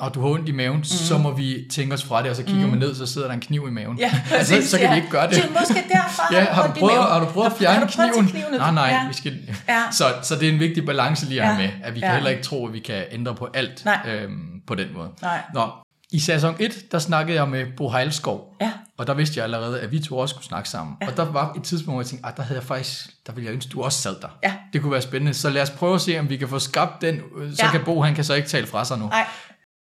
og 0.00 0.14
du 0.14 0.20
har 0.20 0.28
ondt 0.28 0.48
i 0.48 0.52
maven, 0.52 0.76
mm. 0.76 0.84
så 0.84 1.18
må 1.18 1.32
vi 1.32 1.66
tænke 1.70 1.94
os 1.94 2.04
fra 2.04 2.22
det, 2.22 2.30
og 2.30 2.36
så 2.36 2.42
kigger 2.42 2.64
mm. 2.64 2.70
man 2.70 2.78
ned, 2.78 2.94
så 2.94 3.06
sidder 3.06 3.26
der 3.26 3.34
en 3.34 3.40
kniv 3.40 3.68
i 3.68 3.70
maven. 3.70 3.98
Ja, 3.98 4.12
altså, 4.32 4.70
så 4.70 4.78
kan 4.78 4.86
ja. 4.86 4.92
vi 4.92 4.96
ikke 4.96 5.10
gøre 5.10 5.28
det. 5.28 5.36
Så 5.36 5.48
måske 5.60 5.84
derfor 5.92 6.34
ja, 6.34 6.44
har, 6.44 6.66
du 6.66 6.72
prøvet, 6.80 7.02
har 7.02 7.20
du 7.20 7.26
prøvet 7.26 7.46
at 7.46 7.56
fjerne 7.58 7.88
kniven? 7.88 8.28
kniven? 8.28 8.52
Nej, 8.58 8.72
nej, 8.72 8.84
ja. 8.84 9.08
vi 9.08 9.14
skal... 9.14 9.38
Ja. 9.68 9.82
Så, 9.90 10.04
så 10.22 10.34
det 10.34 10.48
er 10.48 10.52
en 10.52 10.60
vigtig 10.60 10.86
balance 10.86 11.26
lige 11.26 11.42
at 11.42 11.46
have 11.46 11.62
med, 11.62 11.70
at 11.82 11.94
vi 11.94 12.00
kan 12.00 12.08
ja. 12.08 12.14
heller 12.14 12.30
ikke 12.30 12.42
tro, 12.42 12.66
at 12.66 12.72
vi 12.72 12.80
kan 12.80 13.04
ændre 13.10 13.34
på 13.34 13.48
alt 13.54 13.86
øhm, 14.06 14.60
på 14.66 14.74
den 14.74 14.88
måde. 14.94 15.08
Nej. 15.22 15.40
Nå, 15.54 15.70
i 16.12 16.18
sæson 16.18 16.56
1, 16.58 16.92
der 16.92 16.98
snakkede 16.98 17.38
jeg 17.38 17.48
med 17.48 17.66
Bo 17.76 17.90
Heilskov, 17.90 18.56
ja. 18.60 18.72
og 18.98 19.06
der 19.06 19.14
vidste 19.14 19.38
jeg 19.38 19.44
allerede, 19.44 19.80
at 19.80 19.92
vi 19.92 19.98
to 20.00 20.18
også 20.18 20.32
skulle 20.32 20.46
snakke 20.46 20.68
sammen. 20.68 20.96
Ja. 21.02 21.06
Og 21.06 21.16
der 21.16 21.24
var 21.24 21.52
et 21.56 21.62
tidspunkt, 21.62 21.94
hvor 21.94 22.00
jeg 22.00 22.06
tænkte, 22.06 22.26
at 22.26 22.32
ah, 22.32 22.36
der 22.36 22.42
havde 22.42 22.60
jeg 22.60 22.66
faktisk, 22.66 23.06
der 23.26 23.32
ville 23.32 23.46
jeg 23.46 23.54
ønske, 23.54 23.68
at 23.68 23.72
du 23.72 23.82
også 23.82 24.02
sad 24.02 24.16
der. 24.22 24.28
Ja. 24.42 24.54
Det 24.72 24.82
kunne 24.82 24.92
være 24.92 25.02
spændende. 25.02 25.34
Så 25.34 25.50
lad 25.50 25.62
os 25.62 25.70
prøve 25.70 25.94
at 25.94 26.00
se, 26.00 26.18
om 26.18 26.28
vi 26.28 26.36
kan 26.36 26.48
få 26.48 26.58
skabt 26.58 27.02
den. 27.02 27.20
Så 27.54 27.64
ja. 27.64 27.70
kan 27.70 27.80
Bo, 27.84 28.02
han 28.02 28.14
kan 28.14 28.24
så 28.24 28.34
ikke 28.34 28.48
tale 28.48 28.66
fra 28.66 28.84
sig 28.84 28.98
nu. 28.98 29.06
Nej. 29.06 29.26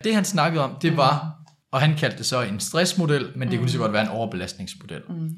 Det 0.04 0.14
han 0.14 0.24
snakkede 0.24 0.64
om, 0.64 0.76
det 0.82 0.96
var, 0.96 1.34
og 1.72 1.80
han 1.80 1.96
kaldte 1.96 2.18
det 2.18 2.26
så 2.26 2.42
en 2.42 2.60
stressmodel, 2.60 3.28
men 3.36 3.48
det 3.48 3.58
kunne 3.58 3.66
lige 3.66 3.72
så 3.72 3.78
godt 3.78 3.92
være 3.92 4.02
en 4.02 4.08
overbelastningsmodel. 4.08 5.02
Mm. 5.08 5.30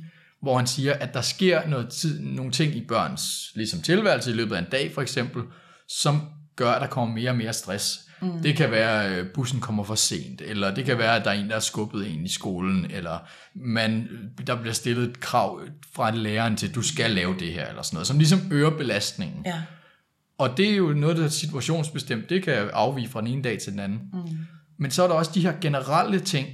Hvor 0.43 0.57
han 0.57 0.67
siger, 0.67 0.93
at 0.93 1.15
der 1.15 1.21
sker 1.21 1.69
noget 1.69 1.89
tid, 1.89 2.21
nogle 2.21 2.53
ting 2.53 2.77
i 2.77 2.85
børns 2.89 3.53
ligesom 3.55 3.83
tilværelse 3.83 4.31
i 4.31 4.35
løbet 4.35 4.57
af 4.57 4.59
en 4.59 4.71
dag 4.73 4.95
for 4.95 5.03
eksempel, 5.03 5.43
som 5.89 6.21
gør, 6.57 6.71
at 6.71 6.81
der 6.81 6.87
kommer 6.87 7.15
mere 7.15 7.31
og 7.31 7.37
mere 7.37 7.53
stress. 7.53 8.01
Mm. 8.23 8.43
Det 8.43 8.57
kan 8.57 8.71
være, 8.71 9.05
at 9.05 9.27
bussen 9.35 9.61
kommer 9.61 9.85
for 9.85 9.95
sent, 9.95 10.41
eller 10.41 10.75
det 10.75 10.85
kan 10.85 10.99
være, 10.99 11.17
at 11.17 11.25
der 11.25 11.31
er 11.31 11.35
en, 11.35 11.47
der 11.47 11.53
har 11.53 11.61
skubbet 11.61 12.11
en 12.11 12.25
i 12.25 12.29
skolen, 12.29 12.87
eller 12.91 13.19
man, 13.55 14.09
der 14.47 14.61
bliver 14.61 14.75
stillet 14.75 15.09
et 15.09 15.21
krav 15.21 15.61
fra 15.95 16.11
læreren 16.11 16.57
til, 16.57 16.69
at 16.69 16.75
du 16.75 16.83
skal 16.83 17.11
lave 17.11 17.35
det 17.39 17.53
her, 17.53 17.69
eller 17.69 17.83
sådan 17.83 17.97
noget, 17.97 18.07
som 18.07 18.19
ligesom 18.19 18.41
øger 18.51 18.71
belastningen. 18.71 19.43
Ja. 19.47 19.62
Og 20.39 20.57
det 20.57 20.71
er 20.71 20.77
jo 20.77 20.93
noget, 20.93 21.17
der 21.17 21.25
er 21.25 21.29
situationsbestemt. 21.29 22.31
Det 22.31 22.43
kan 22.43 22.55
afvige 22.73 23.09
fra 23.09 23.21
den 23.21 23.29
ene 23.29 23.43
dag 23.43 23.59
til 23.59 23.73
den 23.73 23.81
anden. 23.81 24.01
Mm. 24.12 24.39
Men 24.79 24.91
så 24.91 25.03
er 25.03 25.09
der 25.09 25.14
også 25.14 25.31
de 25.35 25.41
her 25.41 25.53
generelle 25.61 26.20
ting, 26.20 26.49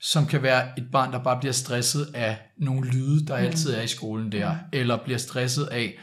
som 0.00 0.26
kan 0.26 0.42
være 0.42 0.78
et 0.78 0.86
barn, 0.92 1.12
der 1.12 1.22
bare 1.22 1.40
bliver 1.40 1.52
stresset 1.52 2.06
af 2.14 2.38
nogle 2.58 2.90
lyde, 2.90 3.26
der 3.26 3.38
mm. 3.38 3.44
altid 3.44 3.74
er 3.74 3.82
i 3.82 3.86
skolen 3.86 4.32
der, 4.32 4.52
mm. 4.52 4.58
eller 4.72 4.96
bliver 5.04 5.18
stresset 5.18 5.64
af 5.64 5.98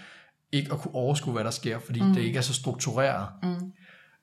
ikke 0.52 0.74
at 0.74 0.80
kunne 0.80 0.96
overskue, 0.96 1.34
hvad 1.34 1.44
der 1.44 1.52
sker, 1.52 1.80
fordi 1.80 2.02
mm. 2.02 2.14
det 2.14 2.22
ikke 2.22 2.38
er 2.38 2.42
så 2.42 2.54
struktureret. 2.54 3.28
Mm. 3.44 3.72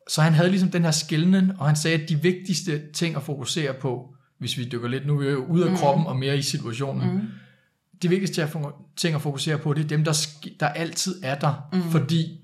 Så 0.09 0.22
han 0.22 0.32
havde 0.32 0.51
ligesom 0.51 0.70
den 0.70 0.82
her 0.82 0.90
skældning, 0.90 1.61
og 1.61 1.66
han 1.66 1.76
sagde, 1.76 2.03
at 2.03 2.09
de 2.09 2.22
vigtigste 2.22 2.93
ting 2.93 3.16
at 3.16 3.22
fokusere 3.22 3.74
på, 3.74 4.14
hvis 4.38 4.59
vi 4.59 4.64
dykker 4.64 4.88
lidt, 4.88 5.07
nu 5.07 5.14
er 5.14 5.18
vi 5.18 5.30
jo 5.30 5.45
ude 5.45 5.64
af 5.64 5.70
mm. 5.70 5.76
kroppen 5.76 6.07
og 6.07 6.16
mere 6.16 6.38
i 6.38 6.43
situationen, 6.43 7.14
mm. 7.14 7.28
de 8.03 8.09
vigtigste 8.09 8.49
ting 8.97 9.14
at 9.14 9.22
fokusere 9.22 9.59
på, 9.59 9.72
det 9.72 9.84
er 9.84 9.88
dem, 9.88 10.05
der, 10.05 10.26
der 10.61 10.68
altid 10.68 11.20
er 11.22 11.34
der, 11.34 11.68
mm. 11.72 11.82
fordi 11.82 12.41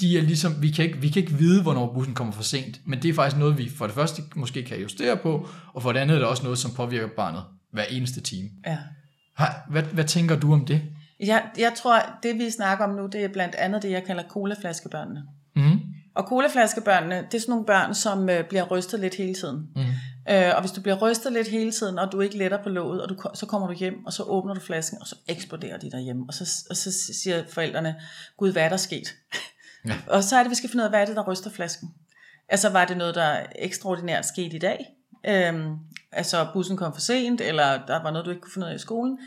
de 0.00 0.18
er 0.18 0.22
ligesom, 0.22 0.62
vi 0.62 0.70
kan, 0.70 0.84
ikke, 0.84 0.98
vi 0.98 1.08
kan 1.08 1.22
ikke 1.22 1.34
vide, 1.34 1.62
hvornår 1.62 1.92
bussen 1.94 2.14
kommer 2.14 2.32
for 2.32 2.42
sent, 2.42 2.80
men 2.84 3.02
det 3.02 3.08
er 3.08 3.14
faktisk 3.14 3.36
noget, 3.36 3.58
vi 3.58 3.68
for 3.68 3.86
det 3.86 3.94
første 3.94 4.22
måske 4.36 4.62
kan 4.62 4.80
justere 4.80 5.16
på, 5.16 5.48
og 5.74 5.82
for 5.82 5.92
det 5.92 6.00
andet 6.00 6.14
er 6.14 6.18
det 6.18 6.28
også 6.28 6.42
noget, 6.42 6.58
som 6.58 6.70
påvirker 6.70 7.08
barnet 7.16 7.42
hver 7.72 7.84
eneste 7.84 8.20
time. 8.20 8.48
Ja. 8.66 8.78
Hvad, 9.70 9.82
hvad 9.82 10.04
tænker 10.04 10.38
du 10.38 10.52
om 10.52 10.66
det? 10.66 10.82
Jeg, 11.20 11.42
jeg 11.58 11.72
tror, 11.76 12.18
det 12.22 12.38
vi 12.38 12.50
snakker 12.50 12.84
om 12.84 12.94
nu, 12.94 13.06
det 13.06 13.24
er 13.24 13.28
blandt 13.28 13.54
andet 13.54 13.82
det, 13.82 13.90
jeg 13.90 14.04
kalder 14.04 14.22
colaflaskebørnene. 14.28 15.22
Mm. 15.56 15.80
Og 16.14 16.24
colaflaskebørnene, 16.24 17.16
det 17.16 17.34
er 17.34 17.40
sådan 17.40 17.50
nogle 17.50 17.66
børn, 17.66 17.94
som 17.94 18.28
øh, 18.28 18.44
bliver 18.48 18.64
rystet 18.64 19.00
lidt 19.00 19.14
hele 19.14 19.34
tiden. 19.34 19.66
Mm. 19.76 19.82
Øh, 20.30 20.52
og 20.54 20.60
hvis 20.60 20.72
du 20.72 20.80
bliver 20.80 20.98
rystet 20.98 21.32
lidt 21.32 21.48
hele 21.48 21.72
tiden, 21.72 21.98
og 21.98 22.12
du 22.12 22.20
ikke 22.20 22.38
letter 22.38 22.62
på 22.62 22.68
låget, 22.68 23.02
og 23.02 23.08
du, 23.08 23.16
så 23.34 23.46
kommer 23.46 23.68
du 23.68 23.74
hjem, 23.74 24.06
og 24.06 24.12
så 24.12 24.22
åbner 24.22 24.54
du 24.54 24.60
flasken, 24.60 24.98
og 25.00 25.06
så 25.06 25.16
eksploderer 25.28 25.78
de 25.78 25.90
derhjemme. 25.90 26.24
Og 26.28 26.34
så, 26.34 26.66
og 26.70 26.76
så 26.76 26.92
siger 27.22 27.42
forældrene, 27.48 27.94
Gud, 28.36 28.52
hvad 28.52 28.62
er 28.62 28.68
der 28.68 28.76
sket? 28.76 29.14
Ja. 29.86 29.94
Og 30.06 30.24
så 30.24 30.36
er 30.36 30.42
det, 30.42 30.50
vi 30.50 30.54
skal 30.54 30.70
finde 30.70 30.82
ud 30.82 30.84
af, 30.84 30.90
hvad 30.90 31.00
er 31.00 31.06
det, 31.06 31.16
der 31.16 31.30
ryster 31.30 31.50
flasken? 31.50 31.88
Altså, 32.48 32.68
var 32.68 32.84
det 32.84 32.96
noget, 32.96 33.14
der 33.14 33.46
ekstraordinært 33.58 34.26
skete 34.26 34.56
i 34.56 34.58
dag? 34.58 34.86
Øhm, 35.26 35.76
altså, 36.12 36.46
bussen 36.52 36.76
kom 36.76 36.94
for 36.94 37.00
sent, 37.00 37.40
eller 37.40 37.86
der 37.86 38.02
var 38.02 38.10
noget, 38.10 38.24
du 38.24 38.30
ikke 38.30 38.40
kunne 38.40 38.52
finde 38.52 38.66
ud 38.66 38.72
af 38.72 38.76
i 38.76 38.78
skolen? 38.78 39.18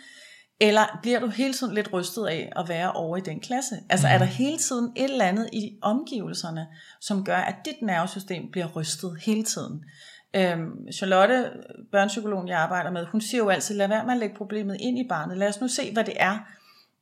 Eller 0.59 0.99
bliver 1.01 1.19
du 1.19 1.27
hele 1.27 1.53
tiden 1.53 1.73
lidt 1.73 1.93
rystet 1.93 2.27
af 2.27 2.51
at 2.55 2.69
være 2.69 2.91
over 2.91 3.17
i 3.17 3.21
den 3.21 3.39
klasse? 3.39 3.75
Altså 3.89 4.07
mm. 4.07 4.13
er 4.13 4.17
der 4.17 4.25
hele 4.25 4.57
tiden 4.57 4.91
et 4.95 5.03
eller 5.03 5.25
andet 5.25 5.49
i 5.53 5.77
omgivelserne, 5.81 6.67
som 7.01 7.25
gør, 7.25 7.37
at 7.37 7.55
dit 7.65 7.81
nervesystem 7.81 8.51
bliver 8.51 8.67
rystet 8.67 9.17
hele 9.25 9.43
tiden? 9.43 9.83
Øhm, 10.35 10.91
Charlotte, 10.93 11.49
børnepsykologen 11.91 12.47
jeg 12.47 12.59
arbejder 12.59 12.91
med, 12.91 13.05
hun 13.05 13.21
siger 13.21 13.43
jo 13.43 13.49
altid, 13.49 13.75
lad 13.75 13.87
være 13.87 14.05
med 14.05 14.13
at 14.13 14.19
lægge 14.19 14.35
problemet 14.35 14.77
ind 14.79 14.99
i 14.99 15.05
barnet. 15.09 15.37
Lad 15.37 15.47
os 15.47 15.61
nu 15.61 15.67
se, 15.67 15.93
hvad 15.93 16.03
det 16.03 16.13
er, 16.19 16.37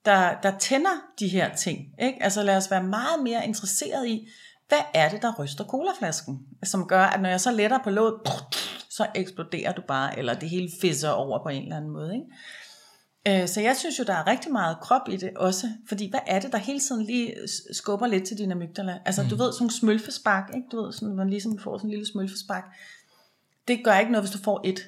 der, 0.05 0.41
der 0.43 0.57
tænder 0.57 0.95
de 1.19 1.27
her 1.27 1.55
ting. 1.55 1.79
Ikke? 2.01 2.23
Altså 2.23 2.43
lad 2.43 2.57
os 2.57 2.71
være 2.71 2.83
meget 2.83 3.23
mere 3.23 3.45
interesseret 3.47 4.07
i, 4.07 4.27
hvad 4.67 4.79
er 4.93 5.09
det, 5.09 5.21
der 5.21 5.33
ryster 5.39 5.63
colaflasken? 5.63 6.39
Som 6.63 6.87
gør, 6.87 7.03
at 7.03 7.21
når 7.21 7.29
jeg 7.29 7.41
så 7.41 7.51
letter 7.51 7.79
på 7.83 7.89
låget, 7.89 8.15
så 8.89 9.07
eksploderer 9.15 9.73
du 9.73 9.81
bare, 9.87 10.19
eller 10.19 10.33
det 10.33 10.49
hele 10.49 10.69
fisser 10.81 11.09
over 11.09 11.43
på 11.43 11.49
en 11.49 11.63
eller 11.63 11.77
anden 11.77 11.91
måde. 11.91 12.13
Ikke? 12.13 13.41
Øh, 13.43 13.47
så 13.47 13.61
jeg 13.61 13.75
synes 13.77 13.99
jo, 13.99 14.03
der 14.03 14.13
er 14.13 14.27
rigtig 14.27 14.51
meget 14.51 14.77
krop 14.81 15.09
i 15.09 15.17
det 15.17 15.37
også, 15.37 15.67
fordi 15.87 16.09
hvad 16.09 16.19
er 16.27 16.39
det, 16.39 16.51
der 16.51 16.57
hele 16.57 16.79
tiden 16.79 17.05
lige 17.05 17.35
skubber 17.73 18.07
lidt 18.07 18.27
til 18.27 18.37
din 18.37 18.51
amygdala? 18.51 18.99
Altså 19.05 19.23
mm. 19.23 19.29
du 19.29 19.35
ved, 19.35 19.53
sådan 19.53 19.65
en 19.67 19.71
smølfespark, 19.71 20.51
ikke? 20.55 20.67
du 20.71 20.81
ved, 20.81 20.93
sådan, 20.93 21.15
man 21.15 21.29
ligesom 21.29 21.59
får 21.59 21.77
sådan 21.77 21.87
en 21.87 21.91
lille 21.91 22.05
smølfespark. 22.05 22.63
Det 23.67 23.83
gør 23.83 23.97
ikke 23.97 24.11
noget, 24.11 24.23
hvis 24.23 24.39
du 24.39 24.43
får 24.43 24.61
et. 24.65 24.79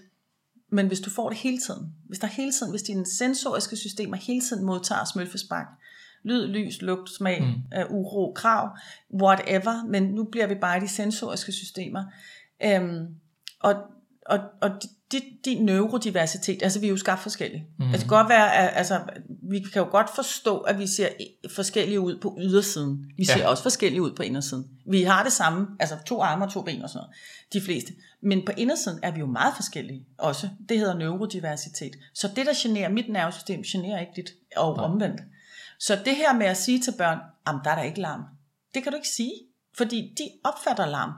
Men 0.71 0.87
hvis 0.87 0.99
du 0.99 1.09
får 1.09 1.29
det 1.29 1.37
hele 1.37 1.57
tiden, 1.57 1.93
hvis 2.07 2.19
der 2.19 2.27
hele 2.27 2.51
tiden, 2.51 2.71
hvis 2.71 2.83
dine 2.83 3.05
sensoriske 3.05 3.75
systemer 3.75 4.17
hele 4.17 4.41
tiden 4.41 4.65
modtager 4.65 5.05
smølfespark, 5.05 5.67
lyd, 6.23 6.47
lys, 6.47 6.81
lugt, 6.81 7.09
smag, 7.09 7.41
mm. 7.41 7.83
uh, 7.83 7.91
uro, 7.91 8.33
krav, 8.33 8.77
whatever, 9.13 9.85
men 9.85 10.03
nu 10.03 10.23
bliver 10.23 10.47
vi 10.47 10.55
bare 10.55 10.77
i 10.77 10.79
de 10.79 10.87
sensoriske 10.87 11.51
systemer. 11.51 12.03
Um, 12.79 13.07
og, 13.59 13.75
og, 14.25 14.39
og 14.61 14.69
din, 15.11 15.21
din 15.45 15.65
neurodiversitet, 15.65 16.63
altså 16.63 16.79
vi 16.79 16.85
er 16.85 16.89
jo 16.89 16.97
skabt 16.97 17.21
forskellige. 17.21 17.65
Mm. 17.79 17.85
Altså 17.85 17.97
det 17.97 18.09
kan 18.09 18.17
godt 18.17 18.29
være, 18.29 18.55
at, 18.55 18.77
altså 18.77 18.99
vi 19.49 19.59
kan 19.59 19.81
jo 19.81 19.87
godt 19.91 20.15
forstå, 20.15 20.57
at 20.57 20.79
vi 20.79 20.87
ser 20.87 21.07
forskellige 21.55 21.99
ud 21.99 22.19
på 22.21 22.37
ydersiden. 22.41 23.05
Vi 23.17 23.25
ser 23.25 23.39
ja. 23.39 23.47
også 23.47 23.63
forskellige 23.63 24.01
ud 24.01 24.15
på 24.15 24.23
indersiden. 24.23 24.65
Vi 24.87 25.03
har 25.03 25.23
det 25.23 25.33
samme, 25.33 25.67
altså 25.79 25.97
to 26.05 26.21
arme 26.21 26.45
og 26.45 26.51
to 26.51 26.61
ben 26.61 26.81
og 26.81 26.89
sådan 26.89 26.99
noget, 26.99 27.15
de 27.53 27.61
fleste. 27.61 27.93
Men 28.21 28.45
på 28.45 28.51
indersiden 28.57 28.99
er 29.03 29.11
vi 29.11 29.19
jo 29.19 29.25
meget 29.25 29.53
forskellige 29.55 30.05
også. 30.17 30.49
Det 30.69 30.79
hedder 30.79 30.97
neurodiversitet. 30.97 31.95
Så 32.13 32.27
det, 32.35 32.45
der 32.45 32.53
generer 32.63 32.89
mit 32.89 33.09
nervesystem, 33.09 33.63
generer 33.63 33.99
ikke 33.99 34.13
dit, 34.15 34.29
og 34.57 34.75
ja. 34.77 34.83
omvendt. 34.83 35.21
Så 35.79 35.99
det 36.05 36.15
her 36.15 36.33
med 36.33 36.45
at 36.45 36.57
sige 36.57 36.79
til 36.79 36.93
børn, 36.97 37.19
jamen 37.47 37.61
der 37.63 37.71
er 37.71 37.75
der 37.75 37.83
ikke 37.83 38.01
larm. 38.01 38.21
Det 38.73 38.83
kan 38.83 38.91
du 38.91 38.95
ikke 38.95 39.09
sige, 39.09 39.33
fordi 39.77 40.13
de 40.17 40.29
opfatter 40.43 40.85
larm. 40.85 41.11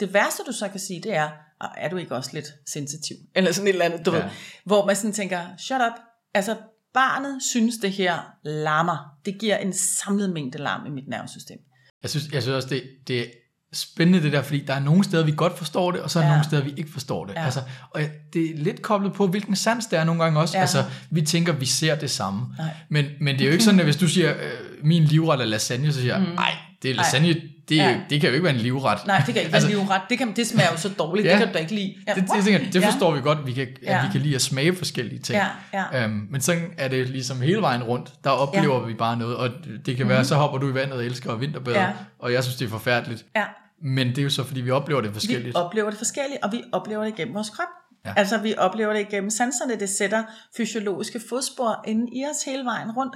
Det 0.00 0.14
værste, 0.14 0.42
du 0.46 0.52
så 0.52 0.68
kan 0.68 0.80
sige, 0.80 1.02
det 1.02 1.14
er, 1.14 1.30
er 1.76 1.88
du 1.88 1.96
ikke 1.96 2.14
også 2.14 2.30
lidt 2.32 2.46
sensitiv? 2.66 3.16
Eller 3.34 3.52
sådan 3.52 3.68
et 3.68 3.72
eller 3.72 3.84
andet, 3.84 4.06
du 4.06 4.14
ja. 4.14 4.22
ved. 4.22 4.30
Hvor 4.64 4.86
man 4.86 4.96
sådan 4.96 5.12
tænker, 5.12 5.40
shut 5.58 5.80
up. 5.80 6.00
Altså, 6.34 6.56
barnet 6.94 7.42
synes, 7.50 7.74
det 7.82 7.92
her 7.92 8.18
larmer. 8.44 9.16
Det 9.26 9.38
giver 9.38 9.56
en 9.56 9.72
samlet 9.72 10.30
mængde 10.30 10.58
larm 10.58 10.86
i 10.86 10.90
mit 10.90 11.08
nervesystem. 11.08 11.58
Jeg 12.02 12.10
synes, 12.10 12.28
jeg 12.32 12.42
synes 12.42 12.54
også, 12.56 12.68
det, 12.68 12.82
det 13.08 13.30
spændende 13.72 14.22
det 14.22 14.32
der, 14.32 14.42
fordi 14.42 14.64
der 14.64 14.74
er 14.74 14.80
nogle 14.80 15.04
steder, 15.04 15.24
vi 15.24 15.32
godt 15.36 15.58
forstår 15.58 15.90
det, 15.90 16.00
og 16.00 16.10
så 16.10 16.18
er 16.18 16.22
der 16.22 16.28
ja. 16.28 16.34
nogle 16.34 16.44
steder, 16.44 16.62
vi 16.62 16.74
ikke 16.76 16.92
forstår 16.92 17.26
det. 17.26 17.34
Ja. 17.34 17.44
Altså, 17.44 17.60
og 17.90 18.00
det 18.32 18.50
er 18.50 18.56
lidt 18.56 18.82
koblet 18.82 19.12
på, 19.12 19.26
hvilken 19.26 19.56
sans 19.56 19.86
det 19.86 19.98
er 19.98 20.04
nogle 20.04 20.22
gange 20.22 20.40
også. 20.40 20.56
Ja. 20.56 20.60
Altså, 20.60 20.84
vi 21.10 21.22
tænker, 21.22 21.52
vi 21.52 21.66
ser 21.66 21.94
det 21.94 22.10
samme. 22.10 22.46
Men, 22.88 23.06
men 23.20 23.34
det 23.34 23.42
er 23.42 23.46
jo 23.46 23.52
ikke 23.52 23.64
sådan, 23.64 23.80
at 23.80 23.86
hvis 23.86 23.96
du 23.96 24.08
siger, 24.08 24.30
øh, 24.30 24.84
min 24.84 25.04
livret 25.04 25.40
er 25.40 25.44
lasagne, 25.44 25.92
så 25.92 26.00
siger 26.00 26.18
jeg, 26.18 26.28
mm. 26.28 26.34
nej, 26.34 26.54
det 26.82 26.90
er 26.90 26.94
lasagne, 26.94 27.34
det, 27.68 27.76
ja. 27.76 27.88
Ja. 27.90 28.00
det 28.10 28.20
kan 28.20 28.28
jo 28.28 28.34
ikke 28.34 28.44
være 28.44 28.54
en 28.54 28.60
livret. 28.60 28.98
Nej, 29.06 29.16
det 29.26 29.34
kan 29.34 29.42
ikke 29.42 29.54
Altså, 29.54 29.68
være 29.68 29.78
livret. 29.78 30.00
Det, 30.08 30.18
kan, 30.18 30.32
det 30.36 30.46
smager 30.46 30.70
jo 30.70 30.76
så 30.76 30.88
dårligt. 30.88 31.26
Ja. 31.26 31.32
Det 31.32 31.38
kan 31.38 31.52
du 31.52 31.58
ikke 31.58 31.74
lide. 31.74 31.94
Ja, 32.06 32.14
det, 32.14 32.24
det, 32.36 32.44
tænker, 32.44 32.70
det 32.72 32.80
Ja. 32.80 32.86
forstår 32.88 33.14
vi 33.14 33.20
godt, 33.20 33.46
vi 33.46 33.52
kan, 33.52 33.62
at 33.62 33.76
Ja. 33.82 34.06
vi 34.06 34.12
kan 34.12 34.20
lide 34.20 34.34
at 34.34 34.42
smage 34.42 34.76
forskellige 34.76 35.18
ting. 35.18 35.38
Ja, 35.72 35.86
ja. 35.92 36.04
Øhm, 36.04 36.26
men 36.30 36.40
sådan 36.40 36.70
er 36.78 36.88
det 36.88 37.08
ligesom 37.08 37.40
hele 37.40 37.60
vejen 37.60 37.82
rundt. 37.82 38.12
Der 38.24 38.30
oplever 38.30 38.80
ja. 38.80 38.86
vi 38.86 38.94
bare 38.94 39.16
noget, 39.16 39.36
og 39.36 39.50
det 39.86 39.96
kan 39.96 40.08
være, 40.08 40.24
så 40.24 40.34
hopper 40.34 40.58
du 40.58 40.70
i 40.70 40.74
vandet 40.74 40.96
og 40.98 41.04
elsker 41.04 41.34
vinterbade. 41.36 41.80
Ja. 41.80 41.90
og 42.18 42.32
jeg 42.32 42.42
synes, 42.44 42.56
det 42.56 42.64
er 42.64 42.70
forfærdeligt. 42.70 43.24
Ja. 43.36 43.44
Men 43.84 44.08
det 44.08 44.18
er 44.18 44.22
jo 44.22 44.30
så, 44.30 44.44
fordi 44.44 44.60
vi 44.60 44.70
oplever 44.70 45.00
det 45.00 45.12
forskelligt. 45.12 45.46
Vi 45.46 45.52
oplever 45.54 45.90
det 45.90 45.98
forskelligt, 45.98 46.38
og 46.42 46.52
vi 46.52 46.62
oplever 46.72 47.04
det 47.04 47.18
igennem 47.18 47.34
vores 47.34 47.50
krop. 47.50 47.66
Ja. 48.04 48.10
Ja. 48.10 48.14
Altså 48.16 48.38
vi 48.38 48.54
oplever 48.58 48.92
det 48.92 49.00
igennem 49.00 49.30
sanserne, 49.30 49.80
det 49.80 49.88
sætter 49.88 50.22
fysiologiske 50.56 51.20
fodspor 51.28 51.84
inde 51.86 52.06
i 52.12 52.24
os 52.30 52.44
hele 52.46 52.64
vejen 52.64 52.90
rundt. 52.90 53.14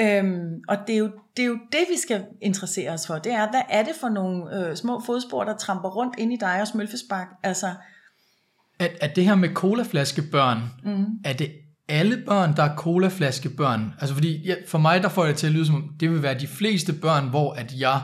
Øhm, 0.00 0.60
og 0.68 0.76
det 0.86 0.94
er, 0.94 0.98
jo, 0.98 1.10
det 1.36 1.42
er 1.42 1.46
jo 1.46 1.58
det, 1.72 1.80
vi 1.90 1.98
skal 1.98 2.24
interessere 2.42 2.90
os 2.90 3.06
for. 3.06 3.14
Det 3.14 3.32
er, 3.32 3.50
hvad 3.50 3.62
er 3.68 3.82
det 3.82 3.92
for 4.00 4.08
nogle 4.08 4.68
øh, 4.68 4.76
små 4.76 5.02
fodspor, 5.06 5.44
der 5.44 5.56
tramper 5.56 5.88
rundt 5.88 6.14
ind 6.18 6.32
i 6.32 6.36
dig 6.36 6.60
og 6.60 6.66
smølfespark? 6.66 7.26
Altså, 7.42 7.66
At, 8.78 8.90
at 9.00 9.16
det 9.16 9.24
her 9.24 9.34
med 9.34 9.48
colaflaskebørn, 9.48 10.58
mm. 10.84 11.06
er 11.24 11.32
det 11.32 11.52
alle 11.88 12.22
børn, 12.26 12.56
der 12.56 12.62
er 12.62 12.76
colaflaskebørn? 12.76 13.92
Altså 14.00 14.14
fordi, 14.14 14.46
ja, 14.46 14.54
for 14.68 14.78
mig, 14.78 15.02
der 15.02 15.08
får 15.08 15.24
det 15.24 15.36
til 15.36 15.46
at 15.46 15.52
lyde 15.52 15.66
som, 15.66 15.74
om, 15.74 15.90
det 16.00 16.10
vil 16.10 16.22
være 16.22 16.38
de 16.38 16.46
fleste 16.46 16.92
børn, 16.92 17.28
hvor 17.28 17.52
at 17.52 17.72
jeg 17.78 18.00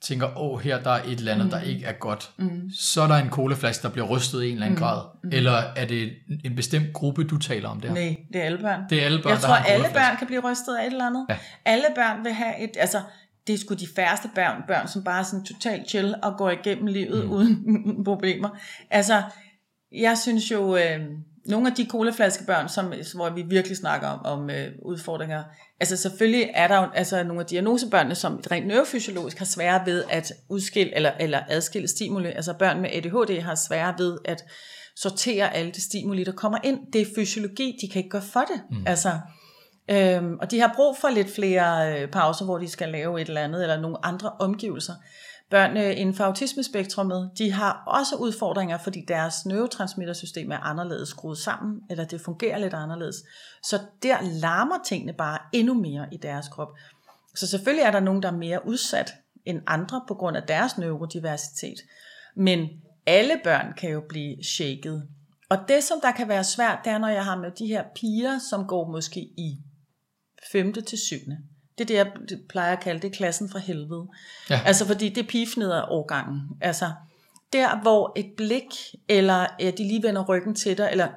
tænker, 0.00 0.26
åh, 0.26 0.52
oh, 0.52 0.60
her 0.60 0.82
der 0.82 0.90
er 0.90 1.02
et 1.02 1.18
eller 1.18 1.32
andet, 1.32 1.46
mm. 1.46 1.50
der 1.50 1.60
ikke 1.60 1.86
er 1.86 1.92
godt. 1.92 2.30
Mm. 2.36 2.70
Så 2.70 3.02
er 3.02 3.06
der 3.06 3.14
en 3.14 3.30
colaflaske, 3.30 3.82
der 3.82 3.88
bliver 3.88 4.06
rystet 4.06 4.42
i 4.42 4.46
en 4.46 4.52
eller 4.52 4.66
anden 4.66 4.78
mm. 4.78 4.82
grad. 4.82 5.02
Eller 5.32 5.52
er 5.52 5.86
det 5.86 6.12
en 6.44 6.56
bestemt 6.56 6.92
gruppe, 6.92 7.24
du 7.24 7.38
taler 7.38 7.68
om 7.68 7.80
der? 7.80 7.94
nej, 7.94 8.16
det 8.32 8.40
er 8.40 8.44
alle 8.44 8.58
børn. 8.58 8.80
Det 8.90 9.00
er 9.00 9.04
alle 9.04 9.22
børn, 9.22 9.32
Jeg 9.32 9.40
tror, 9.40 9.54
alle 9.54 9.86
børn 9.92 10.16
kan 10.16 10.26
blive 10.26 10.50
rystet 10.50 10.76
af 10.76 10.86
et 10.86 10.92
eller 10.92 11.06
andet. 11.06 11.26
Ja. 11.28 11.38
Alle 11.64 11.86
børn 11.94 12.24
vil 12.24 12.32
have 12.32 12.60
et, 12.60 12.70
altså, 12.78 13.00
det 13.46 13.54
er 13.54 13.58
sgu 13.58 13.74
de 13.74 13.86
færreste 13.96 14.28
børn, 14.34 14.62
børn 14.68 14.88
som 14.88 15.04
bare 15.04 15.18
er 15.18 15.22
sådan 15.22 15.44
totalt 15.44 15.88
chill 15.88 16.14
og 16.22 16.38
går 16.38 16.50
igennem 16.50 16.86
livet 16.86 17.24
mm. 17.24 17.30
uden 17.30 17.64
problemer. 18.04 18.48
Altså, 18.90 19.22
jeg 19.92 20.18
synes 20.18 20.50
jo, 20.50 20.76
øh, 20.76 21.00
nogle 21.46 21.66
af 21.70 21.74
de 21.74 21.86
colaflaskebørn, 21.90 22.68
som, 22.68 22.92
hvor 23.14 23.30
vi 23.30 23.42
virkelig 23.42 23.76
snakker 23.76 24.08
om, 24.08 24.24
om 24.24 24.50
øh, 24.50 24.72
udfordringer, 24.82 25.42
altså 25.80 25.96
selvfølgelig 25.96 26.50
er 26.54 26.68
der 26.68 26.76
jo 26.76 26.86
altså, 26.94 27.22
nogle 27.22 27.40
af 27.40 27.46
diagnosebørnene, 27.46 28.14
som 28.14 28.40
rent 28.50 28.66
neurofysiologisk 28.66 29.38
har 29.38 29.44
svære 29.44 29.82
ved 29.86 30.04
at 30.10 30.32
udskille 30.48 30.96
eller, 30.96 31.12
eller 31.20 31.40
adskille 31.48 31.88
stimuli. 31.88 32.28
Altså 32.28 32.52
børn 32.52 32.80
med 32.80 32.90
ADHD 32.92 33.40
har 33.40 33.54
svære 33.54 33.94
ved 33.98 34.18
at 34.24 34.44
sortere 34.96 35.54
alle 35.54 35.72
de 35.72 35.80
stimuli, 35.80 36.24
der 36.24 36.32
kommer 36.32 36.58
ind. 36.64 36.92
Det 36.92 37.00
er 37.00 37.06
fysiologi, 37.14 37.78
de 37.80 37.88
kan 37.88 37.98
ikke 37.98 38.10
gøre 38.10 38.22
for 38.22 38.40
det. 38.40 38.62
Mm. 38.70 38.86
Altså, 38.86 39.18
Øhm, 39.90 40.38
og 40.40 40.50
de 40.50 40.60
har 40.60 40.72
brug 40.76 40.96
for 41.00 41.08
lidt 41.08 41.34
flere 41.34 41.92
øh, 41.92 42.08
pauser, 42.08 42.44
hvor 42.44 42.58
de 42.58 42.68
skal 42.68 42.88
lave 42.88 43.20
et 43.20 43.28
eller 43.28 43.40
andet, 43.40 43.62
eller 43.62 43.80
nogle 43.80 44.06
andre 44.06 44.30
omgivelser. 44.38 44.92
Børn 45.50 45.76
øh, 45.76 46.00
inden 46.00 46.14
for 46.14 46.24
autismespektrummet, 46.24 47.30
de 47.38 47.52
har 47.52 47.82
også 47.86 48.16
udfordringer, 48.16 48.78
fordi 48.78 49.04
deres 49.08 49.46
neurotransmittersystem 49.46 50.52
er 50.52 50.58
anderledes 50.58 51.08
skruet 51.08 51.38
sammen, 51.38 51.80
eller 51.90 52.04
det 52.04 52.20
fungerer 52.20 52.58
lidt 52.58 52.74
anderledes. 52.74 53.16
Så 53.62 53.78
der 54.02 54.16
larmer 54.22 54.78
tingene 54.86 55.12
bare 55.12 55.38
endnu 55.52 55.74
mere 55.74 56.06
i 56.12 56.16
deres 56.16 56.48
krop. 56.48 56.68
Så 57.34 57.46
selvfølgelig 57.46 57.82
er 57.82 57.90
der 57.90 58.00
nogen, 58.00 58.22
der 58.22 58.28
er 58.28 58.36
mere 58.36 58.66
udsat 58.66 59.14
end 59.44 59.62
andre 59.66 60.02
på 60.08 60.14
grund 60.14 60.36
af 60.36 60.42
deres 60.42 60.78
neurodiversitet. 60.78 61.78
Men 62.36 62.68
alle 63.06 63.40
børn 63.44 63.72
kan 63.76 63.90
jo 63.90 64.02
blive 64.08 64.44
shaket. 64.44 65.08
Og 65.48 65.58
det, 65.68 65.84
som 65.84 66.00
der 66.02 66.12
kan 66.12 66.28
være 66.28 66.44
svært, 66.44 66.78
det 66.84 66.92
er, 66.92 66.98
når 66.98 67.08
jeg 67.08 67.24
har 67.24 67.36
med 67.36 67.50
de 67.50 67.66
her 67.66 67.84
piger, 67.94 68.38
som 68.50 68.66
går 68.66 68.90
måske 68.90 69.20
i 69.20 69.58
5. 70.52 70.72
til 70.72 70.98
7. 70.98 71.16
Det 71.78 71.80
er 71.80 71.86
det, 71.86 71.94
jeg 71.94 72.38
plejer 72.48 72.72
at 72.72 72.80
kalde 72.80 73.00
det 73.00 73.12
klassen 73.12 73.50
fra 73.50 73.58
helvede. 73.58 74.06
Ja. 74.50 74.60
Altså 74.64 74.86
fordi 74.86 75.08
det 75.08 75.22
er 75.22 75.28
pigefneder 75.28 75.90
årgangen. 75.90 76.40
Altså 76.60 76.90
der, 77.52 77.82
hvor 77.82 78.12
et 78.16 78.32
blik, 78.36 78.64
eller 79.08 79.46
at 79.60 79.78
de 79.78 79.88
lige 79.88 80.02
vender 80.02 80.24
ryggen 80.24 80.54
til 80.54 80.78
dig, 80.78 80.88
eller 80.90 81.08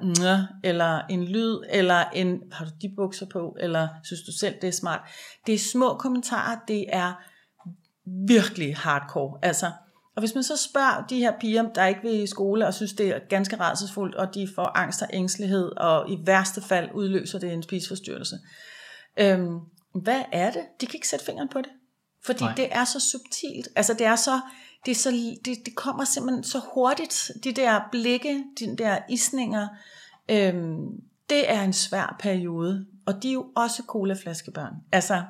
eller 0.64 1.00
en 1.10 1.24
lyd, 1.24 1.58
eller 1.70 2.04
en, 2.14 2.42
har 2.52 2.64
du 2.64 2.70
de 2.82 2.92
bukser 2.96 3.26
på, 3.26 3.56
eller 3.60 3.88
synes 4.04 4.22
du 4.22 4.32
selv, 4.32 4.54
det 4.62 4.68
er 4.68 4.72
smart. 4.72 5.00
Det 5.46 5.54
er 5.54 5.58
små 5.58 5.94
kommentarer, 5.94 6.58
det 6.68 6.84
er 6.88 7.12
virkelig 8.26 8.76
hardcore. 8.76 9.38
Altså, 9.42 9.66
og 10.16 10.20
hvis 10.20 10.34
man 10.34 10.44
så 10.44 10.56
spørger 10.56 11.06
de 11.06 11.18
her 11.18 11.32
piger, 11.40 11.72
der 11.72 11.86
ikke 11.86 12.00
vil 12.02 12.22
i 12.22 12.26
skole, 12.26 12.66
og 12.66 12.74
synes, 12.74 12.92
det 12.92 13.08
er 13.08 13.18
ganske 13.28 13.56
rædselsfuldt, 13.56 14.14
og 14.14 14.34
de 14.34 14.48
får 14.54 14.78
angst 14.78 15.02
og 15.02 15.08
ængstelighed, 15.12 15.76
og 15.76 16.10
i 16.10 16.18
værste 16.26 16.60
fald 16.60 16.88
udløser 16.94 17.38
det 17.38 17.52
en 17.52 17.62
spiseforstyrrelse. 17.62 18.36
Øhm, 19.16 19.58
hvad 19.94 20.22
er 20.32 20.50
det? 20.50 20.62
De 20.80 20.86
kan 20.86 20.94
ikke 20.94 21.08
sætte 21.08 21.24
fingeren 21.24 21.48
på 21.48 21.58
det. 21.58 21.70
Fordi 22.24 22.44
Nej. 22.44 22.54
Det 22.54 22.68
er 22.70 22.84
så 22.84 23.00
subtilt. 23.00 23.68
Altså 23.76 23.94
det 23.94 24.06
er 24.06 24.16
så, 24.16 24.40
det, 24.86 24.90
er 24.90 24.94
så 24.94 25.10
det, 25.44 25.66
det 25.66 25.74
kommer 25.74 26.04
simpelthen 26.04 26.44
så 26.44 26.60
hurtigt. 26.74 27.30
De 27.44 27.52
der 27.52 27.80
blikke, 27.92 28.44
de 28.60 28.76
der 28.78 28.98
isninger, 29.10 29.68
øhm, 30.28 30.86
det 31.30 31.50
er 31.50 31.62
en 31.62 31.72
svær 31.72 32.16
periode. 32.20 32.86
Og 33.06 33.22
de 33.22 33.28
er 33.28 33.32
jo 33.32 33.46
også 33.56 33.82
colaflaskebørn. 33.88 34.72
Altså, 34.92 35.22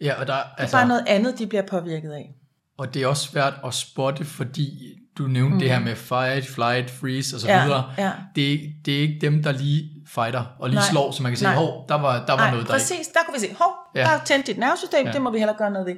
Ja, 0.00 0.20
og, 0.20 0.26
der, 0.26 0.32
det 0.34 0.40
er 0.42 0.60
altså, 0.62 0.76
bare 0.76 0.88
noget 0.88 1.04
andet, 1.06 1.38
de 1.38 1.46
bliver 1.46 1.66
påvirket 1.66 2.10
af. 2.12 2.34
og 2.76 2.94
det 2.94 3.02
er 3.02 3.06
også 3.06 3.28
svært 3.28 3.54
at 3.64 3.74
spotte, 3.74 4.24
fordi 4.24 4.96
du 5.18 5.26
nævnte 5.26 5.54
mm. 5.54 5.58
det 5.58 5.70
her 5.70 5.78
med 5.78 5.96
fight, 5.96 6.46
flight, 6.46 6.90
freeze 6.90 7.36
og 7.36 7.40
så 7.40 7.48
Ja, 7.48 7.64
videre. 7.64 7.92
ja. 7.98 8.12
Det, 8.36 8.60
det 8.84 8.96
er 8.96 9.00
ikke 9.00 9.18
dem, 9.20 9.42
der 9.42 9.52
lige 9.52 9.99
fighter 10.14 10.44
og 10.58 10.68
lige 10.68 10.78
Nej. 10.78 10.90
slår, 10.90 11.10
så 11.10 11.22
man 11.22 11.32
kan 11.32 11.36
sige, 11.38 11.48
Nej. 11.48 11.56
hov, 11.56 11.84
der 11.88 11.94
var, 11.94 12.26
der 12.26 12.32
var 12.32 12.36
Nej, 12.36 12.50
noget, 12.50 12.66
der 12.66 12.72
præcis. 12.72 13.08
Der 13.08 13.20
kunne 13.26 13.34
vi 13.34 13.46
se, 13.46 13.54
hov, 13.54 13.72
Ja. 13.94 14.00
der 14.00 14.08
er 14.08 14.24
tændt 14.24 14.46
dit 14.46 14.58
nervesystem, 14.58 15.06
Ja. 15.06 15.12
det 15.12 15.22
må 15.22 15.30
vi 15.30 15.38
heller 15.38 15.56
gøre 15.56 15.70
noget 15.70 15.86
ved. 15.86 15.94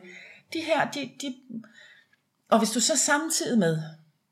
De 0.52 0.60
her, 0.60 0.90
de, 0.90 1.00
de, 1.20 1.34
og 2.50 2.58
hvis 2.58 2.70
du 2.70 2.80
så 2.80 2.96
samtidig 2.96 3.58
med, 3.58 3.72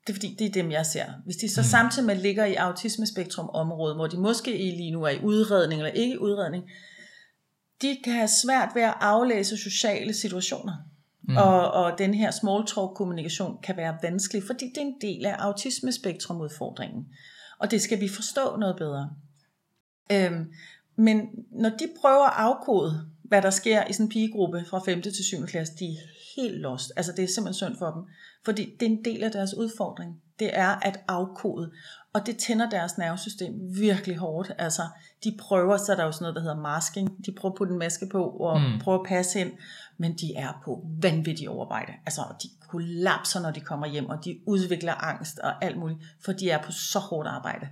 det 0.07 0.09
er 0.09 0.13
fordi, 0.13 0.35
det 0.39 0.47
er 0.47 0.51
dem, 0.51 0.71
jeg 0.71 0.85
ser, 0.85 1.05
hvis 1.25 1.35
de 1.35 1.49
så 1.49 1.61
mm. 1.61 1.65
samtidig 1.65 2.05
med 2.05 2.15
ligger 2.15 2.45
i 2.45 2.55
autismespektrum 2.55 3.49
området, 3.53 3.95
hvor 3.95 4.07
de 4.07 4.17
måske 4.17 4.51
lige 4.51 4.91
nu 4.91 5.03
er 5.03 5.09
i 5.09 5.19
udredning 5.23 5.81
eller 5.81 5.91
ikke 5.93 6.13
i 6.13 6.17
udredning, 6.17 6.63
de 7.81 7.97
kan 8.03 8.13
have 8.13 8.27
svært 8.27 8.69
ved 8.75 8.81
at 8.81 8.93
aflæse 8.99 9.57
sociale 9.57 10.13
situationer. 10.13 10.73
Mm. 11.23 11.37
Og, 11.37 11.71
og 11.71 11.97
den 11.97 12.13
her 12.13 12.31
small 12.31 12.65
talk 12.65 12.89
kommunikation 12.95 13.57
kan 13.63 13.77
være 13.77 13.97
vanskelig, 14.01 14.43
fordi 14.47 14.65
det 14.65 14.77
er 14.77 14.81
en 14.81 14.95
del 15.01 15.25
af 15.25 15.35
autismespektrum 15.39 16.41
udfordringen. 16.41 17.05
Og 17.59 17.71
det 17.71 17.81
skal 17.81 17.99
vi 17.99 18.09
forstå 18.09 18.55
noget 18.59 18.75
bedre. 18.77 19.09
Øhm, 20.11 20.51
men 20.95 21.29
når 21.51 21.69
de 21.69 21.87
prøver 22.01 22.25
at 22.25 22.33
afkode, 22.35 23.05
hvad 23.23 23.41
der 23.41 23.49
sker 23.49 23.87
i 23.87 23.93
sådan 23.93 24.05
en 24.05 24.09
pigegruppe 24.09 24.65
fra 24.69 24.79
5. 24.85 25.01
til 25.01 25.25
7. 25.25 25.45
klasse, 25.45 25.73
de 25.79 25.85
er 25.85 25.97
helt 26.35 26.61
lost. 26.61 26.91
Altså 26.95 27.11
det 27.11 27.23
er 27.23 27.27
simpelthen 27.27 27.53
synd 27.53 27.77
for 27.77 27.91
dem. 27.91 28.03
Fordi 28.45 28.75
det 28.79 28.85
er 28.85 28.89
en 28.89 29.05
del 29.05 29.23
af 29.23 29.31
deres 29.31 29.53
udfordring. 29.53 30.21
Det 30.39 30.49
er 30.53 30.67
at 30.67 30.99
afkode. 31.07 31.71
Og 32.13 32.25
det 32.25 32.37
tænder 32.37 32.69
deres 32.69 32.97
nervesystem 32.97 33.53
virkelig 33.79 34.17
hårdt. 34.17 34.51
Altså 34.57 34.81
de 35.23 35.37
prøver, 35.39 35.77
så 35.77 35.91
er 35.91 35.95
der 35.95 36.03
jo 36.03 36.11
sådan 36.11 36.23
noget, 36.23 36.35
der 36.35 36.41
hedder 36.41 36.61
masking. 36.61 37.25
De 37.25 37.31
prøver 37.31 37.53
at 37.53 37.57
putte 37.57 37.73
en 37.73 37.79
maske 37.79 38.07
på 38.11 38.23
og 38.23 38.61
mm. 38.61 38.79
prøver 38.79 38.99
at 38.99 39.05
passe 39.07 39.39
ind. 39.39 39.51
Men 39.97 40.13
de 40.13 40.35
er 40.35 40.61
på 40.65 40.85
vanvittig 41.01 41.49
overarbejde. 41.49 41.93
Altså 42.05 42.21
de 42.43 42.49
kollapser, 42.67 43.39
når 43.39 43.51
de 43.51 43.59
kommer 43.59 43.87
hjem, 43.87 44.09
og 44.09 44.25
de 44.25 44.39
udvikler 44.45 44.93
angst 44.93 45.39
og 45.39 45.65
alt 45.65 45.77
muligt. 45.77 45.99
For 46.25 46.31
de 46.31 46.49
er 46.49 46.63
på 46.63 46.71
så 46.71 46.99
hårdt 46.99 47.27
arbejde. 47.27 47.67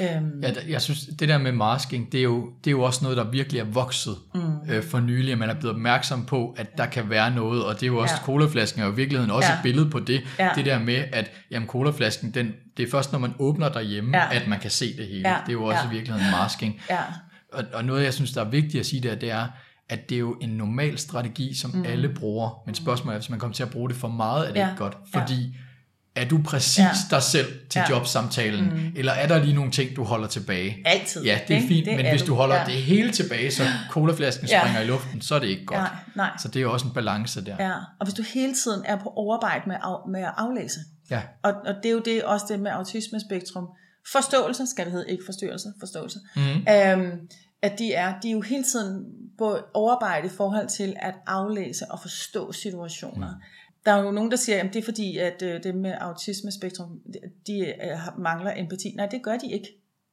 Øhm, 0.00 0.40
Ja, 0.42 0.52
jeg 0.68 0.82
synes, 0.82 1.00
det 1.18 1.28
der 1.28 1.38
med 1.38 1.52
masking, 1.52 2.12
det 2.12 2.18
er 2.18 2.24
jo, 2.24 2.50
det 2.64 2.66
er 2.66 2.70
jo 2.70 2.82
også 2.82 2.98
noget, 3.02 3.16
der 3.16 3.24
virkelig 3.30 3.60
er 3.60 3.64
vokset 3.64 4.16
mm. 4.34 4.40
øh, 4.70 4.82
for 4.84 5.00
nylig, 5.00 5.32
at 5.32 5.38
man 5.38 5.50
er 5.50 5.54
blevet 5.54 5.74
opmærksom 5.74 6.26
på, 6.26 6.54
at 6.58 6.78
der 6.78 6.86
kan 6.86 7.10
være 7.10 7.30
noget, 7.34 7.64
og 7.64 7.74
det 7.74 7.82
er 7.82 7.86
jo 7.86 7.98
også, 7.98 8.14
ja. 8.18 8.24
Colaflasken 8.24 8.82
er 8.82 8.86
jo 8.86 8.92
i 8.92 8.96
virkeligheden 8.96 9.30
også 9.30 9.48
Ja. 9.48 9.54
et 9.54 9.60
billede 9.62 9.90
på 9.90 10.00
det, 10.00 10.20
Ja. 10.38 10.50
det 10.54 10.64
der 10.64 10.78
med, 10.78 11.04
at 11.12 11.30
jamen, 11.50 11.68
colaflasken, 11.68 12.30
den, 12.34 12.52
det 12.76 12.86
er 12.86 12.90
først, 12.90 13.12
når 13.12 13.18
man 13.18 13.32
åbner 13.38 13.68
derhjemme, 13.68 14.16
Ja. 14.18 14.34
at 14.36 14.48
man 14.48 14.60
kan 14.60 14.70
se 14.70 14.96
det 14.96 15.06
hele. 15.06 15.28
Ja. 15.28 15.36
Det 15.46 15.48
er 15.48 15.52
jo 15.52 15.64
også 15.64 15.80
Ja. 15.84 15.90
i 15.90 15.94
virkeligheden 15.94 16.30
masking. 16.30 16.80
ja. 16.90 16.98
Og, 17.52 17.64
og 17.74 17.84
noget, 17.84 18.04
jeg 18.04 18.14
synes, 18.14 18.32
der 18.32 18.40
er 18.44 18.48
vigtigt 18.50 18.80
at 18.80 18.86
sige 18.86 19.02
der, 19.02 19.14
det 19.14 19.30
er, 19.30 19.46
at 19.88 20.08
det 20.08 20.14
er 20.14 20.18
jo 20.20 20.32
en 20.40 20.48
normal 20.50 20.98
strategi, 20.98 21.54
som 21.54 21.70
mm. 21.74 21.84
alle 21.86 22.08
bruger, 22.08 22.62
men 22.66 22.74
spørgsmålet 22.74 23.14
er, 23.14 23.20
hvis 23.20 23.30
man 23.30 23.38
kommer 23.38 23.54
til 23.54 23.62
at 23.62 23.70
bruge 23.70 23.88
det 23.88 23.96
for 23.96 24.08
meget, 24.08 24.48
er 24.48 24.52
det 24.52 24.60
Ja. 24.60 24.66
ikke 24.68 24.78
godt, 24.78 24.96
Ja. 25.14 25.20
Er 26.16 26.24
du 26.28 26.40
præcis 26.44 26.78
Ja. 26.78 26.90
dig 27.10 27.22
selv 27.22 27.46
til 27.70 27.78
Ja. 27.88 27.94
jobsamtalen, 27.96 28.64
mm. 28.64 28.92
eller 28.96 29.12
er 29.12 29.28
der 29.28 29.38
lige 29.44 29.54
nogle 29.54 29.70
ting, 29.70 29.96
du 29.96 30.04
holder 30.04 30.28
tilbage? 30.28 30.82
Altid. 30.84 31.24
Ja, 31.24 31.38
det 31.48 31.56
er 31.56 31.60
fint, 31.60 31.86
Det 31.86 31.96
men 31.96 32.06
er 32.06 32.10
hvis 32.10 32.22
du 32.22 32.34
holder 32.34 32.56
ja. 32.56 32.64
det 32.64 32.74
hele 32.74 33.12
tilbage, 33.12 33.50
så 33.50 33.62
colaflasken 33.90 34.48
Ja. 34.48 34.60
springer 34.60 34.80
i 34.80 34.86
luften, 34.86 35.20
så 35.20 35.34
er 35.34 35.38
det 35.38 35.46
ikke 35.48 35.64
godt. 35.66 35.78
Nej, 35.80 35.90
nej. 36.16 36.30
Så 36.42 36.48
det 36.48 36.56
er 36.56 36.60
jo 36.60 36.72
også 36.72 36.86
en 36.86 36.92
balance 36.92 37.44
der. 37.44 37.56
Ja, 37.58 37.72
og 38.00 38.06
hvis 38.06 38.14
du 38.14 38.22
hele 38.34 38.54
tiden 38.54 38.82
er 38.84 38.96
på 38.96 39.08
overarbejde 39.16 39.62
med, 39.66 39.76
af, 39.82 39.96
med 40.08 40.20
at 40.20 40.32
aflæse, 40.36 40.80
Ja. 41.10 41.20
og, 41.42 41.52
og 41.66 41.74
det 41.82 41.88
er 41.88 41.92
jo 41.92 42.02
det, 42.04 42.22
også 42.24 42.46
det 42.48 42.60
med 42.60 42.70
autismespektrum, 42.70 43.66
forståelse 44.12 44.66
skal 44.66 44.84
det 44.84 44.92
hedde, 44.92 45.10
ikke 45.10 45.22
forstyrrelse, 45.26 45.68
forståelse, 45.80 46.18
Mm. 46.36 46.42
øhm, 46.42 47.10
at 47.62 47.78
de 47.78 47.92
er, 47.92 48.14
de 48.22 48.28
er 48.28 48.32
jo 48.32 48.40
hele 48.40 48.64
tiden 48.64 49.04
på 49.38 49.58
overarbejde 49.74 50.26
i 50.26 50.30
forhold 50.36 50.68
til 50.68 50.94
at 51.00 51.14
aflæse 51.26 51.84
og 51.90 52.00
forstå 52.00 52.52
situationer. 52.52 53.28
Mm. 53.30 53.42
Der 53.86 53.92
er 53.92 54.02
jo 54.02 54.10
nogen, 54.10 54.30
der 54.30 54.36
siger, 54.36 54.60
at 54.62 54.74
det 54.74 54.80
er 54.80 54.84
fordi, 54.84 55.18
at 55.18 55.42
øh, 55.42 55.62
det 55.62 55.74
med 55.74 55.94
autismespektrum, 56.00 56.88
de 57.46 57.58
øh, 57.58 57.98
mangler 58.18 58.52
empati. 58.56 58.94
Nej, 58.96 59.06
det 59.06 59.22
gør 59.22 59.36
de 59.36 59.52
ikke. 59.52 59.68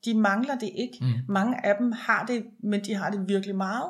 De 0.05 0.13
mangler 0.13 0.57
det 0.57 0.69
ikke. 0.75 0.97
Mm. 1.01 1.07
Mange 1.33 1.65
af 1.65 1.75
dem 1.79 1.91
har 1.91 2.25
det, 2.25 2.43
men 2.63 2.85
de 2.85 2.95
har 2.95 3.09
det 3.09 3.19
virkelig 3.27 3.55
meget. 3.55 3.89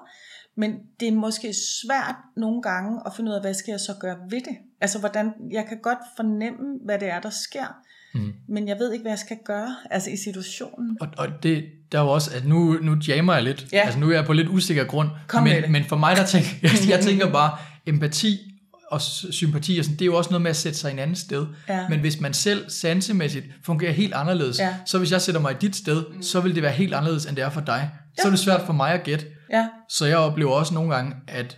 Men 0.57 0.75
det 0.99 1.07
er 1.07 1.11
måske 1.11 1.53
svært 1.83 2.15
nogle 2.37 2.61
gange 2.61 2.99
at 3.05 3.11
finde 3.15 3.31
ud 3.31 3.35
af, 3.35 3.41
hvad 3.41 3.53
skal 3.53 3.71
jeg 3.71 3.79
så 3.79 3.93
gøre 4.01 4.17
ved 4.29 4.39
det? 4.39 4.57
Altså, 4.81 4.99
hvordan, 4.99 5.31
jeg 5.51 5.65
kan 5.69 5.77
godt 5.83 5.97
fornemme, 6.15 6.79
hvad 6.85 6.99
det 6.99 7.09
er, 7.09 7.19
der 7.19 7.29
sker, 7.29 7.67
mm. 8.13 8.33
men 8.49 8.67
jeg 8.67 8.79
ved 8.79 8.91
ikke, 8.93 9.03
hvad 9.03 9.11
jeg 9.11 9.19
skal 9.19 9.37
gøre, 9.45 9.75
altså 9.91 10.09
i 10.09 10.17
situationen. 10.17 10.97
Og, 11.01 11.07
og 11.17 11.27
det, 11.43 11.65
der 11.91 11.99
er 11.99 12.03
jo 12.03 12.09
også, 12.09 12.31
at 12.35 12.45
nu, 12.45 12.73
nu 12.81 12.95
jammer 13.07 13.33
jeg 13.33 13.43
lidt, 13.43 13.67
Ja. 13.73 13.79
altså 13.79 13.99
nu 13.99 14.09
er 14.09 14.13
jeg 14.13 14.25
på 14.25 14.33
lidt 14.33 14.47
usikker 14.49 14.83
grund, 14.83 15.09
Kom 15.27 15.43
men, 15.43 15.71
men 15.71 15.83
for 15.83 15.95
mig 15.97 16.15
der 16.15 16.25
tænker, 16.25 16.49
jeg, 16.63 16.71
jeg 16.89 16.99
tænker 16.99 17.31
bare, 17.31 17.57
empati 17.85 18.48
og 18.91 19.01
sympati, 19.31 19.77
og 19.79 19.85
sådan, 19.85 19.95
det 19.95 20.01
er 20.01 20.05
jo 20.05 20.15
også 20.15 20.29
noget 20.29 20.41
med 20.41 20.49
at 20.49 20.55
sætte 20.57 20.77
sig 20.79 20.89
i 20.89 20.93
en 20.93 20.99
anden 20.99 21.15
sted. 21.15 21.45
Ja. 21.69 21.87
Men 21.89 21.99
hvis 21.99 22.19
man 22.19 22.33
selv 22.33 22.69
sansemæssigt 22.69 23.45
fungerer 23.65 23.91
helt 23.91 24.13
anderledes, 24.13 24.59
Ja. 24.59 24.75
så 24.85 24.97
hvis 24.97 25.11
jeg 25.11 25.21
sætter 25.21 25.41
mig 25.41 25.51
i 25.51 25.55
dit 25.61 25.75
sted, 25.75 26.05
mm. 26.15 26.21
så 26.23 26.39
vil 26.41 26.55
det 26.55 26.63
være 26.63 26.71
helt 26.71 26.93
anderledes, 26.93 27.25
end 27.25 27.35
det 27.35 27.43
er 27.45 27.49
for 27.49 27.61
dig. 27.61 27.89
Så 28.21 28.27
er 28.27 28.29
det 28.29 28.39
svært 28.39 28.61
for 28.65 28.73
mig 28.73 28.93
at 28.93 29.03
gætte. 29.03 29.25
Ja, 29.51 29.67
Så 29.89 30.05
jeg 30.05 30.17
oplever 30.17 30.51
også 30.51 30.73
nogle 30.73 30.95
gange, 30.95 31.15
at 31.27 31.57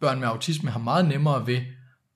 børn 0.00 0.20
med 0.20 0.28
autisme 0.28 0.70
har 0.70 0.78
meget 0.80 1.04
nemmere 1.08 1.46
ved 1.46 1.58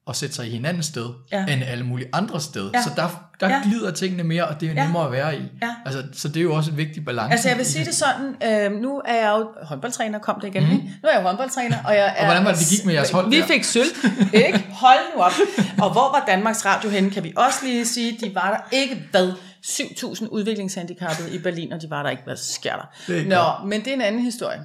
at 0.09 0.16
sætte 0.16 0.34
sig 0.34 0.46
i 0.46 0.51
hinandens 0.51 0.86
sted, 0.86 1.07
Ja. 1.32 1.46
end 1.48 1.62
alle 1.64 1.84
mulige 1.84 2.09
andre 2.12 2.40
steder. 2.40 2.70
Ja. 2.74 2.82
Så 2.82 2.90
der, 2.96 3.28
der 3.40 3.48
Ja. 3.48 3.61
glider 3.64 3.90
tingene 3.90 4.22
mere, 4.24 4.44
og 4.48 4.61
det 4.61 4.68
er 4.68 4.72
Ja. 4.72 4.84
nemmere 4.84 5.07
at 5.07 5.12
være 5.12 5.36
i. 5.36 5.42
Ja. 5.62 5.74
Altså, 5.86 6.03
så 6.12 6.28
det 6.28 6.36
er 6.36 6.42
jo 6.42 6.55
også 6.55 6.70
en 6.70 6.76
vigtig 6.76 7.05
balance. 7.05 7.32
altså 7.32 7.48
jeg 7.48 7.59
vil 7.59 7.66
sige 7.66 7.84
det 7.84 7.94
sådan, 7.94 8.36
øh, 8.74 8.80
nu 8.82 9.03
er 9.05 9.14
jeg 9.14 9.30
jo 9.38 9.48
håndboldtræner, 9.62 10.18
kom 10.18 10.40
det 10.40 10.48
igen, 10.48 10.62
mm. 10.62 10.68
Nu 10.70 10.78
er 11.09 11.12
jeg 11.12 11.20
jo 11.22 11.26
håndboldtræner, 11.26 11.76
og 11.84 11.94
jeg 11.94 12.14
er... 12.16 12.20
Og 12.20 12.24
hvordan 12.24 12.44
var 12.44 12.51
det, 12.53 12.61
det 12.61 12.68
gik 12.68 12.84
med 12.86 12.94
jeres 12.94 13.11
hold 13.11 13.30
Vi 13.30 13.36
der? 13.40 13.46
fik 13.46 13.64
sølv, 13.64 13.88
ikke? 14.32 14.66
Hold 14.72 14.98
nu 15.16 15.22
op. 15.22 15.32
Og 15.82 15.92
hvor 15.92 16.18
var 16.18 16.24
Danmarks 16.28 16.64
Radio 16.66 16.90
henne, 16.90 17.11
kan 17.11 17.24
vi 17.24 17.32
også 17.36 17.59
lige 17.64 17.86
sige, 17.86 18.18
de 18.20 18.34
var 18.34 18.51
der 18.51 18.76
ikke, 18.76 19.03
hvad? 19.11 19.32
7.000 19.66 20.28
udviklingshandicappede 20.28 21.34
i 21.34 21.38
Berlin, 21.38 21.72
og 21.72 21.82
de 21.82 21.90
var 21.90 22.03
der 22.03 22.11
ikke. 22.11 22.22
Hvad 22.26 22.36
sker 22.36 22.72
der? 22.76 23.14
Er 23.14 23.24
Nå, 23.62 23.68
men 23.68 23.80
det 23.80 23.88
er 23.88 23.94
en 23.94 24.01
anden 24.01 24.22
historie. 24.22 24.59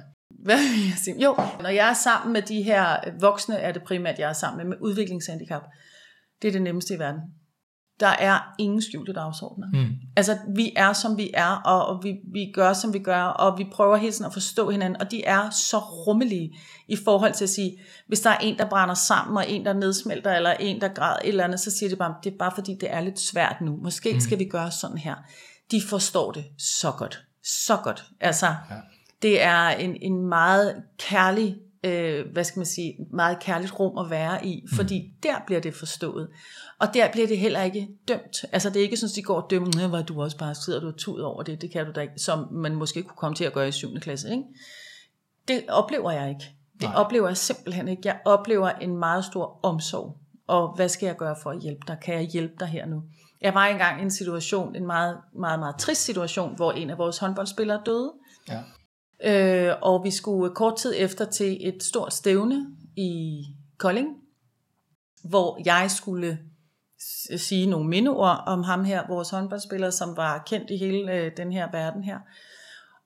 Hvad 0.46 0.56
vil 0.56 0.88
jeg 0.88 0.98
sige? 0.98 1.22
Jo, 1.22 1.36
når 1.62 1.68
jeg 1.68 1.88
er 1.88 1.94
sammen 1.94 2.32
med 2.32 2.42
de 2.42 2.62
her 2.62 2.96
voksne, 3.20 3.56
er 3.56 3.72
det 3.72 3.82
primært, 3.82 4.18
jeg 4.18 4.28
er 4.28 4.32
sammen 4.32 4.56
med, 4.56 4.64
med 4.64 4.76
udviklingshandicap. 4.80 5.62
Det 6.42 6.48
er 6.48 6.52
det 6.52 6.62
nemmeste 6.62 6.94
i 6.94 6.98
verden. 6.98 7.20
Der 8.00 8.06
er 8.06 8.54
ingen 8.58 8.82
skjulte 8.82 9.12
dagsordner. 9.12 9.66
Mm. 9.72 9.94
Altså, 10.16 10.38
vi 10.56 10.72
er, 10.76 10.92
som 10.92 11.16
vi 11.16 11.30
er, 11.34 11.62
og, 11.64 11.86
og 11.86 12.04
vi, 12.04 12.14
vi 12.32 12.52
gør, 12.54 12.72
som 12.72 12.92
vi 12.92 12.98
gør, 12.98 13.22
og 13.22 13.58
vi 13.58 13.66
prøver 13.72 13.96
hele 13.96 14.12
tiden 14.12 14.26
at 14.26 14.32
forstå 14.32 14.70
hinanden, 14.70 15.00
og 15.00 15.10
de 15.10 15.24
er 15.24 15.50
så 15.50 15.78
rummelige 15.78 16.58
i 16.88 16.96
forhold 17.04 17.32
til 17.32 17.44
at 17.44 17.50
sige, 17.50 17.78
hvis 18.08 18.20
der 18.20 18.30
er 18.30 18.38
en, 18.38 18.58
der 18.58 18.68
brænder 18.68 18.94
sammen, 18.94 19.36
og 19.36 19.50
en, 19.50 19.64
der 19.64 19.72
nedsmelter, 19.72 20.34
eller 20.36 20.50
en, 20.52 20.80
der 20.80 20.88
græder 20.88 21.18
et 21.18 21.28
eller 21.28 21.44
andet, 21.44 21.60
så 21.60 21.70
siger 21.70 21.90
de 21.90 21.96
bare, 21.96 22.14
det 22.24 22.32
er 22.32 22.38
bare 22.38 22.52
fordi, 22.54 22.76
det 22.80 22.92
er 22.92 23.00
lidt 23.00 23.20
svært 23.20 23.56
nu. 23.60 23.76
Måske 23.76 24.12
mm. 24.12 24.20
skal 24.20 24.38
vi 24.38 24.44
gøre 24.44 24.70
sådan 24.70 24.98
her. 24.98 25.14
De 25.70 25.82
forstår 25.88 26.32
det 26.32 26.44
så 26.58 26.90
godt. 26.90 27.24
Så 27.44 27.76
godt. 27.76 28.04
Altså, 28.20 28.46
ja. 28.46 28.76
Det 29.22 29.42
er 29.42 29.68
en, 29.68 29.96
en 30.02 30.28
meget 30.28 30.82
kærlig 30.98 31.56
øh, 31.84 32.32
hvad 32.32 32.44
skal 32.44 32.58
man 32.58 32.66
sige, 32.66 32.96
meget 33.12 33.38
kærligt 33.40 33.80
rum 33.80 33.98
at 33.98 34.10
være 34.10 34.46
i, 34.46 34.64
fordi 34.74 35.02
mm. 35.02 35.20
der 35.22 35.34
bliver 35.46 35.60
det 35.60 35.74
forstået. 35.74 36.28
Og 36.80 36.94
der 36.94 37.12
bliver 37.12 37.26
det 37.26 37.38
heller 37.38 37.62
ikke 37.62 37.88
dømt. 38.08 38.44
Altså 38.52 38.70
det 38.70 38.76
er 38.76 38.82
ikke 38.82 38.96
sådan, 38.96 39.10
at 39.12 39.16
de 39.16 39.22
går 39.22 39.40
og 39.40 39.50
dømmer, 39.50 39.80
"Nå, 39.80 39.88
hvor 39.88 40.02
du 40.02 40.22
også 40.22 40.38
bare 40.38 40.54
sidder 40.54 40.80
du 40.80 40.86
og 40.86 40.96
tud 40.96 41.20
over 41.20 41.42
det, 41.42 41.62
det 41.62 41.70
kan 41.70 41.86
du 41.86 41.92
da 41.92 42.00
ikke, 42.00 42.18
som 42.18 42.48
man 42.52 42.74
måske 42.74 43.02
kunne 43.02 43.16
komme 43.16 43.34
til 43.34 43.44
at 43.44 43.52
gøre 43.52 43.68
i 43.68 43.72
7. 43.72 44.00
klasse. 44.00 44.30
Ikke? 44.30 44.42
Det 45.48 45.64
oplever 45.68 46.10
jeg 46.10 46.28
ikke. 46.28 46.44
Det. 46.72 46.82
Nej. 46.82 46.92
oplever 46.96 47.28
jeg 47.28 47.36
simpelthen 47.36 47.88
ikke. 47.88 48.02
Jeg 48.04 48.18
oplever 48.24 48.68
en 48.70 48.96
meget 48.96 49.24
stor 49.24 49.60
omsorg. 49.62 50.18
Og 50.48 50.76
hvad 50.76 50.88
skal 50.88 51.06
jeg 51.06 51.16
gøre 51.16 51.36
for 51.42 51.50
at 51.50 51.60
hjælpe 51.60 51.80
dig? 51.88 51.96
Kan 52.02 52.14
jeg 52.14 52.22
hjælpe 52.22 52.54
dig 52.60 52.68
her 52.68 52.86
nu? 52.86 53.02
Jeg 53.40 53.54
var 53.54 53.66
engang 53.66 54.00
i 54.00 54.02
en 54.02 54.10
situation, 54.10 54.76
en 54.76 54.86
meget, 54.86 55.18
meget, 55.38 55.58
meget 55.58 55.76
trist 55.78 56.04
situation, 56.04 56.56
hvor 56.56 56.72
en 56.72 56.90
af 56.90 56.98
vores 56.98 57.18
håndboldspillere 57.18 57.82
døde. 57.86 58.12
Ja. 58.48 58.60
Øh, 59.24 59.72
og 59.82 60.04
vi 60.04 60.10
skulle 60.10 60.54
kort 60.54 60.76
tid 60.76 60.94
efter 60.96 61.24
til 61.24 61.68
et 61.68 61.82
stort 61.82 62.14
stævne 62.14 62.66
i 62.96 63.42
Kolding, 63.78 64.08
hvor 65.24 65.60
jeg 65.64 65.90
skulle 65.90 66.38
sige 67.36 67.66
nogle 67.66 67.88
mindeord 67.88 68.42
om 68.46 68.62
ham 68.62 68.84
her, 68.84 69.06
vores 69.08 69.30
håndboldspiller, 69.30 69.90
som 69.90 70.16
var 70.16 70.42
kendt 70.46 70.70
i 70.70 70.76
hele 70.76 71.12
øh, 71.12 71.32
den 71.36 71.52
her 71.52 71.68
verden 71.72 72.04
her. 72.04 72.18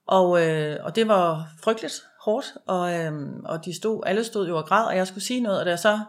Og, 0.07 0.47
øh, 0.47 0.77
og 0.83 0.95
det 0.95 1.07
var 1.07 1.47
frygteligt 1.63 2.03
hårdt, 2.25 2.53
og, 2.67 2.93
øh, 2.93 3.13
og 3.45 3.65
de 3.65 3.75
stod, 3.75 4.03
alle 4.05 4.23
stod 4.23 4.47
jo 4.47 4.57
og 4.57 4.65
græd, 4.65 4.85
og 4.85 4.95
jeg 4.95 5.07
skulle 5.07 5.23
sige 5.23 5.41
noget, 5.41 5.59
og 5.59 5.65
da 5.65 5.69
jeg 5.69 5.79
så 5.79 5.99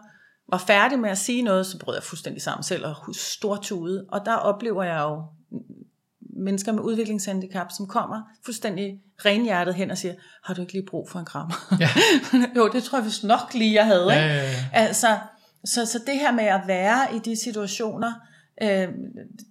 var 0.47 0.57
færdig 0.57 0.99
med 0.99 1.09
at 1.09 1.17
sige 1.17 1.41
noget, 1.41 1.65
så 1.65 1.79
brød 1.79 1.95
jeg 1.95 2.03
fuldstændig 2.03 2.41
sammen 2.41 2.63
selv 2.63 2.85
og 2.85 2.95
stortude. 3.15 4.05
Og 4.09 4.25
der 4.25 4.35
oplever 4.35 4.83
jeg 4.83 4.99
jo 5.01 5.23
mennesker 6.37 6.71
med 6.71 6.83
udviklingshandicap, 6.83 7.67
som 7.77 7.87
kommer 7.87 8.21
fuldstændig 8.45 8.99
renhjertet 9.25 9.75
hen 9.75 9.91
og 9.91 9.97
siger, 9.97 10.13
har 10.43 10.53
du 10.53 10.61
ikke 10.61 10.73
lige 10.73 10.85
brug 10.85 11.09
for 11.09 11.19
en 11.19 11.25
krammer? 11.25 11.75
Ja. 11.79 11.89
jo, 12.57 12.67
det 12.73 12.83
tror 12.83 12.97
jeg 12.97 13.05
vist 13.05 13.23
nok 13.23 13.53
lige, 13.53 13.73
jeg 13.73 13.85
havde. 13.85 14.13
Ja, 14.13 14.23
ikke? 14.23 14.35
ja, 14.35 14.41
ja. 14.43 14.49
Altså, 14.73 15.17
så, 15.65 15.85
så 15.85 15.99
det 16.07 16.15
her 16.19 16.31
med 16.31 16.43
at 16.43 16.61
være 16.67 17.15
i 17.15 17.19
de 17.19 17.35
situationer, 17.43 18.13
øh, 18.61 18.87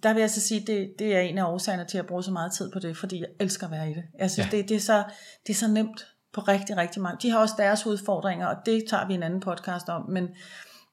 der 0.03 0.13
vil 0.13 0.19
jeg 0.19 0.29
så 0.29 0.41
sige, 0.41 0.63
det, 0.67 0.93
det 0.99 1.15
er 1.15 1.19
en 1.19 1.37
af 1.37 1.43
årsagerne 1.45 1.85
til 1.85 1.97
at 1.97 2.05
bruge 2.05 2.23
så 2.23 2.31
meget 2.31 2.51
tid 2.51 2.71
på 2.71 2.79
det, 2.79 2.97
fordi 2.97 3.19
jeg 3.19 3.27
elsker 3.39 3.65
at 3.65 3.71
være 3.71 3.91
i 3.91 3.93
det. 3.93 4.03
Jeg 4.19 4.31
synes, 4.31 4.47
Ja. 4.51 4.57
ja. 4.57 4.61
det, 4.61 4.69
det, 4.69 4.75
er 4.75 4.81
så, 4.81 5.03
det 5.47 5.53
er 5.53 5.57
så 5.57 5.67
nemt 5.67 6.07
på 6.33 6.41
rigtig, 6.41 6.77
rigtig 6.77 7.01
mange. 7.01 7.17
De 7.21 7.29
har 7.31 7.39
også 7.39 7.55
deres 7.57 7.85
udfordringer, 7.85 8.47
og 8.47 8.55
det 8.65 8.83
tager 8.89 9.07
vi 9.07 9.13
en 9.13 9.23
anden 9.23 9.39
podcast 9.39 9.89
om, 9.89 10.09
men, 10.09 10.27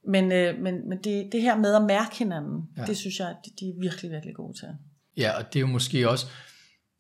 men, 0.08 0.32
øh, 0.32 0.58
men, 0.58 0.88
men 0.88 0.98
det, 1.04 1.28
det 1.32 1.42
her 1.42 1.56
med 1.56 1.74
at 1.74 1.82
mærke 1.82 2.16
hinanden, 2.18 2.68
Ja. 2.76 2.80
ja. 2.82 2.86
det 2.86 2.96
synes 2.96 3.18
jeg, 3.20 3.34
de, 3.44 3.50
de 3.60 3.68
er 3.68 3.80
virkelig, 3.80 4.10
virkelig 4.10 4.34
gode 4.34 4.58
til. 4.58 4.68
Ja, 5.16 5.30
og 5.38 5.44
det 5.52 5.56
er 5.56 5.60
jo 5.60 5.66
måske 5.66 6.10
også, 6.10 6.26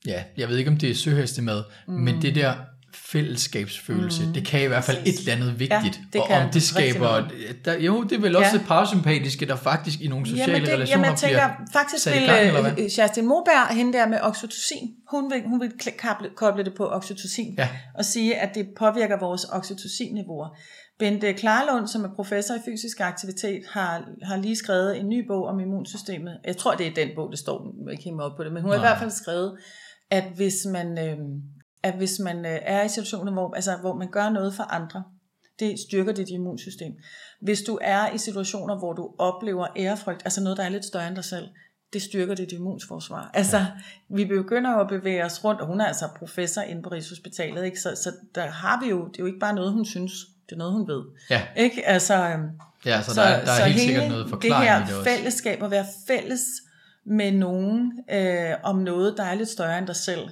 ja, 0.06 0.22
jeg 0.36 0.48
ved 0.48 0.56
ikke 0.56 0.70
om 0.70 0.76
det 0.76 0.90
er 0.90 0.94
søhestemad, 0.94 1.62
mm. 1.88 1.94
men 1.94 2.22
det 2.22 2.34
der 2.34 2.54
fællesskabsfølelse, 2.94 4.26
mm. 4.26 4.32
det 4.32 4.46
kan 4.46 4.62
i 4.62 4.66
hvert 4.66 4.84
fald 4.84 4.98
et 5.06 5.18
eller 5.18 5.32
andet 5.32 5.58
vigtigt. 5.58 6.00
det 6.12 6.20
og 6.20 6.28
om 6.28 6.50
det 6.50 6.62
skaber, 6.62 7.28
der, 7.64 7.78
jo, 7.78 8.02
det 8.02 8.12
er 8.12 8.20
vel 8.20 8.36
også 8.36 8.56
Ja. 8.56 8.62
parasympatiske, 8.66 9.46
der 9.46 9.56
faktisk 9.56 10.00
i 10.00 10.08
nogle 10.08 10.26
sociale 10.26 10.52
jamen, 10.52 10.66
det, 10.66 10.74
relationer 10.74 11.06
jamen, 11.06 11.10
jeg 11.10 11.18
tænker, 11.18 11.50
faktisk 11.72 12.04
sat 12.04 12.16
i 12.22 12.26
gang, 12.26 12.46
eller 12.46 12.60
hvad? 12.60 12.70
øh, 12.70 12.90
Kerstin 12.96 13.26
Moberg, 13.26 13.76
hende 13.76 13.92
der 13.92 14.06
med 14.08 14.18
oxytocin, 14.22 14.88
hun 15.10 15.30
vil, 15.32 15.42
hun 15.46 15.60
vil 15.60 15.72
koble 16.36 16.64
det 16.64 16.74
på 16.76 16.86
oxytocin, 16.88 17.54
Ja. 17.58 17.68
og 17.94 18.04
sige, 18.04 18.36
at 18.36 18.54
det 18.54 18.68
påvirker 18.78 19.18
vores 19.20 19.44
oxytocin-niveauer. 19.44 20.56
Bente 21.00 21.32
Klarlund, 21.32 21.86
som 21.88 22.04
er 22.04 22.14
professor 22.14 22.54
i 22.54 22.58
fysisk 22.64 23.00
aktivitet, 23.00 23.62
har, 23.68 24.08
har 24.22 24.36
lige 24.36 24.56
skrevet 24.56 24.98
en 24.98 25.08
ny 25.08 25.26
bog 25.26 25.44
om 25.46 25.60
immunsystemet. 25.60 26.38
Jeg 26.44 26.56
tror, 26.56 26.74
det 26.74 26.86
er 26.86 26.94
den 26.94 27.08
bog, 27.14 27.30
det 27.30 27.38
står, 27.38 27.74
jeg 27.88 27.98
kan 27.98 28.12
ikke 28.12 28.24
op 28.24 28.36
på 28.36 28.44
det, 28.44 28.52
men 28.52 28.62
hun 28.62 28.70
har 28.70 28.78
i 28.78 28.80
Nej. 28.80 28.88
hvert 28.88 28.98
fald 28.98 29.10
skrevet, 29.10 29.58
at 30.10 30.24
hvis 30.36 30.66
man, 30.72 30.98
øh, 30.98 31.18
at 31.82 31.94
hvis 31.96 32.18
man 32.18 32.36
øh, 32.46 32.58
er 32.62 32.84
i 32.84 32.88
situationer, 32.88 33.32
hvor, 33.32 33.54
altså, 33.54 33.76
hvor 33.76 33.94
man 33.94 34.10
gør 34.10 34.30
noget 34.30 34.54
for 34.54 34.62
andre, 34.62 35.04
det 35.60 35.78
styrker 35.88 36.12
dit 36.12 36.28
immunsystem. 36.28 36.92
Hvis 37.40 37.62
du 37.62 37.78
er 37.82 38.12
i 38.14 38.18
situationer, 38.18 38.78
hvor 38.78 38.92
du 38.92 39.14
oplever 39.18 39.66
ærefrygt, 39.76 40.22
altså 40.24 40.42
noget, 40.42 40.58
der 40.58 40.64
er 40.64 40.68
lidt 40.68 40.84
større 40.84 41.08
end 41.08 41.16
dig 41.16 41.24
selv, 41.24 41.48
det 41.92 42.02
styrker 42.02 42.34
dit 42.34 42.52
immunsforsvar. 42.52 43.30
Altså, 43.34 43.56
ja. 43.56 43.66
vi 44.08 44.24
begynder 44.24 44.72
jo 44.72 44.80
at 44.80 44.88
bevæge 44.88 45.24
os 45.24 45.44
rundt, 45.44 45.60
og 45.60 45.66
hun 45.66 45.80
er 45.80 45.84
altså 45.84 46.08
professor 46.18 46.62
inde 46.62 46.82
på 46.82 46.88
Rigshospitalet, 46.88 47.64
ikke? 47.64 47.80
Så, 47.80 47.96
så 47.96 48.12
der 48.34 48.46
har 48.46 48.80
vi 48.84 48.90
jo, 48.90 48.98
det 49.08 49.18
er 49.18 49.22
jo 49.22 49.26
ikke 49.26 49.38
bare 49.38 49.54
noget, 49.54 49.72
hun 49.72 49.84
synes, 49.84 50.12
det 50.50 50.54
er 50.54 50.58
noget, 50.58 50.72
hun 50.72 50.88
ved. 50.88 51.02
Ja, 51.30 51.42
Ikke? 51.56 51.86
Altså, 51.86 52.14
øhm, 52.14 52.48
ja 52.86 53.02
så, 53.02 53.20
der, 53.20 53.22
er- 53.26 53.44
der 53.44 53.52
er 53.52 53.64
helt 53.66 53.80
sikkert 53.80 54.08
noget 54.08 54.24
det 54.24 54.30
forklaring 54.30 54.70
her 54.70 54.84
i 54.84 54.86
det 54.88 54.96
også. 54.96 55.10
fællesskab, 55.10 55.62
at 55.62 55.70
være 55.70 55.86
fælles 56.06 56.42
med 57.06 57.32
nogen 57.32 57.92
øh, 58.12 58.54
om 58.62 58.78
noget, 58.78 59.14
der 59.16 59.24
er 59.24 59.34
lidt 59.34 59.48
større 59.48 59.78
end 59.78 59.86
dig 59.86 59.96
selv, 59.96 60.28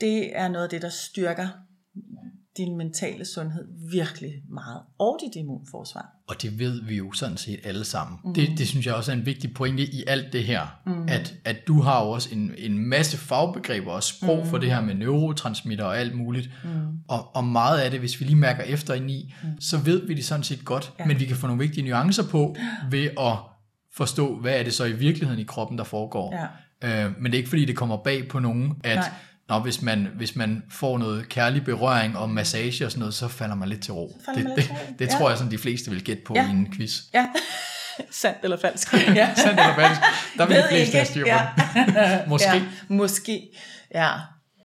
det 0.00 0.36
er 0.38 0.48
noget 0.48 0.64
af 0.64 0.70
det, 0.70 0.82
der 0.82 0.88
styrker 0.88 1.48
din 2.56 2.76
mentale 2.76 3.24
sundhed 3.24 3.64
virkelig 3.90 4.32
meget, 4.48 4.80
og 4.98 5.18
dit 5.24 5.40
immunforsvar. 5.40 6.12
Og 6.28 6.42
det 6.42 6.58
ved 6.58 6.82
vi 6.82 6.96
jo 6.96 7.12
sådan 7.12 7.36
set 7.36 7.60
alle 7.64 7.84
sammen. 7.84 8.18
Mhm. 8.22 8.28
Mm. 8.28 8.34
Det, 8.34 8.58
det 8.58 8.68
synes 8.68 8.86
jeg 8.86 8.94
også 8.94 9.12
er 9.12 9.16
en 9.16 9.26
vigtig 9.26 9.54
pointe 9.54 9.82
i 9.82 10.04
alt 10.06 10.32
det 10.32 10.44
her. 10.44 10.80
Mm. 10.86 11.08
At, 11.08 11.34
at 11.44 11.56
du 11.66 11.80
har 11.80 12.04
jo 12.04 12.10
også 12.10 12.28
en, 12.32 12.54
en 12.58 12.78
masse 12.78 13.16
fagbegreber 13.16 13.92
og 13.92 14.02
sprog 14.02 14.38
mm. 14.44 14.50
for 14.50 14.58
det 14.58 14.70
her 14.70 14.80
med 14.80 14.94
neurotransmitter 14.94 15.84
og 15.84 15.98
alt 15.98 16.16
muligt. 16.16 16.50
Mm. 16.64 16.70
Og, 17.08 17.36
og 17.36 17.44
meget 17.44 17.80
af 17.80 17.90
det, 17.90 18.00
hvis 18.00 18.20
vi 18.20 18.24
lige 18.24 18.36
mærker 18.36 18.62
efter 18.62 18.94
ind 18.94 19.10
i, 19.10 19.34
mm. 19.42 19.60
så 19.60 19.78
ved 19.78 20.06
vi 20.06 20.14
det 20.14 20.24
sådan 20.24 20.44
set 20.44 20.64
godt. 20.64 20.92
Ja. 20.98 21.06
Men 21.06 21.20
vi 21.20 21.24
kan 21.24 21.36
få 21.36 21.46
nogle 21.46 21.62
vigtige 21.62 21.84
nuancer 21.84 22.28
på 22.30 22.56
ved 22.90 23.08
at 23.18 23.36
forstå, 23.92 24.40
hvad 24.40 24.58
er 24.58 24.62
det 24.62 24.74
så 24.74 24.84
i 24.84 24.92
virkeligheden 24.92 25.40
i 25.40 25.44
kroppen, 25.44 25.78
der 25.78 25.84
foregår. 25.84 26.34
Ja. 26.34 27.06
Øh, 27.06 27.12
men 27.18 27.24
det 27.24 27.34
er 27.34 27.38
ikke 27.38 27.48
fordi, 27.48 27.64
det 27.64 27.76
kommer 27.76 27.96
bag 27.96 28.28
på 28.28 28.38
nogen, 28.38 28.72
at 28.84 28.96
Nej. 28.96 29.10
Nå, 29.48 29.58
hvis, 29.58 29.82
man, 29.82 30.08
hvis 30.16 30.36
man 30.36 30.62
får 30.70 30.98
noget 30.98 31.28
kærlig 31.28 31.64
berøring 31.64 32.18
og 32.18 32.30
massage 32.30 32.84
og 32.84 32.90
sådan 32.90 32.98
noget, 32.98 33.14
så 33.14 33.28
falder 33.28 33.54
man 33.54 33.68
lidt 33.68 33.82
til 33.82 33.92
ro. 33.94 34.20
Det, 34.36 34.44
man 34.44 34.46
det, 34.46 34.54
lidt 34.56 34.66
til 34.66 34.74
ro. 34.74 34.78
det, 34.88 34.98
det 34.98 35.06
Ja. 35.06 35.18
tror 35.18 35.28
jeg, 35.28 35.38
sådan 35.38 35.52
de 35.52 35.58
fleste 35.58 35.90
vil 35.90 36.04
gætte 36.04 36.22
på 36.26 36.34
Ja. 36.36 36.46
i 36.46 36.50
en 36.50 36.72
quiz. 36.76 37.00
Ja, 37.14 37.26
sandt 38.10 38.38
eller 38.42 38.56
falsk. 38.60 38.92
Ja. 39.14 39.34
Sandt 39.34 39.60
eller 39.60 39.74
falsk? 39.74 40.00
Der 40.38 40.46
vil 40.46 40.56
de 40.56 40.64
fleste 40.70 40.94
have 40.96 41.06
styr 41.06 41.22
på 41.24 41.28
Ja. 41.28 42.26
Måske. 42.28 42.48
Ja, 42.56 42.62
måske. 42.88 43.48
Ja. 43.94 44.10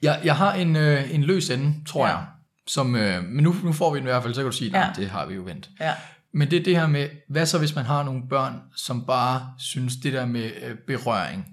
Jeg, 0.03 0.21
jeg 0.25 0.37
har 0.37 0.53
en, 0.55 0.77
øh, 0.77 1.15
en 1.15 1.23
løs 1.25 1.51
ende, 1.51 1.75
tror 1.87 2.07
Ja. 2.07 2.17
jeg. 2.17 2.25
Som, 2.67 2.97
øh, 2.97 3.25
men 3.25 3.45
nu, 3.45 3.57
nu 3.65 3.73
får 3.73 3.93
vi 3.93 3.99
den 3.99 4.07
i 4.07 4.11
hvert 4.11 4.23
fald, 4.23 4.35
så 4.35 4.41
kan 4.41 4.51
du 4.51 4.57
sige, 4.57 4.71
nej, 4.71 4.81
Ja. 4.97 5.03
det 5.03 5.11
har 5.11 5.27
vi 5.27 5.35
jo 5.35 5.43
vendt. 5.43 5.69
Ja. 5.81 5.93
Men 6.35 6.51
det 6.51 6.59
er 6.59 6.63
det 6.63 6.77
her 6.77 6.87
med, 6.87 7.09
hvad 7.29 7.47
så 7.47 7.59
hvis 7.59 7.75
man 7.75 7.85
har 7.85 8.03
nogle 8.03 8.23
børn, 8.31 8.55
som 8.77 9.05
bare 9.07 9.49
synes 9.59 9.97
det 10.03 10.13
der 10.13 10.27
med 10.27 10.45
øh, 10.63 10.77
berøring, 10.87 11.47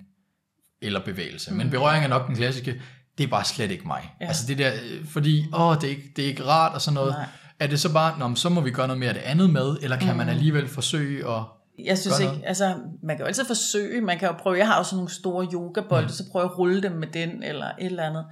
eller 0.82 1.00
bevægelse, 1.06 1.52
mm. 1.52 1.58
men 1.58 1.70
berøring 1.70 2.04
er 2.04 2.08
nok 2.08 2.28
den 2.28 2.36
klassiske, 2.36 2.82
det 3.18 3.24
er 3.24 3.28
bare 3.28 3.46
slet 3.46 3.72
ikke 3.72 3.88
mig. 3.88 4.16
Ja. 4.22 4.28
Altså 4.28 4.48
det 4.48 4.58
der, 4.58 4.72
øh, 4.74 5.06
fordi, 5.06 5.46
åh, 5.54 5.76
det 5.76 5.84
er 5.84 5.90
ikke, 5.90 6.12
det 6.16 6.24
er 6.24 6.28
ikke 6.28 6.46
rart 6.46 6.74
og 6.74 6.82
sådan 6.82 6.94
noget. 6.94 7.12
Nej. 7.12 7.26
Er 7.60 7.68
det 7.68 7.80
så 7.80 7.94
bare, 7.94 8.20
Nå, 8.20 8.36
så 8.36 8.50
må 8.50 8.62
vi 8.62 8.72
gøre 8.72 8.88
noget 8.88 9.00
mere 9.00 9.10
af 9.10 9.16
det 9.16 9.22
andet 9.22 9.50
med, 9.50 9.78
eller 9.82 9.98
kan 9.98 10.12
mm. 10.12 10.18
man 10.18 10.30
alligevel 10.30 10.68
forsøge 10.68 11.30
at 11.30 11.44
Jeg 11.86 11.98
synes 11.98 12.20
ikke, 12.20 12.42
altså, 12.44 12.76
man 13.04 13.16
kan 13.16 13.24
jo 13.24 13.28
altid 13.28 13.46
forsøge, 13.46 14.02
man 14.02 14.20
kan 14.20 14.28
jo 14.28 14.34
prøve, 14.34 14.58
jeg 14.58 14.68
har 14.68 14.78
jo 14.78 14.84
sådan 14.84 14.98
nogle 14.98 15.12
store 15.12 15.48
yogabolde, 15.54 16.08
mm. 16.08 16.10
så 16.10 16.24
prøver 16.32 16.46
jeg 16.46 16.52
at 16.52 16.58
rulle 16.58 16.84
dem 16.84 16.92
med 16.92 17.08
den, 17.08 17.44
eller 17.44 17.66
et 17.66 17.86
eller 17.86 18.04
andet. 18.04 18.26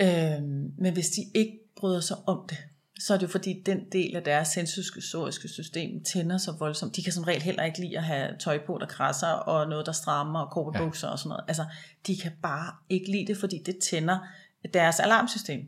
Øhm, 0.00 0.70
men 0.78 0.92
hvis 0.92 1.06
de 1.06 1.20
ikke 1.34 1.58
bryder 1.76 2.00
sig 2.00 2.16
om 2.26 2.46
det, 2.48 2.58
så 3.00 3.14
er 3.14 3.18
det 3.18 3.26
jo 3.26 3.30
fordi, 3.30 3.62
den 3.66 3.80
del 3.92 4.16
af 4.16 4.22
deres 4.22 4.48
sensoriske 4.48 5.48
system 5.48 6.04
tænder 6.04 6.38
så 6.38 6.52
voldsomt. 6.52 6.96
De 6.96 7.02
kan 7.02 7.12
som 7.12 7.24
regel 7.24 7.42
heller 7.42 7.62
ikke 7.62 7.80
lide 7.80 7.98
at 7.98 8.04
have 8.04 8.36
tøj 8.38 8.58
på, 8.66 8.78
der 8.80 8.86
krasser, 8.86 9.26
og 9.26 9.68
noget, 9.68 9.86
der 9.86 9.92
strammer, 9.92 10.40
og 10.40 10.50
kåbebukser 10.52 11.06
ja. 11.08 11.12
og 11.12 11.18
sådan 11.18 11.28
noget. 11.28 11.44
Altså, 11.48 11.64
de 12.06 12.16
kan 12.16 12.32
bare 12.42 12.72
ikke 12.88 13.10
lide 13.10 13.26
det, 13.26 13.36
fordi 13.36 13.62
det 13.66 13.78
tænder 13.90 14.18
deres 14.74 15.00
alarmsystem. 15.00 15.60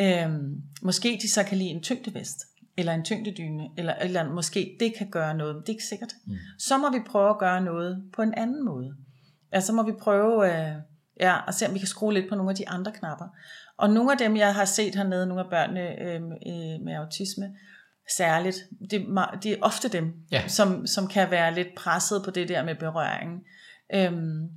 Øhm, 0.00 0.62
måske 0.82 1.18
de 1.22 1.30
så 1.30 1.42
kan 1.42 1.58
lide 1.58 1.70
en 1.70 1.82
tyngdevest, 1.82 2.38
eller 2.76 2.92
en 2.92 3.04
tyngdedyne, 3.04 3.68
eller, 3.76 3.94
eller 3.94 4.32
måske 4.32 4.76
det 4.80 4.94
kan 4.98 5.10
gøre 5.10 5.36
noget, 5.36 5.54
men 5.54 5.62
det 5.62 5.68
er 5.68 5.72
ikke 5.72 5.84
sikkert. 5.84 6.12
Mm. 6.26 6.34
Så 6.58 6.78
må 6.78 6.90
vi 6.90 6.98
prøve 7.06 7.30
at 7.30 7.38
gøre 7.38 7.60
noget 7.60 8.02
på 8.12 8.22
en 8.22 8.34
anden 8.34 8.64
måde. 8.64 8.94
Altså, 9.52 9.66
så 9.66 9.72
må 9.72 9.82
vi 9.82 9.92
prøve 9.92 10.46
øh, 10.46 10.74
ja, 11.20 11.48
at 11.48 11.54
se, 11.54 11.66
om 11.66 11.74
vi 11.74 11.78
kan 11.78 11.88
skrue 11.88 12.14
lidt 12.14 12.28
på 12.28 12.34
nogle 12.34 12.50
af 12.50 12.56
de 12.56 12.68
andre 12.68 12.92
knapper. 12.92 13.28
Og 13.78 13.90
nogle 13.90 14.12
af 14.12 14.18
dem, 14.18 14.36
jeg 14.36 14.54
har 14.54 14.64
set 14.64 14.94
hernede, 14.94 15.26
nogle 15.26 15.44
af 15.44 15.50
børnene 15.50 16.02
øh, 16.02 16.20
øh, 16.24 16.80
med 16.84 16.94
autisme, 16.94 17.54
særligt, 18.16 18.56
det, 18.90 19.02
er 19.02 19.38
det 19.42 19.52
er 19.52 19.56
ofte 19.62 19.88
dem, 19.88 20.12
Ja. 20.32 20.48
som, 20.48 20.86
som 20.86 21.06
kan 21.06 21.30
være 21.30 21.54
lidt 21.54 21.68
presset 21.76 22.22
på 22.24 22.30
det 22.30 22.48
der 22.48 22.64
med 22.64 22.74
berøringen. 22.74 23.40
Øhm, 23.94 24.48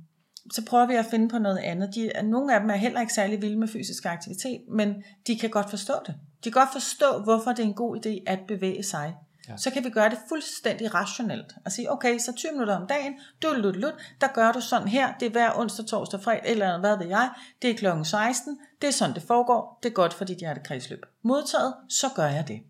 så 0.52 0.64
prøver 0.64 0.86
vi 0.86 0.94
at 0.94 1.06
finde 1.10 1.28
på 1.28 1.38
noget 1.38 1.58
andet. 1.58 1.94
De, 1.94 2.10
nogle 2.22 2.54
af 2.54 2.60
dem 2.60 2.70
er 2.70 2.74
heller 2.76 3.00
ikke 3.00 3.12
særlig 3.12 3.42
vilde 3.42 3.58
med 3.58 3.68
fysisk 3.68 4.06
aktivitet, 4.06 4.60
men 4.70 4.94
de 5.26 5.38
kan 5.38 5.50
godt 5.50 5.70
forstå 5.70 5.92
det. 6.06 6.14
De 6.44 6.50
kan 6.50 6.60
godt 6.60 6.72
forstå, 6.72 7.22
hvorfor 7.24 7.50
det 7.50 7.58
er 7.58 7.66
en 7.66 7.74
god 7.74 7.96
idé 8.06 8.22
at 8.26 8.38
bevæge 8.48 8.82
sig. 8.82 9.14
Ja. 9.48 9.56
Så 9.56 9.70
kan 9.70 9.84
vi 9.84 9.90
gøre 9.90 10.10
det 10.10 10.18
fuldstændig 10.28 10.94
rationelt. 10.94 11.54
Og 11.64 11.72
sige, 11.72 11.92
okay, 11.92 12.18
så 12.18 12.32
20 12.36 12.52
minutter 12.52 12.76
om 12.76 12.86
dagen, 12.86 13.14
du 13.42 13.48
lut, 13.56 13.76
lut, 13.76 13.94
der 14.20 14.26
gør 14.34 14.52
du 14.52 14.60
sådan 14.60 14.88
her, 14.88 15.12
det 15.20 15.26
er 15.26 15.30
hver 15.30 15.58
onsdag, 15.58 15.86
torsdag, 15.86 16.20
fredag, 16.20 16.42
eller 16.44 16.80
hvad 16.80 16.98
ved 16.98 17.06
jeg, 17.06 17.30
det 17.62 17.70
er 17.70 17.74
klokken 17.74 18.04
16, 18.04 18.58
det 18.80 18.88
er 18.88 18.92
sådan, 18.92 19.14
det 19.14 19.22
foregår, 19.22 19.78
det 19.82 19.88
er 19.88 19.92
godt 19.92 20.14
for 20.14 20.24
dit 20.24 20.38
hjertekredsløb. 20.38 21.06
Modtaget, 21.22 21.74
så 21.88 22.06
gør 22.16 22.26
jeg 22.26 22.48
det. 22.48 22.60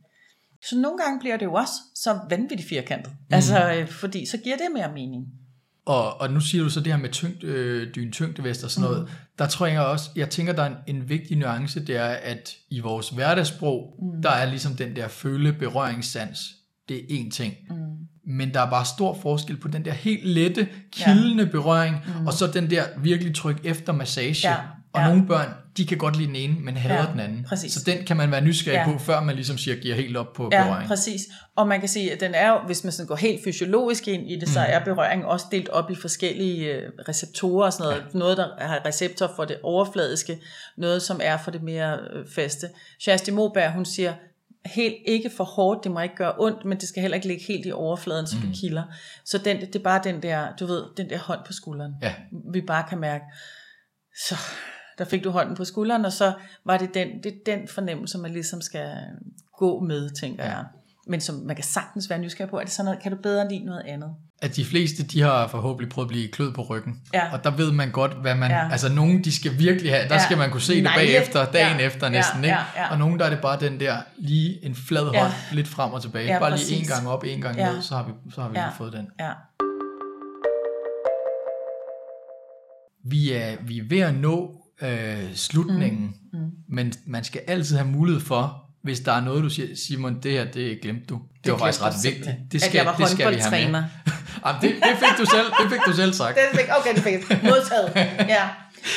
Så 0.64 0.79
nogle 0.79 0.99
gange 0.99 1.20
bliver 1.20 1.37
det 1.37 1.47
jo 1.47 1.55
også 1.55 1.72
så 1.95 2.20
vanvittigt 2.31 2.68
firkantet, 2.68 3.12
mm. 3.12 3.35
altså, 3.35 3.72
øh, 3.72 3.89
fordi 3.89 4.26
så 4.26 4.37
giver 4.37 4.57
det 4.57 4.66
mere 4.74 4.93
mening. 4.93 5.26
Og, 5.89 6.20
og 6.20 6.31
nu 6.33 6.41
siger 6.41 6.64
du 6.64 6.70
så 6.70 6.81
det 6.81 6.93
her 6.93 7.01
med 7.01 7.11
tyngd, 7.11 7.45
øh, 7.45 7.95
dyn 7.95 8.12
tyngdevest 8.12 8.64
og 8.64 8.70
sådan 8.70 8.91
noget. 8.91 9.03
Mm. 9.03 9.09
Der 9.39 9.47
tror 9.47 9.66
jeg 9.66 9.81
også, 9.81 10.11
jeg 10.16 10.31
tænker, 10.31 10.53
der 10.53 10.62
er 10.62 10.66
en, 10.66 10.97
en 10.97 11.09
vigtig 11.09 11.37
nuance, 11.37 11.87
det 11.87 11.97
er, 11.97 12.09
at 12.09 12.57
i 12.70 12.81
vores 12.81 13.09
hverdagssprog, 13.09 13.95
mm. 13.99 14.22
der 14.22 14.31
er 14.31 14.47
ligesom 14.47 14.76
den 14.76 14.97
der 14.97 15.09
føle 15.09 15.53
berøringssans. 15.53 16.58
Det 16.89 16.97
er 16.97 17.03
én 17.18 17.30
ting. 17.30 17.55
Mm. 17.70 17.76
Men 18.26 18.55
der 18.55 18.61
er 18.61 18.70
bare 18.70 18.84
stor 18.84 19.18
forskel 19.22 19.57
på 19.57 19.68
den 19.68 19.84
der 19.84 19.93
helt 19.93 20.24
lette, 20.28 20.68
kildende 20.93 21.45
ja. 21.45 21.51
berøring, 21.51 21.97
mm. 22.20 22.26
og 22.26 22.32
så 22.32 22.47
den 22.47 22.70
der 22.70 22.82
virkelig 23.03 23.34
tryk 23.34 23.61
efter 23.64 23.93
massage. 23.93 24.49
Ja. 24.51 24.55
Og 24.93 25.01
Ja. 25.01 25.09
nogle 25.09 25.26
børn, 25.26 25.49
de 25.76 25.86
kan 25.86 25.99
godt 25.99 26.16
lide 26.16 26.26
den 26.28 26.36
ene, 26.36 26.55
men 26.61 26.76
hader 26.76 26.95
Ja, 26.95 27.07
den 27.12 27.20
anden. 27.20 27.45
præcis. 27.49 27.72
Så 27.72 27.80
den 27.86 28.05
kan 28.07 28.16
man 28.16 28.30
være 28.30 28.41
nysgerrig 28.41 28.76
Ja. 28.86 28.93
på, 28.93 28.99
før 28.99 29.20
man 29.20 29.34
ligesom 29.34 29.59
siger, 29.59 29.76
giver 29.76 29.95
helt 29.95 30.16
op 30.16 30.32
på 30.32 30.49
Ja, 30.53 30.62
berøring. 30.64 30.89
præcis. 30.89 31.20
Og 31.57 31.68
man 31.68 31.80
kan 31.80 31.89
sige, 31.89 32.12
at 32.12 32.20
den 32.20 32.34
er 32.34 32.49
jo, 32.51 32.59
hvis 32.66 32.84
man 32.84 32.93
sådan 32.93 33.07
går 33.07 33.16
helt 33.16 33.45
fysiologisk 33.45 34.09
ind 34.09 34.30
i 34.30 34.39
det, 34.41 34.49
så 34.49 34.61
er 34.61 34.84
berøringen 34.84 35.26
også 35.26 35.47
delt 35.51 35.68
op 35.68 35.91
i 35.91 35.95
forskellige 35.95 36.72
øh, 36.74 36.82
receptorer 37.09 37.66
og 37.66 37.72
sådan 37.72 37.84
noget. 37.84 38.03
Ja. 38.14 38.18
Noget, 38.18 38.36
der 38.36 38.47
har 38.61 38.80
receptor 38.86 39.32
for 39.36 39.45
det 39.45 39.57
overfladiske, 39.62 40.39
noget, 40.76 41.03
som 41.03 41.20
er 41.22 41.36
for 41.45 41.51
det 41.51 41.62
mere 41.62 41.99
øh, 42.12 42.26
faste. 42.34 42.68
Shasti 43.01 43.30
Moberg, 43.30 43.72
hun 43.72 43.84
siger, 43.84 44.12
helt 44.75 44.97
ikke 45.07 45.31
for 45.31 45.45
hårdt, 45.45 45.85
det 45.85 45.93
må 45.93 46.01
ikke 46.01 46.16
gøre 46.16 46.35
ondt, 46.39 46.64
men 46.64 46.79
det 46.79 46.89
skal 46.89 47.01
heller 47.01 47.14
ikke 47.14 47.29
ligge 47.29 47.45
helt 47.45 47.66
i 47.66 47.73
overfladen, 47.73 48.27
så 48.27 48.37
det 48.43 48.57
kilder. 48.61 48.83
Så 49.25 49.39
den, 49.39 49.61
det 49.61 49.77
er 49.77 49.83
bare 49.83 50.01
den 50.05 50.23
der, 50.23 50.57
du 50.61 50.66
ved, 50.66 50.85
den 50.97 51.11
der 51.11 51.19
hånd 51.19 51.41
på 51.47 51.53
skulderen. 51.53 51.95
Ja. 52.03 52.14
Vi 52.53 52.61
bare 52.61 52.85
kan 52.89 52.99
mærke, 52.99 53.25
så 54.29 54.35
der 54.99 55.05
fik 55.05 55.25
du 55.25 55.31
hånden 55.31 55.57
på 55.57 55.64
skulderen, 55.64 56.05
og 56.05 56.12
så 56.12 56.33
var 56.64 56.77
det 56.77 56.95
den, 56.95 57.09
det 57.23 57.33
er 57.33 57.57
den 57.57 57.69
fornemmelse, 57.69 58.19
man 58.19 58.33
ligesom 58.33 58.61
skal 58.61 58.93
gå 59.59 59.81
med, 59.81 60.11
tænker 60.11 60.45
ja. 60.45 60.51
jeg. 60.51 60.64
Men 61.09 61.21
som 61.21 61.35
man 61.47 61.57
kan 61.57 61.65
sagtens 61.65 62.11
være 62.11 62.19
nysgerrig 62.19 62.51
på, 62.51 62.59
er 62.59 62.63
det 62.65 62.73
sådan 62.73 62.85
noget, 62.85 63.03
kan 63.03 63.13
du 63.13 63.19
bedre 63.23 63.49
lide 63.49 63.65
noget 63.65 63.83
andet? 63.87 64.11
at 64.43 64.57
de 64.57 64.65
fleste, 64.65 65.03
de 65.03 65.21
har 65.23 65.47
forhåbentlig 65.47 65.89
prøvet 65.91 66.07
at 66.07 66.09
blive 66.09 66.29
kløet 66.29 66.55
på 66.55 66.63
ryggen. 66.63 67.01
Ja. 67.15 67.33
Og 67.33 67.45
der 67.45 67.51
ved 67.51 67.73
man 67.73 67.91
godt, 67.91 68.15
hvad 68.15 68.35
man... 68.35 68.51
Ja. 68.51 68.69
Altså, 68.73 68.93
nogen, 68.93 69.25
de 69.25 69.33
skal 69.37 69.59
virkelig 69.59 69.93
have... 69.93 70.09
Der 70.09 70.15
Ja. 70.15 70.25
skal 70.25 70.39
man 70.39 70.51
kunne 70.51 70.61
se 70.61 70.75
det 70.75 70.83
Nej, 70.83 70.97
bagefter, 70.97 71.41
ja. 71.41 71.47
dagen 71.47 71.81
Ja. 71.81 71.87
efter 71.87 72.09
næsten, 72.09 72.45
ikke? 72.45 72.57
Ja, 72.57 72.83
ja. 72.83 72.91
Og 72.91 72.99
nogen, 72.99 73.19
der 73.19 73.25
er 73.25 73.31
det 73.31 73.39
bare 73.43 73.61
den 73.61 73.81
der, 73.81 73.97
lige 74.19 74.65
en 74.65 74.75
flad 74.75 75.05
hånd, 75.05 75.17
Ja. 75.17 75.33
lidt 75.53 75.69
frem 75.69 75.93
og 75.93 76.03
tilbage. 76.03 76.27
Ja, 76.33 76.39
bare 76.39 76.57
lige 76.57 76.77
en 76.81 76.87
gang 76.87 77.09
op, 77.09 77.25
en 77.27 77.41
gang 77.41 77.57
Ja. 77.57 77.73
ned, 77.73 77.83
så 77.83 77.95
har 77.95 78.03
vi, 78.03 78.13
så 78.35 78.41
har 78.43 78.49
vi 78.49 78.59
Ja. 78.59 78.69
fået 78.79 78.93
den. 78.93 79.07
Ja. 79.21 79.31
Vi 83.05 83.33
er, 83.33 83.57
vi 83.67 83.79
er 83.79 83.85
ved 83.89 84.01
at 84.01 84.15
nå 84.15 84.65
øh, 84.83 85.35
slutningen, 85.35 86.15
mm. 86.33 86.39
Mm. 86.39 86.51
men 86.69 86.93
man 87.07 87.25
skal 87.25 87.41
altid 87.47 87.77
have 87.77 87.89
mulighed 87.91 88.21
for, 88.21 88.68
hvis 88.83 89.01
der 89.01 89.12
er 89.12 89.20
noget, 89.20 89.45
du 89.45 89.49
siger, 89.49 89.68
Simon, 89.76 90.22
det 90.22 90.33
her, 90.33 90.45
det 90.45 90.81
glemte 90.81 91.05
du. 91.07 91.14
Det, 91.14 91.45
det 91.45 91.53
var 91.53 91.59
faktisk 91.59 91.83
ret 91.83 91.95
vigtigt. 92.05 92.37
Det 92.53 92.62
At 92.62 92.70
skal, 92.70 92.85
var 92.85 92.97
det 92.97 93.09
skal 93.09 93.35
vi 93.35 93.41
have 93.41 93.72
med. 93.72 93.83
Jamen, 94.47 94.62
det, 94.62 94.70
det, 94.70 94.99
fik 94.99 95.18
du 95.18 95.24
selv, 95.24 95.47
det 95.62 95.70
fik 95.72 95.81
du 95.87 95.93
selv 95.93 96.12
sagt. 96.12 96.39
Den 96.53 96.59
fik, 96.59 96.68
okay, 96.79 96.95
det 96.95 97.03
fik 97.03 97.31
jeg. 97.31 97.41
Modtaget. 97.43 97.93
Ja. 98.29 98.49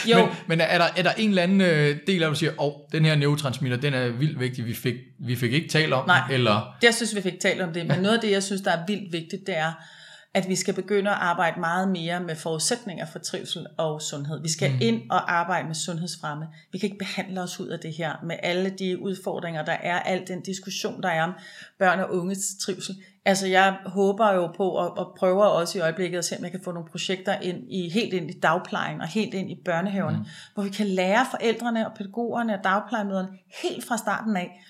Jo, 0.06 0.26
Men, 0.26 0.36
men 0.48 0.62
er, 0.62 0.78
der, 0.78 0.88
er 0.96 1.04
der 1.04 1.12
en 1.12 1.30
eller 1.30 1.44
anden 1.44 1.62
øh, 1.62 1.98
del 2.08 2.24
af, 2.24 2.30
du 2.30 2.36
siger, 2.36 2.52
åh, 2.52 2.68
oh, 2.68 2.74
den 2.92 3.06
her 3.06 3.16
neurotransmitter, 3.16 3.78
den 3.78 3.94
er 3.94 4.08
vildt 4.10 4.40
vigtig, 4.40 4.66
vi 4.66 4.74
fik, 4.74 4.96
vi 5.20 5.36
fik 5.36 5.54
ikke 5.54 5.70
talt 5.70 5.94
om, 5.94 6.08
Nej. 6.08 6.22
eller... 6.32 6.76
jeg 6.84 6.94
synes, 6.94 7.16
vi 7.16 7.22
fik 7.22 7.40
talt 7.42 7.62
om 7.62 7.74
det, 7.74 7.86
men 7.86 8.00
noget 8.00 8.16
af 8.16 8.22
det, 8.22 8.32
jeg 8.32 8.44
synes, 8.44 8.62
der 8.62 8.72
er 8.72 8.86
vildt 8.88 9.14
vigtigt, 9.14 9.48
det 9.48 9.58
er, 9.58 9.72
at 10.34 10.50
vi 10.50 10.56
skal 10.56 10.74
begynde 10.74 11.12
at 11.12 11.18
arbejde 11.20 11.60
meget 11.60 11.90
mere 11.90 12.20
med 12.20 12.36
forudsætninger 12.36 13.06
for 13.06 13.20
trivsel 13.20 13.68
og 13.78 14.02
sundhed. 14.02 14.42
Vi 14.42 14.50
skal 14.50 14.72
mm. 14.72 14.78
ind 14.82 15.10
og 15.10 15.34
arbejde 15.34 15.68
med 15.68 15.76
sundhedsfremme. 15.76 16.48
Vi 16.72 16.78
kan 16.78 16.88
ikke 16.88 16.98
behandle 17.00 17.42
os 17.42 17.60
ud 17.60 17.68
af 17.68 17.80
det 17.80 17.94
her 17.94 18.14
med 18.24 18.36
alle 18.44 18.70
de 18.70 19.02
udfordringer, 19.02 19.66
der 19.66 19.72
er, 19.72 20.00
al 20.00 20.28
den 20.28 20.42
diskussion, 20.42 21.04
der 21.04 21.10
er 21.10 21.24
om 21.24 21.34
børn 21.80 22.00
og 22.00 22.16
unges 22.16 22.56
trivsel. 22.62 22.96
Altså 23.26 23.48
jeg 23.48 23.78
håber 23.86 24.34
jo 24.34 24.48
på, 24.48 24.70
og, 24.70 24.98
og 24.98 25.16
prøver 25.20 25.46
også 25.46 25.78
i 25.78 25.82
øjeblikket 25.82 26.18
at 26.18 26.26
se, 26.26 26.38
om 26.38 26.44
jeg 26.44 26.52
kan 26.52 26.64
få 26.64 26.72
nogle 26.72 26.90
projekter 26.90 27.40
ind 27.40 27.72
i, 27.72 27.90
helt 27.90 28.14
ind 28.14 28.30
i 28.30 28.40
dagplejen 28.40 29.02
og 29.02 29.08
helt 29.08 29.34
ind 29.34 29.52
i 29.52 29.62
børnehaverne, 29.66 30.18
mm. 30.18 30.26
hvor 30.54 30.64
vi 30.64 30.70
kan 30.70 30.88
lære 30.88 31.26
forældrene 31.32 31.88
og 31.88 31.98
pædagogerne 31.98 32.54
og 32.54 32.64
dagplejemøderne 32.64 33.30
helt 33.62 33.88
fra 33.88 33.98
starten 33.98 34.38
af, 34.38 34.62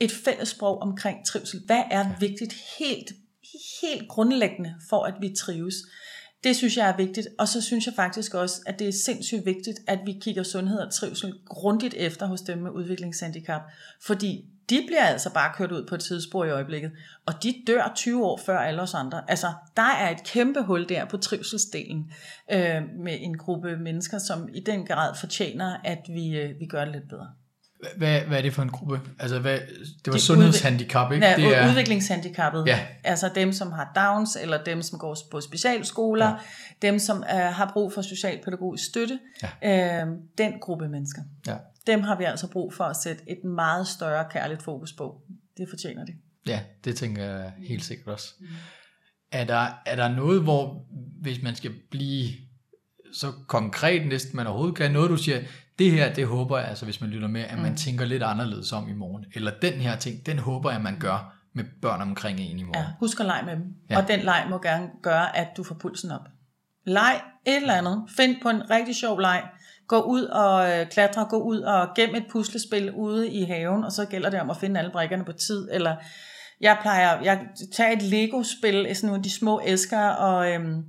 et 0.00 0.12
fælles 0.24 0.48
sprog 0.48 0.78
omkring 0.82 1.26
trivsel. 1.26 1.60
Hvad 1.66 1.82
er 1.90 2.06
vigtigt 2.20 2.54
helt, 2.78 3.12
helt 3.82 4.08
grundlæggende 4.08 4.74
for, 4.88 5.04
at 5.04 5.14
vi 5.20 5.34
trives? 5.36 5.74
Det 6.44 6.56
synes 6.56 6.76
jeg 6.76 6.88
er 6.88 6.96
vigtigt, 6.96 7.28
og 7.38 7.48
så 7.48 7.60
synes 7.60 7.86
jeg 7.86 7.94
faktisk 7.94 8.34
også, 8.34 8.62
at 8.66 8.78
det 8.78 8.88
er 8.88 8.92
sindssygt 8.92 9.46
vigtigt, 9.46 9.78
at 9.86 9.98
vi 10.06 10.12
kigger 10.20 10.42
sundhed 10.42 10.78
og 10.78 10.92
trivsel 10.92 11.34
grundigt 11.46 11.94
efter 11.94 12.26
hos 12.26 12.40
dem 12.40 12.58
med 12.58 12.70
udviklingshandicap, 12.70 13.62
fordi 14.06 14.44
de 14.70 14.82
bliver 14.86 15.02
altså 15.02 15.32
bare 15.32 15.52
kørt 15.56 15.72
ud 15.72 15.86
på 15.86 15.94
et 15.94 16.00
tidsspor 16.00 16.44
i 16.44 16.50
øjeblikket, 16.50 16.92
og 17.26 17.42
de 17.42 17.54
dør 17.66 17.92
20 17.96 18.24
år 18.24 18.40
før 18.46 18.58
alle 18.58 18.82
os 18.82 18.94
andre. 18.94 19.30
Altså, 19.30 19.52
der 19.76 19.82
er 19.82 20.10
et 20.10 20.24
kæmpe 20.24 20.62
hul 20.62 20.88
der 20.88 21.04
på 21.04 21.16
trivselsdelen 21.16 22.12
øh, 22.52 22.82
med 22.98 23.16
en 23.20 23.38
gruppe 23.38 23.76
mennesker, 23.76 24.18
som 24.18 24.48
i 24.54 24.60
den 24.60 24.86
grad 24.86 25.14
fortjener, 25.14 25.76
at 25.84 26.00
vi, 26.08 26.38
øh, 26.38 26.60
vi 26.60 26.66
gør 26.66 26.84
det 26.84 26.94
lidt 26.94 27.08
bedre. 27.08 27.28
Hvad, 27.96 28.20
hvad 28.20 28.38
er 28.38 28.42
det 28.42 28.52
for 28.52 28.62
en 28.62 28.68
gruppe? 28.70 29.00
Altså, 29.18 29.38
hvad, 29.38 29.52
det 29.52 29.68
var 30.06 30.12
Det 30.12 30.14
er 30.14 30.18
sundhedshandicap, 30.18 31.12
ikke? 31.12 31.26
Ja, 31.26 31.36
det 31.36 31.56
er, 31.56 31.70
udviklingshandicappet. 31.70 32.66
Ja. 32.66 32.80
Altså 33.04 33.30
dem, 33.34 33.52
som 33.52 33.72
har 33.72 33.92
Downs, 33.96 34.36
eller 34.36 34.64
dem, 34.64 34.82
som 34.82 34.98
går 34.98 35.16
på 35.30 35.40
specialskoler, 35.40 36.26
ja. 36.26 36.36
dem, 36.82 36.98
som 36.98 37.18
uh, 37.18 37.36
har 37.36 37.70
brug 37.72 37.92
for 37.92 38.02
socialpædagogisk 38.02 38.84
støtte. 38.84 39.18
Ja. 39.62 40.04
Uh, 40.04 40.08
den 40.38 40.52
gruppe 40.60 40.88
mennesker. 40.88 41.22
ja. 41.46 41.56
Dem 41.86 42.02
har 42.02 42.18
vi 42.18 42.24
altså 42.24 42.50
brug 42.50 42.74
for 42.74 42.84
at 42.84 42.96
sætte 42.96 43.22
et 43.30 43.44
meget 43.44 43.86
større 43.86 44.24
kærligt 44.30 44.62
fokus 44.62 44.92
på. 44.92 45.20
Det 45.56 45.66
fortjener 45.70 46.04
de. 46.04 46.12
ja, 46.46 46.60
det 46.84 46.96
tænker 46.96 47.24
jeg 47.24 47.52
helt 47.58 47.84
sikkert 47.84 48.08
også. 48.08 48.34
Er 49.32 49.44
der, 49.44 49.68
er 49.86 49.96
der 49.96 50.08
noget, 50.08 50.42
hvor, 50.42 50.84
hvis 51.22 51.42
man 51.42 51.54
skal 51.54 51.72
blive 51.90 52.28
så 53.14 53.32
konkret 53.46 54.06
næsten 54.06 54.36
man 54.36 54.46
overhovedet 54.46 54.76
kan, 54.76 54.90
noget 54.90 55.10
du 55.10 55.16
siger, 55.16 55.40
det 55.78 55.90
her, 55.90 56.14
det 56.14 56.26
håber 56.26 56.58
jeg, 56.58 56.68
altså 56.68 56.84
hvis 56.84 57.00
man 57.00 57.10
lytter 57.10 57.28
med, 57.28 57.40
at 57.40 57.58
man 57.58 57.76
tænker 57.76 58.04
lidt 58.04 58.22
anderledes 58.22 58.72
om 58.72 58.88
i 58.88 58.92
morgen. 58.92 59.24
Eller 59.34 59.52
den 59.62 59.72
her 59.72 59.96
ting, 59.96 60.26
den 60.26 60.38
håber 60.38 60.70
jeg, 60.70 60.80
man 60.80 60.98
gør 60.98 61.34
med 61.54 61.64
børn 61.82 62.00
omkring 62.00 62.40
en 62.40 62.58
i 62.58 62.62
morgen. 62.62 62.84
Ja, 62.84 62.92
husk 63.00 63.20
at 63.20 63.26
lege 63.26 63.44
med 63.44 63.56
dem. 63.56 63.64
Ja. 63.90 64.02
Og 64.02 64.08
den 64.08 64.20
leg 64.20 64.46
må 64.50 64.58
gerne 64.58 64.88
gøre, 65.02 65.36
at 65.36 65.48
du 65.56 65.64
får 65.64 65.74
pulsen 65.74 66.10
op. 66.10 66.20
Leg 66.86 67.20
et 67.46 67.56
eller 67.56 67.74
andet. 67.74 68.02
Find 68.16 68.36
på 68.42 68.48
en 68.48 68.70
rigtig 68.70 68.96
sjov 68.96 69.20
leg. 69.20 69.42
Gå 69.88 70.00
ud 70.00 70.22
og 70.22 70.70
øh, 70.70 70.86
klatre, 70.86 71.26
gå 71.30 71.36
ud 71.36 71.60
og 71.60 71.88
gem 71.96 72.14
et 72.14 72.24
puslespil 72.30 72.92
ude 72.92 73.30
i 73.30 73.44
haven, 73.44 73.84
og 73.84 73.92
så 73.92 74.04
gælder 74.04 74.30
det 74.30 74.40
om 74.40 74.50
at 74.50 74.56
finde 74.56 74.80
alle 74.80 74.92
brikkerne 74.92 75.24
på 75.24 75.32
tid. 75.32 75.68
Eller 75.72 75.96
jeg 76.60 76.78
plejer, 76.82 77.22
jeg 77.22 77.40
tager 77.76 77.90
et 77.90 78.02
Lego-spil, 78.02 78.96
sådan 78.96 79.06
nogle 79.06 79.18
af 79.18 79.22
de 79.22 79.38
små 79.38 79.60
æsker, 79.64 80.08
og 80.08 80.52
øhm, 80.52 80.84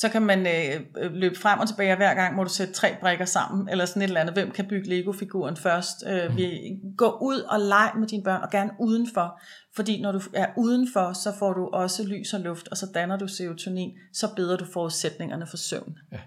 så 0.00 0.08
kan 0.08 0.22
man 0.22 0.46
øh, 0.46 0.80
øh, 0.98 1.12
løbe 1.12 1.38
frem 1.38 1.60
og 1.60 1.68
tilbage, 1.68 1.92
og 1.92 1.96
hver 1.96 2.14
gang 2.14 2.36
må 2.36 2.44
du 2.44 2.50
sætte 2.50 2.72
tre 2.72 2.96
brikker 3.00 3.24
sammen, 3.24 3.68
eller 3.68 3.84
sådan 3.84 4.02
et 4.02 4.06
eller 4.06 4.20
andet. 4.20 4.34
Hvem 4.34 4.50
kan 4.50 4.68
bygge 4.68 4.88
Lego-figuren 4.88 5.56
først? 5.56 6.04
Øh, 6.06 6.30
mm. 6.30 6.36
vi, 6.36 6.60
gå 6.96 7.18
ud 7.22 7.40
og 7.40 7.60
leg 7.60 7.92
med 7.98 8.08
dine 8.08 8.22
børn, 8.22 8.42
og 8.42 8.50
gerne 8.50 8.70
udenfor. 8.80 9.40
Fordi 9.76 10.00
når 10.02 10.12
du 10.12 10.20
er 10.32 10.46
udenfor, 10.56 11.12
så 11.12 11.32
får 11.38 11.52
du 11.52 11.66
også 11.66 12.08
lys 12.08 12.32
og 12.32 12.40
luft, 12.40 12.68
og 12.68 12.76
så 12.76 12.86
danner 12.94 13.16
du 13.16 13.28
serotonin, 13.28 13.90
så 14.12 14.34
bedre 14.36 14.56
du 14.56 14.64
forudsætningerne 14.72 15.46
for 15.50 15.56
søvn. 15.56 15.98
Ja. 16.12 16.18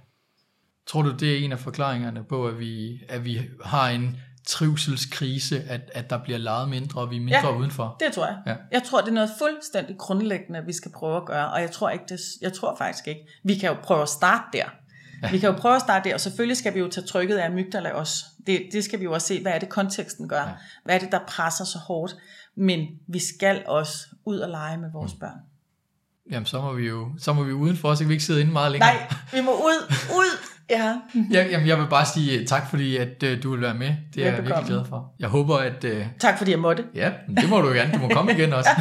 Tror 0.88 1.02
du, 1.02 1.16
det 1.20 1.34
er 1.34 1.38
en 1.46 1.52
af 1.52 1.60
forklaringerne 1.60 2.24
på, 2.24 2.48
at 2.48 2.60
vi, 2.60 3.02
at 3.10 3.26
vi 3.26 3.42
har 3.66 3.90
en 3.90 4.18
trivselskrise, 4.48 5.64
at, 5.64 5.82
at 5.94 6.10
der 6.10 6.18
bliver 6.24 6.38
lejet 6.38 6.70
mindre, 6.70 7.02
og 7.02 7.10
vi 7.10 7.16
er 7.16 7.22
mindre 7.22 7.48
ja, 7.48 7.58
udenfor? 7.58 7.96
det 8.00 8.14
tror 8.14 8.26
jeg. 8.26 8.38
Ja. 8.48 8.56
Jeg 8.72 8.84
tror, 8.84 9.02
det 9.02 9.08
er 9.08 9.14
noget 9.14 9.30
fuldstændig 9.38 9.98
grundlæggende, 9.98 10.66
vi 10.66 10.74
skal 10.74 10.92
prøve 10.92 11.18
at 11.18 11.26
gøre, 11.26 11.52
og 11.52 11.62
jeg 11.62 11.72
tror, 11.72 11.90
ikke, 11.90 12.06
det, 12.10 12.20
jeg 12.42 12.54
tror 12.54 12.76
faktisk 12.78 13.08
ikke. 13.08 13.22
Vi 13.44 13.56
kan 13.56 13.70
jo 13.70 13.76
prøve 13.84 14.02
at 14.02 14.10
starte 14.10 14.44
der. 14.54 14.66
Ja. 15.24 15.32
Vi 15.32 15.40
kan 15.40 15.50
jo 15.50 15.56
prøve 15.56 15.76
at 15.76 15.82
starte 15.82 16.10
der, 16.10 16.16
og 16.16 16.22
selvfølgelig 16.22 16.58
skal 16.58 16.74
vi 16.74 16.80
jo 16.80 16.90
tage 16.90 17.08
trykket 17.08 17.38
af 17.38 17.48
amygdala 17.48 17.92
også. 17.92 18.26
Det, 18.48 18.62
det 18.72 18.84
skal 18.84 19.00
vi 19.00 19.04
jo 19.04 19.14
også 19.14 19.28
se, 19.28 19.42
hvad 19.42 19.52
er 19.52 19.60
det 19.60 19.70
konteksten 19.70 20.30
gør? 20.30 20.42
Ja. 20.42 20.50
Hvad 20.86 20.96
er 20.96 21.00
det, 21.00 21.12
der 21.12 21.20
presser 21.28 21.66
så 21.66 21.78
hårdt? 21.78 22.16
Men 22.58 22.88
vi 23.08 23.20
skal 23.20 23.64
også 23.68 24.08
ud 24.26 24.40
og 24.40 24.50
lege 24.50 24.78
med 24.78 24.90
vores 24.94 25.14
mm. 25.14 25.20
børn. 25.20 25.40
Jamen, 26.32 26.46
så 26.46 26.62
må 26.62 26.74
vi 26.74 26.88
jo 26.88 27.10
så 27.18 27.34
må 27.34 27.44
vi 27.44 27.54
udenfor, 27.54 27.96
så 27.96 28.00
kan 28.00 28.10
vi 28.10 28.14
ikke 28.14 28.26
sidde 28.26 28.42
inde 28.42 28.52
meget 28.52 28.72
længere. 28.72 28.94
Nej, 28.94 29.14
vi 29.34 29.42
må 29.42 29.52
ud, 29.52 29.94
ud 30.22 30.49
Ja. 30.70 30.96
jeg, 31.32 31.48
jamen, 31.52 31.68
jeg 31.68 31.78
vil 31.78 31.88
bare 31.90 32.06
sige 32.06 32.46
tak, 32.46 32.70
fordi 32.70 32.98
at, 32.98 33.24
uh, 33.24 33.30
du 33.44 33.52
vil 33.52 33.62
være 33.62 33.74
med. 33.74 33.92
Det 34.16 34.28
er 34.28 34.32
jeg 34.32 34.44
virkelig 34.44 34.66
glad 34.68 34.86
for. 34.90 35.14
Jeg 35.20 35.30
håber, 35.30 35.58
at... 35.58 35.84
Uh, 35.84 35.92
tak, 36.20 36.38
fordi 36.38 36.52
jeg 36.52 36.60
måtte. 36.60 36.84
Ja, 36.96 37.12
det 37.42 37.50
må 37.50 37.62
du 37.62 37.68
gerne. 37.68 37.94
Du 37.94 38.00
må 38.00 38.08
komme 38.08 38.32
igen 38.32 38.54
også. 38.54 38.70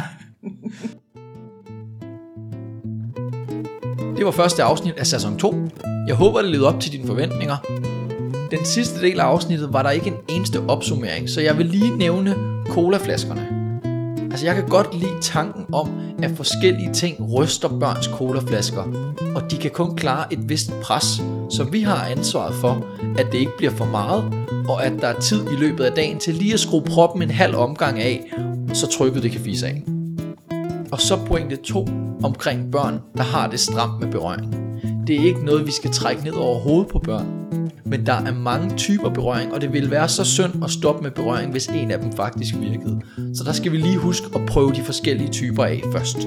det 4.17 4.25
var 4.25 4.31
første 4.31 4.63
afsnit 4.63 4.93
af 4.97 5.07
sæson 5.07 5.37
2. 5.37 5.69
Jeg 6.07 6.15
håber, 6.15 6.41
det 6.41 6.51
levede 6.51 6.67
op 6.67 6.79
til 6.79 6.91
dine 6.91 7.07
forventninger. 7.07 7.57
Den 8.51 8.65
sidste 8.65 9.01
del 9.01 9.19
af 9.19 9.25
afsnittet 9.25 9.73
var 9.73 9.83
der 9.83 9.89
ikke 9.89 10.07
en 10.07 10.17
eneste 10.29 10.59
opsummering, 10.67 11.29
så 11.29 11.41
jeg 11.41 11.57
vil 11.57 11.65
lige 11.65 11.97
nævne 11.97 12.35
colaflaskerne. 12.69 13.58
Altså 14.31 14.45
jeg 14.45 14.55
kan 14.55 14.67
godt 14.67 14.99
lide 14.99 15.21
tanken 15.21 15.65
om, 15.73 15.89
at 16.23 16.31
forskellige 16.31 16.93
ting 16.93 17.33
ryster 17.33 17.79
børns 17.79 18.05
colaflasker, 18.05 18.83
og 19.35 19.51
de 19.51 19.57
kan 19.57 19.71
kun 19.71 19.95
klare 19.95 20.33
et 20.33 20.49
vist 20.49 20.71
pres, 20.81 21.21
så 21.49 21.63
vi 21.71 21.81
har 21.81 22.05
ansvaret 22.05 22.55
for, 22.55 22.85
at 23.17 23.27
det 23.31 23.37
ikke 23.37 23.57
bliver 23.57 23.71
for 23.71 23.85
meget, 23.85 24.33
og 24.67 24.85
at 24.85 24.93
der 25.01 25.07
er 25.07 25.19
tid 25.19 25.41
i 25.51 25.55
løbet 25.55 25.83
af 25.83 25.91
dagen 25.91 26.19
til 26.19 26.33
lige 26.33 26.53
at 26.53 26.59
skrue 26.59 26.81
proppen 26.83 27.21
en 27.21 27.31
halv 27.31 27.55
omgang 27.55 27.99
af, 27.99 28.31
så 28.73 28.87
trykket 28.87 29.23
det 29.23 29.31
kan 29.31 29.41
fise 29.41 29.67
af. 29.67 29.83
Og 30.91 31.01
så 31.01 31.17
pointe 31.25 31.55
2 31.55 31.87
omkring 32.23 32.71
børn, 32.71 32.99
der 33.17 33.23
har 33.23 33.47
det 33.47 33.59
stramt 33.59 33.99
med 33.99 34.11
berøring. 34.11 34.68
Det 35.09 35.21
er 35.21 35.25
ikke 35.25 35.45
noget, 35.45 35.67
vi 35.67 35.71
skal 35.71 35.91
trække 35.91 36.23
ned 36.23 36.33
over 36.33 36.59
hovedet 36.59 36.87
på 36.87 36.99
børn 36.99 37.49
men 37.85 38.05
der 38.05 38.13
er 38.13 38.33
mange 38.33 38.77
typer 38.77 39.09
berøring, 39.09 39.53
og 39.53 39.61
det 39.61 39.73
ville 39.73 39.91
være 39.91 40.09
så 40.09 40.23
synd 40.23 40.63
at 40.63 40.69
stoppe 40.69 41.03
med 41.03 41.11
berøring, 41.11 41.51
hvis 41.51 41.67
en 41.67 41.91
af 41.91 41.99
dem 41.99 42.11
faktisk 42.11 42.55
virkede. 42.59 43.01
Så 43.33 43.43
der 43.43 43.51
skal 43.51 43.71
vi 43.71 43.77
lige 43.77 43.97
huske 43.97 44.27
at 44.35 44.41
prøve 44.47 44.73
de 44.73 44.83
forskellige 44.83 45.29
typer 45.29 45.63
af 45.63 45.81
først. 45.93 46.17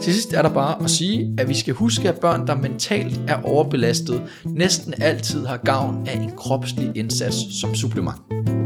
Til 0.00 0.14
sidst 0.14 0.32
er 0.32 0.42
der 0.42 0.48
bare 0.48 0.84
at 0.84 0.90
sige, 0.90 1.34
at 1.38 1.48
vi 1.48 1.54
skal 1.54 1.74
huske, 1.74 2.08
at 2.08 2.20
børn, 2.20 2.46
der 2.46 2.54
mentalt 2.54 3.20
er 3.28 3.42
overbelastet, 3.42 4.22
næsten 4.44 4.94
altid 5.00 5.46
har 5.46 5.56
gavn 5.56 6.06
af 6.06 6.16
en 6.16 6.30
kropslig 6.36 6.92
indsats 6.94 7.60
som 7.60 7.74
supplement. 7.74 8.59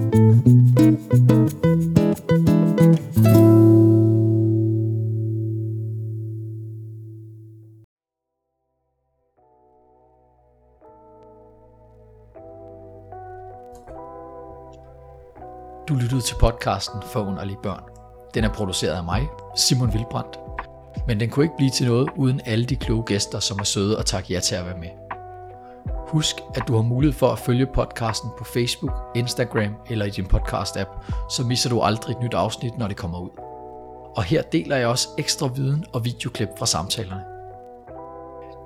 Lyttet 16.14 16.28
til 16.28 16.36
podcasten 16.40 17.02
for 17.02 17.20
underlige 17.20 17.58
børn. 17.62 17.82
Den 18.34 18.44
er 18.44 18.48
produceret 18.48 18.92
af 18.92 19.04
mig, 19.04 19.28
Simon 19.56 19.92
Vilbrandt. 19.92 20.38
Men 21.06 21.20
den 21.20 21.30
kunne 21.30 21.44
ikke 21.44 21.56
blive 21.56 21.70
til 21.70 21.86
noget 21.86 22.08
uden 22.16 22.40
alle 22.44 22.64
de 22.64 22.76
kloge 22.76 23.02
gæster, 23.02 23.40
som 23.40 23.58
er 23.58 23.64
søde 23.64 23.98
og 23.98 24.06
tak 24.06 24.30
ja 24.30 24.40
til 24.40 24.54
at 24.54 24.66
være 24.66 24.78
med. 24.78 24.88
Husk, 26.08 26.36
at 26.54 26.68
du 26.68 26.74
har 26.74 26.82
mulighed 26.82 27.18
for 27.18 27.28
at 27.32 27.38
følge 27.38 27.66
podcasten 27.66 28.30
på 28.38 28.44
Facebook, 28.44 28.92
Instagram 29.14 29.74
eller 29.90 30.04
i 30.04 30.10
din 30.10 30.26
podcast-app, 30.26 30.90
så 31.30 31.42
misser 31.42 31.70
du 31.70 31.80
aldrig 31.80 32.12
et 32.12 32.22
nyt 32.22 32.34
afsnit, 32.34 32.78
når 32.78 32.88
det 32.88 32.96
kommer 32.96 33.20
ud. 33.20 33.30
Og 34.16 34.22
her 34.22 34.42
deler 34.42 34.76
jeg 34.76 34.88
også 34.88 35.08
ekstra 35.18 35.46
viden 35.46 35.84
og 35.92 36.04
videoklip 36.04 36.48
fra 36.58 36.66
samtalerne. 36.66 37.33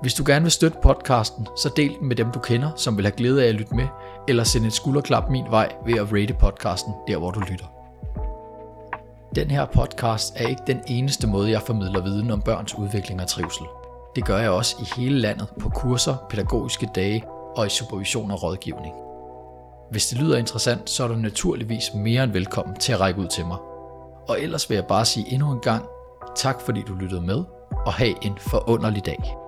Hvis 0.01 0.15
du 0.15 0.25
gerne 0.27 0.43
vil 0.43 0.53
støtte 0.53 0.79
podcasten, 0.83 1.47
så 1.57 1.73
del 1.77 1.99
den 1.99 2.09
med 2.09 2.17
dem 2.17 2.31
du 2.31 2.39
kender, 2.39 2.71
som 2.77 2.97
vil 2.97 3.05
have 3.05 3.17
glæde 3.17 3.45
af 3.45 3.49
at 3.49 3.55
lytte 3.55 3.75
med, 3.75 3.87
eller 4.29 4.45
send 4.45 4.67
et 4.67 4.73
skulderklap 4.73 5.31
min 5.31 5.45
vej 5.51 5.73
ved 5.87 5.95
at 5.95 6.13
rate 6.13 6.35
podcasten 6.35 6.93
der 7.09 7.17
hvor 7.17 7.31
du 7.31 7.41
lytter. 7.41 7.67
Den 9.35 9.51
her 9.51 9.65
podcast 9.65 10.33
er 10.37 10.49
ikke 10.49 10.63
den 10.67 10.81
eneste 10.87 11.27
måde 11.27 11.51
jeg 11.51 11.63
formidler 11.63 12.03
viden 12.03 12.31
om 12.31 12.43
børns 12.43 12.75
udvikling 12.75 13.21
og 13.21 13.29
trivsel. 13.29 13.67
Det 14.17 14.25
gør 14.25 14.39
jeg 14.39 14.51
også 14.51 14.77
i 14.81 15.01
hele 15.01 15.19
landet 15.19 15.49
på 15.61 15.69
kurser, 15.69 16.17
pædagogiske 16.31 16.89
dage 16.95 17.25
og 17.57 17.67
i 17.67 17.69
supervision 17.69 18.31
og 18.31 18.43
rådgivning. 18.43 18.95
Hvis 19.91 20.07
det 20.07 20.19
lyder 20.19 20.39
interessant, 20.39 20.91
så 20.91 21.05
er 21.05 21.09
du 21.09 21.15
naturligvis 21.15 21.95
mere 21.95 22.25
end 22.25 22.33
velkommen 22.33 22.77
til 22.77 22.93
at 22.93 23.01
række 23.01 23.21
ud 23.21 23.27
til 23.27 23.47
mig. 23.47 23.59
Og 24.29 24.41
ellers 24.41 24.71
vil 24.71 24.75
jeg 24.75 24.87
bare 24.87 25.05
sige 25.05 25.33
endnu 25.33 25.53
en 25.53 25.61
gang, 25.61 25.85
tak 26.37 26.61
fordi 26.61 26.83
du 26.89 26.95
lyttede 26.95 27.21
med, 27.21 27.45
og 27.87 27.93
have 27.93 28.25
en 28.25 28.39
forunderlig 28.39 29.07
dag. 29.07 29.48